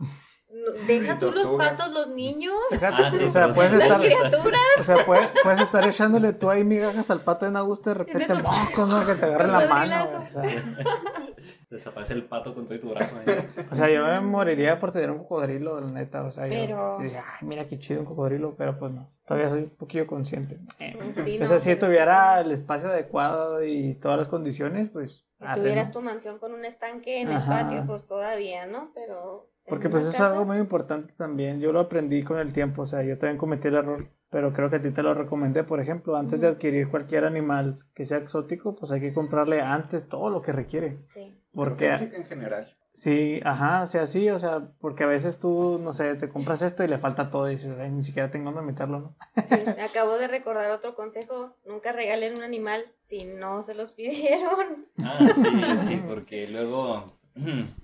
No- 0.51 0.71
deja 0.87 1.13
Y 1.13 1.19
tú 1.19 1.31
los 1.31 1.49
patos, 1.51 1.91
los 1.91 2.07
niños, 2.07 2.55
Fíjate, 2.71 3.03
Ah, 3.03 3.11
sí, 3.11 3.23
o 3.25 3.29
sea, 3.29 3.53
puedes 3.53 3.71
las 3.73 3.83
estar, 3.83 3.99
criaturas. 4.01 4.61
o 4.79 4.83
sea, 4.83 5.05
puedes, 5.05 5.29
puedes 5.43 5.59
estar 5.59 5.87
echándole 5.87 6.33
tú 6.33 6.49
ahí 6.49 6.63
migajas 6.63 7.11
al 7.11 7.21
pato 7.21 7.45
en 7.45 7.55
Augusto 7.55 7.91
y 7.91 7.93
de 7.93 7.97
repente 7.99 8.33
mocos, 8.33 8.87
¿no? 8.89 9.05
Que 9.05 9.13
te 9.15 9.25
agarren 9.25 9.51
la 9.51 9.65
mano. 9.67 10.23
O 10.23 10.27
sea, 10.27 10.41
Desaparece 11.69 12.13
el 12.13 12.23
pato 12.25 12.53
con 12.53 12.65
todo 12.65 12.75
y 12.75 12.79
tu 12.79 12.89
brazo. 12.89 13.15
¿eh? 13.25 13.65
o 13.71 13.75
sea, 13.75 13.89
yo 13.89 14.05
me 14.05 14.19
moriría 14.21 14.79
por 14.79 14.91
tener 14.91 15.11
un 15.11 15.19
cocodrilo, 15.19 15.79
la 15.79 15.87
neta. 15.87 16.23
O 16.23 16.31
sea, 16.31 16.47
yo 16.47 16.53
Pero- 16.53 16.97
yo 16.97 17.03
dije, 17.03 17.17
ay, 17.17 17.47
mira 17.47 17.67
qué 17.67 17.77
chido 17.79 18.01
un 18.01 18.05
cocodrilo, 18.05 18.55
pero 18.57 18.77
pues 18.77 18.91
no. 18.91 19.09
Todavía 19.25 19.49
soy 19.49 19.63
un 19.63 19.69
poquillo 19.69 20.07
consciente. 20.07 20.57
Eh. 20.79 20.97
Sí, 21.23 21.37
o 21.37 21.41
no, 21.41 21.45
sea, 21.47 21.59
si 21.59 21.69
pues, 21.69 21.79
tuviera 21.79 22.39
el 22.41 22.51
espacio 22.51 22.89
adecuado 22.89 23.63
y 23.63 23.93
todas 23.95 24.17
las 24.17 24.27
condiciones, 24.27 24.89
pues. 24.89 25.25
Si 25.39 25.53
tuvieras 25.53 25.91
tu 25.91 26.01
mansión 26.01 26.39
con 26.39 26.53
un 26.53 26.65
estanque 26.65 27.21
en 27.21 27.31
el 27.31 27.43
patio, 27.45 27.83
pues 27.85 28.07
todavía, 28.07 28.65
¿no? 28.67 28.91
Pero. 28.93 29.49
Porque 29.69 29.89
pues 29.89 30.05
es 30.05 30.19
algo 30.19 30.45
muy 30.45 30.57
importante 30.57 31.13
también. 31.15 31.59
Yo 31.59 31.71
lo 31.71 31.79
aprendí 31.79 32.23
con 32.23 32.39
el 32.39 32.51
tiempo, 32.51 32.81
o 32.81 32.85
sea, 32.85 33.03
yo 33.03 33.17
también 33.17 33.37
cometí 33.37 33.67
el 33.67 33.75
error, 33.75 34.07
pero 34.29 34.51
creo 34.53 34.69
que 34.69 34.77
a 34.77 34.81
ti 34.81 34.91
te 34.91 35.03
lo 35.03 35.13
recomendé, 35.13 35.63
por 35.63 35.79
ejemplo, 35.79 36.15
antes 36.17 36.41
de 36.41 36.47
adquirir 36.47 36.89
cualquier 36.89 37.25
animal 37.25 37.79
que 37.93 38.05
sea 38.05 38.17
exótico, 38.17 38.75
pues 38.75 38.91
hay 38.91 38.99
que 39.01 39.13
comprarle 39.13 39.61
antes 39.61 40.07
todo 40.09 40.29
lo 40.29 40.41
que 40.41 40.51
requiere. 40.51 40.99
Sí. 41.09 41.35
Porque 41.53 41.91
en 41.93 42.25
general. 42.25 42.67
sí, 42.93 43.39
ajá, 43.43 43.83
o 43.83 43.87
sea, 43.87 44.05
sí, 44.07 44.29
o 44.29 44.37
sea, 44.39 44.69
porque 44.79 45.03
a 45.03 45.07
veces 45.07 45.39
tú, 45.39 45.79
no 45.81 45.93
sé, 45.93 46.13
te 46.15 46.29
compras 46.29 46.61
esto 46.61 46.83
y 46.83 46.87
le 46.87 46.97
falta 46.99 47.29
todo 47.31 47.49
y 47.49 47.55
dices, 47.55 47.75
"Ay, 47.79 47.89
ni 47.91 48.03
siquiera 48.03 48.29
tengo 48.29 48.51
dónde 48.51 48.71
meterlo, 48.71 48.99
¿no? 48.99 49.15
Sí, 49.43 49.55
acabo 49.79 50.17
de 50.17 50.27
recordar 50.27 50.69
otro 50.71 50.93
consejo. 50.95 51.55
Nunca 51.65 51.91
regalen 51.91 52.37
un 52.37 52.43
animal 52.43 52.83
si 52.95 53.25
no 53.25 53.63
se 53.63 53.73
los 53.73 53.91
pidieron. 53.97 54.85
Ah, 55.03 55.27
sí, 55.35 55.87
sí, 55.87 56.01
porque 56.07 56.47
luego 56.47 57.05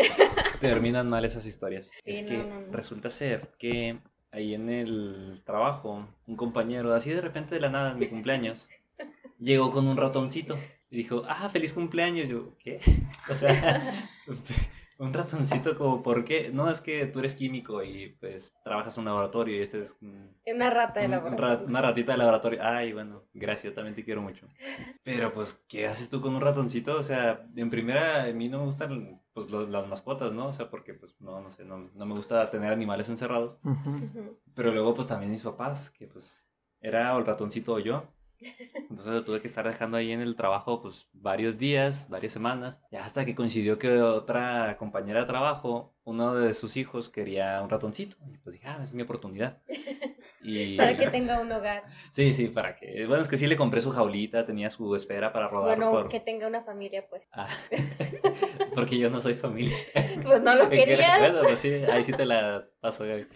terminan 0.60 1.08
mal 1.08 1.24
esas 1.24 1.46
historias. 1.46 1.90
Sí, 2.02 2.12
es 2.12 2.22
no, 2.22 2.28
que 2.28 2.38
no, 2.38 2.60
no. 2.60 2.72
resulta 2.72 3.10
ser 3.10 3.50
que 3.58 3.98
ahí 4.32 4.54
en 4.54 4.68
el 4.68 5.42
trabajo, 5.44 6.06
un 6.26 6.36
compañero, 6.36 6.94
así 6.94 7.10
de 7.10 7.20
repente 7.20 7.54
de 7.54 7.60
la 7.60 7.70
nada, 7.70 7.92
en 7.92 7.98
mi 7.98 8.06
cumpleaños, 8.06 8.68
llegó 9.38 9.72
con 9.72 9.86
un 9.86 9.96
ratoncito 9.96 10.58
y 10.90 10.96
dijo, 10.96 11.22
ah, 11.28 11.48
feliz 11.48 11.72
cumpleaños. 11.72 12.28
Yo, 12.28 12.56
¿qué? 12.58 12.80
O 13.30 13.34
sea, 13.34 13.94
un 15.00 15.12
ratoncito 15.12 15.76
como, 15.76 16.02
¿por 16.02 16.24
qué? 16.24 16.50
No, 16.52 16.68
es 16.70 16.80
que 16.80 17.06
tú 17.06 17.18
eres 17.20 17.34
químico 17.34 17.82
y 17.82 18.16
pues 18.20 18.52
trabajas 18.62 18.96
en 18.96 19.00
un 19.02 19.06
laboratorio 19.06 19.56
y 19.56 19.60
este 19.62 19.80
es... 19.80 19.96
Una 20.00 20.70
rata 20.70 21.00
de 21.00 21.06
un 21.06 21.12
laboratorio. 21.12 21.48
rat- 21.56 21.66
una 21.66 21.82
ratita 21.82 22.12
de 22.12 22.18
laboratorio. 22.18 22.60
Ay, 22.62 22.92
bueno, 22.92 23.24
gracias, 23.32 23.74
también 23.74 23.94
te 23.94 24.04
quiero 24.04 24.20
mucho. 24.22 24.46
Pero 25.02 25.32
pues, 25.32 25.54
¿qué 25.68 25.86
haces 25.86 26.10
tú 26.10 26.20
con 26.20 26.34
un 26.34 26.40
ratoncito? 26.40 26.96
O 26.96 27.02
sea, 27.02 27.46
en 27.56 27.70
primera, 27.70 28.24
a 28.24 28.32
mí 28.32 28.48
no 28.48 28.58
me 28.58 28.64
gustan 28.66 29.20
pues, 29.32 29.50
lo- 29.50 29.66
las 29.66 29.86
mascotas, 29.88 30.32
¿no? 30.32 30.48
O 30.48 30.52
sea, 30.52 30.68
porque 30.70 30.92
pues, 30.94 31.14
no, 31.20 31.40
no 31.40 31.50
sé, 31.50 31.64
no, 31.64 31.90
no 31.94 32.06
me 32.06 32.14
gusta 32.14 32.50
tener 32.50 32.70
animales 32.70 33.08
encerrados. 33.08 33.58
Pero 34.54 34.70
luego, 34.72 34.94
pues 34.94 35.06
también 35.06 35.32
mis 35.32 35.42
papás, 35.42 35.90
que 35.90 36.06
pues 36.06 36.46
era 36.80 37.14
o 37.14 37.18
el 37.18 37.26
ratoncito 37.26 37.74
o 37.74 37.78
yo. 37.78 38.04
Entonces 38.74 39.06
lo 39.06 39.24
tuve 39.24 39.40
que 39.40 39.48
estar 39.48 39.66
dejando 39.66 39.96
ahí 39.96 40.12
en 40.12 40.20
el 40.20 40.34
trabajo 40.36 40.80
pues 40.82 41.08
varios 41.12 41.58
días, 41.58 42.08
varias 42.08 42.32
semanas. 42.32 42.80
Ya 42.90 43.04
hasta 43.04 43.24
que 43.24 43.34
coincidió 43.34 43.78
que 43.78 44.00
otra 44.02 44.76
compañera 44.78 45.20
de 45.20 45.26
trabajo, 45.26 45.94
uno 46.04 46.34
de 46.34 46.54
sus 46.54 46.76
hijos 46.76 47.08
quería 47.08 47.60
un 47.62 47.70
ratoncito. 47.70 48.16
Y 48.32 48.38
pues 48.38 48.54
dije, 48.54 48.68
ah, 48.68 48.80
es 48.82 48.92
mi 48.94 49.02
oportunidad. 49.02 49.58
Y... 50.42 50.78
Para 50.78 50.96
que 50.96 51.10
tenga 51.10 51.38
un 51.38 51.52
hogar. 51.52 51.82
Sí, 52.10 52.32
sí, 52.32 52.48
para 52.48 52.74
que... 52.74 53.04
Bueno, 53.06 53.22
es 53.22 53.28
que 53.28 53.36
sí 53.36 53.46
le 53.46 53.58
compré 53.58 53.82
su 53.82 53.90
jaulita, 53.90 54.42
tenía 54.46 54.70
su 54.70 54.94
esfera 54.96 55.34
para 55.34 55.48
rodar 55.48 55.76
Bueno, 55.76 55.90
por... 55.90 56.08
que 56.08 56.18
tenga 56.18 56.46
una 56.46 56.62
familia, 56.62 57.06
pues. 57.10 57.28
Ah, 57.32 57.46
porque 58.74 58.98
yo 58.98 59.10
no 59.10 59.20
soy 59.20 59.34
familia. 59.34 59.76
Pues 60.22 60.40
no 60.40 60.54
lo 60.54 60.68
Que- 60.70 60.84
querías. 60.84 61.18
Bueno, 61.20 61.40
pues 61.42 61.58
sí, 61.58 61.68
ahí 61.92 62.02
sí 62.04 62.12
te 62.14 62.24
la 62.24 62.66
paso, 62.80 63.04
Gaby. 63.04 63.26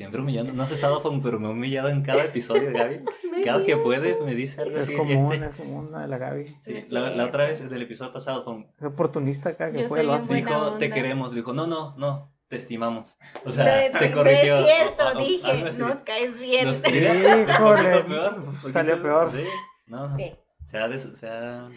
Siempre 0.00 0.20
humillando. 0.22 0.52
No 0.54 0.62
has 0.62 0.72
estado, 0.72 0.98
fan, 1.02 1.20
pero 1.20 1.38
me 1.38 1.48
he 1.48 1.50
humillado 1.50 1.90
en 1.90 2.00
cada 2.02 2.24
episodio, 2.24 2.72
Gaby. 2.72 3.04
Cada 3.44 3.62
que 3.64 3.76
puede 3.76 4.18
me 4.22 4.34
dice 4.34 4.62
algo 4.62 4.78
Es 4.78 4.84
así. 4.84 4.94
común, 4.96 5.34
es 5.34 5.54
común 5.56 5.92
la 5.92 6.00
de 6.00 6.08
la 6.08 6.16
Gaby. 6.16 6.46
Sí, 6.62 6.76
Es 6.78 6.90
la, 6.90 7.22
otra 7.26 7.48
vez, 7.48 7.68
del 7.68 7.82
episodio 7.82 8.10
pasado, 8.12 8.42
Fon, 8.42 8.66
Es 8.78 8.84
oportunista 8.86 9.50
acá 9.50 9.70
que 9.70 9.82
Yo 9.82 9.88
puede 9.88 10.00
soy 10.02 10.06
lo 10.06 10.14
hace. 10.14 10.34
dijo, 10.34 10.72
te 10.78 10.90
queremos. 10.90 11.34
Dijo, 11.34 11.52
no, 11.52 11.66
no, 11.66 11.94
no, 11.98 12.32
te 12.48 12.56
estimamos. 12.56 13.18
O 13.44 13.52
sea, 13.52 13.84
es- 13.86 13.96
se 13.96 14.08
no 14.08 14.16
corrigió. 14.16 14.56
es 14.56 14.64
cierto, 14.66 15.04
o- 15.04 15.06
o- 15.06 15.10
algo 15.10 15.20
dije, 15.26 15.78
nos 15.78 15.96
caes 15.98 16.40
bien. 16.40 16.64
Nos- 16.64 16.76
Híjole, 16.86 17.90
poquito 17.90 18.06
peor, 18.06 18.44
poquito- 18.44 18.68
salió 18.70 19.02
peor. 19.02 19.30
Sí, 19.32 19.44
no, 19.86 20.16
Sí, 20.16 20.32
se 20.64 20.78
ha, 20.78 20.88
des- 20.88 21.08
se 21.12 21.28
ha 21.28 21.68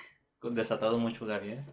desatado 0.44 0.98
mucho 0.98 1.26
Gaby, 1.26 1.50
¿eh? 1.52 1.66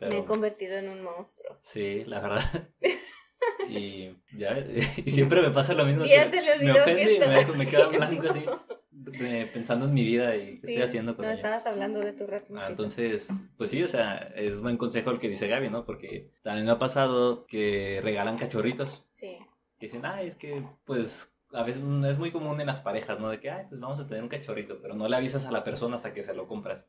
me 0.00 0.06
he 0.08 0.10
Pero, 0.10 0.24
convertido 0.26 0.76
en 0.76 0.90
un 0.90 1.02
monstruo. 1.02 1.56
sí, 1.62 2.04
la 2.04 2.20
verdad. 2.20 2.68
Y, 3.68 4.16
ya, 4.36 4.56
y 5.04 5.10
siempre 5.10 5.42
me 5.42 5.50
pasa 5.50 5.74
lo 5.74 5.84
mismo. 5.84 6.04
Ya 6.04 6.30
se 6.30 6.40
le 6.40 6.58
me 6.58 6.72
ofende 6.72 7.14
y 7.14 7.18
me, 7.18 7.56
me 7.58 7.66
queda 7.66 7.88
blanco 7.88 8.28
así, 8.28 8.44
de- 8.90 9.46
pensando 9.46 9.86
en 9.86 9.94
mi 9.94 10.04
vida 10.04 10.36
y 10.36 10.58
qué 10.60 10.66
Sí, 10.66 10.72
estoy 10.72 10.82
haciendo 10.82 11.16
con 11.16 11.24
No, 11.24 11.30
ella. 11.30 11.36
estabas 11.36 11.66
hablando 11.66 12.00
de 12.00 12.12
tu. 12.12 12.26
Ah, 12.56 12.66
entonces, 12.68 13.28
pues 13.56 13.70
sí, 13.70 13.82
o 13.82 13.88
sea, 13.88 14.16
es 14.36 14.60
buen 14.60 14.76
consejo 14.76 15.10
el 15.10 15.18
que 15.18 15.28
dice 15.28 15.48
Gaby, 15.48 15.70
¿no? 15.70 15.84
Porque 15.84 16.30
también 16.42 16.66
me 16.66 16.72
ha 16.72 16.78
pasado 16.78 17.46
que 17.46 18.00
regalan 18.02 18.38
cachorritos. 18.38 19.04
Sí. 19.12 19.38
Que 19.78 19.86
dicen, 19.86 20.06
ay, 20.06 20.28
es 20.28 20.34
que, 20.36 20.62
pues, 20.84 21.32
a 21.52 21.62
veces 21.62 21.82
es 22.06 22.18
muy 22.18 22.30
común 22.32 22.60
en 22.60 22.66
las 22.66 22.80
parejas, 22.80 23.20
¿no? 23.20 23.28
De 23.28 23.40
que, 23.40 23.50
ay, 23.50 23.66
pues 23.68 23.80
vamos 23.80 24.00
a 24.00 24.06
tener 24.06 24.22
un 24.22 24.28
cachorrito, 24.28 24.78
pero 24.80 24.94
no 24.94 25.08
le 25.08 25.16
avisas 25.16 25.44
a 25.46 25.50
la 25.52 25.64
persona 25.64 25.96
hasta 25.96 26.12
que 26.14 26.22
se 26.22 26.34
lo 26.34 26.46
compras. 26.48 26.86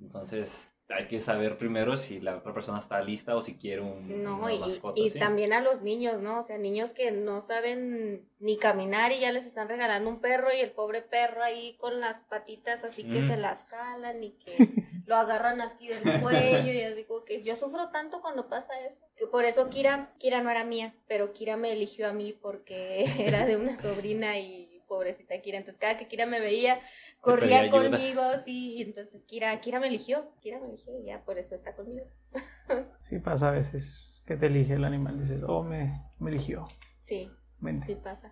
Entonces, 0.00 0.75
hay 0.88 1.08
que 1.08 1.20
saber 1.20 1.58
primero 1.58 1.96
si 1.96 2.20
la 2.20 2.36
otra 2.36 2.54
persona 2.54 2.78
está 2.78 3.00
lista 3.02 3.34
o 3.36 3.42
si 3.42 3.56
quiere 3.56 3.80
un, 3.82 4.22
No, 4.22 4.36
una 4.38 4.52
y, 4.54 4.58
mascota, 4.60 5.00
y 5.00 5.10
¿sí? 5.10 5.18
también 5.18 5.52
a 5.52 5.60
los 5.60 5.82
niños, 5.82 6.20
¿no? 6.20 6.38
O 6.38 6.42
sea, 6.42 6.58
niños 6.58 6.92
que 6.92 7.10
no 7.10 7.40
saben 7.40 8.28
ni 8.38 8.56
caminar 8.56 9.10
y 9.12 9.20
ya 9.20 9.32
les 9.32 9.46
están 9.46 9.68
regalando 9.68 10.08
un 10.08 10.20
perro 10.20 10.52
y 10.54 10.60
el 10.60 10.70
pobre 10.70 11.02
perro 11.02 11.42
ahí 11.42 11.76
con 11.78 11.98
las 12.00 12.22
patitas 12.24 12.84
así 12.84 13.02
que 13.02 13.20
Mm. 13.22 13.28
se 13.28 13.36
las 13.36 13.64
jalan 13.64 14.22
y 14.22 14.30
que 14.32 14.56
lo 15.06 15.16
agarran 15.16 15.60
aquí 15.60 15.88
del 15.88 16.02
cuello 16.22 16.72
y 16.72 16.82
así 16.82 17.04
como 17.04 17.24
que 17.24 17.42
yo 17.42 17.56
sufro 17.56 17.88
tanto 17.90 18.20
cuando 18.20 18.48
pasa 18.48 18.72
eso. 18.86 19.00
Que 19.16 19.26
por 19.26 19.44
eso 19.44 19.70
Kira, 19.70 20.12
Kira 20.18 20.40
no 20.42 20.50
era 20.50 20.64
mía, 20.64 20.94
pero 21.08 21.32
Kira 21.32 21.56
me 21.56 21.72
eligió 21.72 22.08
a 22.08 22.12
mí 22.12 22.32
porque 22.32 23.04
era 23.18 23.44
de 23.44 23.56
una 23.56 23.76
sobrina 23.76 24.38
y 24.38 24.65
pobrecita 24.86 25.40
Kira. 25.40 25.58
Entonces 25.58 25.80
cada 25.80 25.96
que 25.98 26.08
Kira 26.08 26.26
me 26.26 26.40
veía, 26.40 26.80
corría 27.20 27.70
conmigo, 27.70 28.22
sí, 28.44 28.80
entonces 28.82 29.24
Kira, 29.24 29.60
Kira 29.60 29.80
me 29.80 29.88
eligió, 29.88 30.30
Kira 30.40 30.58
me 30.60 30.68
eligió 30.68 30.98
y 30.98 31.04
ya 31.06 31.24
por 31.24 31.38
eso 31.38 31.54
está 31.54 31.74
conmigo. 31.74 32.06
Sí 33.02 33.18
pasa 33.20 33.48
a 33.48 33.52
veces 33.52 34.22
que 34.26 34.36
te 34.36 34.46
elige 34.46 34.74
el 34.74 34.84
animal. 34.84 35.20
Dices, 35.20 35.42
oh, 35.46 35.62
me, 35.62 36.02
me 36.18 36.30
eligió. 36.30 36.64
Sí, 37.02 37.30
Vente. 37.60 37.86
sí 37.86 37.94
pasa. 37.94 38.30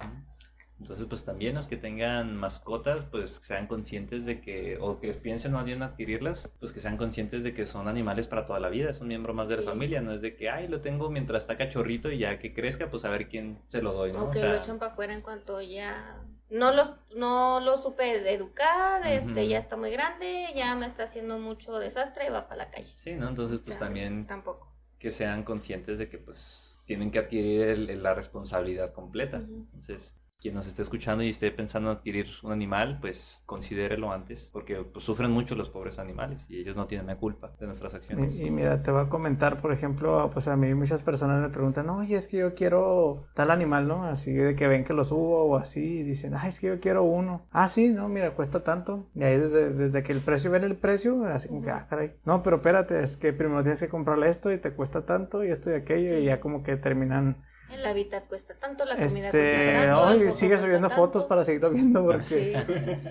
Entonces, 0.80 1.06
pues 1.06 1.24
también 1.24 1.54
los 1.54 1.68
que 1.68 1.76
tengan 1.76 2.34
mascotas, 2.36 3.04
pues 3.04 3.30
sean 3.40 3.68
conscientes 3.68 4.24
de 4.26 4.40
que, 4.40 4.76
o 4.80 4.98
que 4.98 5.14
piensen 5.14 5.52
más 5.52 5.64
bien 5.64 5.82
adquirirlas, 5.84 6.52
pues 6.58 6.72
que 6.72 6.80
sean 6.80 6.96
conscientes 6.96 7.44
de 7.44 7.54
que 7.54 7.64
son 7.64 7.86
animales 7.86 8.26
para 8.26 8.44
toda 8.44 8.58
la 8.58 8.68
vida, 8.70 8.90
es 8.90 9.00
un 9.00 9.06
miembro 9.06 9.32
más 9.32 9.48
de 9.48 9.56
la 9.56 9.62
Sí. 9.62 9.68
familia, 9.68 10.00
no 10.00 10.12
es 10.12 10.20
de 10.20 10.34
que, 10.34 10.50
ay, 10.50 10.66
lo 10.66 10.80
tengo 10.80 11.08
mientras 11.10 11.44
está 11.44 11.56
cachorrito 11.56 12.10
y 12.10 12.18
ya 12.18 12.40
que 12.40 12.52
crezca, 12.52 12.90
pues 12.90 13.04
a 13.04 13.08
ver 13.10 13.28
quién 13.28 13.60
se 13.68 13.80
lo 13.80 13.92
doy, 13.92 14.12
¿no? 14.12 14.24
O 14.24 14.28
O 14.28 14.30
que 14.32 14.40
sea, 14.40 14.48
lo 14.50 14.56
echan 14.56 14.78
para 14.80 14.90
afuera 14.92 15.14
en 15.14 15.22
cuanto 15.22 15.62
ya 15.62 16.20
no 16.50 16.72
los 16.72 16.94
no 17.16 17.60
lo 17.60 17.76
supe 17.76 18.32
educar, 18.32 19.06
este 19.06 19.48
ya 19.48 19.58
está 19.58 19.76
muy 19.76 19.90
grande, 19.90 20.46
ya 20.54 20.74
me 20.74 20.86
está 20.86 21.04
haciendo 21.04 21.38
mucho 21.38 21.78
desastre 21.78 22.26
y 22.26 22.30
va 22.30 22.48
para 22.48 22.64
la 22.64 22.70
calle. 22.70 22.92
sí, 22.96 23.14
¿no? 23.14 23.28
Entonces, 23.28 23.60
pues 23.64 23.78
también 23.78 24.26
tampoco. 24.26 24.72
que 24.98 25.10
sean 25.10 25.42
conscientes 25.42 25.98
de 25.98 26.08
que, 26.08 26.18
pues, 26.18 26.78
tienen 26.86 27.10
que 27.10 27.18
adquirir 27.18 27.62
el- 27.68 27.90
el- 27.90 28.02
la 28.02 28.14
responsabilidad 28.14 28.92
completa. 28.92 29.38
Entonces, 29.38 30.14
quien 30.44 30.54
nos 30.54 30.66
esté 30.66 30.82
escuchando 30.82 31.24
y 31.24 31.30
esté 31.30 31.50
pensando 31.50 31.90
en 31.90 31.96
adquirir 31.96 32.26
un 32.42 32.52
animal, 32.52 32.98
pues 33.00 33.42
considérelo 33.46 34.12
antes, 34.12 34.50
porque 34.52 34.76
pues, 34.76 35.02
sufren 35.02 35.30
mucho 35.30 35.54
los 35.54 35.70
pobres 35.70 35.98
animales 35.98 36.44
y 36.50 36.58
ellos 36.58 36.76
no 36.76 36.86
tienen 36.86 37.06
la 37.06 37.16
culpa 37.16 37.52
de 37.58 37.64
nuestras 37.66 37.94
acciones. 37.94 38.34
Y, 38.34 38.42
y 38.42 38.50
mira, 38.50 38.82
te 38.82 38.90
voy 38.90 39.00
a 39.00 39.08
comentar, 39.08 39.62
por 39.62 39.72
ejemplo, 39.72 40.30
pues 40.34 40.46
a 40.46 40.54
mí 40.54 40.74
muchas 40.74 41.00
personas 41.00 41.40
me 41.40 41.48
preguntan, 41.48 41.88
oye, 41.88 42.16
es 42.18 42.28
que 42.28 42.36
yo 42.36 42.54
quiero 42.54 43.24
tal 43.32 43.50
animal, 43.50 43.88
¿no? 43.88 44.04
Así 44.04 44.34
de 44.34 44.54
que 44.54 44.68
ven 44.68 44.84
que 44.84 44.92
lo 44.92 45.04
subo 45.04 45.44
o 45.44 45.56
así, 45.56 45.80
y 45.80 46.02
dicen, 46.02 46.34
ay, 46.36 46.50
es 46.50 46.60
que 46.60 46.66
yo 46.66 46.78
quiero 46.78 47.04
uno. 47.04 47.46
Ah, 47.50 47.68
sí, 47.68 47.88
no, 47.88 48.10
mira, 48.10 48.34
cuesta 48.34 48.62
tanto. 48.62 49.06
Y 49.14 49.22
ahí 49.22 49.38
desde, 49.38 49.70
desde 49.72 50.02
que 50.02 50.12
el 50.12 50.20
precio, 50.20 50.50
ven 50.50 50.64
el 50.64 50.76
precio, 50.76 51.24
así 51.24 51.48
como 51.48 51.62
que, 51.62 51.70
ah, 51.70 51.86
caray. 51.88 52.12
No, 52.26 52.42
pero 52.42 52.56
espérate, 52.56 53.02
es 53.02 53.16
que 53.16 53.32
primero 53.32 53.62
tienes 53.62 53.80
que 53.80 53.88
comprarle 53.88 54.28
esto 54.28 54.52
y 54.52 54.58
te 54.58 54.72
cuesta 54.72 55.06
tanto 55.06 55.42
y 55.42 55.48
esto 55.50 55.70
y 55.70 55.74
aquello, 55.74 56.10
Sí. 56.10 56.16
y 56.16 56.24
ya 56.26 56.38
como 56.38 56.62
que 56.62 56.76
terminan, 56.76 57.38
El 57.74 57.86
hábitat 57.86 58.26
cuesta 58.26 58.54
tanto, 58.54 58.84
la 58.84 58.94
comida 58.94 59.26
este, 59.26 59.50
cuesta 59.52 59.94
tanto. 59.94 60.32
sigue 60.36 60.58
subiendo 60.58 60.88
tanto. 60.88 61.02
fotos 61.02 61.24
para 61.24 61.44
seguirlo 61.44 61.70
viendo 61.70 62.04
porque... 62.04 62.24
Sí. 62.24 62.52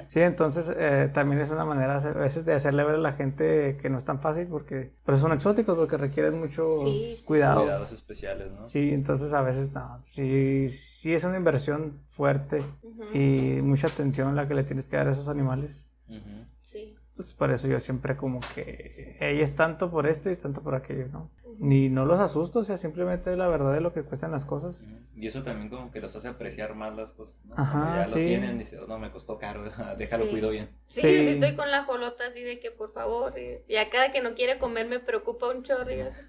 Sí, 0.08 0.20
entonces 0.22 0.72
eh, 0.76 1.10
también 1.14 1.42
es 1.42 1.50
una 1.52 1.66
manera 1.66 1.98
a 1.98 2.10
veces 2.12 2.46
de 2.46 2.54
hacerle 2.54 2.84
ver 2.84 2.96
a 2.96 3.00
la 3.00 3.14
gente 3.14 3.78
que 3.82 3.90
no 3.90 3.98
es 3.98 4.04
tan 4.04 4.20
fácil 4.20 4.48
porque 4.48 4.92
pero 5.06 5.18
son 5.18 5.32
exóticos 5.32 5.78
porque 5.78 5.98
requieren 5.98 6.40
muchos 6.40 6.82
Sí, 6.82 7.16
sí, 7.18 7.26
cuidados. 7.26 7.64
Cuidados 7.64 7.92
especiales, 7.92 8.52
¿no? 8.52 8.66
Sí, 8.66 8.94
entonces 8.94 9.34
a 9.34 9.42
veces 9.42 9.72
no, 9.74 10.00
sí, 10.04 10.70
sí 10.70 11.14
es 11.14 11.24
una 11.24 11.38
inversión 11.38 12.00
fuerte 12.10 12.64
y 13.14 13.60
mucha 13.62 13.88
atención 13.88 14.36
la 14.36 14.48
que 14.48 14.54
le 14.54 14.64
tienes 14.64 14.86
que 14.86 14.98
dar 14.98 15.08
a 15.08 15.12
esos 15.12 15.28
animales. 15.28 15.90
Sí. 16.62 16.96
Pues 17.16 17.34
por 17.34 17.52
eso 17.52 17.68
yo 17.68 17.80
siempre 17.80 18.18
como 18.18 18.40
que 18.56 19.18
ella 19.20 19.44
es 19.44 19.56
tanto 19.56 19.92
por 19.92 20.08
esto 20.08 20.32
y 20.32 20.36
tanto 20.36 20.62
por 20.64 20.74
aquello, 20.74 21.08
¿no? 21.10 21.30
Ni 21.60 21.88
no 21.88 22.06
los 22.06 22.20
asusto, 22.20 22.60
o 22.60 22.64
sea, 22.64 22.78
simplemente 22.78 23.36
la 23.38 23.48
verdad 23.48 23.72
de 23.74 23.82
lo 23.82 23.94
que 23.94 24.02
cuestan 24.02 24.32
las 24.32 24.44
cosas. 24.44 24.84
Y 25.16 25.28
eso 25.28 25.44
también 25.44 25.70
como 25.70 25.92
que 25.92 26.02
los 26.02 26.16
hace 26.16 26.28
apreciar 26.28 26.74
más 26.74 26.96
las 26.96 27.14
cosas, 27.14 27.38
¿no? 27.46 27.54
Ajá, 27.56 27.72
Cuando 27.80 27.96
ya 27.96 28.06
sí. 28.06 28.10
lo 28.10 28.16
tienen, 28.18 28.58
dice, 28.58 28.80
"Oh, 28.80 28.88
no, 28.88 28.98
me 28.98 29.12
costó 29.12 29.38
caro, 29.38 29.64
déjalo, 29.98 30.24
Sí. 30.26 30.30
cuido 30.32 30.50
bien. 30.50 30.70
Sí, 30.88 31.02
Sí. 31.02 31.22
sí 31.22 31.30
estoy 31.30 31.56
con 31.56 31.70
la 31.70 31.84
jolota 31.84 32.26
así 32.28 32.42
de 32.42 32.60
que 32.60 32.72
por 32.72 32.92
favor, 32.94 33.36
y, 33.38 33.72
y 33.72 33.76
a 33.78 33.90
cada 33.92 34.12
que 34.12 34.22
no 34.22 34.34
quiere 34.34 34.58
comer 34.58 34.88
me 34.88 35.00
preocupa 35.00 35.50
un 35.50 35.62
chorro 35.62 35.92
y 35.92 36.00
yo 36.00 36.08
así, 36.08 36.22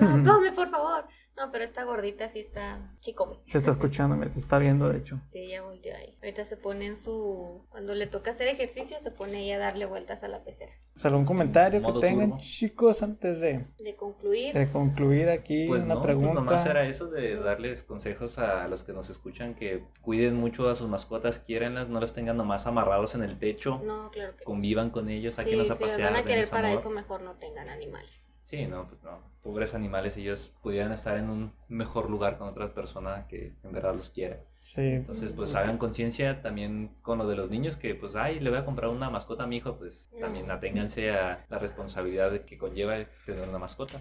no, 0.00 0.22
come 0.24 0.52
por 0.52 0.70
favor. 0.70 1.06
No, 1.36 1.50
pero 1.50 1.64
esta 1.64 1.84
gordita 1.84 2.28
sí 2.28 2.38
está, 2.38 2.92
sí 3.00 3.14
come. 3.14 3.38
Te 3.50 3.56
está 3.58 3.70
escuchando, 3.70 4.14
me 4.14 4.26
te 4.26 4.38
está 4.38 4.58
viendo 4.58 4.90
de 4.90 4.98
hecho. 4.98 5.20
Sí, 5.28 5.38
ella 5.38 5.62
volteó 5.62 5.96
ahí. 5.96 6.14
Ahorita 6.22 6.44
se 6.44 6.58
pone 6.58 6.84
en 6.86 6.96
su, 6.98 7.64
cuando 7.70 7.94
le 7.94 8.06
toca 8.06 8.32
hacer 8.32 8.48
ejercicio, 8.48 9.00
se 9.00 9.10
pone 9.10 9.44
ella 9.44 9.56
a 9.56 9.58
darle 9.58 9.86
vueltas 9.86 10.22
a 10.22 10.28
la 10.28 10.44
pecera. 10.44 10.72
Pues, 10.92 11.04
¿Algún 11.06 11.24
comentario 11.24 11.80
que 11.80 12.00
tengan 12.00 12.30
turbo. 12.32 12.42
chicos 12.42 13.02
antes 13.02 13.40
de, 13.40 13.64
De 13.78 13.96
concluir, 13.96 14.52
de 14.52 14.70
concluir 14.70 15.30
aquí 15.30 15.66
Pues 15.66 15.84
una 15.84 15.94
no, 15.94 16.02
pregunta? 16.02 16.32
pues 16.34 16.44
nomás 16.44 16.66
era 16.66 16.84
eso 16.86 17.06
de 17.06 17.36
darles 17.36 17.84
consejos 17.84 18.38
a 18.38 18.68
los 18.68 18.84
que 18.84 18.92
nos 18.92 19.08
escuchan, 19.08 19.54
que 19.54 19.84
cuiden 20.02 20.36
mucho 20.36 20.68
a 20.68 20.74
sus 20.74 20.88
mascotas, 20.88 21.38
quiéranlas, 21.38 21.88
no 21.88 22.00
los 22.00 22.12
tengan 22.12 22.36
nomás 22.36 22.66
amarrados 22.66 23.14
en 23.14 23.22
el 23.22 23.38
techo, 23.38 23.80
no, 23.82 24.10
claro 24.10 24.36
que 24.36 24.44
convivan 24.44 24.90
con 24.90 25.08
ellos, 25.08 25.36
Sí, 25.36 25.42
sáquenlos 25.42 25.70
a 25.70 25.74
si 25.74 25.84
los 25.84 25.92
pasear. 25.92 26.12
van 26.12 26.20
a 26.20 26.24
querer 26.26 26.48
para 26.50 26.68
amor. 26.68 26.80
eso, 26.80 26.90
mejor 26.90 27.22
no 27.22 27.36
tengan 27.36 27.70
animales. 27.70 28.29
Sí, 28.50 28.66
no, 28.66 28.84
pues 28.88 29.00
no. 29.04 29.10
Pobres 29.44 29.74
animales, 29.76 30.16
ellos 30.16 30.50
pudieran 30.60 30.90
estar 30.90 31.16
en 31.16 31.30
un 31.30 31.52
mejor 31.68 32.10
lugar 32.10 32.36
con 32.36 32.48
otra 32.48 32.74
persona 32.74 33.26
que 33.28 33.52
en 33.62 33.70
verdad 33.72 33.94
los 33.94 34.10
quiera. 34.10 34.40
Sí, 34.60 34.80
Entonces, 34.80 35.30
pues 35.30 35.54
hagan 35.54 35.78
conciencia 35.78 36.42
también 36.42 36.90
con 37.00 37.18
lo 37.18 37.28
de 37.28 37.36
los 37.36 37.48
niños 37.48 37.76
que, 37.76 37.94
pues, 37.94 38.16
ay, 38.16 38.40
le 38.40 38.50
voy 38.50 38.58
a 38.58 38.64
comprar 38.64 38.90
una 38.90 39.08
mascota 39.08 39.44
a 39.44 39.46
mi 39.46 39.58
hijo, 39.58 39.76
pues 39.76 40.10
también 40.18 40.50
aténganse 40.50 41.12
a 41.12 41.44
la 41.48 41.58
responsabilidad 41.60 42.40
que 42.40 42.58
conlleva 42.58 42.96
tener 43.24 43.48
una 43.48 43.58
mascota. 43.60 44.00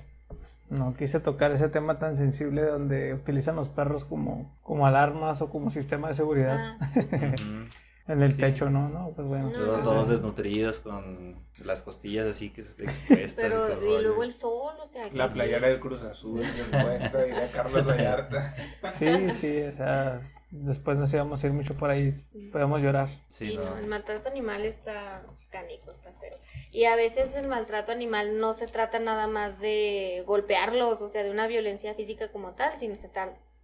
no 0.71 0.95
quise 0.95 1.19
tocar 1.19 1.51
ese 1.51 1.69
tema 1.69 1.99
tan 1.99 2.17
sensible 2.17 2.63
donde 2.63 3.13
utilizan 3.13 3.55
los 3.55 3.69
perros 3.69 4.03
como, 4.03 4.57
como 4.63 4.87
alarmas 4.87 5.43
o 5.43 5.49
como 5.51 5.69
sistema 5.69 6.07
de 6.07 6.15
seguridad 6.15 6.57
Ah. 6.59 7.65
En 8.09 8.21
el 8.23 8.31
sí. 8.33 8.41
techo, 8.41 8.69
¿no? 8.69 8.89
No, 8.89 9.13
pues 9.15 9.27
bueno. 9.27 9.49
No, 9.49 9.57
Luego 9.57 9.77
no. 9.77 9.83
todos 9.83 10.09
desnutridos 10.09 10.79
con 10.79 11.37
las 11.63 11.81
costillas 11.83 12.27
así 12.27 12.49
que 12.49 12.61
expuestas. 12.79 13.35
pero, 13.35 13.67
todo 13.67 13.95
el 13.95 14.01
y 14.01 14.03
luego 14.03 14.23
el 14.23 14.33
sol, 14.33 14.75
o 14.81 14.85
sea, 14.85 15.09
La 15.13 15.31
playera 15.31 15.67
del 15.67 15.79
Cruz 15.79 16.01
Azul, 16.01 16.39
bien 16.41 16.83
puesta, 16.83 17.25
y 17.27 17.31
la 17.31 17.51
Carlos 17.51 17.85
Vallarta. 17.87 18.55
Sí, 18.97 19.29
sí, 19.39 19.61
o 19.61 19.75
sea, 19.77 20.21
después 20.51 20.97
nos 20.97 21.13
íbamos 21.13 21.43
a 21.43 21.47
ir 21.47 21.53
mucho 21.53 21.75
por 21.77 21.89
ahí, 21.89 22.11
podemos 22.51 22.81
llorar. 22.81 23.09
Sí, 23.29 23.51
Sí, 23.51 23.57
no. 23.57 23.63
no, 23.69 23.77
el 23.77 23.87
maltrato 23.87 24.29
animal 24.29 24.65
está 24.65 25.23
canijo, 25.51 25.91
está 25.91 26.11
feo. 26.13 26.37
Y 26.71 26.85
a 26.85 26.95
veces 26.95 27.33
el 27.35 27.47
maltrato 27.47 27.91
animal 27.91 28.39
no 28.39 28.53
se 28.53 28.67
trata 28.67 28.99
nada 28.99 29.27
más 29.27 29.59
de 29.59 30.23
golpearlos, 30.27 31.01
o 31.01 31.09
sea, 31.09 31.23
de 31.23 31.31
una 31.31 31.47
violencia 31.47 31.93
física 31.95 32.31
como 32.31 32.53
tal, 32.53 32.77
sino 32.77 32.95
se 32.95 33.09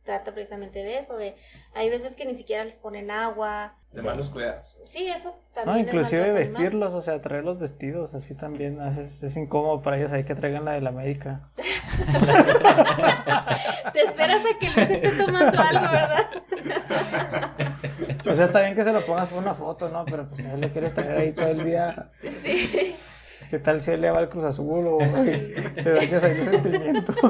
trata 0.06 0.32
precisamente 0.34 0.84
de 0.84 1.00
eso, 1.00 1.18
de 1.18 1.36
hay 1.74 1.90
veces 1.90 2.16
que 2.16 2.26
ni 2.26 2.34
siquiera 2.36 2.64
les 2.64 2.78
ponen 2.78 3.10
agua. 3.12 3.76
De 3.92 4.02
sea, 4.02 4.12
malos 4.12 4.30
cuidados. 4.30 4.78
Sí, 4.86 5.08
eso 5.08 5.30
No, 5.30 5.36
también 5.64 5.88
es 5.88 5.94
inclusive 5.94 6.32
vestirlos, 6.32 6.94
o 6.94 7.02
sea, 7.02 7.22
traerlos 7.22 7.60
vestidos, 7.60 8.14
así 8.14 8.36
también 8.36 8.80
es, 8.82 9.24
es 9.24 9.36
incómodo 9.36 9.82
para 9.82 9.98
ellos, 9.98 10.12
hay 10.12 10.24
que 10.24 10.36
traigan 10.36 10.64
la 10.66 10.74
de 10.74 10.82
la 10.82 10.90
América. 10.90 11.50
Te 13.94 14.02
esperas 14.02 14.42
a 14.46 14.58
que 14.60 14.70
Luis 14.70 14.90
esté 14.90 15.12
tomando 15.12 15.60
algo, 15.60 15.92
¿verdad? 15.92 16.26
O 18.30 18.36
sea, 18.36 18.46
está 18.46 18.62
bien 18.62 18.76
que 18.76 18.84
se 18.84 18.92
lo 18.94 19.04
pongas 19.06 19.30
por 19.30 19.40
una 19.40 19.54
foto, 19.56 19.90
¿no? 19.90 20.06
Pero 20.06 20.28
pues 20.28 20.42
si 20.42 20.48
le 20.58 20.72
quieres 20.72 20.94
traer 20.94 21.18
ahí 21.18 21.32
todo 21.32 21.48
el 21.48 21.64
día, 21.64 22.10
Sí. 22.44 22.96
¿qué 23.50 23.60
tal 23.60 23.82
si 23.82 23.92
él 23.92 24.02
le 24.02 24.12
va 24.12 24.20
al 24.20 24.30
Cruz 24.30 24.46
Azul 24.46 24.86
o 24.88 25.00
le 25.00 25.54
dañas 25.84 26.24
ahí 26.24 26.38
los 26.38 26.48
sentimientos? 26.50 27.16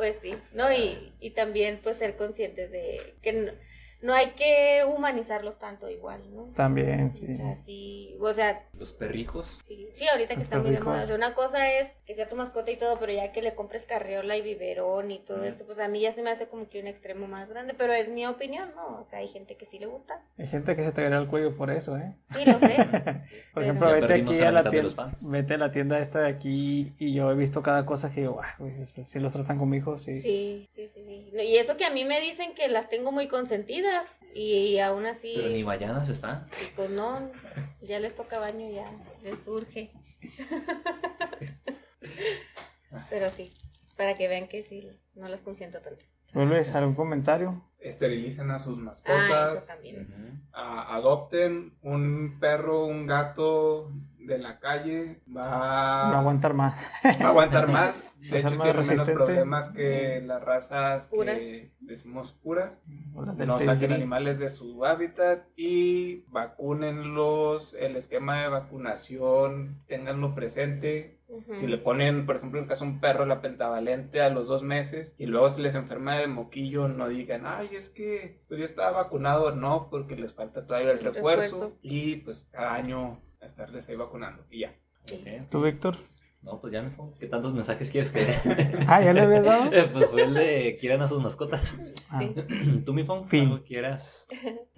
Pues 0.00 0.16
sí, 0.22 0.34
¿no? 0.54 0.72
Y, 0.72 1.12
y 1.20 1.32
también 1.32 1.78
pues 1.82 1.98
ser 1.98 2.16
conscientes 2.16 2.70
de 2.72 3.18
que 3.20 3.52
no, 4.02 4.14
hay 4.14 4.30
que 4.30 4.84
humanizarlos 4.86 5.58
tanto 5.58 5.90
igual, 5.90 6.22
¿no? 6.34 6.52
También, 6.56 7.14
sí. 7.14 7.32
O 7.32 7.36
sea, 7.36 7.56
sí, 7.56 8.16
o 8.20 8.32
sea, 8.32 8.66
Los 8.78 8.92
perrijos. 8.92 9.58
sí, 9.62 9.88
sí, 9.90 10.06
ahorita 10.08 10.34
que 10.34 10.40
Los 10.40 10.44
están 10.44 10.62
muy 10.62 10.70
de 10.72 10.80
moda. 10.80 11.02
O 11.02 11.06
sea, 11.06 11.14
una 11.14 11.34
cosa 11.34 11.70
es 11.72 11.94
que 12.06 12.14
sea 12.14 12.28
tu 12.28 12.36
mascota 12.36 12.70
y 12.70 12.76
todo, 12.76 12.98
pero 12.98 13.12
ya 13.12 13.32
que 13.32 13.42
le 13.42 13.54
compres 13.54 13.86
carriola 13.86 14.36
y 14.36 14.42
biberón 14.42 15.10
y 15.10 15.18
todo 15.18 15.38
Ujú. 15.38 15.46
esto, 15.46 15.66
pues 15.66 15.78
a 15.78 15.88
mí 15.88 16.00
ya 16.00 16.12
se 16.12 16.22
me 16.22 16.30
hace 16.30 16.48
como 16.48 16.66
que 16.66 16.80
un 16.80 16.86
extremo 16.86 17.26
más 17.26 17.50
grande, 17.50 17.74
pero 17.74 17.92
es 17.92 18.08
mi 18.08 18.26
opinión, 18.26 18.72
¿no? 18.74 19.00
O 19.00 19.04
sea, 19.04 19.18
hay 19.18 19.28
gente 19.28 19.56
que 19.56 19.66
sí 19.66 19.78
le 19.78 19.86
gusta. 19.86 20.22
Hay 20.38 20.46
gente 20.46 20.76
que 20.76 20.84
se 20.84 20.92
te 20.92 21.06
el 21.06 21.26
cuello 21.26 21.56
por 21.56 21.70
eso, 21.70 21.96
¿eh? 21.96 22.14
Sí, 22.24 22.44
lo 22.44 22.58
sé. 22.58 22.76
Por 23.54 23.64
ejemplo, 23.64 23.90
vete 23.92 24.14
aquí 24.14 24.40
a 24.42 24.52
la 24.52 24.70
tienda, 24.70 25.12
vete 25.28 25.54
a 25.54 25.58
la 25.58 25.72
tienda 25.72 25.98
esta 25.98 26.20
de 26.20 26.28
aquí 26.28 26.92
y 26.98 27.14
yo 27.14 27.30
he 27.32 27.34
visto 27.34 27.62
cada 27.62 27.84
cosa 27.84 28.10
que 28.10 28.26
ah, 28.26 28.56
eso 28.80 29.04
sí 29.04 29.18
los 29.18 29.32
tratan 29.32 29.58
como 29.58 29.74
hijos, 29.74 30.02
sí. 30.02 30.20
Sí, 30.20 30.64
sí, 30.68 30.86
sí, 30.86 31.02
sí. 31.02 31.30
Y 31.32 31.56
eso 31.56 31.76
que 31.76 31.84
a 31.84 31.90
mí 31.90 32.04
me 32.04 32.20
dicen 32.20 32.54
que 32.54 32.68
las 32.68 32.88
tengo 32.88 33.10
muy 33.12 33.26
consentidas 33.26 33.89
y, 34.34 34.78
aún 34.78 35.06
así... 35.06 35.32
Pero 35.36 35.48
ni 35.48 35.64
mayanas 35.64 36.08
están. 36.08 36.46
Pues 36.76 36.90
no, 36.90 37.30
ya 37.82 37.98
les 38.00 38.14
toca 38.14 38.38
baño, 38.38 38.70
ya 38.70 38.90
les 39.22 39.46
urge. 39.48 39.92
Pero 43.08 43.30
sí, 43.30 43.52
para 43.96 44.16
que 44.16 44.28
vean 44.28 44.48
que 44.48 44.62
sí, 44.62 44.90
no 45.14 45.28
las 45.28 45.42
consiento 45.42 45.80
tanto. 45.80 46.04
¿Vuelves 46.32 46.68
algún 46.74 46.94
comentario? 46.94 47.64
Esterilicen 47.80 48.50
a 48.50 48.58
sus 48.58 48.76
Ah, 48.78 48.82
mascotas. 48.82 49.56
eso 49.56 49.66
también. 49.66 50.00
es- 50.00 50.10
Ujú. 50.10 50.28
a- 50.52 50.94
adopten 50.94 51.74
un 51.82 52.38
perro, 52.38 52.84
un 52.86 53.06
gato 53.06 53.92
de 54.26 54.38
la 54.38 54.58
calle. 54.58 55.20
Va, 55.34 56.10
No 56.12 56.18
aguantar 56.18 56.54
más. 56.54 56.74
va 57.20 57.26
a 57.26 57.28
aguantar 57.30 57.68
más. 57.68 58.02
Va 58.04 58.06
a 58.06 58.10
De 58.20 58.38
hecho, 58.38 58.50
más 58.50 58.58
tiene 58.58 58.72
menos 58.72 58.76
resistente. 58.88 59.12
problemas 59.14 59.68
que 59.70 60.20
las 60.26 60.42
razas 60.44 61.08
Puras. 61.08 61.38
que 61.38 61.70
decimos 61.80 62.32
puras. 62.42 62.72
No 63.14 63.58
saquen 63.60 63.92
animales 63.94 64.38
de 64.38 64.50
su 64.50 64.84
hábitat 64.84 65.44
y 65.56 66.24
vacúnenlos. 66.28 67.74
El 67.74 67.96
esquema 67.96 68.42
de 68.42 68.48
vacunación, 68.48 69.80
ténganlo 69.86 70.34
presente. 70.34 71.18
Si 71.54 71.66
le 71.68 71.78
ponen, 71.78 72.26
por 72.26 72.36
ejemplo, 72.36 72.58
en 72.58 72.64
el 72.64 72.68
caso 72.68 72.84
de 72.84 72.90
un 72.90 73.00
perro, 73.00 73.24
la 73.24 73.40
pentavalente 73.40 74.20
a 74.20 74.30
los 74.30 74.48
dos 74.48 74.64
meses 74.64 75.14
y 75.16 75.26
luego 75.26 75.48
se 75.50 75.62
les 75.62 75.76
enferma 75.76 76.16
de 76.16 76.26
moquillo, 76.26 76.88
no 76.88 77.08
digan, 77.08 77.42
ay, 77.46 77.70
es 77.72 77.88
que 77.88 78.40
pues, 78.48 78.58
yo 78.58 78.64
estaba 78.66 78.90
vacunado. 79.04 79.54
No, 79.54 79.88
porque 79.90 80.16
les 80.16 80.32
falta 80.34 80.66
todavía 80.66 80.90
el 80.90 80.98
El 80.98 81.04
refuerzo, 81.14 81.42
refuerzo. 81.42 81.78
y 81.82 82.16
pues 82.16 82.46
cada 82.50 82.74
año 82.74 83.20
estarles 83.46 83.88
ahí 83.88 83.96
vacunando 83.96 84.44
y 84.50 84.60
ya. 84.60 84.74
Sí. 85.04 85.14
Ok. 85.20 85.50
¿Tú, 85.50 85.62
Víctor? 85.62 85.96
No, 86.42 86.58
pues 86.58 86.72
ya 86.72 86.80
me 86.80 86.90
fue. 86.90 87.04
¿Qué 87.18 87.26
tantos 87.26 87.52
mensajes 87.52 87.90
quieres 87.90 88.10
que 88.10 88.20
Ah, 88.88 89.02
¿ya 89.02 89.12
le 89.12 89.20
habías 89.20 89.44
dado? 89.44 89.70
Pues 89.92 90.06
fue 90.08 90.22
el 90.22 90.32
de 90.32 90.78
quieran 90.80 91.02
a 91.02 91.06
sus 91.06 91.22
mascotas. 91.22 91.74
Ah, 92.08 92.20
Sí. 92.20 92.82
¿Tú, 92.86 92.94
mi 92.94 93.04
phone? 93.04 93.28
Fin. 93.28 93.50
¿Algo 93.50 93.62
quieras? 93.62 94.26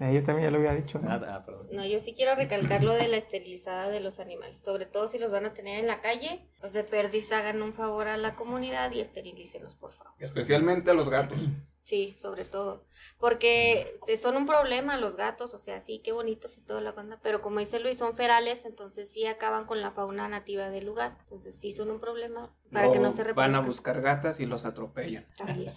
eh, 0.00 0.12
yo 0.12 0.24
también 0.24 0.48
ya 0.48 0.50
lo 0.50 0.56
había 0.58 0.74
dicho. 0.74 0.98
¿no? 0.98 1.08
Ah, 1.08 1.20
ah, 1.28 1.44
perdón. 1.46 1.68
No, 1.70 1.86
yo 1.86 2.00
sí 2.00 2.14
quiero 2.14 2.34
recalcar 2.34 2.82
lo 2.82 2.92
de 2.94 3.06
la 3.06 3.16
esterilizada 3.16 3.88
de 3.90 4.00
los 4.00 4.18
animales, 4.18 4.60
sobre 4.60 4.86
todo 4.86 5.06
si 5.06 5.20
los 5.20 5.30
van 5.30 5.46
a 5.46 5.52
tener 5.52 5.78
en 5.78 5.86
la 5.86 6.00
calle, 6.00 6.48
pues 6.58 6.72
de 6.72 6.82
perdiz 6.82 7.30
hagan 7.32 7.62
un 7.62 7.72
favor 7.74 8.08
a 8.08 8.16
la 8.16 8.34
comunidad 8.34 8.90
y 8.90 9.00
esterilícenos, 9.00 9.76
por 9.76 9.92
favor. 9.92 10.14
Especialmente 10.18 10.90
a 10.90 10.94
los 10.94 11.08
gatos. 11.08 11.38
Sí, 11.84 12.14
sobre 12.16 12.44
todo. 12.44 12.86
Porque 13.18 13.98
se- 14.06 14.16
son 14.16 14.36
un 14.36 14.46
problema 14.46 14.96
los 14.98 15.16
gatos, 15.16 15.52
o 15.52 15.58
sea, 15.58 15.80
sí, 15.80 16.00
qué 16.04 16.12
bonitos 16.12 16.56
y 16.58 16.62
toda 16.62 16.80
la 16.80 16.92
banda, 16.92 17.18
pero 17.22 17.40
como 17.42 17.58
dice 17.58 17.80
Luis, 17.80 17.98
son 17.98 18.14
ferales, 18.14 18.64
entonces 18.66 19.10
sí 19.10 19.26
acaban 19.26 19.66
con 19.66 19.80
la 19.80 19.90
fauna 19.90 20.28
nativa 20.28 20.70
del 20.70 20.86
lugar. 20.86 21.16
Entonces 21.20 21.58
sí 21.58 21.72
son 21.72 21.90
un 21.90 21.98
problema 22.00 22.54
para 22.72 22.92
que 22.92 23.00
no 23.00 23.10
se 23.10 23.22
O 23.22 23.34
van 23.34 23.54
a 23.56 23.62
reproduzcan. 23.62 23.66
buscar 23.66 24.00
gatas 24.00 24.38
y 24.40 24.46
los 24.46 24.64
atropellan. 24.64 25.26
También. 25.36 25.70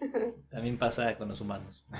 También 0.50 0.76
pasa 0.78 1.16
con 1.16 1.28
los 1.28 1.40
humanos. 1.40 1.84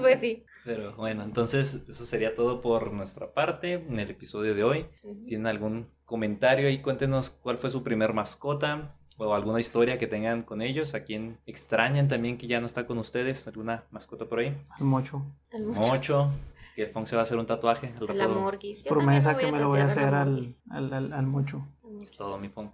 Pues 0.00 0.20
sí. 0.20 0.44
Pero 0.64 0.94
bueno, 0.96 1.22
entonces 1.22 1.74
eso 1.88 2.06
sería 2.06 2.34
todo 2.34 2.60
por 2.60 2.92
nuestra 2.92 3.32
parte 3.32 3.74
en 3.74 3.98
el 3.98 4.10
episodio 4.10 4.54
de 4.54 4.64
hoy. 4.64 4.86
Si 5.22 5.28
tienen 5.28 5.46
algún 5.46 5.90
comentario 6.04 6.68
ahí, 6.68 6.82
cuéntenos 6.82 7.30
cuál 7.30 7.58
fue 7.58 7.70
su 7.70 7.82
primer 7.82 8.12
mascota 8.12 8.96
o 9.18 9.34
alguna 9.34 9.60
historia 9.60 9.98
que 9.98 10.06
tengan 10.06 10.42
con 10.42 10.62
ellos, 10.62 10.94
a 10.94 11.04
quien 11.04 11.38
extrañan 11.46 12.08
también 12.08 12.36
que 12.38 12.46
ya 12.46 12.60
no 12.60 12.66
está 12.66 12.86
con 12.86 12.98
ustedes, 12.98 13.46
alguna 13.46 13.84
mascota 13.90 14.26
por 14.26 14.40
ahí. 14.40 14.56
El 14.78 14.84
mocho. 14.86 15.24
Al 15.52 15.64
mucho. 15.64 15.80
Mocho, 15.80 16.30
que 16.74 16.82
el 16.82 16.90
Fong 16.90 17.06
se 17.06 17.16
va 17.16 17.22
a 17.22 17.24
hacer 17.24 17.38
un 17.38 17.46
tatuaje. 17.46 17.88
Al 17.96 18.02
El 18.02 18.08
rato 18.08 18.22
amorguis. 18.24 18.84
Yo 18.84 18.90
Promesa 18.90 19.36
que 19.36 19.50
me 19.52 19.60
lo 19.60 19.68
voy 19.68 19.80
a 19.80 19.84
hacer 19.84 20.14
al, 20.14 20.44
al, 20.70 20.92
al, 20.92 21.12
al 21.12 21.26
mocho. 21.26 21.66
Es 22.02 22.12
todo 22.12 22.38
mi 22.38 22.48
Fong. 22.48 22.70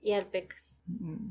Y 0.00 0.12
al 0.12 0.26
pecas. 0.26 0.82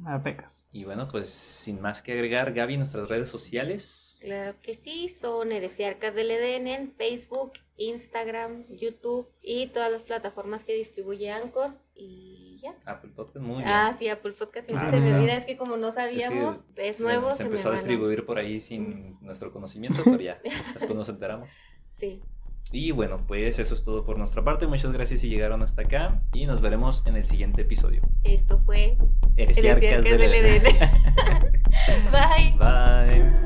A 0.05 0.21
pecas. 0.23 0.67
Y 0.71 0.85
bueno, 0.85 1.07
pues 1.07 1.29
sin 1.29 1.81
más 1.81 2.01
que 2.01 2.13
agregar, 2.13 2.53
Gaby, 2.53 2.77
nuestras 2.77 3.09
redes 3.09 3.29
sociales. 3.29 4.10
Claro 4.21 4.53
que 4.61 4.75
sí, 4.75 5.09
son 5.09 5.51
Heresiarcas 5.51 6.13
del 6.13 6.29
Edén 6.29 6.67
en 6.67 6.91
Facebook, 6.91 7.53
Instagram, 7.77 8.67
YouTube 8.69 9.27
y 9.41 9.65
todas 9.67 9.91
las 9.91 10.03
plataformas 10.03 10.63
que 10.63 10.75
distribuye 10.75 11.31
Anchor. 11.31 11.71
Y 11.95 12.59
ya. 12.61 12.75
Apple 12.85 13.09
Podcast, 13.15 13.43
muy 13.43 13.57
bien. 13.57 13.67
Ah, 13.67 13.95
sí, 13.97 14.09
Apple 14.09 14.33
Podcast 14.33 14.67
siempre 14.67 14.87
Ah, 14.87 14.91
se 14.91 14.99
me 14.99 15.15
olvida, 15.15 15.35
es 15.35 15.45
que 15.45 15.57
como 15.57 15.75
no 15.75 15.91
sabíamos, 15.91 16.57
es, 16.75 16.99
nuevo, 16.99 17.31
Se, 17.31 17.37
se, 17.37 17.43
me 17.45 17.49
empezó 17.49 17.69
a 17.69 17.71
van 17.71 17.79
distribuir 17.79 18.23
por 18.23 18.37
ahí 18.37 18.59
sin 18.59 19.17
nuestro 19.21 19.51
conocimiento, 19.51 20.03
pero 20.05 20.19
ya, 20.21 20.39
después 20.73 20.95
nos 20.95 21.09
enteramos. 21.09 21.49
Sí, 21.89 22.21
Y 22.71 22.91
bueno, 22.91 23.25
pues 23.27 23.57
eso 23.57 23.73
es 23.73 23.81
todo 23.81 24.05
por 24.05 24.19
nuestra 24.19 24.43
parte. 24.43 24.67
Muchas 24.67 24.91
gracias 24.91 25.21
si 25.21 25.29
llegaron 25.29 25.63
hasta 25.63 25.81
acá 25.81 26.21
y 26.31 26.45
nos 26.45 26.61
veremos 26.61 27.01
en 27.07 27.15
el 27.15 27.25
siguiente 27.25 27.63
episodio. 27.63 28.03
esto 28.23 28.61
fue 28.67 28.99
Heresiarcas 29.35 29.83
Heresiarcas 29.83 30.19
del. 30.19 30.33
Edén. 30.35 30.63
Bye. 32.11 32.55
Bye. 32.59 33.40